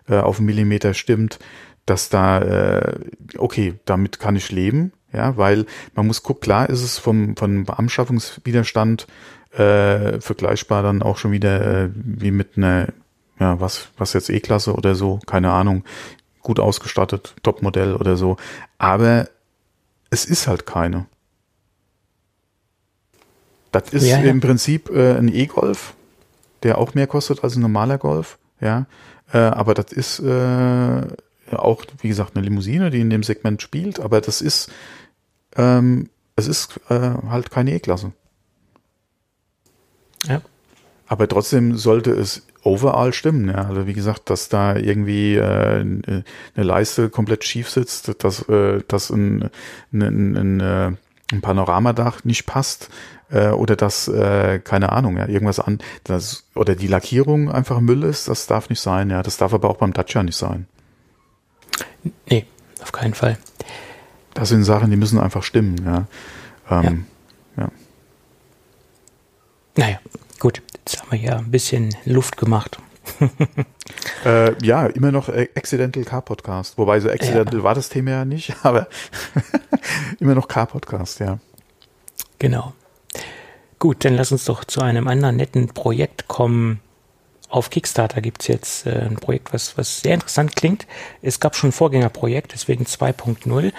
äh, 0.09 0.17
auf 0.17 0.37
einen 0.37 0.47
Millimeter 0.47 0.95
stimmt, 0.95 1.37
dass 1.85 2.09
da, 2.09 2.41
äh, 2.41 2.99
okay, 3.37 3.75
damit 3.85 4.19
kann 4.19 4.35
ich 4.35 4.51
leben, 4.51 4.93
ja, 5.13 5.37
weil 5.37 5.65
man 5.95 6.07
muss 6.07 6.23
gucken, 6.23 6.41
klar 6.41 6.69
ist 6.69 6.83
es 6.83 6.97
vom, 6.97 7.35
vom 7.37 7.65
Anschaffungswiderstand 7.67 9.07
äh, 9.51 10.19
vergleichbar 10.19 10.83
dann 10.83 11.01
auch 11.01 11.17
schon 11.17 11.31
wieder 11.31 11.83
äh, 11.85 11.89
wie 11.93 12.31
mit 12.31 12.57
einer, 12.57 12.87
ja, 13.39 13.59
was, 13.59 13.89
was 13.97 14.13
jetzt 14.13 14.29
E-Klasse 14.29 14.73
oder 14.73 14.95
so, 14.95 15.19
keine 15.25 15.51
Ahnung, 15.51 15.83
gut 16.41 16.59
ausgestattet, 16.59 17.35
Topmodell 17.43 17.95
oder 17.95 18.17
so. 18.17 18.37
Aber 18.77 19.27
es 20.09 20.25
ist 20.25 20.47
halt 20.47 20.65
keine. 20.65 21.05
Das 23.71 23.91
ist 23.91 24.05
ja, 24.05 24.19
ja. 24.19 24.29
im 24.29 24.39
Prinzip 24.39 24.89
äh, 24.89 25.17
ein 25.17 25.27
E-Golf, 25.27 25.93
der 26.63 26.77
auch 26.77 26.93
mehr 26.93 27.07
kostet 27.07 27.43
als 27.43 27.55
ein 27.55 27.61
normaler 27.61 27.97
Golf, 27.97 28.37
ja. 28.59 28.85
Äh, 29.33 29.39
aber 29.39 29.73
das 29.73 29.91
ist 29.91 30.19
äh, 30.19 31.01
auch, 31.51 31.83
wie 32.01 32.07
gesagt, 32.07 32.35
eine 32.35 32.45
Limousine, 32.45 32.89
die 32.89 33.01
in 33.01 33.09
dem 33.09 33.23
Segment 33.23 33.61
spielt, 33.61 33.99
aber 33.99 34.21
das 34.21 34.41
ist, 34.41 34.71
ähm, 35.55 36.09
es 36.35 36.47
ist 36.47 36.79
äh, 36.89 36.99
halt 37.29 37.51
keine 37.51 37.73
E-Klasse. 37.73 38.13
Ja. 40.25 40.41
Aber 41.07 41.27
trotzdem 41.27 41.77
sollte 41.77 42.11
es 42.11 42.43
overall 42.67 43.13
stimmen. 43.13 43.49
Ja. 43.49 43.67
Also 43.67 43.87
wie 43.87 43.93
gesagt, 43.93 44.29
dass 44.29 44.49
da 44.49 44.75
irgendwie 44.75 45.35
äh, 45.35 45.79
eine 45.79 46.23
Leiste 46.55 47.09
komplett 47.09 47.43
schief 47.43 47.69
sitzt, 47.69 48.23
dass, 48.23 48.47
äh, 48.49 48.81
dass 48.87 49.09
ein, 49.09 49.49
ein, 49.93 50.01
ein, 50.01 50.37
ein, 50.37 50.59
äh, 50.59 50.91
ein 51.31 51.41
Panoramadach 51.41 52.23
nicht 52.23 52.45
passt 52.45 52.89
äh, 53.31 53.49
oder 53.49 53.75
dass, 53.75 54.07
äh, 54.07 54.59
keine 54.59 54.91
Ahnung, 54.91 55.17
ja, 55.17 55.27
irgendwas 55.27 55.59
an, 55.59 55.79
das, 56.03 56.45
oder 56.55 56.75
die 56.75 56.87
Lackierung 56.87 57.51
einfach 57.51 57.79
Müll 57.79 58.03
ist, 58.03 58.27
das 58.27 58.47
darf 58.47 58.69
nicht 58.69 58.81
sein. 58.81 59.09
Ja. 59.09 59.23
Das 59.23 59.37
darf 59.37 59.53
aber 59.53 59.69
auch 59.69 59.77
beim 59.77 59.93
Dacia 59.93 60.23
nicht 60.23 60.37
sein. 60.37 60.67
Nee, 62.29 62.45
auf 62.81 62.91
keinen 62.91 63.13
Fall. 63.13 63.37
Das 64.33 64.49
sind 64.49 64.63
Sachen, 64.63 64.91
die 64.91 64.97
müssen 64.97 65.19
einfach 65.19 65.43
stimmen, 65.43 65.77
ja. 65.83 66.05
Ähm, 66.69 67.05
ja. 67.57 67.63
ja. 67.63 67.71
Naja, 69.75 69.99
gut, 70.39 70.61
jetzt 70.87 71.01
haben 71.01 71.11
wir 71.11 71.19
hier 71.19 71.37
ein 71.37 71.51
bisschen 71.51 71.93
Luft 72.05 72.37
gemacht. 72.37 72.77
äh, 74.25 74.65
ja, 74.65 74.87
immer 74.87 75.11
noch 75.11 75.27
Accidental 75.27 76.03
Car 76.03 76.21
Podcast. 76.21 76.77
Wobei 76.77 76.99
so 77.01 77.09
Accidental 77.09 77.57
ja. 77.57 77.63
war 77.63 77.75
das 77.75 77.89
Thema 77.89 78.11
ja 78.11 78.25
nicht, 78.25 78.55
aber 78.63 78.87
immer 80.19 80.33
noch 80.33 80.47
Car 80.47 80.67
Podcast, 80.67 81.19
ja. 81.19 81.39
Genau. 82.39 82.73
Gut, 83.79 84.05
dann 84.05 84.15
lass 84.15 84.31
uns 84.31 84.45
doch 84.45 84.63
zu 84.63 84.81
einem 84.81 85.07
anderen 85.09 85.35
netten 85.35 85.67
Projekt 85.67 86.29
kommen, 86.29 86.79
auf 87.49 87.69
Kickstarter 87.69 88.21
gibt 88.21 88.41
es 88.41 88.47
jetzt 88.47 88.85
äh, 88.85 89.07
ein 89.09 89.15
Projekt, 89.15 89.53
was, 89.53 89.77
was 89.77 90.01
sehr 90.01 90.13
interessant 90.13 90.55
klingt. 90.55 90.85
Es 91.21 91.39
gab 91.39 91.55
schon 91.55 91.69
ein 91.69 91.73
Vorgängerprojekt, 91.73 92.53
deswegen 92.53 92.85
2.0. 92.85 93.71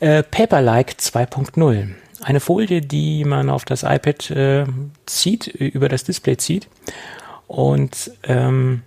Äh, 0.00 0.22
Paperlike 0.22 0.94
2.0. 0.94 1.90
Eine 2.22 2.40
Folie, 2.40 2.80
die 2.80 3.24
man 3.24 3.48
auf 3.48 3.64
das 3.64 3.82
iPad 3.82 4.30
äh, 4.30 4.66
zieht, 5.06 5.46
über 5.46 5.88
das 5.88 6.04
Display 6.04 6.36
zieht 6.36 6.68
und 7.46 8.10
ähm, 8.24 8.82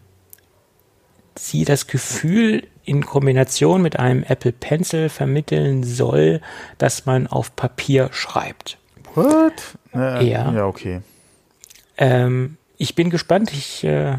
sie 1.35 1.65
das 1.65 1.87
Gefühl 1.87 2.67
in 2.85 3.05
Kombination 3.05 3.81
mit 3.81 3.97
einem 3.97 4.23
Apple 4.23 4.51
Pencil 4.51 5.09
vermitteln 5.09 5.83
soll, 5.83 6.41
dass 6.77 7.05
man 7.05 7.27
auf 7.27 7.55
Papier 7.55 8.09
schreibt. 8.11 8.77
What? 9.15 9.77
Äh, 9.93 10.29
ja. 10.29 10.51
Ja, 10.51 10.65
okay. 10.65 11.01
Ähm, 11.97 12.57
ich 12.77 12.95
bin 12.95 13.09
gespannt. 13.09 13.51
Ich 13.53 13.83
äh, 13.83 14.17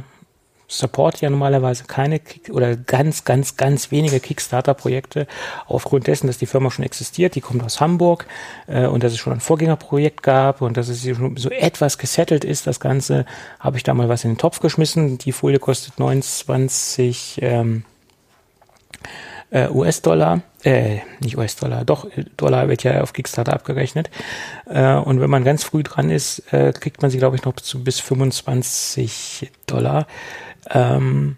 support 0.67 1.21
ja 1.21 1.31
normalerweise 1.31 1.85
keine 1.85 2.19
Kick 2.19 2.51
oder 2.51 2.77
ganz, 2.77 3.25
ganz, 3.25 3.57
ganz 3.57 3.91
wenige 3.91 4.21
Kickstarter-Projekte 4.21 5.27
aufgrund 5.67 6.07
dessen, 6.07 6.27
dass 6.27 6.39
die 6.39 6.47
Firma 6.47 6.71
schon 6.71 6.85
existiert. 6.85 7.35
Die 7.35 7.41
kommt 7.41 7.63
aus 7.63 7.81
Hamburg 7.81 8.27
äh, 8.67 8.87
und 8.87 9.03
dass 9.03 9.13
es 9.13 9.19
schon 9.19 9.33
ein 9.33 9.41
Vorgängerprojekt 9.41 10.23
gab 10.23 10.63
und 10.63 10.77
dass 10.77 10.89
es 10.89 11.03
so 11.03 11.51
etwas 11.51 11.99
gesettelt 11.99 12.45
ist. 12.45 12.67
Das 12.67 12.81
Ganze 12.81 13.27
habe 13.61 13.77
ich 13.77 13.83
da 13.83 13.95
mal 13.95 14.09
was 14.09 14.25
in 14.25 14.33
den 14.33 14.39
Topf 14.39 14.61
geschmissen. 14.61 15.19
Die 15.19 15.33
Folie 15.33 15.59
kostet 15.59 15.99
29 15.99 17.41
ähm, 17.43 17.85
äh, 19.55 19.69
US-Dollar, 19.69 20.43
äh, 20.65 20.99
nicht 21.21 21.39
US-Dollar, 21.39 21.85
doch, 21.85 22.09
Dollar 22.37 22.69
wird 22.69 22.83
ja 22.83 23.03
auf 23.03 23.13
Kickstarter 23.13 23.53
abgerechnet. 23.53 24.11
Äh, 24.67 24.95
und 24.95 25.21
wenn 25.21 25.31
man 25.31 25.45
ganz 25.45 25.63
früh 25.63 25.85
dran 25.85 26.11
ist, 26.11 26.53
äh, 26.53 26.73
kriegt 26.73 27.03
man 27.03 27.11
sie, 27.11 27.19
glaube 27.19 27.37
ich, 27.37 27.45
noch 27.45 27.55
zu, 27.55 27.83
bis 27.85 28.01
25 28.01 29.53
Dollar. 29.67 30.07
Ähm, 30.71 31.37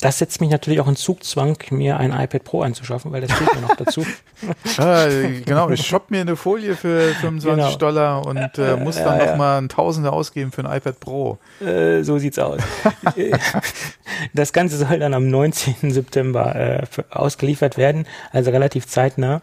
das 0.00 0.18
setzt 0.18 0.40
mich 0.40 0.50
natürlich 0.50 0.80
auch 0.80 0.86
in 0.86 0.94
Zugzwang, 0.94 1.58
mir 1.70 1.96
ein 1.96 2.12
iPad 2.12 2.44
Pro 2.44 2.62
anzuschaffen, 2.62 3.10
weil 3.10 3.20
das 3.20 3.32
fehlt 3.32 3.52
mir 3.54 3.62
noch 3.62 3.74
dazu. 3.74 4.06
ah, 4.78 5.06
genau, 5.44 5.70
ich 5.70 5.84
shoppe 5.84 6.14
mir 6.14 6.20
eine 6.20 6.36
Folie 6.36 6.76
für 6.76 7.14
25 7.14 7.42
genau. 7.42 7.76
Dollar 7.76 8.24
und 8.24 8.58
äh, 8.58 8.76
muss 8.76 8.96
dann 8.96 9.18
ja, 9.18 9.26
nochmal 9.26 9.60
ein 9.60 9.68
Tausender 9.68 10.12
ausgeben 10.12 10.52
für 10.52 10.64
ein 10.64 10.76
iPad 10.76 11.00
Pro. 11.00 11.38
Äh, 11.60 12.02
so 12.04 12.18
sieht's 12.18 12.38
aus. 12.38 12.62
das 14.34 14.52
Ganze 14.52 14.76
soll 14.76 15.00
dann 15.00 15.14
am 15.14 15.28
19. 15.28 15.90
September 15.90 16.54
äh, 16.54 16.86
ausgeliefert 17.10 17.76
werden, 17.76 18.06
also 18.30 18.52
relativ 18.52 18.86
zeitnah. 18.86 19.40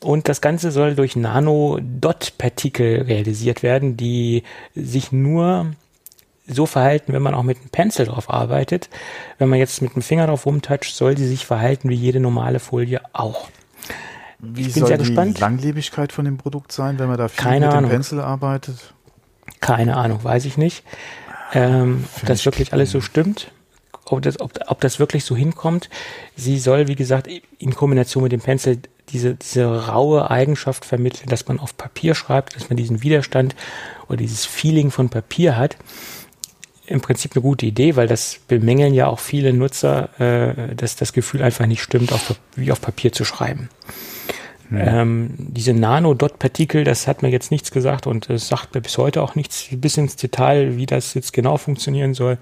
Und 0.00 0.28
das 0.28 0.40
Ganze 0.40 0.70
soll 0.70 0.94
durch 0.94 1.16
Nano-Dot-Partikel 1.16 3.02
realisiert 3.02 3.62
werden, 3.62 3.96
die 3.96 4.44
sich 4.74 5.12
nur 5.12 5.66
so 6.48 6.66
verhalten, 6.66 7.12
wenn 7.12 7.22
man 7.22 7.34
auch 7.34 7.42
mit 7.42 7.58
einem 7.58 7.68
Pencil 7.68 8.06
drauf 8.06 8.30
arbeitet. 8.30 8.88
Wenn 9.38 9.48
man 9.48 9.58
jetzt 9.58 9.82
mit 9.82 9.94
dem 9.94 10.02
Finger 10.02 10.26
drauf 10.26 10.46
rumtoucht, 10.46 10.84
soll 10.84 11.16
sie 11.16 11.28
sich 11.28 11.46
verhalten 11.46 11.88
wie 11.88 11.94
jede 11.94 12.20
normale 12.20 12.58
Folie 12.58 13.00
auch. 13.12 13.48
Wie 14.38 14.62
ich 14.62 14.74
bin 14.74 14.80
soll 14.80 14.88
sehr 14.88 14.98
die 14.98 15.04
gespannt. 15.04 15.40
Langlebigkeit 15.40 16.12
von 16.12 16.24
dem 16.24 16.38
Produkt 16.38 16.72
sein, 16.72 16.98
wenn 16.98 17.08
man 17.08 17.18
da 17.18 17.28
viel 17.28 17.42
Keine 17.42 17.66
mit 17.66 17.74
Ahnung. 17.74 17.90
dem 17.90 17.96
Pencil 17.96 18.20
arbeitet? 18.20 18.94
Keine 19.60 19.96
Ahnung, 19.96 20.22
weiß 20.22 20.44
ich 20.44 20.56
nicht. 20.56 20.84
Ähm, 21.52 22.04
ob 22.16 22.26
das 22.26 22.44
wirklich 22.44 22.72
alles 22.72 22.90
so 22.90 23.00
stimmt, 23.00 23.50
ob 24.04 24.22
das, 24.22 24.40
ob, 24.40 24.52
ob 24.66 24.80
das 24.80 24.98
wirklich 24.98 25.24
so 25.24 25.34
hinkommt. 25.34 25.88
Sie 26.36 26.58
soll, 26.58 26.88
wie 26.88 26.94
gesagt, 26.94 27.28
in 27.58 27.74
Kombination 27.74 28.22
mit 28.22 28.32
dem 28.32 28.40
Pencil 28.40 28.78
diese, 29.08 29.34
diese 29.34 29.88
raue 29.88 30.30
Eigenschaft 30.30 30.84
vermitteln, 30.84 31.28
dass 31.28 31.48
man 31.48 31.58
auf 31.58 31.76
Papier 31.76 32.14
schreibt, 32.14 32.54
dass 32.54 32.68
man 32.68 32.76
diesen 32.76 33.02
Widerstand 33.02 33.56
oder 34.06 34.18
dieses 34.18 34.44
Feeling 34.44 34.90
von 34.90 35.08
Papier 35.08 35.56
hat 35.56 35.76
im 36.88 37.00
Prinzip 37.00 37.32
eine 37.34 37.42
gute 37.42 37.66
Idee, 37.66 37.96
weil 37.96 38.08
das 38.08 38.40
bemängeln 38.48 38.94
ja 38.94 39.06
auch 39.06 39.18
viele 39.18 39.52
Nutzer, 39.52 40.08
äh, 40.20 40.74
dass 40.74 40.96
das 40.96 41.12
Gefühl 41.12 41.42
einfach 41.42 41.66
nicht 41.66 41.82
stimmt, 41.82 42.12
auf, 42.12 42.34
wie 42.56 42.72
auf 42.72 42.80
Papier 42.80 43.12
zu 43.12 43.24
schreiben. 43.24 43.68
Ja. 44.70 45.00
Ähm, 45.00 45.30
diese 45.38 45.72
Nano-Dot-Partikel, 45.72 46.84
das 46.84 47.06
hat 47.06 47.22
mir 47.22 47.30
jetzt 47.30 47.50
nichts 47.50 47.70
gesagt 47.70 48.06
und 48.06 48.28
es 48.28 48.48
sagt 48.48 48.74
mir 48.74 48.80
bis 48.80 48.98
heute 48.98 49.22
auch 49.22 49.34
nichts 49.34 49.68
bis 49.70 49.96
ins 49.96 50.16
Detail, 50.16 50.76
wie 50.76 50.86
das 50.86 51.14
jetzt 51.14 51.32
genau 51.32 51.56
funktionieren 51.56 52.14
soll. 52.14 52.38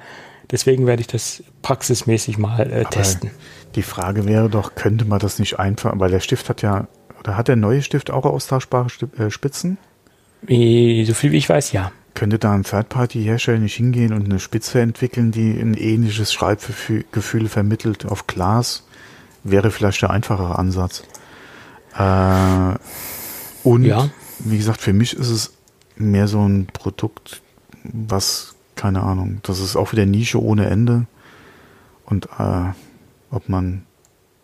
Deswegen 0.51 0.87
werde 0.87 1.01
ich 1.01 1.07
das 1.09 1.43
praxismäßig 1.63 2.39
mal 2.39 2.71
äh, 2.73 2.85
testen. 2.85 3.31
Die 3.75 3.83
Frage 3.83 4.27
wäre 4.27 4.49
doch, 4.49 4.75
könnte 4.75 5.05
man 5.05 5.19
das 5.19 5.39
nicht 5.39 5.59
einfach, 5.59 5.93
weil 5.97 6.11
der 6.11 6.21
Stift 6.21 6.49
hat 6.49 6.63
ja, 6.63 6.89
oder 7.21 7.37
hat 7.37 7.49
der 7.49 7.57
neue 7.57 7.83
Stift 7.83 8.11
auch 8.11 8.25
austauschbare 8.25 8.89
äh, 9.19 9.31
Spitzen? 9.31 9.79
So 10.49 11.15
viel 11.15 11.33
wie 11.33 11.37
ich 11.37 11.49
weiß, 11.49 11.73
ja. 11.73 11.93
Könnte 12.17 12.39
da 12.39 12.55
ein 12.55 12.63
Third-Party-Hersteller 12.63 13.59
nicht 13.59 13.75
hingehen 13.75 14.15
und 14.15 14.25
eine 14.25 14.41
Spitze 14.41 14.81
entwickeln, 14.81 15.33
die 15.33 15.51
ein 15.61 15.75
ähnliches 15.75 16.33
Schreibgefühl 16.33 17.49
vermittelt 17.49 18.07
auf 18.07 18.27
Glas? 18.27 18.87
Wäre 19.45 19.71
vielleicht 19.71 20.01
der 20.01 20.09
einfachere 20.09 20.59
Ansatz. 20.59 21.05
Äh, 21.95 22.75
und 23.69 23.85
ja. 23.85 24.09
wie 24.39 24.57
gesagt, 24.57 24.81
für 24.81 24.95
mich 24.95 25.13
ist 25.13 25.29
es 25.29 25.53
mehr 25.97 26.27
so 26.27 26.41
ein 26.41 26.69
Produkt, 26.73 27.43
was, 27.85 28.55
keine 28.77 29.03
Ahnung, 29.03 29.41
das 29.43 29.61
ist 29.61 29.77
auch 29.77 29.93
wieder 29.93 30.07
Nische 30.07 30.43
ohne 30.43 30.71
Ende. 30.71 31.07
Und 32.07 32.31
äh, 32.39 32.73
ob 33.31 33.51
man, 33.51 33.85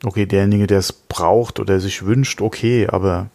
okay, 0.04 0.26
derjenige, 0.26 0.66
der 0.66 0.78
es 0.78 0.92
braucht 0.92 1.58
oder 1.58 1.80
sich 1.80 2.04
wünscht, 2.04 2.42
okay, 2.42 2.86
aber 2.86 3.30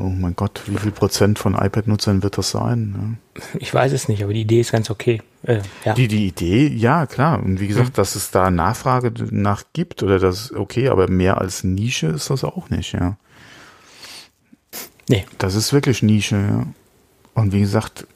Oh 0.00 0.10
mein 0.10 0.36
Gott, 0.36 0.62
wie 0.66 0.76
viel 0.76 0.92
Prozent 0.92 1.40
von 1.40 1.54
iPad-Nutzern 1.54 2.22
wird 2.22 2.38
das 2.38 2.50
sein? 2.50 3.18
Ja. 3.34 3.42
Ich 3.58 3.74
weiß 3.74 3.92
es 3.92 4.08
nicht, 4.08 4.22
aber 4.22 4.32
die 4.32 4.42
Idee 4.42 4.60
ist 4.60 4.70
ganz 4.70 4.90
okay. 4.90 5.22
Äh, 5.42 5.60
ja. 5.84 5.94
die, 5.94 6.06
die 6.06 6.28
Idee, 6.28 6.68
ja, 6.68 7.06
klar. 7.06 7.42
Und 7.42 7.58
wie 7.58 7.66
gesagt, 7.66 7.90
mhm. 7.90 7.94
dass 7.94 8.14
es 8.14 8.30
da 8.30 8.50
Nachfrage 8.52 9.12
nach 9.30 9.64
gibt 9.72 10.04
oder 10.04 10.20
das 10.20 10.52
okay, 10.52 10.88
aber 10.88 11.10
mehr 11.10 11.40
als 11.40 11.64
Nische 11.64 12.06
ist 12.06 12.30
das 12.30 12.44
auch 12.44 12.70
nicht, 12.70 12.92
ja. 12.92 13.16
Nee. 15.08 15.26
Das 15.38 15.56
ist 15.56 15.72
wirklich 15.72 16.02
Nische. 16.02 16.36
Ja. 16.36 16.66
Und 17.34 17.52
wie 17.52 17.60
gesagt, 17.60 18.06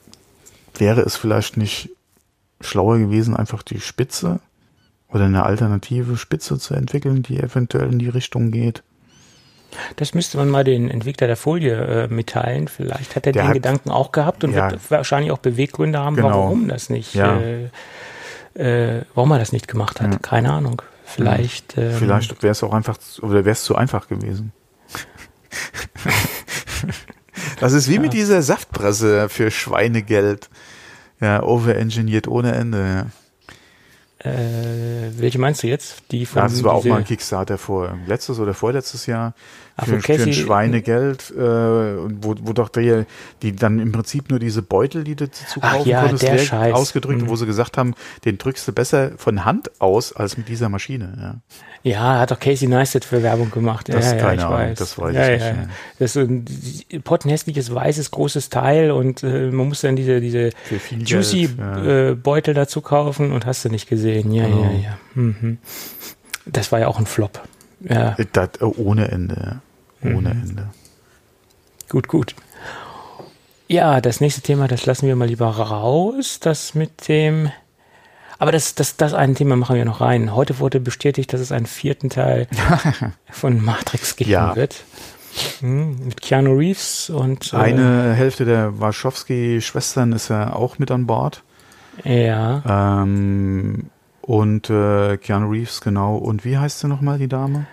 wäre 0.77 1.01
es 1.01 1.17
vielleicht 1.17 1.57
nicht 1.57 1.91
schlauer 2.61 2.99
gewesen, 2.99 3.35
einfach 3.35 3.65
die 3.65 3.81
Spitze 3.81 4.39
oder 5.09 5.25
eine 5.25 5.45
alternative 5.45 6.17
Spitze 6.17 6.59
zu 6.59 6.75
entwickeln, 6.75 7.25
die 7.25 7.41
eventuell 7.41 7.91
in 7.91 7.99
die 7.99 8.09
Richtung 8.09 8.53
geht? 8.53 8.85
Das 9.97 10.15
müsste 10.15 10.37
man 10.39 10.49
mal 10.51 10.65
den 10.65 10.91
Entwickler 10.91 11.27
der 11.27 11.37
Folie 11.37 12.05
äh, 12.05 12.09
mitteilen. 12.09 12.69
Vielleicht 12.69 13.17
hat 13.17 13.27
er 13.27 13.33
Der 13.33 13.43
den 13.43 13.49
hat- 13.49 13.55
Gedanken 13.55 13.91
auch 13.91 14.13
gehabt 14.13 14.45
und 14.45 14.53
Ja. 14.53 14.71
wird 14.71 14.91
wahrscheinlich 14.91 15.33
auch 15.33 15.39
Beweggründe 15.39 15.99
haben, 15.99 16.17
Genau. 16.17 16.29
warum 16.29 16.69
das 16.69 16.91
nicht, 16.91 17.15
Ja. 17.15 17.39
äh, 17.41 17.69
äh, 18.55 19.03
warum 19.15 19.31
er 19.33 19.39
das 19.39 19.53
nicht 19.53 19.69
gemacht 19.69 20.01
hat. 20.01 20.13
Ja. 20.13 20.19
Keine 20.19 20.53
Ahnung. 20.53 20.83
Vielleicht. 21.05 21.77
Ähm, 21.79 21.93
Vielleicht 21.99 22.43
wäre 22.43 22.53
es 22.53 22.63
auch 22.63 22.73
einfach, 22.73 22.99
oder 23.23 23.45
wäre 23.45 23.51
es 23.51 23.65
zu 23.65 23.75
einfach 23.77 24.09
gewesen. 24.09 24.53
das 27.61 27.73
ist 27.73 27.89
wie 27.89 27.99
mit 27.99 28.13
dieser 28.13 28.43
Saftpresse 28.43 29.29
für 29.29 29.51
Schweinegeld. 29.51 30.49
Ja, 31.21 31.43
overengineert 31.43 32.29
ohne 32.29 32.53
Ende. 32.53 32.79
Ja. 32.79 33.07
Äh, 34.25 35.11
welche 35.17 35.39
meinst 35.39 35.63
du 35.63 35.67
jetzt? 35.67 36.03
Die 36.13 36.27
von 36.27 36.43
Ja, 36.43 36.49
das 36.49 36.63
war 36.63 36.75
auch 36.75 36.85
mal 36.85 36.99
ein 36.99 37.05
Kickstarter 37.05 37.59
vor 37.59 37.99
letztes 38.07 38.39
oder 38.39 38.55
vorletztes 38.55 39.07
Jahr 39.07 39.35
für, 39.79 39.87
für 39.87 39.95
ein 39.97 40.03
Casey- 40.03 40.33
Schweinegeld, 40.35 41.31
äh, 41.31 41.41
wo, 41.41 42.35
wo 42.43 42.53
doch 42.53 42.69
der, 42.69 43.07
die 43.43 43.55
dann 43.57 43.79
im 43.79 43.93
Prinzip 43.93 44.31
nur 44.31 44.39
diese 44.39 44.63
Beutel, 44.63 45.05
die 45.05 45.15
du 45.17 45.27
dazu 45.29 45.61
Ach 45.63 45.73
kaufen 45.75 45.89
ja, 45.89 46.03
konntest, 46.03 46.23
der 46.25 46.39
Scheiß. 46.39 46.75
ausgedrückt, 46.75 47.23
Mhm. 47.23 47.29
wo 47.29 47.37
sie 47.37 47.47
gesagt 47.47 47.79
haben, 47.79 47.95
den 48.25 48.39
drückst 48.39 48.67
du 48.69 48.73
besser 48.73 49.13
von 49.17 49.45
Hand 49.45 49.71
aus 49.81 50.13
als 50.15 50.37
mit 50.37 50.49
dieser 50.49 50.69
Maschine. 50.69 51.13
Ja. 51.21 51.35
Ja, 51.85 52.21
hat 52.21 52.31
doch 52.31 52.39
Casey 52.39 52.69
Neistat 52.69 53.05
für 53.05 53.23
Werbung 53.25 53.51
gemacht. 53.51 53.89
Das 53.89 54.13
ja, 54.13 54.17
ja, 54.17 54.23
keine 54.23 54.35
ich 54.37 54.43
Ahnung, 54.47 54.59
weiß. 54.59 54.79
das 54.79 54.99
weiß 54.99 55.15
ja, 55.17 55.23
ich 55.23 55.29
ja, 55.29 55.35
nicht, 55.49 55.57
ja. 55.59 55.63
ja. 55.65 55.69
Das 55.99 56.15
ist 56.17 56.29
ein 56.29 57.03
pottenhässliches, 57.03 57.75
weißes, 57.75 58.11
großes 58.13 58.51
Teil 58.51 58.93
und 58.93 59.23
äh, 59.25 59.51
man 59.51 59.67
muss 59.69 59.81
dann 59.81 59.97
diese, 59.97 60.21
diese 60.21 60.51
Juicy 60.97 61.47
Geld, 61.49 61.59
ja. 61.59 62.11
äh, 62.11 62.15
Beutel 62.15 62.55
dazu 62.55 62.83
kaufen 62.83 63.33
und 63.33 63.47
hast 63.47 63.65
du 63.65 63.69
nicht 63.69 63.89
gesehen. 63.89 64.31
Ja, 64.33 64.45
Genau. 64.47 64.63
ja, 64.63 64.71
ja. 64.71 64.99
Mhm. 65.15 65.59
Das 66.47 66.71
war 66.73 66.79
ja 66.81 66.87
auch 66.89 66.99
ein 67.01 67.07
Flop. 67.07 67.41
Ja, 67.89 68.17
Das, 68.33 68.51
äh, 68.61 68.65
ohne 68.65 69.09
Ende. 69.11 69.61
Ohne 70.03 70.35
Mhm. 70.35 70.43
Ende. 70.49 70.69
gut, 71.89 72.09
gut. 72.09 72.35
Ja, 73.69 74.01
das 74.01 74.21
nächste 74.21 74.43
Thema, 74.43 74.69
das 74.69 74.85
lassen 74.87 75.07
wir 75.07 75.17
mal 75.17 75.29
lieber 75.29 75.47
raus. 75.49 76.41
Das 76.41 76.75
mit 76.75 77.09
dem. 77.09 77.51
Aber 78.39 78.51
das, 78.53 78.75
das, 78.75 78.97
das 78.97 79.15
ein 79.15 79.35
Thema 79.37 79.55
machen 79.57 79.77
wir 79.77 79.85
noch 79.85 80.01
rein. 80.01 80.35
Heute 80.35 80.59
wurde 80.59 80.81
bestätigt, 80.81 81.33
dass 81.33 81.41
es 81.41 81.53
einen 81.53 81.67
vierten 81.67 82.11
Teil 82.11 82.49
von 83.31 83.65
Matrix 83.65 84.17
geben 84.17 84.31
Ja. 84.31 84.57
wird. 84.57 84.83
Hm, 85.61 86.05
mit 86.07 86.21
Keanu 86.21 86.53
Reeves 86.59 87.09
und. 87.09 87.53
äh, 87.53 87.57
Eine 87.57 88.13
Hälfte 88.15 88.45
der 88.45 88.79
Warschowski-Schwestern 88.81 90.13
ist 90.13 90.29
ja 90.29 90.53
auch 90.53 90.79
mit 90.79 90.91
an 90.91 91.07
Bord. 91.07 91.43
Ja. 92.05 93.03
Ähm, 93.03 93.91
und 94.23 94.71
äh, 94.71 95.17
Keanu 95.19 95.51
Reeves, 95.51 95.81
genau. 95.81 96.17
Und 96.17 96.45
wie 96.45 96.57
heißt 96.59 96.81
sie 96.81 96.89
nochmal, 96.89 97.19
die 97.19 97.29
Dame? 97.29 97.67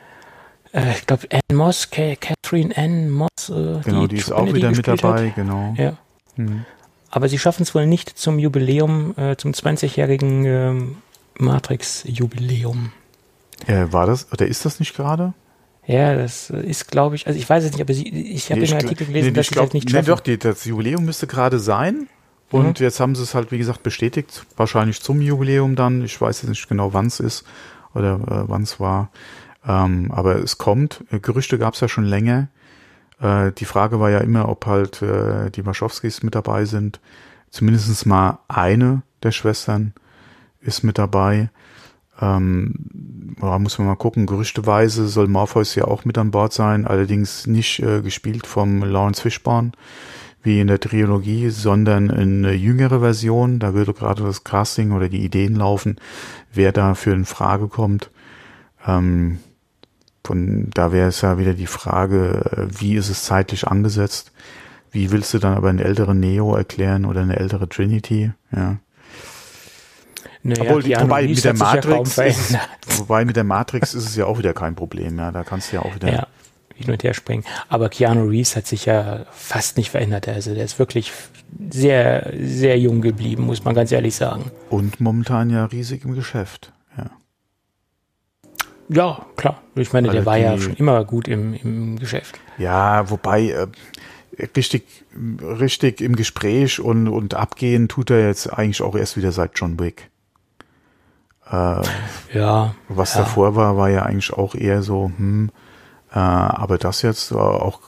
Äh, 0.73 0.91
ich 0.91 1.05
glaube, 1.07 1.27
Ann 1.31 1.55
Moss, 1.57 1.89
Catherine 1.89 2.75
Ann 2.75 3.09
Moss. 3.09 3.29
Äh, 3.49 3.79
Genau, 3.85 4.07
die, 4.07 4.17
ist 4.17 4.31
auch 4.31 4.51
wieder 4.53 4.71
mit 4.71 4.87
dabei, 4.87 5.29
Hat. 5.29 5.35
genau. 5.35 5.73
Ja. 5.77 5.93
Hm. 6.35 6.65
Aber 7.11 7.27
sie 7.29 7.39
schaffen 7.39 7.63
es 7.63 7.73
wohl 7.73 7.87
nicht 7.87 8.17
zum 8.19 8.37
Jubiläum, 8.37 9.15
äh, 9.17 9.35
zum 9.35 9.51
20-jährigen 9.51 10.45
ähm, 10.45 10.97
Matrix-Jubiläum. 11.39 12.91
Äh, 13.67 13.87
war 13.91 14.05
das, 14.05 14.31
oder 14.31 14.47
ist 14.47 14.65
das 14.65 14.79
nicht 14.79 14.95
gerade? 14.95 15.33
Ja, 15.85 16.15
das 16.15 16.49
ist, 16.51 16.89
glaube 16.91 17.15
ich, 17.15 17.25
also 17.25 17.37
ich 17.39 17.49
weiß 17.49 17.63
es 17.63 17.71
nicht, 17.71 17.81
aber 17.81 17.93
sie, 17.93 18.07
ich 18.07 18.51
habe 18.51 18.61
Nee, 18.61 18.67
gl- 18.67 18.75
Artikel 18.75 19.07
gelesen, 19.07 19.27
nee, 19.29 19.33
dass 19.33 19.45
ich 19.45 19.49
sie 19.49 19.53
glaub- 19.55 19.65
das 19.67 19.73
nicht 19.73 19.87
nee, 19.87 19.91
schaffen. 19.93 20.05
doch, 20.07 20.19
die, 20.19 20.37
das 20.37 20.65
Jubiläum 20.65 21.03
müsste 21.03 21.25
gerade 21.25 21.57
sein. 21.59 22.07
Und 22.51 22.79
Mhm. 22.79 22.83
jetzt 22.83 22.99
haben 22.99 23.15
sie 23.15 23.23
es 23.23 23.35
halt, 23.35 23.51
wie 23.51 23.57
gesagt, 23.57 23.83
bestätigt. 23.83 24.45
Wahrscheinlich 24.57 25.01
zum 25.01 25.21
Jubiläum 25.21 25.75
dann. 25.75 26.03
Ich 26.03 26.19
weiß 26.19 26.41
jetzt 26.41 26.49
nicht 26.49 26.67
genau, 26.67 26.93
wann 26.93 27.05
es 27.07 27.19
ist 27.19 27.45
oder 27.93 28.15
äh, 28.15 28.49
wann 28.49 28.63
es 28.63 28.79
war. 28.79 29.09
Ähm, 29.67 30.11
aber 30.11 30.37
es 30.37 30.57
kommt. 30.57 31.03
Äh, 31.11 31.19
Gerüchte 31.19 31.59
gab 31.59 31.75
es 31.75 31.79
ja 31.81 31.87
schon 31.87 32.05
länger. 32.05 32.47
Äh, 33.21 33.51
die 33.51 33.65
Frage 33.65 33.99
war 33.99 34.09
ja 34.09 34.19
immer, 34.19 34.49
ob 34.49 34.65
halt 34.65 35.01
äh, 35.01 35.51
die 35.51 35.65
Waschowskis 35.65 36.23
mit 36.23 36.35
dabei 36.35 36.65
sind. 36.65 36.99
Zumindest 37.51 38.05
mal 38.05 38.39
eine 38.47 39.01
der 39.23 39.31
Schwestern 39.31 39.93
ist 40.61 40.83
mit 40.83 40.97
dabei. 40.97 41.49
Ähm, 42.21 43.35
ja, 43.41 43.59
muss 43.59 43.77
man 43.77 43.87
mal 43.87 43.95
gucken. 43.95 44.25
Gerüchteweise 44.25 45.07
soll 45.07 45.27
Morpheus 45.27 45.75
ja 45.75 45.85
auch 45.85 46.03
mit 46.05 46.17
an 46.17 46.31
Bord 46.31 46.53
sein, 46.53 46.85
allerdings 46.85 47.47
nicht 47.47 47.79
äh, 47.79 48.01
gespielt 48.01 48.45
vom 48.47 48.83
Lawrence 48.83 49.21
Fishburne 49.21 49.71
wie 50.41 50.59
in 50.59 50.67
der 50.67 50.79
Trilogie, 50.79 51.49
sondern 51.49 52.09
in 52.09 52.45
eine 52.45 52.53
jüngere 52.53 52.99
Version. 52.99 53.59
Da 53.59 53.73
würde 53.73 53.93
gerade 53.93 54.23
das 54.23 54.43
Casting 54.43 54.91
oder 54.91 55.09
die 55.09 55.23
Ideen 55.23 55.55
laufen, 55.55 55.97
wer 56.53 56.71
da 56.71 56.95
für 56.95 57.11
in 57.11 57.25
Frage 57.25 57.67
kommt. 57.67 58.09
Ähm, 58.87 59.39
von 60.23 60.69
da 60.69 60.91
wäre 60.91 61.09
es 61.09 61.21
ja 61.21 61.37
wieder 61.39 61.53
die 61.53 61.65
Frage, 61.65 62.51
äh, 62.51 62.79
wie 62.79 62.95
ist 62.95 63.09
es 63.09 63.23
zeitlich 63.23 63.67
angesetzt? 63.67 64.31
Wie 64.91 65.11
willst 65.11 65.33
du 65.33 65.39
dann 65.39 65.55
aber 65.55 65.69
einen 65.69 65.79
älteren 65.79 66.19
Neo 66.19 66.55
erklären 66.55 67.05
oder 67.05 67.21
eine 67.21 67.37
ältere 67.37 67.67
Trinity? 67.67 68.31
Ja. 68.55 68.77
Naja, 70.41 70.61
Obwohl, 70.61 70.83
die, 70.83 70.95
wobei 70.95 71.23
mit 71.23 71.43
der 71.43 71.55
sich 71.55 71.61
ja 71.61 71.65
Matrix, 71.65 72.17
ist 72.17 72.57
wobei 72.97 73.25
mit 73.25 73.35
der 73.35 73.43
Matrix 73.43 73.93
ist 73.93 74.05
es 74.05 74.15
ja 74.15 74.25
auch 74.25 74.37
wieder 74.37 74.53
kein 74.53 74.75
Problem. 74.75 75.17
Ja, 75.17 75.31
da 75.31 75.43
kannst 75.43 75.71
du 75.71 75.75
ja 75.75 75.81
auch 75.81 75.93
wieder. 75.95 76.11
Ja, 76.11 76.27
hin 76.79 76.91
und 76.91 77.03
her 77.03 77.13
springen. 77.13 77.43
Aber 77.69 77.89
Keanu 77.89 78.25
Reeves 78.27 78.55
hat 78.55 78.65
sich 78.67 78.85
ja 78.85 79.25
fast 79.31 79.77
nicht 79.77 79.91
verändert. 79.91 80.27
Also 80.27 80.53
der 80.53 80.65
ist 80.65 80.79
wirklich 80.79 81.11
sehr, 81.69 82.31
sehr 82.39 82.79
jung 82.79 83.01
geblieben, 83.01 83.43
muss 83.43 83.63
man 83.63 83.75
ganz 83.75 83.91
ehrlich 83.91 84.15
sagen. 84.15 84.51
Und 84.69 84.99
momentan 84.99 85.49
ja 85.49 85.65
riesig 85.65 86.03
im 86.05 86.13
Geschäft. 86.15 86.71
Ja. 86.97 87.09
Ja, 88.89 89.25
klar. 89.35 89.61
Ich 89.75 89.93
meine, 89.93 90.07
der 90.09 90.19
Also 90.21 90.25
war 90.25 90.37
ja 90.37 90.57
schon 90.57 90.75
immer 90.75 91.03
gut 91.05 91.27
im, 91.27 91.53
im 91.53 91.99
Geschäft. 91.99 92.39
Ja, 92.57 93.09
wobei 93.09 93.49
äh, 93.49 93.67
richtig, 94.55 95.05
richtig 95.41 96.01
im 96.01 96.15
Gespräch 96.15 96.79
und, 96.79 97.07
und 97.07 97.33
abgehen 97.33 97.87
tut 97.87 98.09
er 98.09 98.27
jetzt 98.27 98.47
eigentlich 98.51 98.81
auch 98.81 98.95
erst 98.95 99.17
wieder 99.17 99.31
seit 99.31 99.51
John 99.55 99.79
Wick. 99.79 100.09
Äh, 101.51 101.81
Ja. 102.33 102.75
was 102.87 103.15
ja. 103.15 103.21
davor 103.21 103.55
war, 103.55 103.75
war 103.77 103.89
ja 103.89 104.03
eigentlich 104.03 104.31
auch 104.33 104.55
eher 104.55 104.81
so, 104.83 105.11
hm, 105.17 105.49
äh, 106.13 106.17
aber 106.17 106.77
das 106.77 107.01
jetzt 107.01 107.33
war 107.33 107.61
auch 107.61 107.79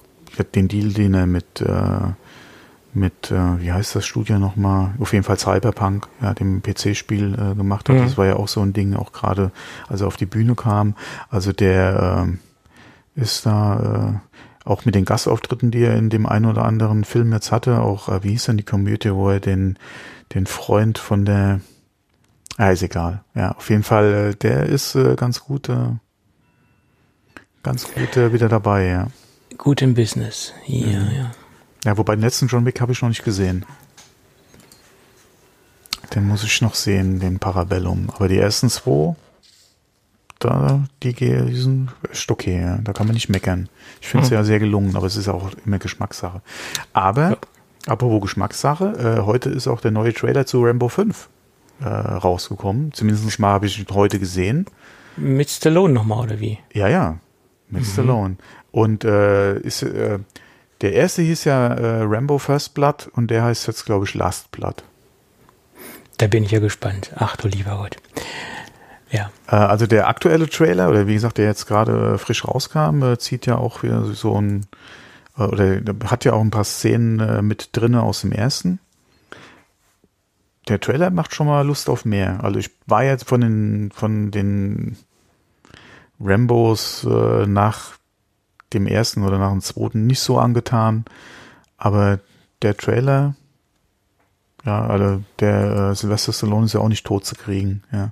den 0.56 0.68
Deal, 0.68 0.94
den 0.94 1.14
er 1.14 1.26
mit, 1.26 1.62
äh, 1.62 2.14
mit, 2.94 3.32
äh, 3.32 3.60
wie 3.60 3.72
heißt 3.72 3.96
das 3.96 4.06
Studio 4.06 4.40
nochmal? 4.40 4.94
Auf 5.00 5.14
jeden 5.14 5.24
Fall 5.24 5.38
Cyberpunk, 5.38 6.08
ja, 6.22 6.34
dem 6.34 6.62
PC-Spiel 6.62 7.34
äh, 7.34 7.56
gemacht 7.56 7.90
hat. 7.90 7.96
Mhm. 7.96 8.04
Das 8.04 8.18
war 8.18 8.26
ja 8.26 8.36
auch 8.36 8.48
so 8.48 8.62
ein 8.62 8.74
Ding, 8.74 8.96
auch 8.96 9.12
gerade, 9.12 9.52
als 9.88 10.02
er 10.02 10.08
auf 10.08 10.18
die 10.18 10.26
Bühne 10.26 10.56
kam. 10.56 10.96
Also 11.30 11.54
der 11.54 12.28
äh, 13.16 13.22
ist 13.22 13.46
da 13.46 14.20
äh, 14.20 14.68
auch 14.68 14.86
mit 14.86 14.96
den 14.96 15.06
Gastauftritten, 15.06 15.72
die 15.72 15.84
er 15.84 15.98
in 15.98 16.10
dem 16.10 16.26
einen 16.26 16.46
oder 16.46 16.66
anderen 16.66 17.04
Film 17.04 17.32
jetzt 17.34 17.52
hatte, 17.52 17.82
auch, 17.82 18.10
äh, 18.10 18.24
wie 18.24 18.32
hieß 18.32 18.46
denn 18.46 18.58
die 18.58 18.64
Komödie, 18.64 19.14
wo 19.14 19.30
er 19.30 19.40
den, 19.40 19.78
den 20.34 20.46
Freund 20.46 20.98
von 20.98 21.26
der, 21.26 21.62
ah, 22.58 22.70
ist 22.70 22.84
egal. 22.84 23.24
Ja, 23.36 23.52
auf 23.52 23.70
jeden 23.70 23.84
Fall, 23.84 24.32
äh, 24.32 24.36
der 24.36 24.66
ist 24.68 24.96
äh, 24.96 25.16
ganz 25.16 25.42
gut, 25.42 25.70
äh, 25.70 25.96
ganz 27.64 27.92
gut 27.94 28.18
äh, 28.18 28.34
wieder 28.34 28.50
dabei, 28.50 28.86
ja. 28.88 29.08
Gut 29.58 29.82
im 29.82 29.94
Business. 29.94 30.54
Ja, 30.66 31.00
Mhm. 31.00 31.12
ja. 31.16 31.32
Ja, 31.86 31.98
wobei 31.98 32.16
den 32.16 32.22
letzten 32.22 32.48
John 32.48 32.66
Wick 32.66 32.80
habe 32.80 32.92
ich 32.92 33.02
noch 33.02 33.10
nicht 33.10 33.24
gesehen. 33.24 33.66
Den 36.14 36.28
muss 36.28 36.44
ich 36.44 36.62
noch 36.62 36.76
sehen, 36.76 37.20
den 37.20 37.40
Parabellum. 37.40 38.10
Aber 38.14 38.28
die 38.28 38.38
ersten 38.38 38.70
zwei, 38.70 39.16
da, 40.40 40.84
die, 41.04 41.14
die 41.14 41.56
sind 41.56 41.90
echt 42.12 42.30
okay, 42.30 42.62
ja. 42.62 42.78
da 42.80 42.94
kann 42.94 43.08
man 43.08 43.14
nicht 43.14 43.30
meckern. 43.30 43.70
Ich 44.02 44.08
finde 44.10 44.26
es 44.26 44.30
Hm. 44.32 44.38
ja 44.38 44.44
sehr 44.44 44.60
gelungen, 44.60 44.96
aber 44.96 45.08
es 45.08 45.16
ist 45.16 45.28
auch 45.30 45.52
immer 45.66 45.80
Geschmackssache. 45.80 46.42
Aber, 46.94 47.30
Ja. 47.32 47.38
apropos 47.88 48.22
Geschmackssache, 48.22 49.18
äh, 49.20 49.26
heute 49.26 49.50
ist 49.50 49.68
auch 49.68 49.80
der 49.82 49.92
neue 49.92 50.14
Trailer 50.14 50.46
zu 50.46 50.64
Rambo 50.64 50.90
5 50.90 51.30
äh, 51.82 51.86
rausgekommen. 51.88 52.92
Zumindest 52.94 53.40
mal 53.40 53.54
habe 53.54 53.68
ich 53.68 53.80
ihn 53.80 53.86
heute 53.92 54.20
gesehen. 54.20 54.66
Mit 55.18 55.50
Stallone 55.50 55.94
nochmal, 55.94 56.20
oder 56.26 56.40
wie? 56.40 56.60
Ja, 56.74 56.88
ja, 56.90 57.18
mit 57.72 57.86
Stallone. 57.86 58.38
Und 58.72 59.04
äh, 59.04 59.58
ist, 59.60 59.84
äh, 59.84 60.20
der 60.82 60.94
erste 60.94 61.22
hieß 61.22 61.44
ja 61.46 61.68
äh, 61.68 62.02
Rambo 62.04 62.38
First 62.38 62.74
Blood 62.74 63.10
und 63.14 63.30
der 63.32 63.44
heißt 63.44 63.68
jetzt, 63.68 63.86
glaube 63.86 64.06
ich, 64.06 64.14
Last 64.14 64.52
Blood. 64.52 64.84
Da 66.18 66.28
bin 66.28 66.44
ich 66.44 66.52
ja 66.52 66.60
gespannt. 66.60 67.12
Ach 67.16 67.36
du 67.36 67.48
lieber 67.48 67.78
Gott. 67.78 67.98
Ja. 69.12 69.32
Äh, 69.48 69.56
also 69.56 69.88
der 69.88 70.08
aktuelle 70.08 70.48
Trailer, 70.48 70.90
oder 70.90 71.08
wie 71.08 71.14
gesagt, 71.14 71.38
der 71.38 71.46
jetzt 71.46 71.68
gerade 71.68 72.14
äh, 72.14 72.18
frisch 72.18 72.46
rauskam, 72.46 73.04
äh, 73.04 73.18
zieht 73.18 73.46
ja 73.46 73.58
auch 73.58 73.84
wieder 73.84 74.06
so 74.06 74.40
ein, 74.40 74.66
oder 75.36 75.82
hat 76.06 76.26
ja 76.26 76.34
auch 76.34 76.42
ein 76.42 76.52
paar 76.52 76.66
Szenen 76.66 77.46
mit 77.48 77.70
drinne 77.72 78.04
aus 78.04 78.22
dem 78.22 78.32
ersten. 78.32 78.80
Der 80.68 80.80
Trailer 80.80 81.10
macht 81.10 81.34
schon 81.34 81.48
mal 81.48 81.66
Lust 81.66 81.90
auf 81.90 82.06
mehr. 82.06 82.44
Also 82.44 82.60
ich 82.60 82.70
war 82.86 83.04
jetzt 83.04 83.28
von 83.28 83.42
den, 83.42 83.92
von 83.92 84.30
den 84.30 84.98
Rambos 86.24 87.04
äh, 87.04 87.46
nach 87.46 87.94
dem 88.74 88.88
ersten 88.88 89.24
oder 89.24 89.38
nach 89.38 89.52
dem 89.52 89.62
zweiten 89.62 90.08
nicht 90.08 90.20
so 90.20 90.38
angetan. 90.38 91.06
Aber 91.78 92.20
der 92.62 92.78
Trailer, 92.78 93.36
ja, 94.66 94.86
also 94.86 95.24
der 95.40 95.92
äh, 95.92 95.96
Sylvester 95.96 96.34
Stallone 96.34 96.66
ist 96.66 96.74
ja 96.74 96.80
auch 96.80 96.90
nicht 96.90 97.06
tot 97.06 97.26
zu 97.26 97.36
kriegen, 97.36 97.84
ja. 97.92 98.12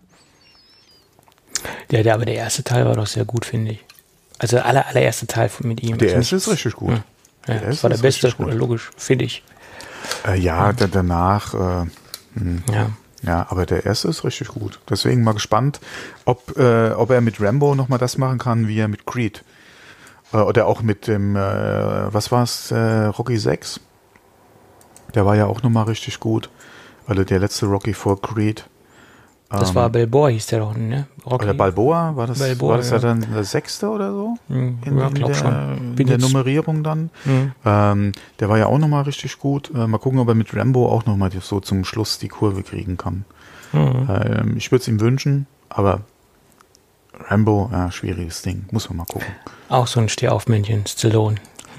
Ja, 1.91 2.03
der, 2.03 2.13
aber 2.13 2.25
der 2.25 2.35
erste 2.35 2.63
Teil 2.63 2.85
war 2.85 2.95
doch 2.95 3.07
sehr 3.07 3.25
gut, 3.25 3.45
finde 3.45 3.71
ich. 3.71 3.85
Also 4.37 4.55
der 4.57 4.65
aller, 4.65 4.87
allererste 4.87 5.27
Teil 5.27 5.51
mit 5.63 5.83
ihm. 5.83 5.97
Der 5.97 6.07
also 6.07 6.17
erste 6.17 6.35
ist 6.37 6.49
richtig 6.49 6.73
gut. 6.75 7.01
Ja, 7.47 7.55
Der 7.55 7.61
das 7.61 7.83
war 7.83 7.89
der 7.89 7.97
beste, 7.97 8.33
logisch, 8.37 8.89
finde 8.95 9.25
ich. 9.25 9.43
Äh, 10.25 10.39
ja, 10.39 10.71
da, 10.71 10.87
danach, 10.87 11.53
äh, 11.53 11.85
hm. 12.35 12.63
Ja. 12.71 12.91
Ja, 13.23 13.45
aber 13.49 13.65
der 13.65 13.85
erste 13.85 14.07
ist 14.07 14.23
richtig 14.23 14.49
gut. 14.49 14.79
Deswegen 14.89 15.23
mal 15.23 15.33
gespannt, 15.33 15.79
ob, 16.25 16.57
äh, 16.57 16.91
ob 16.91 17.09
er 17.11 17.21
mit 17.21 17.41
Rambo 17.41 17.75
nochmal 17.75 17.99
das 17.99 18.17
machen 18.17 18.37
kann, 18.37 18.67
wie 18.67 18.79
er 18.79 18.87
mit 18.87 19.05
Creed. 19.05 19.43
Äh, 20.31 20.37
oder 20.37 20.67
auch 20.67 20.81
mit 20.81 21.07
dem, 21.07 21.35
äh, 21.35 22.13
was 22.13 22.31
war's, 22.31 22.71
äh, 22.71 23.05
Rocky 23.05 23.37
6? 23.37 23.81
Der 25.15 25.25
war 25.25 25.35
ja 25.35 25.47
auch 25.47 25.63
nochmal 25.63 25.85
richtig 25.85 26.19
gut. 26.19 26.49
Also 27.07 27.23
der 27.23 27.39
letzte 27.39 27.65
Rocky 27.65 27.93
vor 27.93 28.21
Creed. 28.21 28.68
Das 29.51 29.69
Ähm, 29.69 29.75
war 29.75 29.89
Balboa, 29.89 30.27
hieß 30.29 30.45
der 30.47 30.59
doch, 30.59 30.75
ne? 30.75 31.07
Rocky. 31.25 31.45
Oder 31.45 31.53
Balboa, 31.55 32.15
war 32.15 32.27
das, 32.27 32.37
Balboa, 32.37 32.69
war 32.69 32.77
das 32.77 32.89
ja. 32.91 32.97
ja. 32.97 33.01
dann 33.01 33.25
der 33.33 33.43
sechste 33.43 33.89
oder 33.89 34.11
so? 34.11 34.35
Hm, 34.47 34.77
In, 34.85 34.97
ja, 34.99 35.07
in 35.07 35.13
glaub 35.15 35.29
der, 35.31 35.35
schon. 35.39 35.77
in 35.77 35.95
Bin 35.95 36.05
der 36.07 36.17
jetzt- 36.17 36.27
Nummerierung 36.27 36.83
dann. 36.83 37.09
Hm. 37.23 37.51
Ähm, 37.65 38.11
der 38.39 38.49
war 38.49 38.59
ja 38.59 38.67
auch 38.67 38.77
nochmal 38.77 39.03
richtig 39.03 39.39
gut. 39.39 39.71
Äh, 39.73 39.87
mal 39.87 39.97
gucken, 39.97 40.19
ob 40.19 40.27
er 40.27 40.35
mit 40.35 40.55
Rambo 40.55 40.87
auch 40.91 41.05
nochmal 41.07 41.31
so 41.41 41.59
zum 41.61 41.83
Schluss 41.83 42.19
die 42.19 42.27
Kurve 42.27 42.61
kriegen 42.61 42.95
kann. 42.97 43.25
Hm. 43.71 44.07
Ähm, 44.07 44.53
ich 44.57 44.71
würde 44.71 44.81
es 44.83 44.87
ihm 44.87 44.99
wünschen, 44.99 45.47
aber 45.69 46.01
Rambo, 47.27 47.69
ja, 47.71 47.91
schwieriges 47.91 48.41
Ding. 48.43 48.65
Muss 48.71 48.87
man 48.89 48.97
mal 48.97 49.05
gucken. 49.05 49.27
Auch 49.67 49.87
so 49.87 49.99
ein 49.99 50.09
Stehaufmännchen, 50.09 50.85
Stallone. 50.85 51.35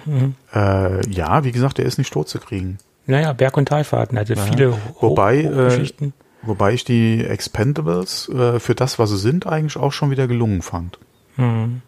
Mhm. 0.07 0.35
Äh, 0.55 1.09
ja, 1.11 1.45
wie 1.45 1.53
gesagt, 1.53 1.79
der 1.79 1.85
ist 1.87 1.99
nicht 1.99 2.13
tot 2.13 2.29
zu 2.29 2.39
kriegen. 2.39 2.79
Naja, 3.07 3.33
Berg- 3.33 3.57
und 3.57 3.69
Talfahrten, 3.69 4.19
also 4.19 4.35
Ja. 4.35 4.43
viele 4.43 4.75
Wobei, 5.01 5.45
Hoch- 5.45 5.51
äh, 5.51 5.65
Hochgeschichten. 5.67 6.07
Wobei 6.09 6.30
ich 6.73 6.85
die 6.85 7.25
Expendables 7.25 8.29
äh, 8.29 8.61
für 8.61 8.75
das, 8.75 8.99
was 8.99 9.11
sie 9.11 9.19
sind, 9.19 9.47
eigentlich 9.47 9.77
auch 9.77 9.93
schon 9.93 10.11
wieder 10.11 10.27
gelungen 10.27 10.63
fand. 10.63 10.99
Mhm. 11.37 11.83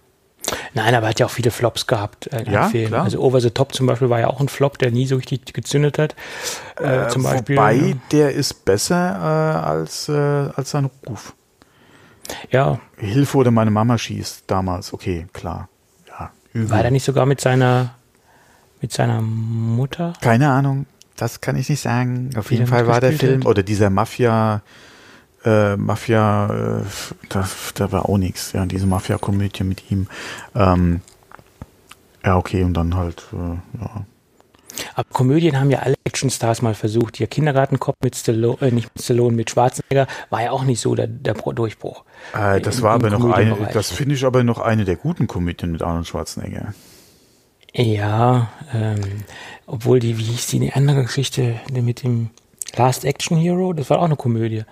Nein, 0.75 0.95
aber 0.95 1.07
er 1.07 1.11
hat 1.11 1.21
ja 1.21 1.27
auch 1.27 1.31
viele 1.31 1.51
Flops 1.51 1.87
gehabt 1.87 2.27
äh, 2.33 2.51
Ja, 2.51 2.69
Film. 2.69 2.89
klar. 2.89 3.05
Also 3.05 3.21
Over 3.21 3.41
the 3.41 3.51
Top 3.51 3.75
zum 3.75 3.87
Beispiel 3.87 4.11
war 4.11 4.21
ja 4.21 4.27
auch 4.29 4.41
ein 4.41 4.49
Flop, 4.49 4.79
der 4.79 4.91
nie 4.91 5.07
so 5.07 5.17
richtig 5.17 5.53
gezündet 5.55 5.99
hat. 5.99 6.15
Äh, 6.77 7.09
zum 7.09 7.23
Beispiel. 7.23 7.57
Wobei, 7.57 7.97
der 8.11 8.33
ist 8.33 8.65
besser 8.65 8.97
äh, 8.97 9.67
als, 9.67 10.09
äh, 10.09 10.13
als 10.13 10.71
sein 10.71 10.91
Ruf. 11.09 11.35
Ja, 12.51 12.81
Hilfe 12.97 13.39
oder 13.39 13.51
meine 13.51 13.71
Mama 13.71 13.99
schießt 13.99 14.45
damals, 14.47 14.93
okay, 14.93 15.27
klar. 15.33 15.69
Ja, 16.09 16.31
übel. 16.53 16.71
war 16.71 16.83
der 16.83 16.91
nicht 16.91 17.05
sogar 17.05 17.27
mit 17.27 17.41
seiner 17.41 17.95
mit 18.81 18.93
seiner 18.93 19.21
Mutter? 19.21 20.13
Keine 20.21 20.51
Ahnung, 20.51 20.87
das 21.17 21.41
kann 21.41 21.57
ich 21.57 21.69
nicht 21.69 21.81
sagen. 21.81 22.31
Auf 22.37 22.51
jeden 22.51 22.67
Fall 22.67 22.87
war 22.87 23.01
der 23.01 23.13
Film 23.13 23.41
hat. 23.41 23.47
oder 23.47 23.63
dieser 23.63 23.91
Mafia, 23.91 24.63
äh, 25.45 25.77
Mafia, 25.77 26.81
äh, 26.81 26.83
da, 27.29 27.49
da 27.75 27.93
war 27.93 28.09
auch 28.09 28.19
nichts. 28.19 28.53
Ja, 28.53 28.67
diese 28.67 28.87
Mafia-Komödie 28.87 29.65
mit 29.65 29.91
ihm. 29.91 30.07
Ähm, 30.55 31.01
ja, 32.25 32.37
okay, 32.37 32.63
und 32.63 32.75
dann 32.75 32.97
halt, 32.97 33.25
äh, 33.33 33.81
ja. 33.81 34.07
Aber 34.95 35.09
Komödien 35.11 35.59
haben 35.59 35.71
ja 35.71 35.81
alle 35.81 35.97
Actionstars 36.05 36.63
mal 36.63 36.75
versucht. 36.75 37.21
Ihr 37.21 37.27
Kindergartenkopf 37.27 37.97
mit 38.03 38.17
Stallone, 38.17 38.61
äh, 38.61 38.71
nicht 38.71 38.89
mit 38.95 39.03
Stallone, 39.03 39.37
mit 39.37 39.51
Schwarzenegger 39.51 40.07
war 40.31 40.43
ja 40.43 40.51
auch 40.51 40.65
nicht 40.65 40.81
so 40.81 40.95
der, 40.95 41.09
der 41.09 41.35
Durchbruch. 41.35 42.05
Äh, 42.35 42.61
das 42.61 42.83
war 42.83 42.93
aber 42.93 43.11
noch 43.11 43.25
eine, 43.33 43.57
das 43.73 43.91
finde 43.91 44.15
ich 44.15 44.25
aber 44.25 44.45
noch 44.45 44.59
eine 44.59 44.85
der 44.85 44.97
guten 44.97 45.27
Komödien 45.27 45.73
mit 45.73 45.83
Arnold 45.83 46.07
Schwarzenegger. 46.07 46.75
Ja, 47.75 48.51
ähm, 48.75 49.01
obwohl 49.67 49.99
die, 49.99 50.19
wie 50.19 50.25
hieß 50.25 50.49
die, 50.49 50.59
die 50.59 50.73
andere 50.73 51.03
Geschichte 51.03 51.61
mit 51.73 52.03
dem 52.03 52.31
Last 52.77 53.05
Action 53.05 53.37
Hero, 53.39 53.73
das 53.73 53.89
war 53.91 53.99
auch 54.01 54.05
eine 54.05 54.17
Komödie. 54.17 54.65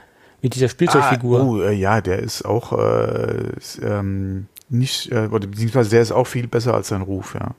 Mit 0.43 0.55
dieser 0.55 0.69
Spielzeugfigur. 0.69 1.41
Ah, 1.41 1.45
oh, 1.45 1.61
äh, 1.61 1.73
ja, 1.73 2.01
der 2.01 2.19
ist 2.19 2.45
auch 2.45 2.73
äh, 2.73 3.57
ist, 3.59 3.81
ähm, 3.83 4.47
nicht, 4.71 5.11
äh, 5.13 5.27
oder 5.27 5.47
beziehungsweise 5.47 5.91
der 5.91 6.03
ist 6.03 6.13
auch 6.13 6.27
viel 6.27 6.47
besser 6.47 6.75
als 6.75 6.89
sein 6.89 7.03
Ruf, 7.03 7.35
ja. 7.35 7.55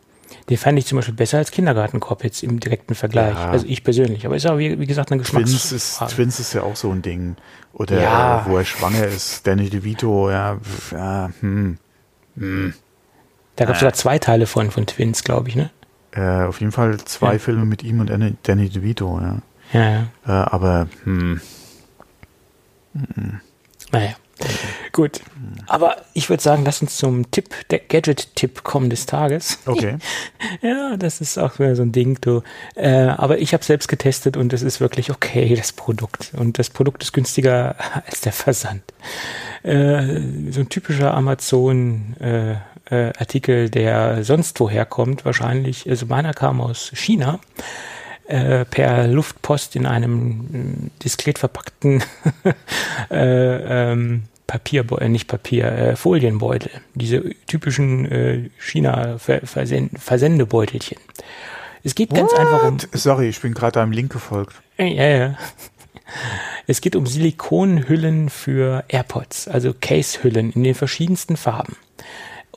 Den 0.49 0.57
fand 0.57 0.79
ich 0.79 0.85
zum 0.85 0.95
Beispiel 0.95 1.13
besser 1.13 1.37
als 1.37 1.51
Kindergartenkopf 1.51 2.23
jetzt 2.23 2.41
im 2.41 2.59
direkten 2.59 2.95
Vergleich. 2.95 3.35
Ja. 3.35 3.51
Also 3.51 3.65
ich 3.67 3.83
persönlich. 3.83 4.25
Aber 4.25 4.35
ist 4.35 4.47
auch, 4.47 4.57
wie, 4.57 4.79
wie 4.79 4.87
gesagt, 4.87 5.11
eine 5.11 5.21
Twins 5.21 5.51
ist, 5.51 5.63
Geschmacksfrage. 5.63 6.13
Twins 6.13 6.39
ist 6.39 6.53
ja 6.53 6.63
auch 6.63 6.75
so 6.75 6.89
ein 6.89 7.01
Ding. 7.01 7.35
Oder 7.73 8.01
Ja. 8.01 8.41
äh, 8.41 8.49
wo 8.49 8.57
er 8.57 8.65
schwanger 8.65 9.05
ist, 9.07 9.45
Danny 9.45 9.69
DeVito, 9.69 10.31
ja, 10.31 10.57
ja 10.91 11.31
hm. 11.41 11.77
Da 13.55 13.65
gab 13.65 13.75
es 13.75 13.79
sogar 13.81 13.93
zwei 13.93 14.17
Teile 14.19 14.47
von, 14.47 14.71
von 14.71 14.85
Twins, 14.85 15.23
glaube 15.23 15.49
ich, 15.49 15.55
ne? 15.55 15.69
Äh, 16.13 16.43
auf 16.45 16.59
jeden 16.59 16.71
Fall 16.71 16.97
zwei 16.99 17.33
Ja. 17.33 17.39
Filme 17.39 17.65
mit 17.65 17.83
ihm 17.83 17.99
und 17.99 18.09
Danny, 18.09 18.35
Danny 18.43 18.69
DeVito, 18.69 19.19
ja. 19.21 19.37
Ja, 19.73 19.89
ja. 19.89 20.07
Äh, 20.27 20.31
aber, 20.31 20.87
hm, 21.03 21.39
Naja. 23.91 24.15
Gut. 24.91 25.21
Aber 25.67 25.97
ich 26.13 26.29
würde 26.29 26.41
sagen, 26.41 26.63
lass 26.65 26.81
uns 26.81 26.97
zum 26.97 27.29
Tipp, 27.31 27.53
der 27.69 27.79
Gadget-Tipp 27.79 28.63
kommen 28.63 28.89
des 28.89 29.05
Tages. 29.05 29.59
okay. 29.65 29.97
Ja, 30.61 30.97
das 30.97 31.21
ist 31.21 31.37
auch 31.37 31.59
wieder 31.59 31.75
so 31.75 31.83
ein 31.83 31.91
Ding, 31.91 32.17
du. 32.19 32.41
Äh, 32.75 33.05
aber 33.05 33.39
ich 33.39 33.53
habe 33.53 33.63
selbst 33.63 33.87
getestet 33.87 34.35
und 34.37 34.51
es 34.51 34.63
ist 34.63 34.81
wirklich 34.81 35.11
okay, 35.11 35.53
das 35.55 35.71
Produkt. 35.71 36.31
Und 36.35 36.59
das 36.59 36.69
Produkt 36.69 37.03
ist 37.03 37.13
günstiger 37.13 37.75
als 38.05 38.21
der 38.21 38.33
Versand. 38.33 38.81
Äh, 39.63 40.19
so 40.49 40.61
ein 40.61 40.69
typischer 40.69 41.13
Amazon-Artikel, 41.13 42.55
äh, 42.55 42.55
Artikel, 42.89 43.69
der 43.69 44.23
sonst 44.23 44.59
woher 44.59 44.85
kommt, 44.85 45.23
wahrscheinlich. 45.23 45.89
Also 45.89 46.07
meiner 46.07 46.33
kam 46.33 46.59
aus 46.59 46.91
China 46.93 47.39
äh, 48.27 48.65
per 48.65 49.07
Luftpost 49.07 49.75
in 49.75 49.85
einem 49.85 50.47
äh, 50.53 50.89
diskret 51.03 51.37
verpackten 51.37 52.01
äh, 53.11 53.91
ähm, 53.91 54.23
Papierbeutel, 54.47 55.09
nicht 55.09 55.27
Papier, 55.27 55.65
äh, 55.65 55.95
Folienbeutel. 55.95 56.71
Diese 56.93 57.23
typischen 57.47 58.11
äh, 58.11 58.49
China-Versendebeutelchen. 58.57 60.97
Es 61.83 61.95
geht 61.95 62.13
ganz 62.13 62.31
einfach 62.33 62.63
um. 62.63 62.81
What? 62.81 62.89
Sorry, 62.93 63.29
ich 63.29 63.41
bin 63.41 63.53
gerade 63.53 63.81
einem 63.81 63.91
Link 63.91 64.11
gefolgt. 64.11 64.61
Ja, 64.77 64.85
ja. 64.85 65.37
Es 66.67 66.81
geht 66.81 66.95
um 66.95 67.07
Silikonhüllen 67.07 68.29
für 68.29 68.83
AirPods, 68.87 69.47
also 69.47 69.73
Case-Hüllen 69.73 70.51
in 70.51 70.63
den 70.63 70.75
verschiedensten 70.75 71.37
Farben. 71.37 71.75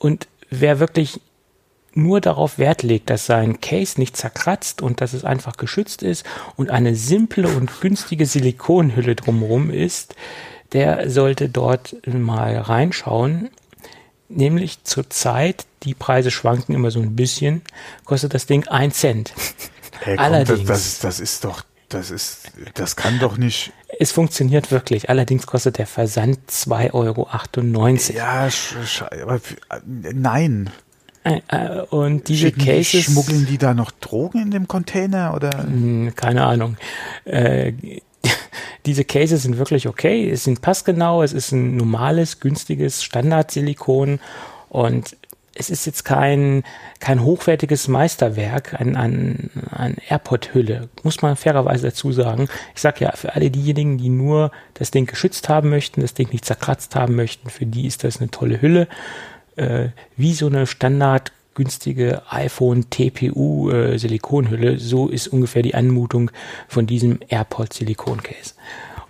Und 0.05 0.28
wer 0.51 0.81
wirklich 0.81 1.18
nur 1.94 2.20
darauf 2.20 2.59
Wert 2.59 2.82
legt, 2.82 3.09
dass 3.09 3.24
sein 3.24 3.62
Case 3.62 3.98
nicht 3.98 4.18
zerkratzt 4.18 4.82
und 4.82 5.01
dass 5.01 5.14
es 5.14 5.24
einfach 5.24 5.56
geschützt 5.56 6.02
ist 6.02 6.26
und 6.56 6.70
eine 6.70 6.94
simple 6.94 7.48
und 7.48 7.81
günstige 7.81 8.26
Silikonhülle 8.26 9.14
drumherum 9.14 9.70
ist, 9.70 10.14
der 10.74 11.09
sollte 11.09 11.48
dort 11.48 11.97
mal 12.06 12.59
reinschauen. 12.59 13.48
Nämlich 14.28 14.85
zurzeit, 14.85 15.64
die 15.85 15.94
Preise 15.94 16.31
schwanken 16.31 16.74
immer 16.74 16.90
so 16.90 17.01
ein 17.01 17.16
bisschen, 17.16 17.62
kostet 18.05 18.35
das 18.35 18.44
Ding 18.44 18.68
ein 18.68 18.93
Cent. 18.93 19.32
Ey, 20.05 20.16
komm, 20.16 20.24
Allerdings. 20.26 20.68
Das, 20.68 20.82
das, 20.82 20.98
das 20.98 21.20
ist 21.20 21.44
doch, 21.44 21.64
das 21.94 22.10
ist, 22.10 22.50
das 22.74 22.96
kann 22.96 23.18
doch 23.18 23.36
nicht. 23.38 23.72
Es 23.98 24.12
funktioniert 24.12 24.70
wirklich. 24.70 25.08
Allerdings 25.08 25.46
kostet 25.46 25.78
der 25.78 25.86
Versand 25.86 26.38
2,98 26.50 26.92
Euro. 26.94 27.28
Ja, 28.14 28.48
nein. 30.12 30.70
Äh, 31.22 31.40
äh, 31.48 31.80
Und 31.90 32.28
diese 32.28 32.48
Schicken 32.48 32.64
Cases. 32.64 33.04
schmuggeln 33.04 33.46
die 33.46 33.58
da 33.58 33.72
noch 33.72 33.90
Drogen 33.92 34.42
in 34.42 34.50
dem 34.50 34.68
Container 34.68 35.34
oder? 35.34 35.50
Hm, 35.62 36.12
Keine 36.16 36.44
Ahnung. 36.44 36.76
Äh, 37.24 37.72
diese 38.86 39.04
Cases 39.04 39.42
sind 39.42 39.56
wirklich 39.56 39.88
okay. 39.88 40.28
Es 40.28 40.44
sind 40.44 40.60
passgenau. 40.60 41.22
Es 41.22 41.32
ist 41.32 41.52
ein 41.52 41.76
normales, 41.76 42.40
günstiges 42.40 43.02
Standardsilikon. 43.04 44.20
Und 44.68 45.16
es 45.55 45.70
ist 45.70 45.86
jetzt 45.86 46.05
kein, 46.05 46.64
kein 46.98 47.22
hochwertiges 47.22 47.89
Meisterwerk 47.89 48.81
an, 48.81 48.97
an, 48.97 49.51
an 49.70 49.97
AirPod-Hülle. 50.09 50.89
Muss 51.02 51.22
man 51.22 51.36
fairerweise 51.36 51.89
dazu 51.89 52.12
sagen. 52.12 52.48
Ich 52.74 52.81
sag 52.81 53.01
ja, 53.01 53.12
für 53.12 53.35
alle 53.35 53.51
diejenigen, 53.51 53.98
die 53.98 54.09
nur 54.09 54.51
das 54.74 54.90
Ding 54.90 55.06
geschützt 55.06 55.48
haben 55.48 55.70
möchten, 55.70 56.01
das 56.01 56.14
Ding 56.14 56.31
nicht 56.32 56.44
zerkratzt 56.44 56.97
haben 56.97 57.14
möchten, 57.14 57.51
für 57.51 57.66
die 57.66 57.86
ist 57.86 58.05
das 58.05 58.20
eine 58.20 58.31
tolle 58.31 58.60
Hülle. 58.60 58.89
Äh, 59.56 59.89
wie 60.16 60.35
so 60.35 60.47
eine 60.47 60.66
Standard 60.66 61.32
günstige 61.55 62.22
iPhone 62.31 62.90
TPU 62.90 63.70
äh, 63.70 63.97
Silikonhülle. 63.97 64.78
So 64.78 65.09
ist 65.09 65.28
ungefähr 65.28 65.62
die 65.62 65.74
Anmutung 65.74 66.32
von 66.66 66.86
diesem 66.86 67.20
AirPod 67.28 67.72
Silikoncase. 67.72 68.55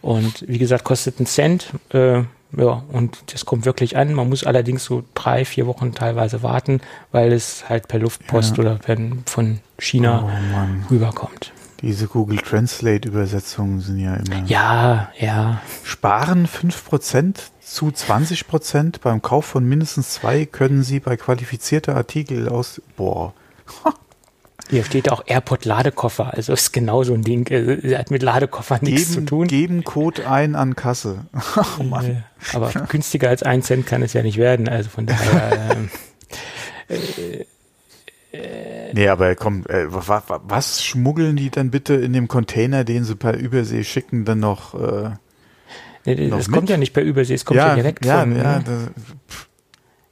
Und 0.03 0.45
wie 0.47 0.59
gesagt, 0.59 0.85
kostet 0.85 1.19
einen 1.19 1.27
Cent. 1.27 1.69
Äh, 1.91 2.25
ja, 2.57 2.83
und 2.93 3.33
das 3.33 3.45
kommt 3.45 3.65
wirklich 3.65 3.97
an. 3.97 4.15
Man 4.15 4.29
muss 4.29 4.45
allerdings 4.45 4.85
so 4.85 5.05
drei, 5.15 5.45
vier 5.45 5.67
Wochen 5.67 5.95
teilweise 5.95 6.43
warten, 6.43 6.81
weil 7.13 7.33
es 7.33 7.69
halt 7.69 7.89
per 7.89 7.99
Luftpost 8.01 8.57
Ja. 8.57 8.63
oder 8.63 8.75
per, 8.77 8.97
von 9.27 9.61
China 9.79 10.25
Oh 10.25 10.91
rüberkommt. 10.91 11.53
Diese 11.81 12.07
Google 12.07 12.39
Translate 12.39 13.07
Übersetzungen 13.09 13.81
sind 13.81 13.99
ja 13.99 14.15
immer. 14.15 14.45
Ja, 14.47 15.11
ja. 15.19 15.61
Sparen 15.83 16.47
5% 16.47 17.37
zu 17.61 17.89
20% 17.89 19.01
beim 19.03 19.21
Kauf 19.21 19.45
von 19.45 19.65
mindestens 19.69 20.11
zwei 20.15 20.47
können 20.47 20.83
Sie 20.83 21.01
bei 21.01 21.17
qualifizierter 21.17 21.97
Artikel 21.97 22.49
aus. 22.49 22.81
Boah. 22.97 23.35
Hier 24.71 24.85
steht 24.85 25.11
auch 25.11 25.23
AirPod 25.27 25.65
Ladekoffer, 25.65 26.33
also 26.33 26.53
ist 26.53 26.73
genau 26.73 27.05
so 27.05 27.13
ein 27.13 27.23
Ding. 27.23 27.47
Er 27.47 27.99
hat 27.99 28.11
mit 28.11 28.23
Ladekoffer 28.23 28.79
nichts 28.81 29.11
Geben, 29.11 29.13
zu 29.13 29.25
tun. 29.27 29.47
geben 29.47 29.85
Code 29.85 30.29
ein 30.29 30.55
an 30.55 30.75
Kasse. 30.75 31.27
oh 31.79 31.83
Mann. 31.83 32.05
Äh, 32.07 32.17
aber 32.55 32.71
günstiger 32.89 33.29
als 33.29 33.43
ein 33.43 33.63
Cent 33.63 33.87
kann 33.87 34.03
es 34.03 34.15
ja 34.15 34.23
nicht 34.23 34.39
werden. 34.39 34.69
Also 34.69 34.89
von 34.89 35.07
daher. 35.07 35.77
ähm, 35.77 35.91
äh, 36.89 37.45
Nee, 38.95 39.09
aber 39.09 39.35
komm, 39.37 39.65
äh, 39.69 39.87
was, 39.89 40.83
schmuggeln 40.83 41.37
die 41.37 41.51
dann 41.51 41.71
bitte 41.71 41.95
in 41.95 42.13
dem 42.13 42.27
Container, 42.27 42.85
den 42.85 43.05
sie 43.05 43.15
per 43.15 43.37
Übersee 43.37 43.85
schicken, 43.85 44.25
dann 44.25 44.41
noch? 44.41 44.75
Äh, 44.75 45.11
nee, 46.05 46.29
noch 46.29 46.39
das 46.39 46.49
mit? 46.49 46.57
kommt 46.57 46.71
ja 46.71 46.77
nicht 46.77 46.93
per 46.93 47.03
Übersee, 47.03 47.35
es 47.35 47.45
kommt 47.45 47.59
ja, 47.59 47.69
ja, 47.69 47.75
direkt 47.77 48.05
ja, 48.05 48.21
von. 48.21 48.37
ja, 48.37 48.59
ne? 48.59 48.65
das, 48.65 48.91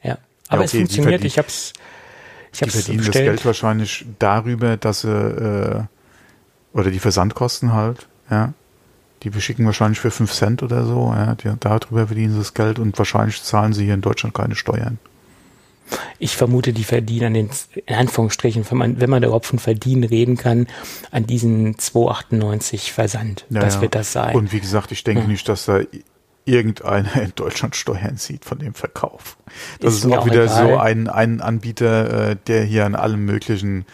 ja. 0.02 0.18
Aber 0.48 0.60
okay, 0.60 0.64
es 0.64 0.72
funktioniert. 0.72 1.24
Ich 1.24 1.38
hab's. 1.38 1.72
Ich 2.52 2.58
die 2.58 2.64
hab's 2.64 2.74
verdienen 2.74 2.98
das 2.98 3.06
bestellt. 3.06 3.26
Geld 3.28 3.46
wahrscheinlich 3.46 4.04
darüber, 4.18 4.76
dass 4.76 5.00
sie 5.02 5.08
äh, 5.10 5.82
oder 6.72 6.90
die 6.90 6.98
Versandkosten 6.98 7.72
halt, 7.72 8.08
ja. 8.30 8.52
Die 9.22 9.30
beschicken 9.30 9.64
wahrscheinlich 9.66 10.00
für 10.00 10.10
5 10.10 10.32
Cent 10.32 10.62
oder 10.62 10.84
so, 10.84 11.12
ja. 11.14 11.34
Die, 11.36 11.50
darüber 11.60 12.06
verdienen 12.06 12.32
sie 12.32 12.38
das 12.38 12.54
Geld 12.54 12.78
und 12.78 12.96
wahrscheinlich 12.98 13.42
zahlen 13.42 13.72
sie 13.72 13.84
hier 13.84 13.94
in 13.94 14.00
Deutschland 14.00 14.34
keine 14.34 14.54
Steuern. 14.54 14.98
Ich 16.18 16.36
vermute, 16.36 16.72
die 16.72 16.84
verdienen 16.84 17.26
an 17.26 17.34
den, 17.34 17.50
in 17.86 17.94
Anführungsstrichen, 17.94 18.64
wenn 18.70 18.78
man, 18.78 19.00
wenn 19.00 19.10
man 19.10 19.22
überhaupt 19.22 19.46
von 19.46 19.58
Verdienen 19.58 20.04
reden 20.04 20.36
kann, 20.36 20.66
an 21.10 21.26
diesen 21.26 21.76
2,98 21.76 22.92
Versand. 22.92 23.44
Ja, 23.50 23.60
das 23.60 23.74
ja. 23.76 23.80
wird 23.82 23.94
das 23.94 24.12
sein. 24.12 24.34
Und 24.34 24.52
wie 24.52 24.60
gesagt, 24.60 24.90
ich 24.92 25.04
denke 25.04 25.22
Ja. 25.22 25.28
nicht, 25.28 25.48
dass 25.48 25.66
da 25.66 25.80
irgendeiner 26.44 27.22
in 27.22 27.32
Deutschland 27.34 27.76
Steuern 27.76 28.16
zieht 28.16 28.44
von 28.44 28.58
dem 28.58 28.74
Verkauf. 28.74 29.36
Das 29.80 29.94
Ist 29.94 30.04
ist, 30.04 30.12
auch 30.12 30.26
wieder 30.26 30.44
egal. 30.44 30.68
so 30.68 30.78
ein, 30.78 31.08
ein 31.08 31.40
Anbieter, 31.40 32.30
äh, 32.30 32.36
der 32.46 32.64
hier 32.64 32.86
an 32.86 32.94
allem 32.94 33.24
möglichen 33.24 33.84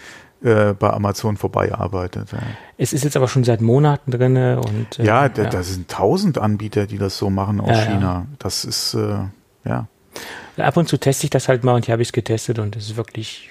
äh, 0.43 0.73
bei 0.73 0.91
Amazon 0.91 1.37
vorbei 1.37 1.75
arbeitet. 1.75 2.33
Ja, 2.33 2.39
es 2.77 2.93
ist 2.93 3.05
jetzt 3.05 3.17
aber 3.17 3.29
schon 3.29 3.45
seit 3.45 3.61
Monaten 3.61 4.11
drinne 4.13 4.61
und 4.61 4.99
äh, 4.99 5.05
ja, 5.05 5.29
da, 5.29 5.45
da 5.45 5.63
sind 5.63 5.91
tausend 5.91 6.39
Anbieter, 6.39 6.87
die 6.87 6.99
das 6.99 7.19
so 7.19 7.29
machen 7.29 7.61
aus 7.61 7.71
Ja, 7.71 7.75
ja. 7.75 7.85
China. 7.85 8.27
Das 8.39 8.65
ist, 8.65 8.95
äh, 8.95 9.19
ja. 9.65 9.89
Ab 10.57 10.77
und 10.77 10.89
zu 10.89 10.97
teste 10.97 11.25
ich 11.25 11.31
das 11.31 11.49
halt 11.49 11.65
mal 11.65 11.75
und 11.75 11.87
hier 11.87 11.93
habe 11.93 12.03
ich 12.03 12.09
es 12.09 12.13
getestet 12.13 12.59
und 12.59 12.77
es 12.77 12.91
ist 12.91 12.97
wirklich 12.97 13.51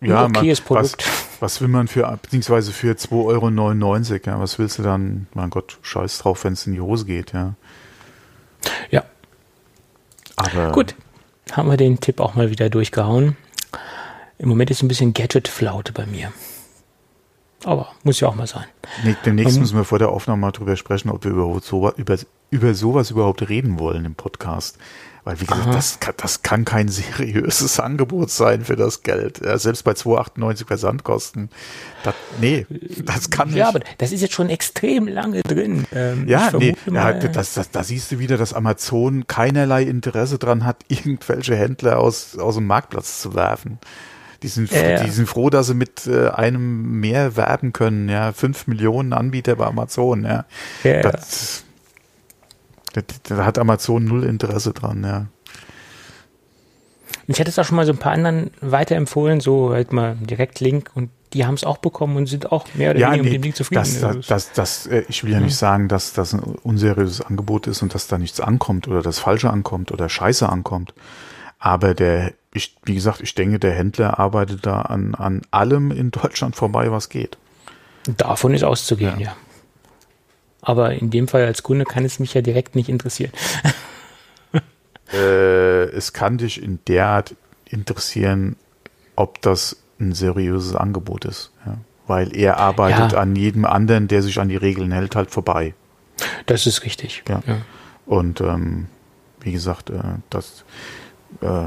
ja, 0.00 0.24
ein 0.24 0.36
okayes 0.36 0.60
man, 0.60 0.66
Produkt. 0.66 1.06
Was, 1.06 1.40
was 1.40 1.60
will 1.60 1.68
man 1.68 1.88
für, 1.88 2.18
beziehungsweise 2.20 2.72
für 2.72 2.92
2,99 2.92 3.10
Euro, 3.12 4.20
ja, 4.26 4.40
was 4.40 4.58
willst 4.58 4.78
du 4.78 4.82
dann, 4.82 5.26
mein 5.34 5.50
Gott, 5.50 5.78
scheiß 5.82 6.18
drauf, 6.18 6.44
wenn 6.44 6.52
es 6.52 6.66
in 6.66 6.74
die 6.74 6.80
Hose 6.80 7.04
geht, 7.04 7.32
ja. 7.32 7.54
Ja, 8.90 9.04
Aber 10.36 10.72
gut. 10.72 10.94
Haben 11.50 11.68
wir 11.68 11.76
den 11.76 12.00
Tipp 12.00 12.20
auch 12.20 12.34
mal 12.34 12.50
wieder 12.50 12.70
durchgehauen. 12.70 13.36
Im 14.38 14.48
Moment 14.48 14.70
ist 14.70 14.82
ein 14.82 14.88
bisschen 14.88 15.12
Gadget-Flaute 15.12 15.92
bei 15.92 16.06
mir. 16.06 16.32
Aber 17.64 17.92
muss 18.02 18.20
ja 18.20 18.28
auch 18.28 18.34
mal 18.34 18.46
sein. 18.46 18.64
Nee, 19.04 19.16
demnächst 19.24 19.56
Ähm, 19.56 19.62
müssen 19.62 19.76
wir 19.76 19.84
vor 19.84 19.98
der 19.98 20.08
Aufnahme 20.08 20.40
mal 20.40 20.50
drüber 20.50 20.76
sprechen, 20.76 21.10
ob 21.10 21.24
wir 21.24 21.30
überhaupt 21.32 21.64
so, 21.64 21.90
über, 21.92 22.16
über 22.50 22.74
sowas 22.74 23.10
überhaupt 23.10 23.48
reden 23.48 23.78
wollen 23.78 24.04
im 24.04 24.14
Podcast. 24.14 24.78
Weil, 25.24 25.40
wie 25.40 25.46
gesagt, 25.46 25.72
das 25.72 26.00
kann, 26.00 26.14
das 26.16 26.42
kann 26.42 26.64
kein 26.64 26.88
seriöses 26.88 27.78
Angebot 27.80 28.30
sein 28.30 28.64
für 28.64 28.74
das 28.74 29.04
Geld. 29.04 29.40
Ja, 29.44 29.56
selbst 29.56 29.84
bei 29.84 29.92
2,98 29.92 30.66
Versandkosten. 30.66 31.48
Das, 32.02 32.14
nee, 32.40 32.66
das 33.04 33.30
kann 33.30 33.48
nicht. 33.48 33.58
Ja, 33.58 33.68
aber 33.68 33.80
das 33.98 34.10
ist 34.10 34.20
jetzt 34.20 34.34
schon 34.34 34.50
extrem 34.50 35.06
lange 35.06 35.42
drin. 35.42 35.86
Ähm, 35.94 36.26
Ja, 36.26 36.50
nee, 36.58 36.74
ja, 36.90 37.12
das, 37.12 37.54
das, 37.54 37.70
da 37.70 37.84
siehst 37.84 38.10
du 38.10 38.18
wieder, 38.18 38.36
dass 38.36 38.52
Amazon 38.52 39.28
keinerlei 39.28 39.84
Interesse 39.84 40.38
dran 40.38 40.64
hat, 40.64 40.78
irgendwelche 40.88 41.54
Händler 41.54 42.00
aus, 42.00 42.36
aus 42.36 42.56
dem 42.56 42.66
Marktplatz 42.66 43.20
zu 43.20 43.34
werfen. 43.34 43.78
Die 44.42 44.48
sind, 44.48 44.72
ja. 44.72 45.04
die 45.04 45.10
sind 45.10 45.28
froh, 45.28 45.50
dass 45.50 45.68
sie 45.68 45.74
mit 45.74 46.08
äh, 46.08 46.30
einem 46.30 46.98
mehr 46.98 47.36
werben 47.36 47.72
können, 47.72 48.08
ja. 48.08 48.32
Fünf 48.32 48.66
Millionen 48.66 49.12
Anbieter 49.12 49.54
bei 49.54 49.66
Amazon, 49.66 50.24
ja. 50.24 50.46
Ja. 50.82 51.02
Das, 51.02 51.62
da, 52.92 53.44
hat 53.44 53.58
Amazon 53.58 54.04
null 54.04 54.24
Interesse 54.24 54.72
dran, 54.72 55.04
ja. 55.04 55.26
Ich 57.28 57.38
hatte 57.38 57.50
es 57.50 57.58
auch 57.58 57.64
schon 57.64 57.76
mal 57.76 57.86
so 57.86 57.92
ein 57.92 57.98
paar 57.98 58.12
anderen 58.12 58.50
weiterempfohlen, 58.60 59.40
so 59.40 59.72
halt 59.72 59.92
mal 59.92 60.16
Direktlink 60.16 60.90
und 60.94 61.10
die 61.32 61.46
haben 61.46 61.54
es 61.54 61.64
auch 61.64 61.78
bekommen 61.78 62.16
und 62.16 62.26
sind 62.26 62.52
auch 62.52 62.66
mehr 62.74 62.90
oder 62.90 63.00
Ja, 63.00 63.06
weniger 63.08 63.22
nee, 63.22 63.28
mit 63.30 63.38
dem 63.38 63.42
Ding 63.42 63.54
zufrieden. 63.54 63.80
das, 63.82 64.02
Also 64.04 64.18
das, 64.18 64.26
das, 64.26 64.52
das, 64.52 64.86
äh, 64.86 65.04
ich 65.08 65.24
will 65.24 65.32
ja 65.32 65.40
nicht 65.40 65.56
sagen, 65.56 65.88
dass 65.88 66.12
das 66.12 66.34
ein 66.34 66.40
unseriöses 66.40 67.20
Angebot 67.22 67.66
ist 67.66 67.80
und 67.82 67.94
dass 67.94 68.06
da 68.08 68.18
nichts 68.18 68.40
ankommt 68.40 68.88
oder 68.88 69.02
das 69.02 69.18
Falsche 69.18 69.50
ankommt 69.50 69.92
oder 69.92 70.08
Scheiße 70.08 70.48
ankommt. 70.48 70.92
Aber 71.58 71.94
der, 71.94 72.32
ich, 72.52 72.76
wie 72.84 72.94
gesagt, 72.94 73.20
ich 73.22 73.34
denke, 73.34 73.58
der 73.58 73.72
Händler 73.72 74.18
arbeitet 74.18 74.66
da 74.66 74.82
an, 74.82 75.14
an 75.14 75.42
allem 75.52 75.90
in 75.90 76.10
Deutschland 76.10 76.56
vorbei, 76.56 76.90
was 76.90 77.08
geht. 77.08 77.38
Davon 78.16 78.52
ist 78.52 78.64
auszugehen, 78.64 79.20
ja. 79.20 79.36
Aber 80.62 80.94
in 80.94 81.10
dem 81.10 81.28
Fall 81.28 81.44
als 81.44 81.62
Kunde 81.62 81.84
kann 81.84 82.04
es 82.04 82.18
mich 82.20 82.34
ja 82.34 82.40
direkt 82.40 82.74
nicht 82.76 82.88
interessieren. 82.88 83.32
Äh, 85.12 85.84
es 85.90 86.14
kann 86.14 86.38
dich 86.38 86.62
in 86.62 86.78
der 86.88 87.06
Art 87.06 87.34
interessieren, 87.68 88.56
ob 89.14 89.42
das 89.42 89.76
ein 90.00 90.12
seriöses 90.14 90.74
Angebot 90.74 91.26
ist. 91.26 91.50
Ja? 91.66 91.76
Weil 92.06 92.34
er 92.34 92.56
arbeitet 92.56 93.12
Ja. 93.12 93.18
an 93.18 93.36
jedem 93.36 93.66
anderen, 93.66 94.08
der 94.08 94.22
sich 94.22 94.40
an 94.40 94.48
die 94.48 94.56
Regeln 94.56 94.90
hält, 94.90 95.14
halt 95.14 95.30
vorbei. 95.30 95.74
Das 96.46 96.66
ist 96.66 96.84
richtig. 96.84 97.24
Ja. 97.28 97.42
Und 98.06 98.40
ähm, 98.40 98.86
wie 99.40 99.52
gesagt, 99.52 99.90
äh, 99.90 100.00
das 100.30 100.64
äh, 101.42 101.66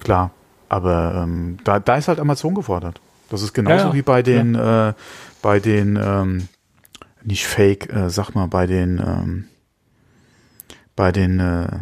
klar, 0.00 0.30
aber 0.68 1.14
ähm, 1.24 1.56
da, 1.64 1.80
da 1.80 1.96
ist 1.96 2.08
halt 2.08 2.20
Amazon 2.20 2.54
gefordert. 2.54 3.00
Das 3.30 3.40
ist 3.40 3.54
genauso 3.54 3.76
Ja, 3.84 3.88
ja. 3.88 3.94
wie 3.94 4.02
bei 4.02 4.22
den, 4.22 4.54
äh, 4.54 4.92
bei 5.40 5.60
den, 5.60 5.96
ähm, 5.96 6.48
nicht 7.24 7.46
Fake, 7.46 7.92
äh, 7.92 8.10
sag 8.10 8.34
mal, 8.34 8.48
bei 8.48 8.66
den, 8.66 8.98
ähm, 8.98 9.44
bei 10.96 11.12
den, 11.12 11.40
äh, 11.40 11.80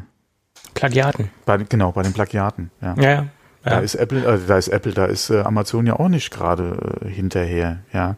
Plagiaten. 0.74 1.30
bei, 1.44 1.58
genau, 1.58 1.92
bei 1.92 2.02
den 2.02 2.12
Plagiaten. 2.12 2.70
Ja. 2.80 2.94
Ja, 2.96 3.10
ja. 3.10 3.26
Da 3.62 3.72
ja. 3.72 3.78
ist 3.80 3.94
Apple, 3.94 4.24
äh, 4.24 4.38
da 4.46 4.56
ist 4.56 4.68
Apple, 4.68 4.92
da 4.92 5.04
ist 5.04 5.30
äh, 5.30 5.40
Amazon 5.40 5.86
ja 5.86 5.98
auch 5.98 6.08
nicht 6.08 6.30
gerade 6.30 7.00
äh, 7.04 7.08
hinterher, 7.08 7.80
ja. 7.92 8.16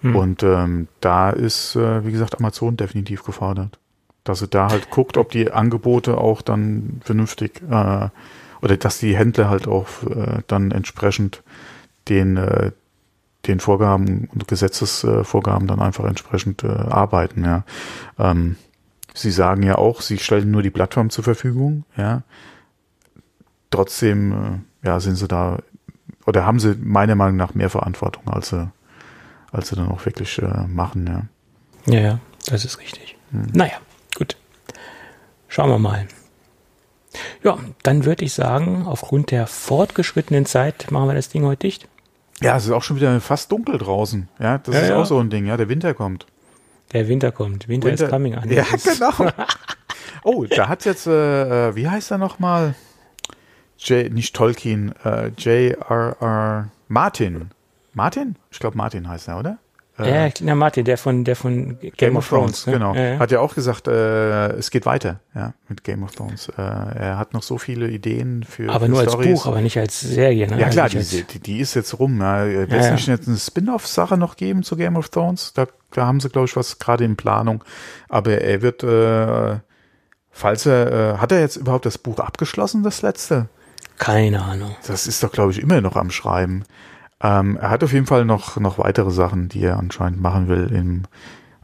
Hm. 0.00 0.16
Und 0.16 0.42
ähm, 0.42 0.88
da 1.00 1.30
ist, 1.30 1.76
äh, 1.76 2.04
wie 2.04 2.12
gesagt, 2.12 2.38
Amazon 2.38 2.76
definitiv 2.76 3.22
gefordert. 3.22 3.78
Dass 4.24 4.40
sie 4.40 4.48
da 4.48 4.68
halt 4.70 4.90
guckt, 4.90 5.16
ob 5.16 5.30
die 5.30 5.52
Angebote 5.52 6.18
auch 6.18 6.42
dann 6.42 7.00
vernünftig 7.04 7.62
äh, 7.70 8.08
oder 8.62 8.76
dass 8.76 8.98
die 8.98 9.16
Händler 9.16 9.48
halt 9.48 9.68
auch 9.68 9.88
äh, 10.04 10.42
dann 10.46 10.70
entsprechend 10.70 11.42
den, 12.08 12.36
äh, 12.36 12.72
den 13.46 13.60
Vorgaben 13.60 14.28
und 14.32 14.48
Gesetzesvorgaben 14.48 15.66
dann 15.66 15.80
einfach 15.80 16.04
entsprechend 16.04 16.64
äh, 16.64 16.68
arbeiten, 16.68 17.44
ja. 17.44 17.64
Ähm, 18.18 18.56
sie 19.14 19.30
sagen 19.30 19.62
ja 19.62 19.76
auch, 19.76 20.02
sie 20.02 20.18
stellen 20.18 20.50
nur 20.50 20.62
die 20.62 20.70
Plattform 20.70 21.10
zur 21.10 21.24
Verfügung, 21.24 21.84
ja. 21.96 22.22
Trotzdem, 23.70 24.32
äh, 24.82 24.86
ja, 24.86 25.00
sind 25.00 25.16
sie 25.16 25.28
da 25.28 25.58
oder 26.26 26.44
haben 26.44 26.60
sie 26.60 26.76
meiner 26.80 27.14
Meinung 27.14 27.36
nach 27.36 27.54
mehr 27.54 27.70
Verantwortung, 27.70 28.28
als 28.28 28.50
sie, 28.50 28.70
als 29.52 29.68
sie 29.68 29.76
dann 29.76 29.88
auch 29.88 30.04
wirklich 30.04 30.40
äh, 30.40 30.66
machen, 30.66 31.28
ja. 31.86 31.92
ja, 31.92 32.00
ja, 32.00 32.18
das 32.46 32.64
ist 32.64 32.78
richtig. 32.78 33.16
Hm. 33.30 33.46
Naja, 33.52 33.78
gut. 34.16 34.36
Schauen 35.48 35.70
wir 35.70 35.78
mal. 35.78 36.06
Ja, 37.42 37.58
dann 37.82 38.04
würde 38.04 38.24
ich 38.24 38.32
sagen, 38.32 38.86
aufgrund 38.86 39.30
der 39.30 39.46
fortgeschrittenen 39.46 40.46
Zeit 40.46 40.90
machen 40.90 41.08
wir 41.08 41.14
das 41.14 41.28
Ding 41.28 41.44
heute 41.44 41.66
dicht. 41.66 41.88
Ja, 42.40 42.56
es 42.56 42.64
ist 42.64 42.70
auch 42.70 42.82
schon 42.82 42.96
wieder 42.96 43.20
fast 43.20 43.52
dunkel 43.52 43.78
draußen. 43.78 44.28
Ja, 44.38 44.58
das 44.58 44.74
Ja, 44.74 44.80
ist 44.80 44.88
ja. 44.88 44.96
auch 44.96 45.06
so 45.06 45.18
ein 45.18 45.30
Ding. 45.30 45.46
Ja, 45.46 45.56
der 45.56 45.68
Winter 45.68 45.94
kommt. 45.94 46.26
Der 46.92 47.06
Winter 47.08 47.30
kommt. 47.32 47.68
Winter, 47.68 47.90
is 47.92 48.08
coming 48.08 48.34
an. 48.34 48.50
Ja, 48.50 48.64
genau. 48.82 49.30
Oh, 50.22 50.44
da 50.44 50.68
hat 50.68 50.84
jetzt, 50.84 51.06
äh, 51.06 51.68
äh, 51.70 51.76
wie 51.76 51.88
heißt 51.88 52.10
er 52.10 52.18
nochmal? 52.18 52.74
J, 53.78 54.12
nicht 54.12 54.36
Tolkien, 54.36 54.92
äh, 55.02 55.28
J.R.R. 55.28 56.68
Martin. 56.88 57.50
Martin? 57.94 58.36
Ich 58.50 58.58
glaube, 58.58 58.76
Martin 58.76 59.08
heißt 59.08 59.28
er, 59.28 59.38
oder? 59.38 59.58
Ja, 60.06 60.30
ja, 60.46 60.54
Martin, 60.54 60.84
der 60.84 60.96
von, 60.98 61.24
der 61.24 61.36
von 61.36 61.78
Game, 61.96 62.16
of 62.16 62.28
Thrones. 62.28 62.66
ne? 62.66 62.72
genau. 62.74 62.94
Ja, 62.94 63.02
ja. 63.14 63.18
Hat 63.18 63.30
ja 63.30 63.40
auch 63.40 63.54
gesagt, 63.54 63.88
äh, 63.88 64.48
es 64.52 64.70
geht 64.70 64.86
weiter, 64.86 65.20
ja, 65.34 65.54
mit 65.68 65.84
Game 65.84 66.02
of 66.02 66.12
Thrones. 66.12 66.48
Äh, 66.48 66.62
er 66.62 67.18
hat 67.18 67.34
noch 67.34 67.42
so 67.42 67.58
viele 67.58 67.88
Ideen 67.88 68.42
für 68.44 68.70
aber 68.70 68.86
für 68.86 68.90
nur 68.92 69.00
als 69.00 69.12
Storys. 69.12 69.28
Buch, 69.42 69.46
aber 69.46 69.60
nicht 69.60 69.78
als 69.78 70.00
Serie. 70.00 70.46
Ne? 70.48 70.58
Ja 70.58 70.66
Also 70.66 70.76
klar, 70.76 70.84
nicht 70.94 71.12
die, 71.12 71.18
als- 71.18 71.26
die, 71.28 71.38
die 71.40 71.58
ist 71.60 71.74
jetzt 71.74 71.98
rum. 71.98 72.20
Ja. 72.20 72.46
Wird 72.46 72.72
es 72.72 72.90
nicht 72.90 73.06
jetzt 73.08 73.28
eine 73.28 73.36
Spin-off-Sache 73.36 74.16
noch 74.16 74.36
geben 74.36 74.62
zu 74.62 74.76
Game 74.76 74.96
of 74.96 75.08
Thrones? 75.08 75.52
Da, 75.54 75.66
da 75.92 76.06
haben 76.06 76.20
sie, 76.20 76.28
glaube 76.28 76.46
ich, 76.46 76.56
was 76.56 76.78
gerade 76.78 77.04
in 77.04 77.16
Planung. 77.16 77.64
Aber 78.08 78.32
er 78.40 78.62
wird, 78.62 78.82
äh, 78.82 79.58
falls 80.30 80.66
er, 80.66 81.14
äh, 81.14 81.18
hat 81.18 81.32
er 81.32 81.40
jetzt 81.40 81.56
überhaupt 81.56 81.86
das 81.86 81.98
Buch 81.98 82.18
abgeschlossen, 82.18 82.82
das 82.82 83.02
letzte? 83.02 83.48
Keine 83.98 84.42
Ahnung. 84.42 84.74
Das 84.86 85.06
ist 85.06 85.22
doch, 85.22 85.30
glaube 85.30 85.52
ich, 85.52 85.60
immer 85.60 85.80
noch 85.82 85.96
am 85.96 86.10
Schreiben. 86.10 86.64
Ähm, 87.22 87.58
er 87.58 87.70
hat 87.70 87.84
auf 87.84 87.92
jeden 87.92 88.06
Fall 88.06 88.24
noch, 88.24 88.56
noch 88.56 88.78
weitere 88.78 89.10
Sachen, 89.10 89.48
die 89.48 89.62
er 89.62 89.78
anscheinend 89.78 90.20
machen 90.20 90.48
will, 90.48 90.70
im, 90.72 91.02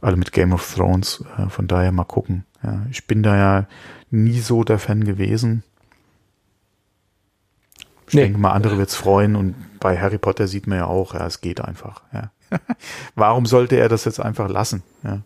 also 0.01 0.17
mit 0.17 0.31
Game 0.31 0.53
of 0.53 0.73
Thrones. 0.73 1.23
Äh, 1.37 1.49
von 1.49 1.67
daher 1.67 1.91
mal 1.91 2.03
gucken. 2.03 2.45
Ja, 2.63 2.85
ich 2.91 3.07
bin 3.07 3.23
da 3.23 3.35
ja 3.35 3.67
nie 4.09 4.39
so 4.39 4.63
der 4.63 4.79
Fan 4.79 5.03
gewesen. 5.03 5.63
Ich 8.07 8.13
nee. 8.13 8.21
denke 8.21 8.39
mal, 8.39 8.51
andere 8.51 8.77
wird's 8.77 8.95
freuen 8.95 9.35
und 9.35 9.55
bei 9.79 9.99
Harry 9.99 10.17
Potter 10.17 10.47
sieht 10.47 10.65
man 10.65 10.77
ja 10.77 10.85
auch, 10.85 11.13
ja, 11.13 11.25
es 11.25 11.41
geht 11.41 11.59
einfach. 11.59 12.03
Ja. 12.13 12.31
Warum 13.15 13.45
sollte 13.45 13.75
er 13.75 13.89
das 13.89 14.05
jetzt 14.05 14.19
einfach 14.19 14.49
lassen? 14.49 14.83
Ja. 15.03 15.21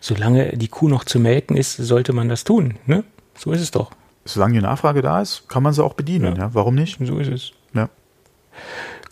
Solange 0.00 0.56
die 0.56 0.68
Kuh 0.68 0.88
noch 0.88 1.04
zu 1.04 1.20
melken 1.20 1.56
ist, 1.56 1.76
sollte 1.76 2.12
man 2.12 2.28
das 2.28 2.44
tun. 2.44 2.74
Ne? 2.86 3.04
So 3.38 3.52
ist 3.52 3.60
es 3.60 3.70
doch. 3.70 3.92
Solange 4.24 4.54
die 4.54 4.60
Nachfrage 4.60 5.02
da 5.02 5.20
ist, 5.20 5.48
kann 5.48 5.62
man 5.62 5.72
sie 5.72 5.82
auch 5.82 5.94
bedienen. 5.94 6.36
Ja. 6.36 6.42
ja. 6.42 6.54
Warum 6.54 6.74
nicht? 6.74 6.98
So 7.04 7.18
ist 7.18 7.28
es. 7.28 7.52
Ja. 7.74 7.88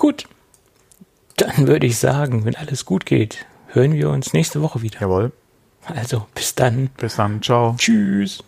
Gut. 0.00 0.24
Dann 1.36 1.68
würde 1.68 1.86
ich 1.86 1.98
sagen, 1.98 2.46
wenn 2.46 2.56
alles 2.56 2.86
gut 2.86 3.04
geht, 3.04 3.44
hören 3.68 3.92
wir 3.92 4.08
uns 4.08 4.32
nächste 4.32 4.62
Woche 4.62 4.80
wieder. 4.80 5.02
Jawohl. 5.02 5.30
Also, 5.84 6.26
bis 6.34 6.54
dann. 6.54 6.88
Bis 6.96 7.16
dann. 7.16 7.42
Ciao. 7.42 7.76
Tschüss. 7.78 8.42